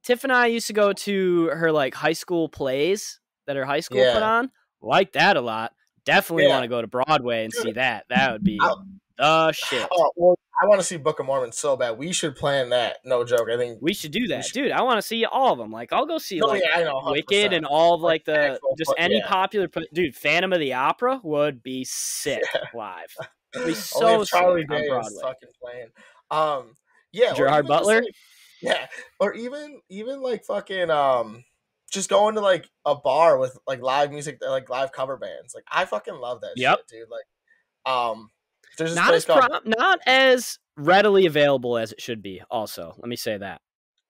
Tiff 0.02 0.24
and 0.24 0.32
I 0.32 0.46
used 0.46 0.66
to 0.66 0.72
go 0.72 0.92
to 0.92 1.46
her 1.46 1.70
like 1.72 1.94
high 1.94 2.12
school 2.12 2.48
plays 2.48 3.20
that 3.46 3.56
her 3.56 3.64
high 3.64 3.80
school 3.80 4.04
put 4.12 4.22
on. 4.22 4.50
Like 4.80 5.12
that 5.12 5.36
a 5.36 5.40
lot. 5.40 5.72
Definitely 6.04 6.44
Yeah. 6.44 6.50
want 6.50 6.64
to 6.64 6.68
go 6.68 6.80
to 6.80 6.88
Broadway 6.88 7.44
and 7.44 7.52
Dude, 7.52 7.62
see 7.62 7.72
that. 7.72 8.04
That 8.08 8.32
would 8.32 8.42
be 8.44 8.58
I'll- 8.60 8.84
the 9.18 9.52
shit. 9.52 9.86
Oh, 9.92 10.10
well, 10.16 10.38
I 10.62 10.66
want 10.66 10.80
to 10.80 10.86
see 10.86 10.96
Book 10.96 11.18
of 11.20 11.26
Mormon 11.26 11.52
so 11.52 11.76
bad. 11.76 11.98
We 11.98 12.12
should 12.12 12.36
plan 12.36 12.70
that. 12.70 12.98
No 13.04 13.24
joke. 13.24 13.48
I 13.52 13.56
think. 13.56 13.78
We 13.80 13.94
should 13.94 14.12
do 14.12 14.26
that, 14.28 14.44
should- 14.44 14.54
dude. 14.54 14.72
I 14.72 14.82
want 14.82 14.98
to 14.98 15.02
see 15.02 15.24
all 15.24 15.52
of 15.52 15.58
them. 15.58 15.70
Like, 15.72 15.92
I'll 15.92 16.06
go 16.06 16.18
see 16.18 16.38
No, 16.38 16.46
like 16.46 16.62
yeah, 16.76 16.84
know. 16.84 17.00
Wicked 17.06 17.52
and 17.52 17.66
all 17.66 17.94
of 17.94 18.00
like 18.02 18.24
the 18.24 18.52
actual 18.52 18.74
just 18.78 18.94
any 18.98 19.18
yeah. 19.18 19.26
popular. 19.26 19.68
Dude, 19.92 20.14
Phantom 20.14 20.52
of 20.52 20.60
the 20.60 20.74
Opera 20.74 21.20
would 21.22 21.62
be 21.62 21.84
sick 21.84 22.42
live. 22.74 23.14
It'd 23.54 23.66
be 23.66 23.74
so 23.74 24.24
Charlie 24.24 24.62
sick 24.62 24.70
on 24.70 24.76
Day 24.78 24.82
is 24.84 24.88
Broadway. 24.88 25.10
fucking 25.22 25.48
playing. 25.60 25.88
Um, 26.30 26.74
yeah, 27.12 27.34
Gerard 27.34 27.66
just, 27.66 27.68
Butler? 27.68 28.02
like- 28.02 28.14
yeah, 28.62 28.86
or 29.18 29.34
even 29.34 29.80
even 29.88 30.22
like 30.22 30.44
fucking 30.44 30.88
um, 30.88 31.42
just 31.90 32.08
going 32.08 32.36
to 32.36 32.40
like 32.40 32.68
a 32.86 32.94
bar 32.94 33.36
with 33.36 33.58
like 33.66 33.82
live 33.82 34.12
music, 34.12 34.38
like 34.40 34.70
live 34.70 34.92
cover 34.92 35.16
bands. 35.16 35.52
Like 35.54 35.64
I 35.70 35.84
fucking 35.84 36.14
love 36.14 36.42
that 36.42 36.52
Yep. 36.56 36.78
shit, 36.78 36.86
dude. 36.88 37.08
Like, 37.10 37.92
um, 37.92 38.30
Not 38.78 39.14
as 39.14 39.24
prom- 39.24 39.62
not 39.64 40.00
as 40.06 40.58
readily 40.76 41.26
available 41.26 41.76
as 41.76 41.92
it 41.92 42.00
should 42.00 42.22
be. 42.22 42.42
Also, 42.50 42.94
let 42.98 43.08
me 43.08 43.16
say 43.16 43.36
that. 43.36 43.60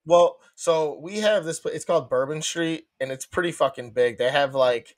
Well, 0.05 0.39
so 0.55 0.99
we 1.01 1.19
have 1.19 1.45
this. 1.45 1.61
It's 1.67 1.85
called 1.85 2.09
Bourbon 2.11 2.43
Street, 2.43 2.87
and 3.01 3.13
it's 3.13 3.27
pretty 3.27 3.53
fucking 3.53 3.93
big. 3.93 4.19
They 4.19 4.31
have 4.31 4.55
like 4.55 4.97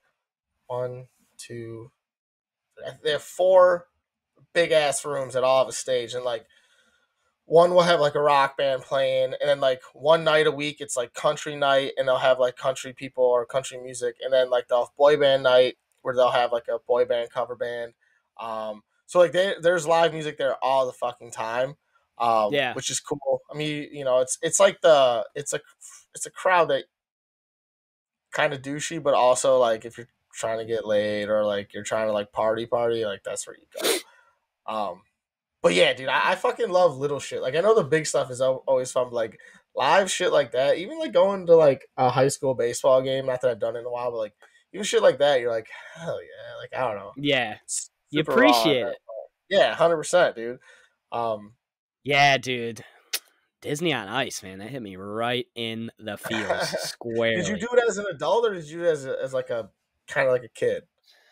one, 0.66 1.08
two, 1.36 1.90
they 3.02 3.12
have 3.12 3.22
four 3.22 3.86
big 4.52 4.72
ass 4.72 5.04
rooms 5.04 5.34
that 5.34 5.44
all 5.44 5.58
have 5.58 5.68
a 5.68 5.72
stage, 5.72 6.14
and 6.14 6.24
like 6.24 6.46
one 7.46 7.74
will 7.74 7.82
have 7.82 8.00
like 8.00 8.14
a 8.14 8.20
rock 8.20 8.56
band 8.56 8.82
playing, 8.82 9.34
and 9.40 9.48
then 9.48 9.60
like 9.60 9.82
one 9.92 10.24
night 10.24 10.46
a 10.46 10.50
week 10.50 10.80
it's 10.80 10.96
like 10.96 11.12
country 11.12 11.56
night, 11.56 11.92
and 11.96 12.08
they'll 12.08 12.16
have 12.16 12.38
like 12.38 12.56
country 12.56 12.94
people 12.94 13.24
or 13.24 13.44
country 13.44 13.78
music, 13.78 14.16
and 14.22 14.32
then 14.32 14.48
like 14.48 14.68
they'll 14.68 14.86
have 14.86 14.96
boy 14.96 15.16
band 15.16 15.42
night 15.42 15.76
where 16.02 16.14
they'll 16.14 16.30
have 16.30 16.52
like 16.52 16.68
a 16.68 16.78
boy 16.86 17.04
band 17.04 17.30
cover 17.30 17.56
band. 17.56 17.92
Um, 18.40 18.82
so 19.06 19.18
like 19.18 19.32
they, 19.32 19.54
there's 19.60 19.86
live 19.86 20.12
music 20.12 20.38
there 20.38 20.56
all 20.62 20.86
the 20.86 20.92
fucking 20.92 21.30
time 21.30 21.76
um, 22.18 22.52
Yeah. 22.52 22.74
which 22.74 22.90
is 22.90 23.00
cool. 23.00 23.42
I 23.52 23.56
mean, 23.56 23.88
you 23.92 24.04
know, 24.04 24.20
it's 24.20 24.38
it's 24.40 24.60
like 24.60 24.80
the 24.82 25.26
it's 25.34 25.52
a 25.52 25.60
it's 26.14 26.26
a 26.26 26.30
crowd 26.30 26.68
that 26.70 26.84
kind 28.32 28.52
of 28.52 28.62
douchey, 28.62 29.02
but 29.02 29.14
also 29.14 29.58
like 29.58 29.84
if 29.84 29.98
you're 29.98 30.08
trying 30.32 30.58
to 30.58 30.64
get 30.64 30.86
laid 30.86 31.28
or 31.28 31.44
like 31.44 31.72
you're 31.74 31.84
trying 31.84 32.06
to 32.08 32.12
like 32.12 32.32
party 32.32 32.66
party, 32.66 33.04
like 33.04 33.22
that's 33.24 33.46
where 33.46 33.56
you 33.56 33.66
go. 33.82 34.72
Um, 34.72 35.02
but 35.62 35.74
yeah, 35.74 35.92
dude, 35.92 36.08
I, 36.08 36.32
I 36.32 36.34
fucking 36.36 36.68
love 36.70 36.96
little 36.98 37.20
shit. 37.20 37.42
Like 37.42 37.54
I 37.56 37.60
know 37.60 37.74
the 37.74 37.84
big 37.84 38.06
stuff 38.06 38.30
is 38.30 38.40
always 38.40 38.92
fun, 38.92 39.06
but 39.06 39.14
like 39.14 39.38
live 39.74 40.10
shit 40.10 40.32
like 40.32 40.52
that, 40.52 40.78
even 40.78 40.98
like 40.98 41.12
going 41.12 41.46
to 41.46 41.56
like 41.56 41.88
a 41.96 42.10
high 42.10 42.28
school 42.28 42.54
baseball 42.54 43.02
game. 43.02 43.26
Not 43.26 43.40
that 43.40 43.50
I've 43.50 43.60
done 43.60 43.76
it 43.76 43.80
in 43.80 43.86
a 43.86 43.90
while, 43.90 44.10
but 44.10 44.18
like 44.18 44.34
even 44.72 44.84
shit 44.84 45.02
like 45.02 45.18
that, 45.18 45.40
you're 45.40 45.50
like, 45.50 45.68
hell 45.94 46.20
yeah, 46.22 46.56
like 46.60 46.70
I 46.76 46.86
don't 46.86 46.96
know, 46.98 47.12
Yeah, 47.16 47.58
It's 47.62 47.90
you 48.14 48.20
super 48.20 48.32
raw 48.32 48.48
at 48.48 48.50
appreciate 48.50 48.86
it. 48.86 48.96
Yeah, 49.50 49.74
hundred 49.74 49.96
percent, 49.96 50.36
dude. 50.36 50.58
Um, 51.12 51.54
Yeah, 52.02 52.38
dude. 52.38 52.84
Disney 53.60 53.94
on 53.94 54.08
Ice, 54.08 54.42
man, 54.42 54.58
that 54.58 54.68
hit 54.68 54.82
me 54.82 54.96
right 54.96 55.46
in 55.54 55.90
the 55.98 56.18
feels 56.18 56.68
squarely. 56.82 57.36
Did 57.42 57.48
you 57.48 57.56
do 57.56 57.68
it 57.72 57.82
as 57.88 57.96
an 57.96 58.04
adult 58.10 58.46
or 58.46 58.54
did 58.54 58.66
you 58.66 58.80
do 58.80 58.84
it 58.84 58.90
as, 58.90 59.06
a, 59.06 59.16
as 59.22 59.32
like 59.32 59.48
a 59.48 59.70
kind 60.06 60.26
of 60.26 60.32
like 60.32 60.44
a 60.44 60.48
kid? 60.48 60.82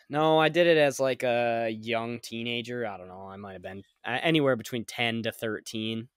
No, 0.09 0.39
I 0.39 0.49
did 0.49 0.65
it 0.65 0.77
as 0.77 0.99
like 0.99 1.21
a 1.21 1.69
young 1.69 2.19
teenager. 2.19 2.87
I 2.87 2.97
don't 2.97 3.07
know. 3.07 3.27
I 3.27 3.37
might 3.37 3.53
have 3.53 3.61
been 3.61 3.83
anywhere 4.03 4.55
between 4.55 4.83
10 4.83 5.23
to 5.23 5.31
13. 5.31 6.07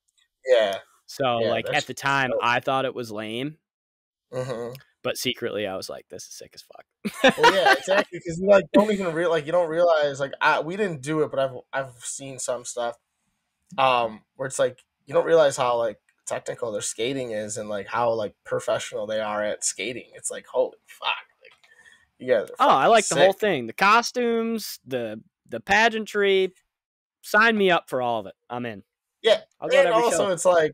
Yeah. 0.47 0.79
So, 1.05 1.41
Yeah, 1.41 1.51
like, 1.51 1.67
at 1.73 1.87
the 1.87 1.93
time, 1.93 2.31
dope. 2.31 2.41
I 2.43 2.61
thought 2.61 2.87
it 2.87 2.95
was 2.95 3.13
lame, 3.13 3.59
hmm 4.33 4.71
but 5.07 5.17
secretly, 5.17 5.69
I 5.69 5.77
was 5.77 5.89
like, 5.89 6.05
this 6.11 6.25
is 6.25 6.33
sick 6.33 6.51
as 6.53 6.63
fuck. 6.63 7.39
Well, 7.39 7.55
yeah, 7.55 7.73
exactly. 7.79 8.19
Because 8.19 8.41
you 8.41 8.49
like 8.49 8.65
don't 8.73 8.91
even 8.91 9.15
real 9.15 9.31
like 9.31 9.47
you 9.47 9.53
don't 9.53 9.69
realize 9.69 10.19
like 10.19 10.33
I, 10.41 10.59
we 10.59 10.77
didn't 10.77 11.01
do 11.01 11.23
it, 11.23 11.31
but 11.31 11.39
I've 11.39 11.57
I've 11.73 11.95
seen 12.01 12.41
some 12.41 12.65
stuff, 12.65 12.97
um, 13.79 14.23
where 14.35 14.49
it's 14.49 14.59
like 14.59 14.81
you 15.07 15.15
don't 15.15 15.25
realize 15.25 15.57
how 15.57 15.79
like 15.79 15.99
technical 16.27 16.73
their 16.73 16.81
skating 16.81 17.31
is 17.31 17.57
and 17.57 17.69
like 17.69 17.87
how 17.87 18.15
like 18.15 18.35
professional 18.45 19.07
they 19.07 19.21
are 19.21 19.45
at 19.45 19.63
skating. 19.63 20.11
It's 20.17 20.29
like 20.29 20.45
holy 20.49 20.77
fuck, 20.87 21.09
like 21.41 21.53
you 22.19 22.35
guys. 22.35 22.49
Oh, 22.59 22.69
I 22.69 22.89
like 22.89 23.07
the 23.07 23.15
whole 23.15 23.33
thing. 23.33 23.69
The 23.69 23.75
costumes, 23.75 24.81
the 24.85 25.23
the 25.49 25.61
pageantry. 25.61 26.53
Sign 27.23 27.57
me 27.57 27.71
up 27.71 27.89
for 27.89 28.03
all 28.03 28.19
of 28.19 28.27
it. 28.27 28.35
I'm 28.51 28.67
in. 28.67 28.83
Yeah, 29.23 29.43
I'll 29.61 29.73
and 29.73 29.89
also 29.89 30.27
show. 30.27 30.33
it's 30.33 30.45
like 30.45 30.73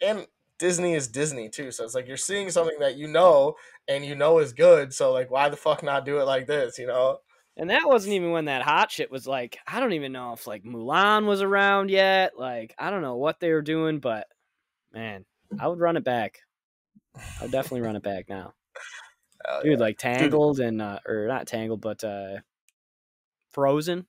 and 0.00 0.26
Disney 0.58 0.94
is 0.94 1.08
Disney 1.08 1.48
too, 1.48 1.70
so 1.70 1.84
it's 1.84 1.94
like 1.94 2.06
you're 2.06 2.16
seeing 2.16 2.50
something 2.50 2.78
that 2.78 2.96
you 2.96 3.08
know 3.08 3.54
and 3.88 4.04
you 4.04 4.14
know 4.14 4.38
is 4.38 4.52
good. 4.52 4.92
So 4.92 5.12
like, 5.12 5.30
why 5.30 5.48
the 5.48 5.56
fuck 5.56 5.82
not 5.82 6.04
do 6.04 6.20
it 6.20 6.24
like 6.24 6.46
this? 6.46 6.78
You 6.78 6.86
know? 6.86 7.18
And 7.56 7.70
that 7.70 7.86
wasn't 7.86 8.14
even 8.14 8.32
when 8.32 8.46
that 8.46 8.62
hot 8.62 8.90
shit 8.90 9.10
was 9.10 9.26
like, 9.26 9.58
I 9.66 9.78
don't 9.78 9.92
even 9.92 10.12
know 10.12 10.32
if 10.32 10.46
like 10.46 10.64
Mulan 10.64 11.26
was 11.26 11.42
around 11.42 11.90
yet. 11.90 12.32
Like, 12.36 12.74
I 12.78 12.90
don't 12.90 13.02
know 13.02 13.16
what 13.16 13.40
they 13.40 13.52
were 13.52 13.62
doing, 13.62 14.00
but 14.00 14.26
man, 14.92 15.24
I 15.58 15.68
would 15.68 15.80
run 15.80 15.96
it 15.96 16.04
back. 16.04 16.40
I 17.16 17.42
would 17.42 17.52
definitely 17.52 17.82
run 17.82 17.96
it 17.96 18.02
back 18.02 18.28
now. 18.28 18.54
Dude, 19.62 19.72
yeah. 19.72 19.78
like 19.78 19.98
Tangled 19.98 20.58
and, 20.58 20.80
uh, 20.80 20.98
or 21.06 21.28
not 21.28 21.46
Tangled, 21.46 21.80
but 21.80 22.02
uh, 22.02 22.38
Frozen. 23.52 24.06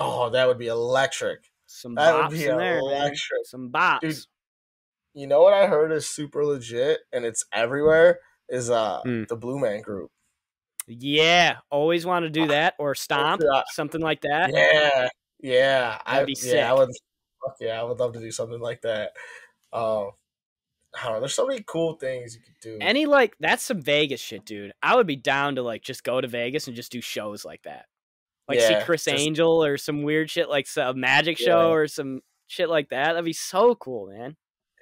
Oh, 0.00 0.30
that 0.30 0.46
would 0.48 0.58
be 0.58 0.66
electric. 0.66 1.50
Some 1.66 1.94
That 1.94 2.16
would 2.16 2.30
be 2.30 2.44
in 2.44 2.56
there, 2.56 2.74
man. 2.74 2.82
electric. 2.82 3.44
Some 3.44 3.70
bops. 3.70 4.00
Dude, 4.00 4.16
You 5.14 5.26
know 5.26 5.42
what 5.42 5.52
I 5.54 5.66
heard 5.66 5.92
is 5.92 6.08
super 6.08 6.44
legit 6.44 7.00
and 7.12 7.24
it's 7.24 7.44
everywhere 7.52 8.20
is 8.48 8.70
uh 8.70 9.00
Hmm. 9.02 9.24
the 9.28 9.36
Blue 9.36 9.58
Man 9.58 9.80
Group. 9.82 10.10
Yeah, 10.88 11.58
always 11.70 12.04
want 12.04 12.24
to 12.24 12.30
do 12.30 12.48
that 12.48 12.74
or 12.78 12.94
stomp, 12.94 13.42
Yeah. 13.44 13.62
something 13.68 14.00
like 14.00 14.22
that. 14.22 14.50
Yeah, 14.52 15.08
yeah, 15.40 15.98
I 16.04 16.14
That'd 16.20 16.26
be 16.26 16.36
yeah, 16.44 16.70
I 16.70 16.74
would. 16.74 16.88
Fuck 17.44 17.56
yeah, 17.60 17.80
I 17.80 17.84
would 17.84 17.98
love 17.98 18.12
to 18.14 18.20
do 18.20 18.30
something 18.30 18.60
like 18.60 18.82
that. 18.82 19.12
Um, 19.72 20.10
I 20.94 21.04
don't 21.04 21.12
know. 21.14 21.20
There's 21.20 21.34
so 21.34 21.46
many 21.46 21.62
cool 21.66 21.94
things 21.94 22.34
you 22.34 22.40
could 22.42 22.60
do. 22.60 22.78
Any 22.80 23.06
like 23.06 23.34
that's 23.40 23.62
some 23.64 23.80
Vegas 23.80 24.20
shit, 24.20 24.44
dude. 24.44 24.72
I 24.82 24.96
would 24.96 25.06
be 25.06 25.16
down 25.16 25.54
to 25.56 25.62
like 25.62 25.82
just 25.82 26.04
go 26.04 26.20
to 26.20 26.28
Vegas 26.28 26.66
and 26.66 26.76
just 26.76 26.92
do 26.92 27.00
shows 27.00 27.44
like 27.44 27.62
that. 27.62 27.86
Like 28.48 28.60
see 28.60 28.76
Chris 28.84 29.04
just- 29.04 29.18
Angel 29.18 29.64
or 29.64 29.78
some 29.78 30.02
weird 30.02 30.30
shit 30.30 30.48
like 30.48 30.66
a 30.76 30.92
magic 30.94 31.38
Yeah. 31.40 31.46
show 31.46 31.70
or 31.72 31.86
some 31.86 32.20
shit 32.48 32.68
like 32.68 32.90
that. 32.90 33.12
That'd 33.12 33.24
be 33.24 33.32
so 33.32 33.74
cool, 33.76 34.08
man. 34.08 34.36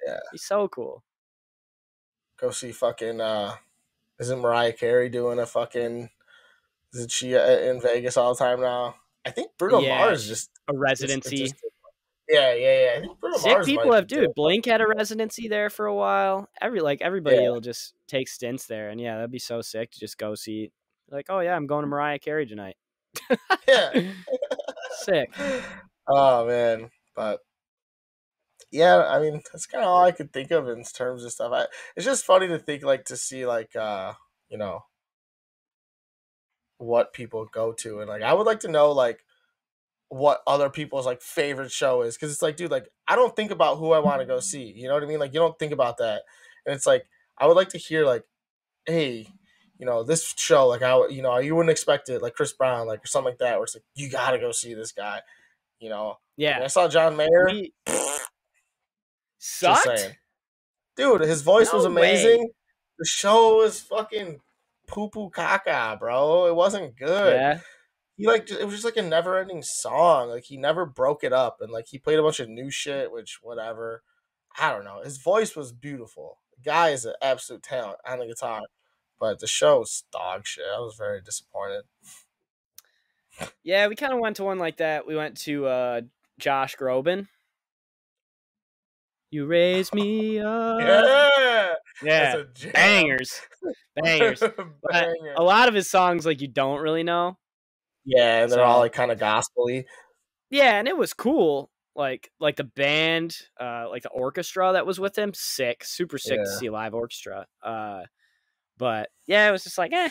Yeah. 0.05 0.19
He's 0.31 0.43
so 0.43 0.67
cool. 0.67 1.03
Go 2.39 2.51
see 2.51 2.71
fucking. 2.71 3.21
uh 3.21 3.55
Isn't 4.19 4.39
Mariah 4.39 4.73
Carey 4.73 5.09
doing 5.09 5.39
a 5.39 5.45
fucking? 5.45 6.09
Isn't 6.93 7.11
she 7.11 7.35
uh, 7.35 7.45
in 7.47 7.79
Vegas 7.81 8.17
all 8.17 8.33
the 8.33 8.39
time 8.39 8.59
now? 8.61 8.95
I 9.25 9.31
think 9.31 9.51
Bruno 9.57 9.79
Yeah, 9.79 9.99
Mars 9.99 10.27
just 10.27 10.49
A 10.67 10.77
residency. 10.77 11.37
just- 11.37 11.55
yeah, 12.29 12.53
yeah, 12.53 12.99
yeah. 13.01 13.05
I 13.23 13.37
Sick 13.37 13.51
Mars 13.51 13.65
people 13.65 13.91
have 13.93 14.07
dude. 14.07 14.33
Blink 14.35 14.65
had 14.65 14.79
a 14.81 14.87
residency 14.87 15.47
there 15.49 15.69
for 15.69 15.85
a 15.85 15.93
while. 15.95 16.47
Every 16.61 16.79
like 16.79 17.01
everybody 17.01 17.37
Yeah. 17.37 17.49
will 17.49 17.59
just 17.61 17.93
take 18.07 18.27
stints 18.29 18.67
there, 18.67 18.89
and 18.89 18.99
yeah, 19.01 19.15
that'd 19.15 19.31
be 19.31 19.39
so 19.39 19.61
sick 19.61 19.91
to 19.91 19.99
just 19.99 20.17
go 20.17 20.33
see. 20.35 20.71
Like, 21.09 21.25
oh 21.29 21.39
yeah, 21.41 21.55
I'm 21.55 21.67
going 21.67 21.83
to 21.83 21.87
Mariah 21.87 22.19
Carey 22.19 22.45
tonight. 22.45 22.77
Yeah. 23.67 23.91
Sick. 25.03 25.29
Oh 26.07 26.45
man, 26.47 26.89
but 27.15 27.39
yeah, 28.71 29.05
I 29.07 29.19
mean 29.19 29.41
that's 29.51 29.65
kind 29.65 29.83
of 29.83 29.89
all 29.89 30.03
I 30.03 30.11
could 30.11 30.31
think 30.33 30.51
of 30.51 30.67
in 30.69 30.83
terms 30.83 31.23
of 31.25 31.31
stuff. 31.31 31.51
I, 31.53 31.65
it's 31.95 32.05
just 32.05 32.25
funny 32.25 32.47
to 32.47 32.59
think 32.59 32.83
like 32.83 33.05
to 33.05 33.17
see 33.17 33.45
like 33.45 33.75
uh 33.75 34.13
you 34.49 34.57
know 34.57 34.85
what 36.77 37.13
people 37.13 37.45
go 37.51 37.71
to 37.73 37.99
and 37.99 38.09
like 38.09 38.21
I 38.23 38.33
would 38.33 38.45
like 38.47 38.61
to 38.61 38.67
know 38.67 38.91
like 38.91 39.23
what 40.09 40.41
other 40.47 40.69
people's 40.69 41.05
like 41.05 41.21
favorite 41.21 41.71
show 41.71 42.03
is 42.03 42.15
because 42.17 42.31
it's 42.31 42.41
like 42.41 42.57
dude 42.57 42.71
like 42.71 42.89
I 43.07 43.15
don't 43.15 43.35
think 43.35 43.51
about 43.51 43.77
who 43.79 43.91
I 43.93 43.99
want 43.99 44.21
to 44.21 44.27
go 44.27 44.39
see. 44.39 44.73
You 44.75 44.87
know 44.87 44.95
what 44.95 45.03
I 45.03 45.07
mean? 45.07 45.19
Like 45.19 45.33
you 45.33 45.39
don't 45.39 45.57
think 45.59 45.73
about 45.73 45.97
that, 45.99 46.23
and 46.65 46.75
it's 46.75 46.87
like 46.87 47.05
I 47.37 47.47
would 47.47 47.57
like 47.57 47.69
to 47.69 47.79
hear 47.79 48.05
like, 48.05 48.23
hey, 48.85 49.27
you 49.79 49.85
know 49.85 50.03
this 50.03 50.33
show 50.37 50.67
like 50.67 50.83
I 50.83 51.07
you 51.09 51.21
know 51.23 51.37
you 51.39 51.55
wouldn't 51.55 51.71
expect 51.71 52.09
it 52.09 52.21
like 52.21 52.35
Chris 52.35 52.53
Brown 52.53 52.87
like 52.87 53.03
or 53.03 53.07
something 53.07 53.31
like 53.31 53.39
that 53.39 53.55
where 53.57 53.65
it's 53.65 53.75
like 53.75 53.85
you 53.95 54.09
gotta 54.11 54.39
go 54.39 54.51
see 54.51 54.73
this 54.75 54.91
guy. 54.93 55.21
You 55.79 55.89
know, 55.89 56.17
Yeah. 56.37 56.61
I 56.63 56.67
saw 56.67 56.87
John 56.87 57.17
Mayer. 57.17 57.47
We- 57.51 57.73
Sucked? 59.43 60.17
Dude, 60.95 61.21
his 61.21 61.41
voice 61.41 61.73
was 61.73 61.85
No 61.85 61.91
way. 61.91 62.11
amazing. 62.11 62.51
The 62.99 63.05
show 63.05 63.57
was 63.57 63.79
fucking 63.81 64.39
poo 64.87 65.09
poo 65.09 65.31
caca, 65.31 65.97
bro. 65.97 66.45
It 66.45 66.55
wasn't 66.55 66.95
good. 66.95 67.33
Yeah. 67.35 67.59
He 68.17 68.27
like 68.27 68.51
it 68.51 68.63
was 68.65 68.75
just 68.75 68.85
like 68.85 68.97
a 68.97 69.01
never 69.01 69.39
ending 69.39 69.63
song. 69.63 70.29
Like 70.29 70.43
he 70.43 70.57
never 70.57 70.85
broke 70.85 71.23
it 71.23 71.33
up 71.33 71.57
and 71.59 71.71
like 71.71 71.87
he 71.87 71.97
played 71.97 72.19
a 72.19 72.21
bunch 72.21 72.39
of 72.39 72.49
new 72.49 72.69
shit, 72.69 73.11
which 73.11 73.39
whatever. 73.41 74.03
I 74.59 74.71
don't 74.71 74.83
know. 74.85 75.01
His 75.03 75.17
voice 75.17 75.55
was 75.55 75.71
beautiful. 75.71 76.37
The 76.57 76.61
guy 76.69 76.89
is 76.89 77.05
an 77.05 77.13
absolute 77.21 77.63
talent 77.63 77.97
on 78.07 78.19
the 78.19 78.27
guitar. 78.27 78.61
But 79.19 79.39
the 79.39 79.47
show 79.47 79.79
was 79.79 80.03
dog 80.11 80.45
shit. 80.45 80.65
I 80.75 80.79
was 80.79 80.95
very 80.97 81.21
disappointed. 81.21 81.83
Yeah, 83.63 83.87
we 83.87 83.95
kind 83.95 84.13
of 84.13 84.19
went 84.19 84.35
to 84.35 84.43
one 84.43 84.59
like 84.59 84.77
that. 84.77 85.07
We 85.07 85.15
went 85.15 85.37
to 85.41 85.65
uh, 85.65 86.01
Josh 86.37 86.75
Groban. 86.75 87.27
You 89.31 89.45
raise 89.45 89.93
me 89.93 90.39
up. 90.39 90.79
yeah. 90.81 91.73
Yeah. 92.03 92.35
That's 92.35 92.65
a. 92.65 92.71
Bangers. 92.71 93.41
Bangers. 93.95 94.39
Banger. 94.91 95.33
A 95.37 95.43
lot 95.43 95.67
of 95.69 95.73
his 95.73 95.89
songs, 95.89 96.25
like, 96.25 96.41
you 96.41 96.47
don't 96.47 96.81
really 96.81 97.03
know. 97.03 97.37
Yeah, 98.05 98.43
and 98.43 98.51
they're 98.51 98.63
all 98.63 98.79
like 98.79 98.93
kind 98.93 99.11
of 99.11 99.19
gospely. 99.19 99.85
Yeah, 100.49 100.77
and 100.79 100.87
it 100.87 100.97
was 100.97 101.13
cool. 101.13 101.69
Like, 101.95 102.31
like 102.39 102.55
the 102.55 102.63
band, 102.63 103.37
uh, 103.59 103.87
like 103.89 104.01
the 104.03 104.09
orchestra 104.09 104.73
that 104.73 104.85
was 104.85 104.99
with 104.99 105.17
him, 105.17 105.33
sick, 105.33 105.83
super 105.83 106.17
sick 106.17 106.39
to 106.39 106.47
see 106.57 106.69
live 106.69 106.93
orchestra. 106.93 107.45
Uh, 107.63 108.03
but 108.77 109.09
yeah, 109.27 109.47
it 109.47 109.51
was 109.51 109.63
just 109.63 109.77
like, 109.77 109.93
eh. 109.93 110.09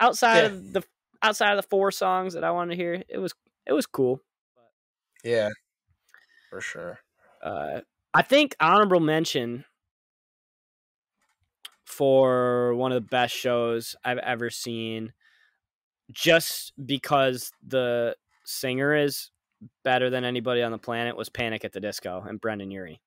Outside 0.00 0.38
Yeah. 0.38 0.46
of 0.46 0.72
the 0.72 0.82
outside 1.22 1.50
of 1.52 1.56
the 1.62 1.68
four 1.68 1.90
songs 1.92 2.34
that 2.34 2.44
I 2.44 2.50
wanted 2.50 2.70
to 2.76 2.82
hear, 2.82 3.02
it 3.08 3.18
was 3.18 3.32
it 3.66 3.72
was 3.72 3.86
cool. 3.86 4.20
Yeah, 5.24 5.50
for 6.50 6.60
sure. 6.60 6.98
uh, 7.42 7.80
I 8.14 8.22
think 8.22 8.56
honorable 8.58 9.00
mention 9.00 9.64
for 11.84 12.74
one 12.74 12.92
of 12.92 13.02
the 13.02 13.08
best 13.08 13.34
shows 13.34 13.96
I've 14.04 14.18
ever 14.18 14.50
seen, 14.50 15.12
just 16.12 16.72
because 16.84 17.50
the 17.66 18.16
singer 18.44 18.94
is 18.94 19.30
better 19.84 20.10
than 20.10 20.24
anybody 20.24 20.62
on 20.62 20.72
the 20.72 20.78
planet, 20.78 21.16
was 21.16 21.28
Panic 21.28 21.64
at 21.64 21.72
the 21.72 21.80
Disco 21.80 22.22
and 22.26 22.40
Brendon 22.40 22.70
Urie. 22.70 23.00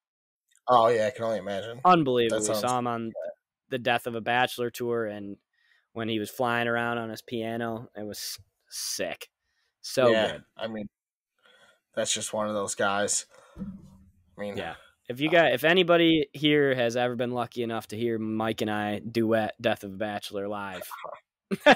Oh 0.67 0.87
yeah, 0.89 1.07
I 1.07 1.09
can 1.11 1.25
only 1.25 1.39
imagine. 1.39 1.81
Unbelievable. 1.83 2.45
We 2.47 2.55
saw 2.55 2.77
him 2.79 2.87
on 2.87 3.11
the 3.69 3.79
Death 3.79 4.07
of 4.07 4.15
a 4.15 4.21
Bachelor 4.21 4.69
tour, 4.69 5.05
and 5.05 5.37
when 5.93 6.09
he 6.09 6.19
was 6.19 6.29
flying 6.29 6.67
around 6.67 6.97
on 6.97 7.09
his 7.09 7.21
piano, 7.21 7.89
it 7.95 8.05
was 8.05 8.37
sick. 8.69 9.29
So 9.81 10.11
yeah, 10.11 10.31
good. 10.33 10.43
I 10.57 10.67
mean, 10.67 10.87
that's 11.95 12.13
just 12.13 12.33
one 12.33 12.47
of 12.47 12.53
those 12.53 12.75
guys. 12.75 13.25
I 13.57 14.41
mean, 14.41 14.57
Yeah. 14.57 14.75
If 15.11 15.19
you 15.19 15.29
got, 15.29 15.51
if 15.53 15.63
anybody 15.63 16.27
here 16.33 16.73
has 16.73 16.95
ever 16.95 17.15
been 17.15 17.31
lucky 17.31 17.63
enough 17.63 17.87
to 17.87 17.97
hear 17.97 18.17
Mike 18.17 18.61
and 18.61 18.71
I 18.71 18.99
duet 18.99 19.55
"Death 19.61 19.83
of 19.83 19.93
a 19.93 19.97
Bachelor" 19.97 20.47
live, 20.47 20.81
I 21.65 21.75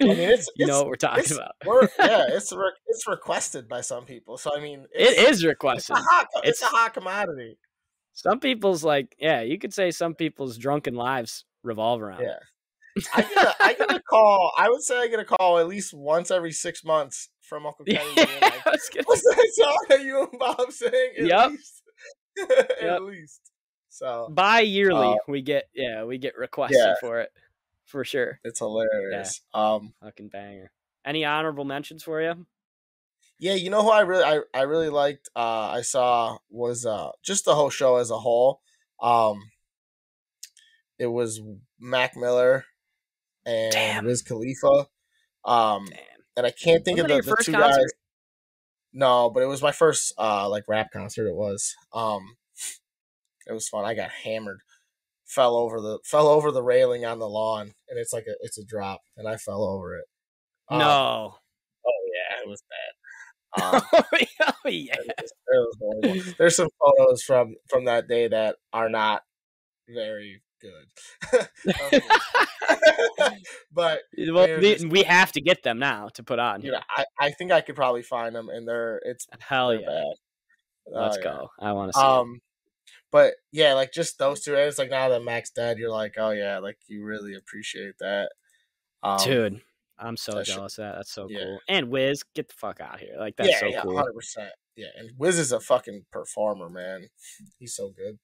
mean, 0.00 0.18
it's, 0.18 0.50
you 0.56 0.66
know 0.66 0.78
what 0.80 0.88
we're 0.88 0.96
talking 0.96 1.24
it's- 1.24 1.36
about. 1.36 1.52
we're, 1.64 1.82
yeah, 1.98 2.24
it's 2.28 2.52
re- 2.52 2.72
it's 2.88 3.06
requested 3.06 3.68
by 3.68 3.80
some 3.82 4.04
people. 4.04 4.36
So 4.36 4.50
I 4.56 4.60
mean, 4.60 4.80
It 4.92 5.10
it's, 5.12 5.20
is 5.22 5.28
It's 5.38 5.44
requested. 5.44 5.96
a 5.96 6.00
hot. 6.00 6.26
It's, 6.42 6.60
It's- 6.60 6.62
a 6.62 6.76
hot 6.76 6.94
commodity. 6.94 7.56
Some 8.12 8.40
people's 8.40 8.82
like, 8.84 9.14
yeah, 9.18 9.40
you 9.42 9.58
could 9.58 9.72
say 9.72 9.90
some 9.92 10.14
people's 10.14 10.58
drunken 10.58 10.94
lives 10.94 11.44
revolve 11.62 12.02
around. 12.02 12.22
Yeah. 12.22 13.04
I 13.14 13.22
get 13.22 13.36
a, 13.44 13.54
I 13.64 13.72
get 13.74 13.90
a 13.94 14.00
call. 14.02 14.52
I 14.58 14.68
would 14.68 14.82
say 14.82 14.98
I 14.98 15.06
get 15.06 15.20
a 15.20 15.24
call 15.24 15.58
at 15.58 15.68
least 15.68 15.94
once 15.94 16.30
every 16.32 16.50
six 16.50 16.84
months 16.84 17.28
from 17.40 17.64
Uncle 17.66 17.84
Kenny. 17.84 18.00
Yeah, 18.16 18.24
like, 18.42 18.66
I 18.66 18.70
was 18.70 18.90
gonna 18.92 19.04
What's 19.06 19.22
that 19.22 19.48
song 19.54 19.76
that 19.90 20.02
you 20.02 20.28
and 20.28 20.38
Bob 20.38 20.72
sang? 20.72 20.90
At 21.18 21.24
Yup. 21.26 21.50
least. 21.52 21.79
at 22.50 22.82
Yup. 22.82 23.02
least. 23.02 23.40
So 23.88 24.28
bi-yearly 24.30 25.08
Uh, 25.14 25.16
we 25.26 25.42
get 25.42 25.68
yeah 25.74 26.04
we 26.04 26.18
get 26.18 26.36
requested 26.36 26.78
yeah. 26.78 26.94
for 27.00 27.20
it 27.20 27.30
for 27.86 28.04
sure 28.04 28.38
it's 28.44 28.60
hilarious. 28.60 29.40
Um 29.52 29.92
fucking 30.02 30.28
banger 30.28 30.70
any 31.04 31.24
honorable 31.24 31.64
mentions 31.64 32.02
for 32.04 32.20
you 32.22 32.46
Yeah, 33.40 33.54
you 33.54 33.68
know 33.70 33.82
who 33.82 33.90
I 33.90 34.02
really 34.02 34.22
I, 34.22 34.40
I 34.54 34.62
really 34.62 34.90
liked 34.90 35.28
uh 35.34 35.68
I 35.70 35.80
saw 35.82 36.38
was 36.50 36.86
uh 36.86 37.10
just 37.24 37.44
the 37.46 37.54
whole 37.56 37.70
show 37.70 37.96
as 37.96 38.10
a 38.10 38.18
whole. 38.18 38.60
Um 39.02 39.50
it 40.98 41.06
was 41.06 41.40
Mac 41.80 42.16
Miller 42.16 42.64
and 43.46 43.72
Damn. 43.72 44.04
Wiz 44.04 44.22
Khalifa. 44.22 44.86
Um 45.44 45.86
damn 45.90 45.98
and 46.36 46.46
I 46.46 46.52
can't 46.52 46.84
think 46.84 46.98
Wasn't 46.98 47.10
of 47.10 47.24
the, 47.24 47.30
the 47.30 47.36
first 47.36 47.46
two 47.46 47.52
concert? 47.52 47.80
guys. 47.80 47.90
No, 48.92 49.30
but 49.30 49.42
it 49.42 49.46
was 49.46 49.62
my 49.62 49.72
first 49.72 50.12
uh 50.18 50.48
like 50.48 50.64
rap 50.68 50.88
concert 50.92 51.28
it 51.28 51.34
was. 51.36 51.74
Um 51.92 52.36
it 53.46 53.52
was 53.52 53.68
fun. 53.68 53.84
I 53.84 53.94
got 53.94 54.10
hammered. 54.10 54.60
Fell 55.26 55.56
over 55.56 55.80
the 55.80 55.98
fell 56.04 56.26
over 56.28 56.50
the 56.50 56.62
railing 56.62 57.04
on 57.04 57.18
the 57.18 57.28
lawn 57.28 57.72
and 57.88 57.98
it's 57.98 58.12
like 58.12 58.26
a 58.28 58.34
it's 58.40 58.58
a 58.58 58.64
drop 58.64 59.00
and 59.16 59.28
I 59.28 59.36
fell 59.36 59.62
over 59.64 59.96
it. 59.96 60.04
Um, 60.68 60.78
no 60.80 61.34
Oh 61.86 62.08
yeah, 62.14 62.42
it 62.44 62.48
was 62.48 62.62
bad. 62.68 62.92
Um, 63.62 63.82
oh 63.92 64.68
yeah 64.68 64.94
it 64.98 65.14
was- 65.20 65.32
it 66.02 66.16
was. 66.16 66.34
There's 66.38 66.56
some 66.56 66.68
photos 66.80 67.22
from 67.22 67.56
from 67.68 67.84
that 67.86 68.08
day 68.08 68.28
that 68.28 68.56
are 68.72 68.88
not 68.88 69.22
very 69.88 70.42
good. 70.60 71.48
but 73.72 74.00
well, 74.30 74.60
just- 74.60 74.88
we 74.88 75.02
have 75.02 75.32
to 75.32 75.40
get 75.40 75.62
them 75.62 75.78
now 75.78 76.08
to 76.14 76.22
put 76.22 76.38
on 76.38 76.62
know, 76.62 76.80
I, 76.88 77.04
I 77.18 77.30
think 77.30 77.52
I 77.52 77.60
could 77.60 77.76
probably 77.76 78.02
find 78.02 78.34
them 78.34 78.48
and 78.48 78.66
they're 78.66 79.00
it's 79.04 79.26
hell 79.40 79.68
they're 79.68 79.80
yeah 79.80 79.86
bad. 79.86 80.14
let's 80.86 81.16
Oh, 81.16 81.20
yeah. 81.20 81.24
go 81.24 81.50
i 81.60 81.72
want 81.72 81.92
to 81.92 81.98
see 81.98 82.04
it. 82.04 82.08
Um 82.08 82.40
but 83.12 83.34
yeah, 83.50 83.74
like 83.74 83.92
just 83.92 84.18
those 84.18 84.40
two 84.42 84.54
and 84.54 84.62
it's 84.62 84.78
like 84.78 84.90
now 84.90 85.08
that 85.08 85.24
Mac's 85.24 85.50
dead, 85.50 85.78
you're 85.78 85.90
like, 85.90 86.14
Oh 86.16 86.30
yeah, 86.30 86.58
like 86.58 86.78
you 86.86 87.04
really 87.04 87.34
appreciate 87.34 87.94
that. 88.00 88.32
Um 89.02 89.18
dude 89.24 89.60
i'm 89.98 90.16
so 90.16 90.32
that 90.32 90.46
shit- 90.46 90.54
jealous 90.56 90.78
of 90.78 90.84
that 90.84 90.94
that's 90.96 91.12
so 91.12 91.26
yeah. 91.28 91.40
cool 91.40 91.58
and 91.68 91.90
wiz 91.90 92.22
get 92.34 92.48
the 92.48 92.54
fuck 92.54 92.80
out 92.80 92.94
of 92.94 93.00
here 93.00 93.16
like 93.18 93.36
that's 93.36 93.50
yeah, 93.50 93.60
so 93.60 93.66
yeah, 93.66 93.82
cool 93.82 93.96
hundred 93.96 94.14
percent. 94.14 94.50
Yeah, 94.76 94.86
and 94.96 95.10
Wiz 95.18 95.38
is 95.38 95.52
a 95.52 95.60
fucking 95.60 96.06
performer, 96.10 96.70
man. 96.70 97.08
He's 97.58 97.74
so 97.74 97.90
good. 97.94 98.18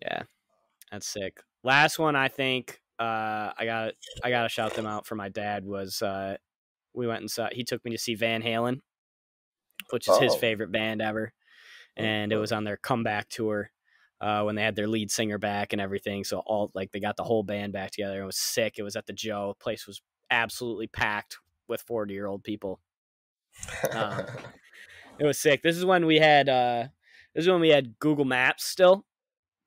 Yeah, 0.00 0.22
that's 0.90 1.06
sick. 1.06 1.40
Last 1.62 1.98
one, 1.98 2.16
I 2.16 2.28
think 2.28 2.80
uh, 2.98 3.52
I 3.56 3.64
got 3.64 3.92
I 4.24 4.30
got 4.30 4.42
to 4.44 4.48
shout 4.48 4.74
them 4.74 4.86
out 4.86 5.06
for 5.06 5.14
my 5.14 5.28
dad. 5.28 5.64
Was 5.64 6.02
uh, 6.02 6.36
we 6.94 7.06
went 7.06 7.20
and 7.20 7.30
saw 7.30 7.48
he 7.52 7.64
took 7.64 7.84
me 7.84 7.90
to 7.92 7.98
see 7.98 8.14
Van 8.14 8.42
Halen, 8.42 8.80
which 9.90 10.08
is 10.08 10.18
his 10.18 10.32
Oh. 10.34 10.38
favorite 10.38 10.72
band 10.72 11.00
ever, 11.02 11.32
and 11.96 12.32
it 12.32 12.36
Oh. 12.36 12.40
was 12.40 12.52
on 12.52 12.64
their 12.64 12.76
comeback 12.76 13.28
tour 13.28 13.70
uh, 14.20 14.42
when 14.42 14.54
they 14.54 14.62
had 14.62 14.76
their 14.76 14.88
lead 14.88 15.10
singer 15.10 15.38
back 15.38 15.72
and 15.72 15.80
everything. 15.80 16.24
So 16.24 16.40
all 16.46 16.70
like 16.74 16.92
they 16.92 17.00
got 17.00 17.16
the 17.16 17.24
whole 17.24 17.42
band 17.42 17.72
back 17.72 17.90
together. 17.92 18.22
It 18.22 18.26
was 18.26 18.36
sick. 18.38 18.74
It 18.78 18.82
was 18.82 18.96
at 18.96 19.06
the 19.06 19.12
Joe. 19.12 19.56
Place 19.60 19.86
was 19.86 20.02
absolutely 20.30 20.86
packed 20.88 21.38
with 21.68 21.82
forty 21.82 22.14
year 22.14 22.26
old 22.26 22.42
people. 22.44 22.80
Um, 23.92 24.24
It 25.18 25.26
was 25.26 25.38
sick. 25.38 25.60
This 25.62 25.76
is 25.76 25.84
when 25.84 26.06
we 26.06 26.16
had 26.18 26.48
uh 26.48 26.88
this 27.34 27.42
is 27.44 27.48
when 27.48 27.60
we 27.60 27.68
had 27.68 27.98
Google 27.98 28.24
Maps 28.24 28.64
still. 28.64 29.04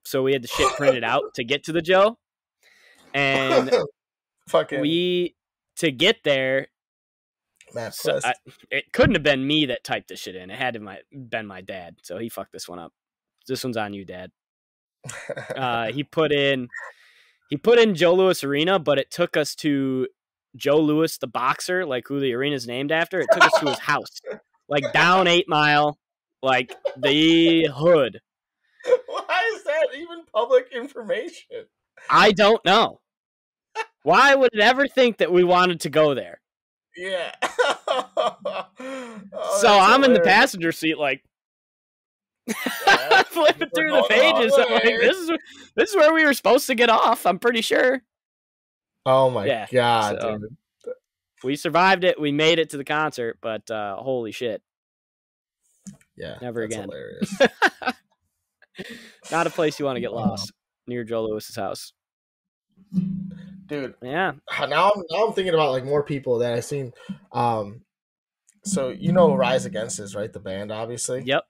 So 0.05 0.23
we 0.23 0.33
had 0.33 0.43
the 0.43 0.47
shit 0.47 0.71
printed 0.73 1.03
out 1.03 1.33
to 1.35 1.43
get 1.43 1.63
to 1.65 1.71
the 1.71 1.81
Joe. 1.81 2.17
And 3.13 3.71
fucking 4.49 4.81
we 4.81 5.35
to 5.77 5.91
get 5.91 6.17
there, 6.23 6.67
so 7.91 8.19
I, 8.23 8.33
it 8.69 8.91
couldn't 8.93 9.15
have 9.15 9.23
been 9.23 9.45
me 9.45 9.65
that 9.67 9.83
typed 9.83 10.09
this 10.09 10.19
shit 10.19 10.35
in. 10.35 10.51
It 10.51 10.57
had 10.57 10.75
to 10.75 10.79
my, 10.79 10.99
been 11.11 11.47
my 11.47 11.61
dad. 11.61 11.95
So 12.03 12.17
he 12.17 12.29
fucked 12.29 12.51
this 12.51 12.69
one 12.69 12.79
up. 12.79 12.93
This 13.47 13.63
one's 13.63 13.77
on 13.77 13.93
you, 13.93 14.05
dad. 14.05 14.31
Uh 15.55 15.91
he 15.91 16.03
put 16.03 16.31
in 16.31 16.69
he 17.49 17.57
put 17.57 17.77
in 17.77 17.93
Joe 17.93 18.13
Louis 18.13 18.43
Arena, 18.43 18.79
but 18.79 18.97
it 18.97 19.11
took 19.11 19.35
us 19.35 19.53
to 19.55 20.07
Joe 20.55 20.79
Louis 20.79 21.17
the 21.17 21.27
boxer, 21.27 21.85
like 21.85 22.07
who 22.07 22.19
the 22.19 22.33
arena's 22.33 22.67
named 22.67 22.91
after. 22.91 23.19
It 23.19 23.27
took 23.31 23.43
us 23.43 23.59
to 23.59 23.69
his 23.69 23.79
house. 23.79 24.21
Like 24.69 24.91
down 24.93 25.27
8 25.27 25.45
Mile, 25.47 25.97
like 26.41 26.73
the 26.97 27.67
hood. 27.73 28.21
Why 29.07 29.51
is 29.55 29.63
that 29.63 29.87
even 29.95 30.23
public 30.33 30.67
information? 30.73 31.65
I 32.09 32.31
don't 32.31 32.63
know. 32.65 32.99
Why 34.03 34.35
would 34.35 34.53
it 34.53 34.59
ever 34.59 34.87
think 34.87 35.17
that 35.17 35.31
we 35.31 35.43
wanted 35.43 35.81
to 35.81 35.89
go 35.89 36.13
there? 36.13 36.41
Yeah. 36.95 37.33
Oh, 39.35 39.59
so 39.61 39.67
I'm 39.67 40.03
in 40.03 40.13
the 40.13 40.19
passenger 40.19 40.71
seat, 40.71 40.97
like 40.97 41.23
flipping 43.27 43.69
through 43.75 43.91
the 43.91 44.05
pages. 44.09 44.53
I'm 44.57 44.71
like, 44.71 44.83
this 44.83 45.17
is 45.17 45.31
this 45.75 45.89
is 45.91 45.95
where 45.95 46.13
we 46.13 46.25
were 46.25 46.33
supposed 46.33 46.67
to 46.67 46.75
get 46.75 46.89
off. 46.89 47.25
I'm 47.25 47.39
pretty 47.39 47.61
sure. 47.61 48.01
Oh 49.05 49.29
my 49.29 49.45
Yeah, 49.45 49.67
god, 49.71 50.17
so-. 50.21 50.39
We 51.43 51.55
survived 51.55 52.03
it. 52.03 52.19
We 52.19 52.31
made 52.31 52.59
it 52.59 52.71
to 52.71 52.77
the 52.77 52.83
concert, 52.83 53.37
but 53.41 53.69
uh, 53.69 53.95
holy 53.97 54.31
shit, 54.31 54.61
Yeah. 56.15 56.37
Never 56.41 56.67
that's 56.67 56.75
again. 56.75 57.89
Not 59.31 59.47
a 59.47 59.49
place 59.49 59.79
you 59.79 59.85
want 59.85 59.97
to 59.97 60.01
get 60.01 60.13
lost 60.13 60.51
near 60.87 61.03
Joe 61.03 61.25
Louis's 61.25 61.55
house. 61.55 61.93
dude, 63.67 63.95
Yeah, 64.01 64.33
now 64.67 64.91
I'm 64.95 65.03
now 65.09 65.27
I'm 65.27 65.33
thinking 65.33 65.53
about 65.53 65.71
like 65.71 65.85
more 65.85 66.03
people 66.03 66.39
that 66.39 66.53
I've 66.53 66.65
seen. 66.65 66.93
Um, 67.31 67.81
so 68.63 68.89
you 68.89 69.11
know 69.11 69.35
Rise 69.35 69.65
Against 69.65 69.99
is 69.99 70.15
right? 70.15 70.31
The 70.31 70.39
band, 70.39 70.71
obviously. 70.71 71.23
yep. 71.25 71.43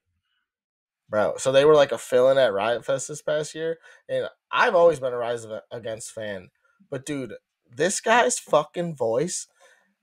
bro. 1.09 1.35
So 1.37 1.51
they 1.51 1.65
were 1.65 1.75
like 1.75 1.91
a 1.91 1.97
fill-in 1.97 2.37
at 2.37 2.53
Riot 2.53 2.85
Fest 2.85 3.07
this 3.07 3.21
past 3.21 3.55
year, 3.55 3.77
and 4.09 4.27
I've 4.51 4.75
always 4.75 4.99
been 4.99 5.13
a 5.13 5.17
Rise 5.17 5.45
Against 5.71 6.11
fan, 6.11 6.49
but 6.89 7.05
dude, 7.05 7.33
this 7.75 8.01
guy's 8.01 8.39
fucking 8.39 8.95
voice, 8.95 9.47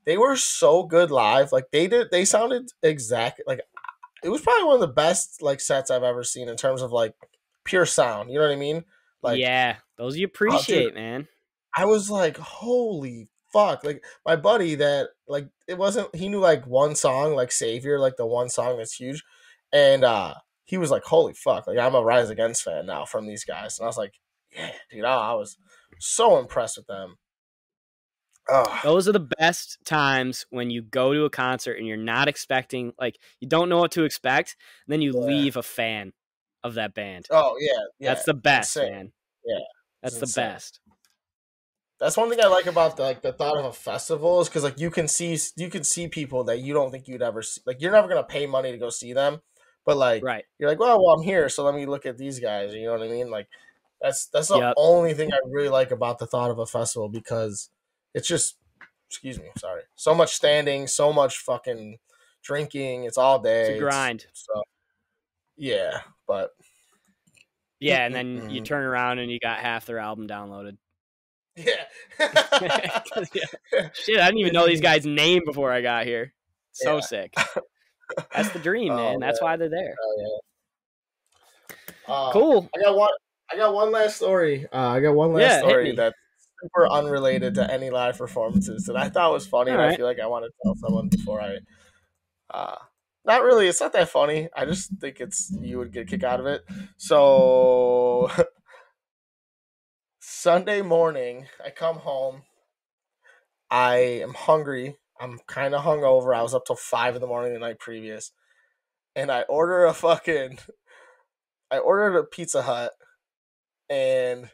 they 0.05 0.17
were 0.17 0.37
so 0.37 0.83
good 0.83 1.11
live. 1.11 1.53
Like 1.53 1.71
they 1.71 1.87
did, 1.87 2.11
they 2.11 2.25
sounded 2.25 2.71
exact. 2.83 3.43
Like 3.47 3.61
it 4.23 4.29
was 4.29 4.41
probably 4.41 4.65
one 4.65 4.75
of 4.75 4.81
the 4.81 4.89
best 4.89 5.43
like 5.43 5.61
sets 5.61 5.91
I've 5.91 6.03
ever 6.03 6.25
seen 6.25 6.49
in 6.49 6.57
terms 6.57 6.83
of 6.83 6.93
like 6.93 7.15
pure 7.65 7.87
sound. 7.87 8.31
You 8.31 8.39
know 8.39 8.47
what 8.47 8.53
I 8.53 8.57
mean? 8.57 8.85
Like 9.23 9.35
oh, 9.35 9.41
yeah, 9.41 9.77
those 9.99 10.17
you 10.17 10.27
appreciate, 10.27 10.95
man. 10.95 11.29
I 11.77 11.85
was 11.85 12.11
like, 12.11 12.37
holy 12.37 13.29
fuck. 13.53 13.85
Like 13.85 14.05
my 14.25 14.37
buddy 14.37 14.77
that 14.77 15.09
like 15.29 15.49
it 15.69 15.79
wasn't 15.79 16.15
he 16.15 16.29
knew 16.29 16.41
like 16.41 16.67
one 16.67 16.95
song, 16.95 17.35
like 17.35 17.53
Savior, 17.53 17.99
like 17.99 18.17
the 18.17 18.27
one 18.27 18.49
song 18.49 18.79
that's 18.79 18.95
huge. 18.95 19.23
And 19.73 20.05
uh 20.05 20.35
he 20.65 20.79
was 20.79 20.91
like, 20.91 21.05
Holy 21.05 21.35
fuck, 21.35 21.67
like 21.67 21.79
I'm 21.79 21.95
a 21.95 22.03
Rise 22.03 22.31
Against 22.31 22.63
fan 22.63 22.87
now 22.87 23.05
from 23.05 23.27
these 23.27 23.45
guys. 23.45 23.79
And 23.79 23.85
I 23.85 23.89
was 23.89 23.99
like, 23.99 24.15
Yeah, 24.55 24.71
dude, 24.91 25.05
I, 25.05 25.33
I 25.33 25.35
was 25.35 25.57
so 25.99 26.39
impressed 26.39 26.77
with 26.77 26.87
them. 26.87 27.17
Oh, 28.51 28.83
Those 28.83 29.09
are 29.09 29.13
the 29.13 29.21
best 29.39 29.79
times 29.85 30.47
when 30.51 30.71
you 30.71 30.83
go 30.83 31.13
to 31.13 31.25
a 31.25 31.31
concert 31.31 31.75
and 31.79 31.87
you're 31.87 31.97
not 31.97 32.29
expecting, 32.29 32.93
like, 32.99 33.19
you 33.41 33.49
don't 33.49 33.69
know 33.69 33.79
what 33.79 33.93
to 33.93 34.05
expect, 34.05 34.57
and 34.87 34.93
then 34.93 35.03
you 35.03 35.13
Yeah. 35.13 35.21
leave 35.27 35.57
a 35.57 35.63
fan 35.63 36.13
of 36.65 36.75
that 36.75 36.95
band. 36.95 37.27
oh 37.31 37.57
yeah, 37.61 37.73
yeah. 37.99 38.11
That's 38.11 38.25
the 38.25 38.35
best, 38.35 38.77
insane. 38.77 38.93
man. 38.93 39.13
Yeah, 39.45 39.59
That's 40.03 40.19
the 40.19 40.27
best. 40.27 40.81
That's 41.99 42.17
one 42.17 42.31
thing 42.31 42.41
I 42.43 42.47
like 42.47 42.67
about 42.67 42.97
the, 42.97 43.03
like 43.03 43.21
the 43.21 43.33
thought 43.33 43.59
of 43.59 43.65
a 43.67 43.73
festival 43.73 44.41
is 44.41 44.49
because 44.49 44.65
like 44.65 44.79
you 44.81 44.91
can 44.91 45.07
see 45.07 45.37
you 45.57 45.69
can 45.69 45.85
see 45.85 46.09
people 46.09 46.45
that 46.45 46.61
you 46.61 46.73
don't 46.73 46.91
think 46.91 47.07
you'd 47.09 47.21
ever 47.23 47.43
see. 47.43 47.61
Like 47.67 47.81
you're 47.83 47.93
never 47.93 48.09
gonna 48.09 48.25
pay 48.25 48.47
money 48.47 48.73
to 48.73 48.79
go 48.79 48.89
see 48.89 49.13
them, 49.13 49.43
but 49.85 49.97
like 49.99 50.23
Right. 50.23 50.45
you're 50.59 50.71
like, 50.71 50.79
well, 50.79 51.03
well, 51.03 51.15
I'm 51.15 51.23
here, 51.23 51.49
so 51.51 51.63
let 51.65 51.75
me 51.75 51.85
look 51.87 52.07
at 52.07 52.17
these 52.17 52.41
guys. 52.41 52.73
You 52.75 52.87
know 52.87 52.93
what 52.93 53.03
I 53.03 53.09
mean? 53.09 53.31
Like 53.31 53.49
that's 54.01 54.27
that's 54.27 54.49
the 54.49 54.61
Yep. 54.61 54.75
only 54.77 55.13
thing 55.15 55.31
I 55.33 55.39
really 55.51 55.69
like 55.69 55.91
about 55.91 56.19
the 56.19 56.27
thought 56.27 56.51
of 56.51 56.59
a 56.59 56.67
festival 56.67 57.11
because 57.11 57.69
it's 58.15 58.29
just, 58.29 58.57
excuse 59.09 59.39
me, 59.39 59.47
sorry, 59.59 59.83
so 59.97 60.15
much 60.15 60.35
standing, 60.35 60.87
so 60.87 61.13
much 61.13 61.39
fucking 61.39 61.99
drinking. 62.43 63.05
It's 63.05 63.19
all 63.19 63.39
day. 63.39 63.61
It's 63.61 63.69
a 63.69 63.73
it's- 63.73 63.81
grind. 63.81 64.27
So 64.33 64.63
yeah, 65.57 66.01
but 66.27 66.51
Yeah, 67.81 68.05
and 68.07 68.15
then 68.15 68.49
you 68.51 68.61
Mm-mm. 68.61 68.65
turn 68.65 68.85
around 68.85 69.19
and 69.19 69.31
you 69.31 69.39
got 69.39 69.59
half 69.59 69.87
their 69.87 69.99
album 69.99 70.27
downloaded. 70.29 70.77
yeah, 71.57 71.85
Shit, 73.93 74.21
I 74.21 74.27
didn't 74.27 74.39
even 74.39 74.53
know 74.53 74.67
these 74.67 74.81
guys' 74.91 75.05
name 75.07 75.43
before 75.45 75.73
I 75.73 75.81
got 75.83 76.07
here. 76.07 76.33
So 76.73 76.97
Yeah. 76.97 77.01
sick. 77.01 77.35
That's 78.35 78.51
the 78.51 78.59
dream, 78.59 78.93
Oh, 78.93 78.97
man. 78.97 79.21
That's 79.21 79.41
man. 79.41 79.51
why 79.51 79.57
they're 79.57 79.69
there. 79.69 79.95
Oh, 80.03 80.41
yeah. 82.09 82.15
Uh, 82.15 82.33
Cool. 82.33 82.69
I 82.75 82.81
got 82.81 82.97
one. 82.97 83.11
I 83.53 83.57
got 83.57 83.75
one 83.75 83.91
last 83.93 84.17
story. 84.17 84.67
Uh, 84.73 84.89
I 84.89 85.01
got 85.01 85.13
one 85.15 85.33
last 85.33 85.43
Yeah, 85.43 85.59
story 85.59 85.93
me. 85.93 85.97
Super 86.63 86.89
unrelated 86.89 87.55
to 87.55 87.73
any 87.73 87.91
live 87.91 88.19
performances 88.19 88.85
that 88.85 88.97
I 88.97 89.09
thought 89.09 89.33
was 89.33 89.47
funny, 89.47 89.71
and 89.71 89.81
I 89.81 89.97
feel 89.97 90.07
like 90.07 90.21
I 90.21 90.27
want 90.27 90.45
to 90.45 90.51
tell 90.63 90.75
someone 90.77 91.09
before 91.09 91.41
I. 91.41 91.59
Uh, 92.51 92.77
not 93.25 93.43
really. 93.43 93.69
It's 93.69 93.81
not 93.81 93.93
that 93.93 94.09
funny. 94.09 94.49
I 94.57 94.65
just 94.65 94.91
think 95.01 95.21
it's 95.21 95.55
you 95.61 95.79
would 95.79 95.93
get 95.93 96.03
a 96.03 96.07
kick 96.07 96.25
out 96.25 96.41
of 96.41 96.47
it. 96.47 96.63
So 96.97 98.31
Sunday 100.21 100.83
morning, 100.83 101.47
I 101.65 101.71
come 101.71 101.97
home. 101.97 102.43
I 103.71 103.97
am 103.97 104.35
hungry. 104.35 104.97
I'm 105.21 105.39
kind 105.47 105.75
of 105.75 105.85
hungover. 105.85 106.35
I 106.35 106.43
was 106.43 106.55
up 106.55 106.65
till 106.65 106.77
five 106.77 107.15
in 107.15 107.21
the 107.21 107.27
morning 107.27 107.53
the 107.53 107.59
night 107.59 107.79
previous, 107.79 108.33
and 109.15 109.31
I 109.31 109.43
order 109.43 109.85
a 109.85 109.93
fucking. 109.95 110.59
I 111.71 111.79
ordered 111.79 112.19
a 112.19 112.25
Pizza 112.25 112.63
Hut, 112.63 112.93
and 113.89 114.51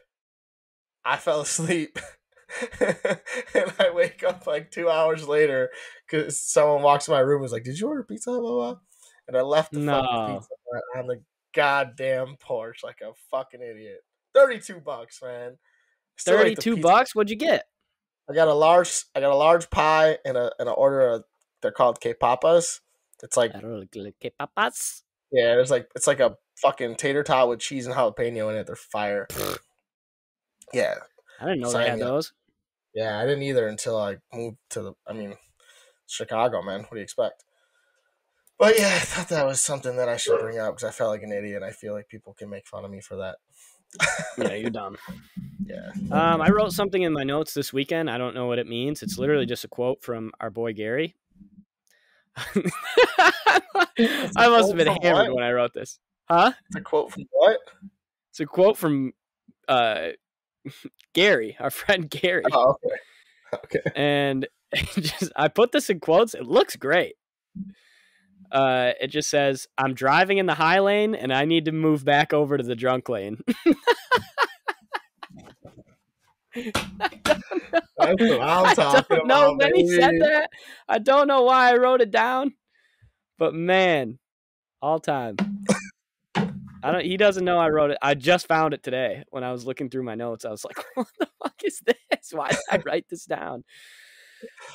I 1.07 1.17
fell 1.17 1.41
asleep. 1.41 1.97
and 2.79 3.73
I 3.79 3.91
wake 3.93 4.23
up 4.23 4.45
like 4.47 4.71
two 4.71 4.89
hours 4.89 5.27
later 5.27 5.69
because 6.09 6.39
someone 6.39 6.81
walks 6.81 7.07
in 7.07 7.13
my 7.13 7.19
room 7.19 7.37
and 7.37 7.43
was 7.43 7.51
like, 7.51 7.63
"Did 7.63 7.79
you 7.79 7.87
order 7.87 8.03
Pizza 8.03 8.29
Blah, 8.31 8.39
blah, 8.39 8.51
blah?" 8.51 8.75
And 9.27 9.35
I 9.37 9.41
left 9.41 9.71
the 9.73 9.79
No. 9.79 10.01
fucking 10.01 10.35
Pizza 10.35 10.53
on 10.99 11.07
the 11.07 11.21
goddamn 11.53 12.35
porch 12.39 12.81
like 12.83 12.99
a 13.01 13.11
fucking 13.31 13.61
idiot. 13.61 13.99
Thirty-two 14.33 14.79
bucks, 14.81 15.21
man. 15.21 15.57
Still 16.17 16.37
Thirty-two 16.37 16.77
bucks. 16.77 17.13
What'd 17.15 17.29
you 17.29 17.35
get? 17.35 17.65
I 18.29 18.33
got 18.33 18.47
a 18.47 18.53
large. 18.53 19.03
I 19.15 19.19
got 19.21 19.31
a 19.31 19.35
large 19.35 19.69
pie 19.69 20.17
and 20.25 20.37
a 20.37 20.51
and 20.59 20.69
I 20.69 20.71
order 20.73 21.01
of 21.09 21.23
They're 21.61 21.71
called 21.71 21.99
K 22.01 22.13
papas. 22.13 22.81
It's 23.23 23.35
like 23.37 23.53
Que 23.53 24.31
papas. 24.37 25.03
yeah, 25.31 25.59
it's 25.59 25.71
like 25.71 25.89
it's 25.95 26.07
like 26.07 26.19
a 26.19 26.37
fucking 26.61 26.95
tater 26.95 27.23
tot 27.23 27.49
with 27.49 27.59
cheese 27.59 27.85
and 27.87 27.95
jalapeno 27.95 28.49
in 28.51 28.55
it. 28.57 28.67
They're 28.67 28.75
fire. 28.75 29.27
Yeah, 30.73 30.95
I 31.39 31.45
didn't 31.45 31.61
know 31.61 31.71
Sign 31.71 31.83
they 31.83 31.89
had 31.89 31.99
those. 31.99 32.33
yeah. 32.93 33.19
I 33.19 33.25
didn't 33.25 33.43
either 33.43 33.67
until 33.67 33.97
I 33.97 34.17
moved 34.33 34.57
to 34.71 34.81
the. 34.81 34.93
I 35.07 35.13
mean, 35.13 35.35
Chicago, 36.07 36.61
man. 36.61 36.81
What 36.81 36.91
do 36.91 36.97
you 36.97 37.03
expect? 37.03 37.43
But 38.57 38.79
yeah, 38.79 38.95
I 38.95 38.99
thought 38.99 39.29
that 39.29 39.45
was 39.45 39.61
something 39.61 39.97
that 39.97 40.09
I 40.09 40.17
should 40.17 40.39
bring 40.39 40.57
up 40.57 40.75
because 40.75 40.87
I 40.87 40.91
felt 40.91 41.11
like 41.11 41.21
an 41.21 41.31
idiot. 41.31 41.61
I 41.61 41.71
feel 41.71 41.93
like 41.93 42.09
people 42.09 42.33
can 42.33 42.49
make 42.49 42.67
fun 42.67 42.85
of 42.85 42.91
me 42.91 43.01
for 43.01 43.17
that. 43.17 43.35
Yeah, 44.37 44.53
you're 44.53 44.69
dumb. 44.69 44.97
Yeah. 45.67 45.91
Um, 46.11 46.41
I 46.41 46.49
wrote 46.49 46.71
something 46.71 47.01
in 47.01 47.11
my 47.11 47.23
notes 47.23 47.53
this 47.53 47.73
weekend. 47.73 48.09
I 48.09 48.17
don't 48.17 48.33
know 48.33 48.45
what 48.45 48.57
it 48.57 48.67
means. 48.67 49.03
It's 49.03 49.17
literally 49.17 49.45
just 49.45 49.65
a 49.65 49.67
quote 49.67 50.01
from 50.01 50.31
our 50.39 50.49
boy 50.49 50.71
Gary. 50.71 51.13
I 52.37 52.71
must 54.47 54.69
have 54.69 54.77
been 54.77 54.87
hammered 54.87 55.27
what? 55.27 55.33
when 55.33 55.43
I 55.43 55.51
wrote 55.51 55.73
this. 55.73 55.99
Huh? 56.29 56.53
It's 56.67 56.77
a 56.77 56.81
quote 56.81 57.11
from 57.11 57.23
what? 57.31 57.59
It's 58.29 58.39
a 58.39 58.45
quote 58.45 58.77
from 58.77 59.11
uh, 59.67 60.09
Gary, 61.13 61.57
our 61.59 61.69
friend 61.69 62.09
Gary. 62.09 62.43
Oh, 62.51 62.75
okay. 62.85 62.95
Okay. 63.63 63.79
and 63.95 64.45
just 64.75 65.31
I 65.33 65.47
put 65.47 65.71
this 65.71 65.89
in 65.89 66.01
quotes. 66.01 66.33
It 66.33 66.43
looks 66.43 66.75
great. 66.75 67.15
Uh, 68.51 68.91
it 68.99 69.07
just 69.07 69.29
says, 69.29 69.67
"I'm 69.77 69.93
driving 69.93 70.37
in 70.37 70.47
the 70.47 70.53
high 70.53 70.79
lane, 70.79 71.15
and 71.15 71.31
I 71.31 71.45
need 71.45 71.63
to 71.63 71.71
move 71.71 72.03
back 72.03 72.33
over 72.33 72.57
to 72.57 72.63
the 72.63 72.75
drunk 72.75 73.07
lane." 73.07 73.37
That's 76.53 78.21
what 78.21 78.41
I'm 78.41 78.65
I 78.65 78.73
don't 78.73 79.27
know 79.27 79.55
when 79.55 79.75
he 79.75 79.87
said 79.87 80.13
that. 80.19 80.49
I 80.87 80.99
don't 80.99 81.27
know 81.27 81.43
why 81.43 81.71
I 81.71 81.77
wrote 81.77 82.01
it 82.01 82.11
down, 82.11 82.53
but 83.37 83.53
man, 83.53 84.19
all 84.81 84.99
time. 84.99 85.37
I 86.83 86.91
don't. 86.91 87.05
He 87.05 87.17
doesn't 87.17 87.43
know 87.45 87.57
I 87.59 87.69
wrote 87.69 87.91
it. 87.91 87.97
I 88.01 88.13
just 88.13 88.47
found 88.47 88.73
it 88.73 88.83
today 88.83 89.23
when 89.29 89.43
I 89.43 89.51
was 89.51 89.65
looking 89.65 89.89
through 89.89 90.03
my 90.03 90.15
notes. 90.15 90.45
I 90.45 90.49
was 90.51 90.63
like, 90.65 90.77
"What 90.95 91.07
the 91.19 91.27
fuck 91.43 91.61
is 91.63 91.81
this? 91.85 92.31
Why 92.31 92.49
did 92.49 92.59
I 92.71 92.77
write 92.85 93.05
this 93.09 93.25
down?" 93.25 93.63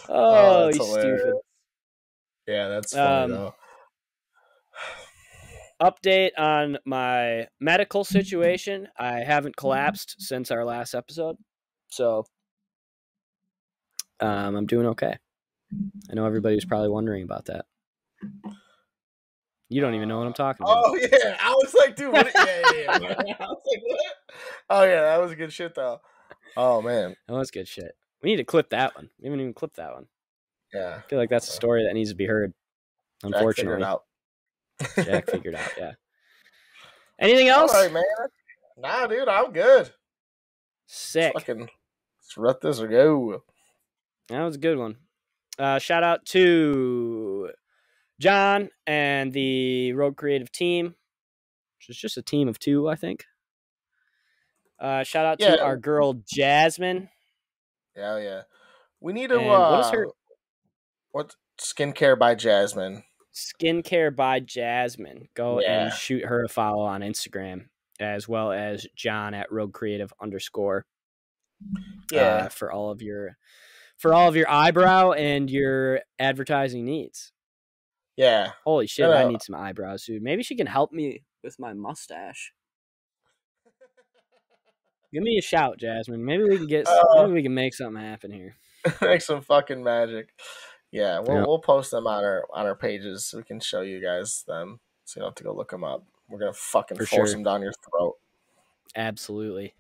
Oh, 0.09 0.65
that's 0.67 0.77
he's 0.79 0.87
hilarious. 0.87 1.21
stupid. 1.21 1.41
Yeah, 2.49 2.69
that's 2.69 2.93
funny 2.95 3.25
Um, 3.25 3.31
though. 3.31 3.55
update 5.83 6.31
on 6.39 6.79
my 6.85 7.47
medical 7.61 8.05
situation. 8.05 8.89
I 8.99 9.21
haven't 9.21 9.57
collapsed 9.57 10.17
since 10.19 10.51
our 10.51 10.65
last 10.65 10.95
episode. 10.95 11.37
So 11.91 12.25
um, 14.21 14.57
I'm 14.57 14.67
doing 14.67 14.87
okay. 14.89 15.17
I 16.11 16.15
know 16.15 16.27
everybody's 16.27 16.65
probably 16.65 16.89
wondering 16.89 17.23
about 17.23 17.47
that. 17.47 17.65
You 19.73 19.81
don't 19.81 19.95
even 19.95 20.09
know 20.09 20.19
what 20.19 20.27
I'm 20.27 20.35
talking 20.35 20.65
about. 20.65 20.85
Oh 20.87 20.95
yeah, 21.01 21.37
I 21.41 21.51
was 21.53 21.75
like, 21.75 21.97
dude, 21.97 22.13
what? 22.13 22.31
Yeah, 22.35 22.45
yeah, 22.75 22.99
yeah. 23.27 23.37
I 23.41 23.47
was 23.47 23.63
like, 23.67 23.83
what? 23.87 24.15
Oh 24.69 24.83
yeah, 24.85 25.01
that 25.03 25.21
was 25.21 25.35
good 25.35 25.53
shit 25.53 25.75
though. 25.75 26.01
Oh 26.57 26.83
man, 26.83 27.17
That 27.27 27.35
was 27.35 27.51
good 27.51 27.67
shit. 27.67 27.93
We 28.23 28.31
need 28.31 28.37
to 28.37 28.45
clip 28.45 28.69
that 28.71 28.95
one. 28.95 29.09
We 29.19 29.27
haven't 29.29 29.41
even 29.41 29.55
clipped 29.55 29.77
that 29.77 29.95
one. 29.95 30.07
yeah. 30.75 30.97
I 30.99 31.09
feel 31.09 31.19
like 31.19 31.31
that's 31.31 31.49
a 31.49 31.53
story 31.53 31.85
that 31.85 31.95
needs 31.95 32.11
to 32.11 32.17
be 32.17 32.27
heard. 32.27 32.53
Unfortunately, 33.23 33.81
Jack 33.83 33.99
figured 34.97 35.03
out. 35.03 35.07
Jack 35.07 35.31
figured 35.31 35.55
out. 35.55 35.71
Yeah. 35.79 35.93
Anything 37.19 37.49
else? 37.49 37.73
right, 37.73 37.93
man. 37.93 38.03
Nah, 38.77 39.07
dude, 39.07 39.29
I'm 39.29 39.53
good. 39.53 39.91
Sick. 40.87 41.33
Fucking 41.33 41.61
let's 41.61 42.37
let 42.37 42.61
this 42.61 42.81
or 42.81 42.89
go. 42.89 43.43
That 44.29 44.43
was 44.43 44.57
a 44.57 44.59
good 44.59 44.77
one. 44.77 44.97
Uh, 45.59 45.79
shout 45.79 46.03
out 46.03 46.25
to 46.27 47.22
John 48.21 48.69
and 48.87 49.33
the 49.33 49.93
Rogue 49.95 50.17
Creative 50.17 50.51
team, 50.51 50.95
which 51.79 51.89
is 51.91 51.97
just 51.97 52.17
a 52.17 52.23
team 52.23 52.49
of 52.49 52.59
two, 52.59 52.89
I 52.89 52.95
think. 52.95 53.25
Uh, 54.81 55.03
shout 55.05 55.27
out 55.27 55.39
Yeah. 55.41 55.57
to 55.57 55.63
our 55.63 55.77
girl 55.77 56.15
Jasmine. 56.27 57.09
Yeah, 57.97 58.19
yeah. 58.19 58.43
We 59.01 59.13
need 59.13 59.29
to. 59.29 59.39
And 59.39 59.49
uh, 59.49 59.69
what 59.71 59.81
is 59.87 59.91
her- 59.93 60.09
What 61.13 61.37
skincare 61.61 62.19
by 62.19 62.35
Jasmine? 62.35 63.05
Skincare 63.35 64.15
by 64.15 64.41
Jasmine. 64.41 65.29
Go 65.35 65.61
Yeah. 65.61 65.85
and 65.85 65.93
shoot 65.93 66.25
her 66.25 66.45
a 66.45 66.49
follow 66.49 66.83
on 66.85 67.01
Instagram, 67.03 67.69
as 68.01 68.29
well 68.29 68.51
as 68.53 68.87
John 68.97 69.35
at 69.35 69.51
Rogue 69.53 69.73
Creative 69.75 70.13
underscore. 70.21 70.87
Yeah, 72.11 72.21
uh, 72.21 72.49
for 72.49 72.73
all 72.73 72.91
of 72.91 73.03
your 73.03 73.37
for 73.99 74.13
all 74.13 74.27
of 74.29 74.35
your 74.35 74.51
eyebrow 74.51 75.13
and 75.13 75.49
your 75.49 76.01
advertising 76.19 76.85
needs. 76.85 77.33
Yeah. 78.17 78.51
Holy 78.65 78.87
shit, 78.87 79.09
I 79.09 79.23
no. 79.25 79.31
need 79.31 79.43
some 79.43 79.55
eyebrows, 79.55 80.05
dude. 80.05 80.23
Maybe 80.23 80.43
she 80.43 80.55
can 80.57 80.67
help 80.67 80.93
me 80.93 81.23
with 81.43 81.59
my 81.59 81.73
mustache. 81.73 82.53
Give 85.13 85.23
me 85.23 85.37
a 85.39 85.43
shout, 85.43 85.79
Jasmine. 85.79 86.25
Maybe 86.25 86.45
we 86.45 86.57
can 86.57 86.67
get 86.67 86.87
Uh, 86.89 87.03
maybe 87.17 87.33
we 87.33 87.43
can 87.43 87.55
make 87.55 87.75
something 87.75 88.03
happen 88.03 88.31
here. 88.33 88.57
Make 89.01 89.21
some 89.23 89.41
fucking 89.43 89.83
magic. 89.85 90.31
Yeah, 90.91 91.21
we'll 91.21 91.37
Yeah. 91.37 91.45
we'll 91.47 91.61
post 91.61 91.93
them 91.93 92.07
on 92.09 92.25
our 92.25 92.45
on 92.53 92.67
our 92.67 92.75
pages 92.75 93.25
so 93.27 93.39
we 93.39 93.45
can 93.45 93.61
show 93.61 93.81
you 93.83 94.03
guys 94.03 94.43
them, 94.49 94.81
so 95.05 95.19
you 95.19 95.23
don't 95.23 95.31
have 95.31 95.35
to 95.37 95.45
go 95.45 95.55
look 95.55 95.71
them 95.71 95.85
up. 95.85 96.05
We're 96.29 96.41
gonna 96.41 96.53
fucking 96.53 96.97
For 96.97 97.07
force 97.07 97.29
sure. 97.31 97.37
them 97.37 97.45
down 97.45 97.63
your 97.63 97.73
throat. 97.89 98.17
Absolutely. 98.97 99.75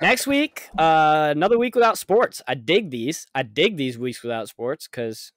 Next 0.00 0.26
week, 0.26 0.70
uh, 0.78 1.28
another 1.30 1.58
week 1.58 1.74
without 1.74 1.98
sports. 1.98 2.40
I 2.48 2.54
dig 2.54 2.90
these. 2.90 3.26
I 3.34 3.42
dig 3.42 3.76
these 3.76 3.98
weeks 3.98 4.22
without 4.22 4.48
sports 4.48 4.86
because 4.88 5.32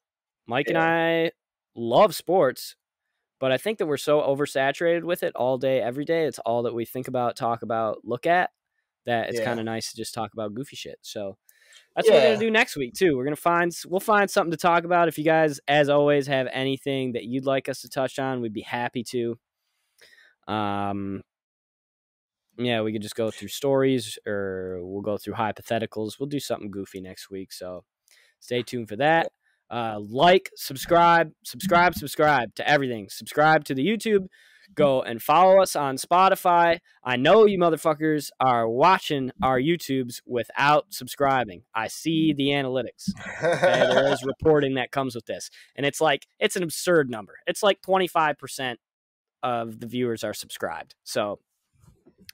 Mike 0.48 0.68
and 0.70 0.78
I 0.78 1.32
love 1.76 2.16
sports, 2.16 2.76
but 3.40 3.52
I 3.52 3.58
think 3.58 3.78
that 3.80 3.86
we're 3.86 3.98
so 3.98 4.22
oversaturated 4.22 5.04
with 5.04 5.24
it 5.24 5.36
all 5.36 5.58
day, 5.58 5.82
every 5.82 6.06
day. 6.06 6.26
It's 6.26 6.40
all 6.40 6.64
that 6.64 6.74
we 6.74 6.86
think 6.86 7.08
about, 7.08 7.36
talk 7.36 7.62
about, 7.64 8.00
look 8.04 8.26
at. 8.26 8.52
That 9.06 9.30
it's 9.30 9.40
Yeah. 9.40 9.46
kind 9.46 9.60
of 9.60 9.66
nice 9.66 9.92
to 9.92 9.98
just 9.98 10.14
talk 10.14 10.34
about 10.34 10.54
goofy 10.56 10.76
shit. 10.76 10.98
So 11.02 11.38
that's 11.96 12.10
what 12.10 12.16
we're 12.16 12.28
gonna 12.30 12.40
do 12.40 12.50
next 12.50 12.76
week 12.76 12.94
too. 12.96 13.16
We're 13.16 13.24
gonna 13.26 13.36
find 13.36 13.72
we'll 13.86 14.00
find 14.00 14.30
something 14.32 14.52
to 14.52 14.58
talk 14.58 14.84
about. 14.84 15.08
If 15.08 15.18
you 15.20 15.24
guys, 15.24 15.60
as 15.68 15.90
always, 15.90 16.26
have 16.28 16.48
anything 16.52 17.12
that 17.12 17.26
you'd 17.26 17.46
like 17.46 17.70
us 17.70 17.82
to 17.82 17.90
touch 17.90 18.18
on, 18.18 18.42
we'd 18.42 18.54
be 18.54 18.62
happy 18.62 19.04
to. 19.12 19.38
Um, 20.48 21.22
yeah, 22.58 22.82
we 22.82 22.94
could 22.94 23.02
just 23.02 23.16
go 23.16 23.30
through 23.32 23.50
stories 23.50 24.18
or 24.26 24.80
we'll 24.82 25.02
go 25.02 25.18
through 25.18 25.34
hypotheticals. 25.34 26.20
We'll 26.20 26.28
do 26.30 26.40
something 26.40 26.72
goofy 26.72 27.02
next 27.02 27.30
week. 27.30 27.52
So 27.52 27.84
stay 28.40 28.64
tuned 28.64 28.88
for 28.90 28.96
that. 28.96 29.32
Uh, 29.70 30.00
like, 30.00 30.50
subscribe, 30.56 31.32
subscribe, 31.44 31.96
subscribe 31.96 32.54
to 32.56 32.68
everything. 32.70 33.08
Subscribe 33.10 33.66
to 33.66 33.74
the 33.74 33.86
YouTube. 33.86 34.28
Go 34.74 35.02
and 35.02 35.22
follow 35.22 35.62
us 35.62 35.76
on 35.76 35.98
Spotify. 35.98 36.80
I 37.04 37.16
know 37.18 37.46
you 37.46 37.58
motherfuckers 37.58 38.30
are 38.40 38.68
watching 38.68 39.32
our 39.42 39.60
YouTubes 39.60 40.22
without 40.26 40.88
subscribing. 40.90 41.64
I 41.74 41.88
see 41.88 42.34
the 42.34 42.48
analytics. 42.48 43.10
Okay, 43.42 43.60
there 43.62 44.12
is 44.12 44.24
reporting 44.24 44.76
that 44.76 44.92
comes 44.92 45.16
with 45.16 45.26
this. 45.26 45.50
And 45.76 45.86
it's 45.86 46.02
like, 46.02 46.28
it's 46.40 46.56
an 46.56 46.64
absurd 46.64 47.10
number. 47.10 47.36
It's 47.48 47.64
like 47.64 47.82
25% 47.82 48.76
of 49.44 49.80
the 49.80 49.88
viewers 49.88 50.24
are 50.24 50.34
subscribed. 50.34 50.96
So 51.04 51.40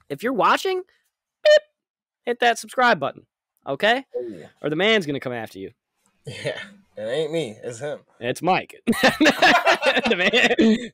if 0.08 0.22
you're 0.22 0.32
watching, 0.32 0.82
beep, 1.44 1.62
hit 2.24 2.40
that 2.40 2.58
subscribe 2.58 2.98
button. 2.98 3.26
Okay? 3.66 4.04
yeah. 4.28 4.46
Or 4.62 4.70
the 4.70 4.76
man's 4.76 5.06
going 5.06 5.14
to 5.14 5.20
come 5.20 5.32
after 5.32 5.58
you. 5.58 5.70
yeah, 6.26 6.58
it 6.96 7.02
ain't 7.02 7.32
me, 7.32 7.56
it's 7.62 7.78
him. 7.78 8.00
It's 8.20 8.42
Mike. 8.42 8.74
the, 8.86 10.14
man, 10.16 10.30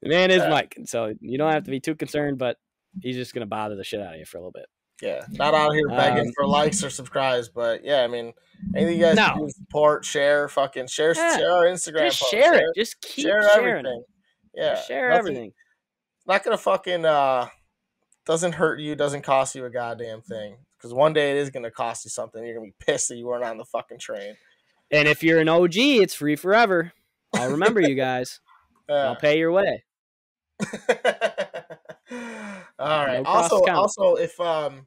the 0.03 0.09
man 0.09 0.31
is 0.31 0.39
Yeah. 0.39 0.49
Mike. 0.49 0.77
So 0.87 1.15
you 1.21 1.39
don't 1.39 1.53
have 1.53 1.65
to 1.65 1.71
be 1.71 1.81
too 1.81 1.95
concerned, 1.95 2.39
but 2.39 2.57
he's 3.03 3.17
just 3.17 3.35
going 3.35 3.41
to 3.43 3.47
bother 3.47 3.77
the 3.77 3.85
shit 3.85 4.01
out 4.01 4.15
of 4.15 4.19
you 4.19 4.25
for 4.27 4.39
a 4.39 4.41
little 4.41 4.53
bit. 4.53 4.67
Yeah, 5.01 5.25
not 5.31 5.55
out 5.55 5.73
here 5.75 5.87
begging 5.89 6.27
Um, 6.27 6.33
for 6.35 6.45
likes 6.47 6.83
or 6.83 6.91
subscribes, 6.91 7.49
but 7.49 7.85
yeah, 7.85 8.01
I 8.03 8.09
mean, 8.09 8.33
anything 8.75 8.97
you 8.99 9.05
guys 9.05 9.15
No. 9.17 9.33
can 9.35 9.51
support, 9.51 10.05
share, 10.05 10.49
fucking 10.49 10.89
share, 10.89 11.15
Yeah. 11.15 11.37
share 11.37 11.53
our 11.53 11.65
Instagram, 11.67 12.07
Just 12.11 12.29
share 12.31 12.55
it. 12.55 12.65
Just 12.77 13.01
keep 13.01 13.27
share 13.27 13.43
sharing 13.51 13.69
everything. 13.87 14.01
it. 14.01 14.61
Yeah, 14.61 14.75
Just 14.75 14.89
share 14.89 15.09
nothing- 15.11 15.19
everything. 15.21 15.53
Not 16.27 16.43
gonna 16.43 16.59
fucking 16.59 17.05
uh, 17.05 17.49
doesn't 18.27 18.53
hurt 18.53 18.81
you, 18.81 18.97
doesn't 18.97 19.23
cost 19.23 19.55
you 19.55 19.65
a 19.65 19.71
goddamn 19.71 20.21
thing. 20.23 20.57
Because 20.77 20.93
one 20.93 21.13
day 21.13 21.31
it 21.31 21.37
is 21.37 21.51
gonna 21.51 21.71
cost 21.71 22.05
you 22.05 22.11
something. 22.11 22.45
You're 22.45 22.55
gonna 22.57 22.67
be 22.67 22.75
pissed 22.85 23.09
that 23.11 23.17
you 23.17 23.27
weren't 23.27 23.45
on 23.45 23.57
the 23.57 23.65
fucking 23.67 23.99
train. 24.01 24.37
And 24.91 25.07
if 25.09 25.23
you're 25.23 25.41
an 25.41 25.49
OG, 25.49 25.77
it's 25.77 26.15
free 26.15 26.37
forever. 26.37 26.93
I'll 27.35 27.51
remember 27.51 27.81
you 27.81 27.95
guys. 27.95 28.41
I'll 28.91 29.17
pay 29.17 29.39
your 29.39 29.53
way. 29.53 29.85
All 32.79 33.07
right. 33.07 33.23
No 33.23 33.29
also, 33.29 33.65
also, 33.67 34.15
if 34.17 34.41
um, 34.41 34.87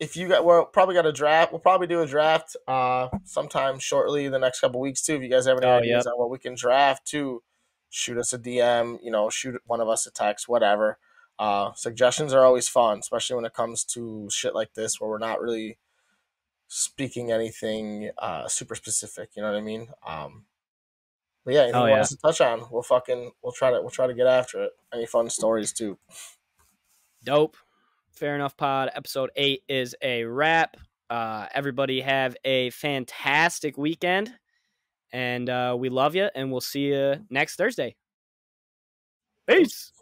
if 0.00 0.16
you 0.16 0.28
got, 0.28 0.44
we're 0.44 0.64
probably 0.64 0.94
got 0.94 1.06
a 1.06 1.12
draft. 1.12 1.52
We'll 1.52 1.60
probably 1.60 1.86
do 1.86 2.00
a 2.00 2.06
draft 2.06 2.56
uh 2.66 3.08
sometime 3.24 3.78
shortly 3.78 4.28
the 4.28 4.38
next 4.38 4.60
couple 4.60 4.80
weeks 4.80 5.02
too. 5.02 5.16
If 5.16 5.22
you 5.22 5.28
guys 5.28 5.46
have 5.46 5.58
any 5.58 5.66
Oh, 5.66 5.76
ideas 5.78 6.06
on 6.06 6.14
what 6.18 6.30
we 6.30 6.38
can 6.38 6.54
draft, 6.54 7.06
to 7.08 7.42
shoot 7.90 8.16
us 8.18 8.32
a 8.32 8.38
DM. 8.38 8.98
You 9.02 9.10
know, 9.10 9.28
shoot 9.30 9.60
one 9.66 9.80
of 9.80 9.88
us 9.88 10.06
a 10.06 10.10
text, 10.10 10.48
whatever. 10.48 10.98
Uh, 11.38 11.72
suggestions 11.74 12.32
are 12.32 12.44
always 12.44 12.68
fun, 12.68 12.98
especially 13.00 13.36
when 13.36 13.44
it 13.44 13.54
comes 13.54 13.84
to 13.84 14.28
shit 14.30 14.54
like 14.54 14.74
this 14.74 15.00
where 15.00 15.10
we're 15.10 15.18
not 15.18 15.40
really 15.40 15.78
speaking 16.74 17.30
anything 17.30 18.10
uh 18.16 18.48
super 18.48 18.74
specific. 18.74 19.30
You 19.36 19.42
know 19.42 19.52
what 19.52 19.58
I 19.58 19.62
mean? 19.62 19.88
Um. 20.06 20.46
But 21.44 21.54
yeah, 21.54 21.60
anything 21.64 21.80
Oh, 21.80 21.84
you 21.84 21.88
yeah. 21.88 21.94
want 21.94 22.02
us 22.02 22.08
to 22.10 22.16
touch 22.16 22.40
on, 22.40 22.64
we'll 22.70 22.82
fucking 22.82 23.32
we'll 23.42 23.52
try 23.52 23.70
to 23.70 23.80
we'll 23.80 23.90
try 23.90 24.06
to 24.06 24.14
get 24.14 24.26
after 24.26 24.62
it. 24.62 24.72
Any 24.92 25.06
fun 25.06 25.28
stories 25.28 25.72
too. 25.72 25.98
Dope. 27.24 27.56
Fair 28.12 28.34
enough, 28.34 28.56
pod. 28.56 28.90
Episode 28.94 29.30
eight 29.36 29.62
is 29.68 29.94
a 30.02 30.24
wrap. 30.24 30.76
Uh, 31.10 31.46
everybody 31.54 32.00
have 32.00 32.36
a 32.44 32.70
fantastic 32.70 33.76
weekend, 33.76 34.32
and 35.12 35.50
uh, 35.50 35.76
we 35.78 35.88
love 35.88 36.14
you. 36.14 36.28
And 36.34 36.50
we'll 36.50 36.60
see 36.60 36.86
you 36.86 37.16
next 37.28 37.56
Thursday. 37.56 37.96
Peace. 39.46 39.92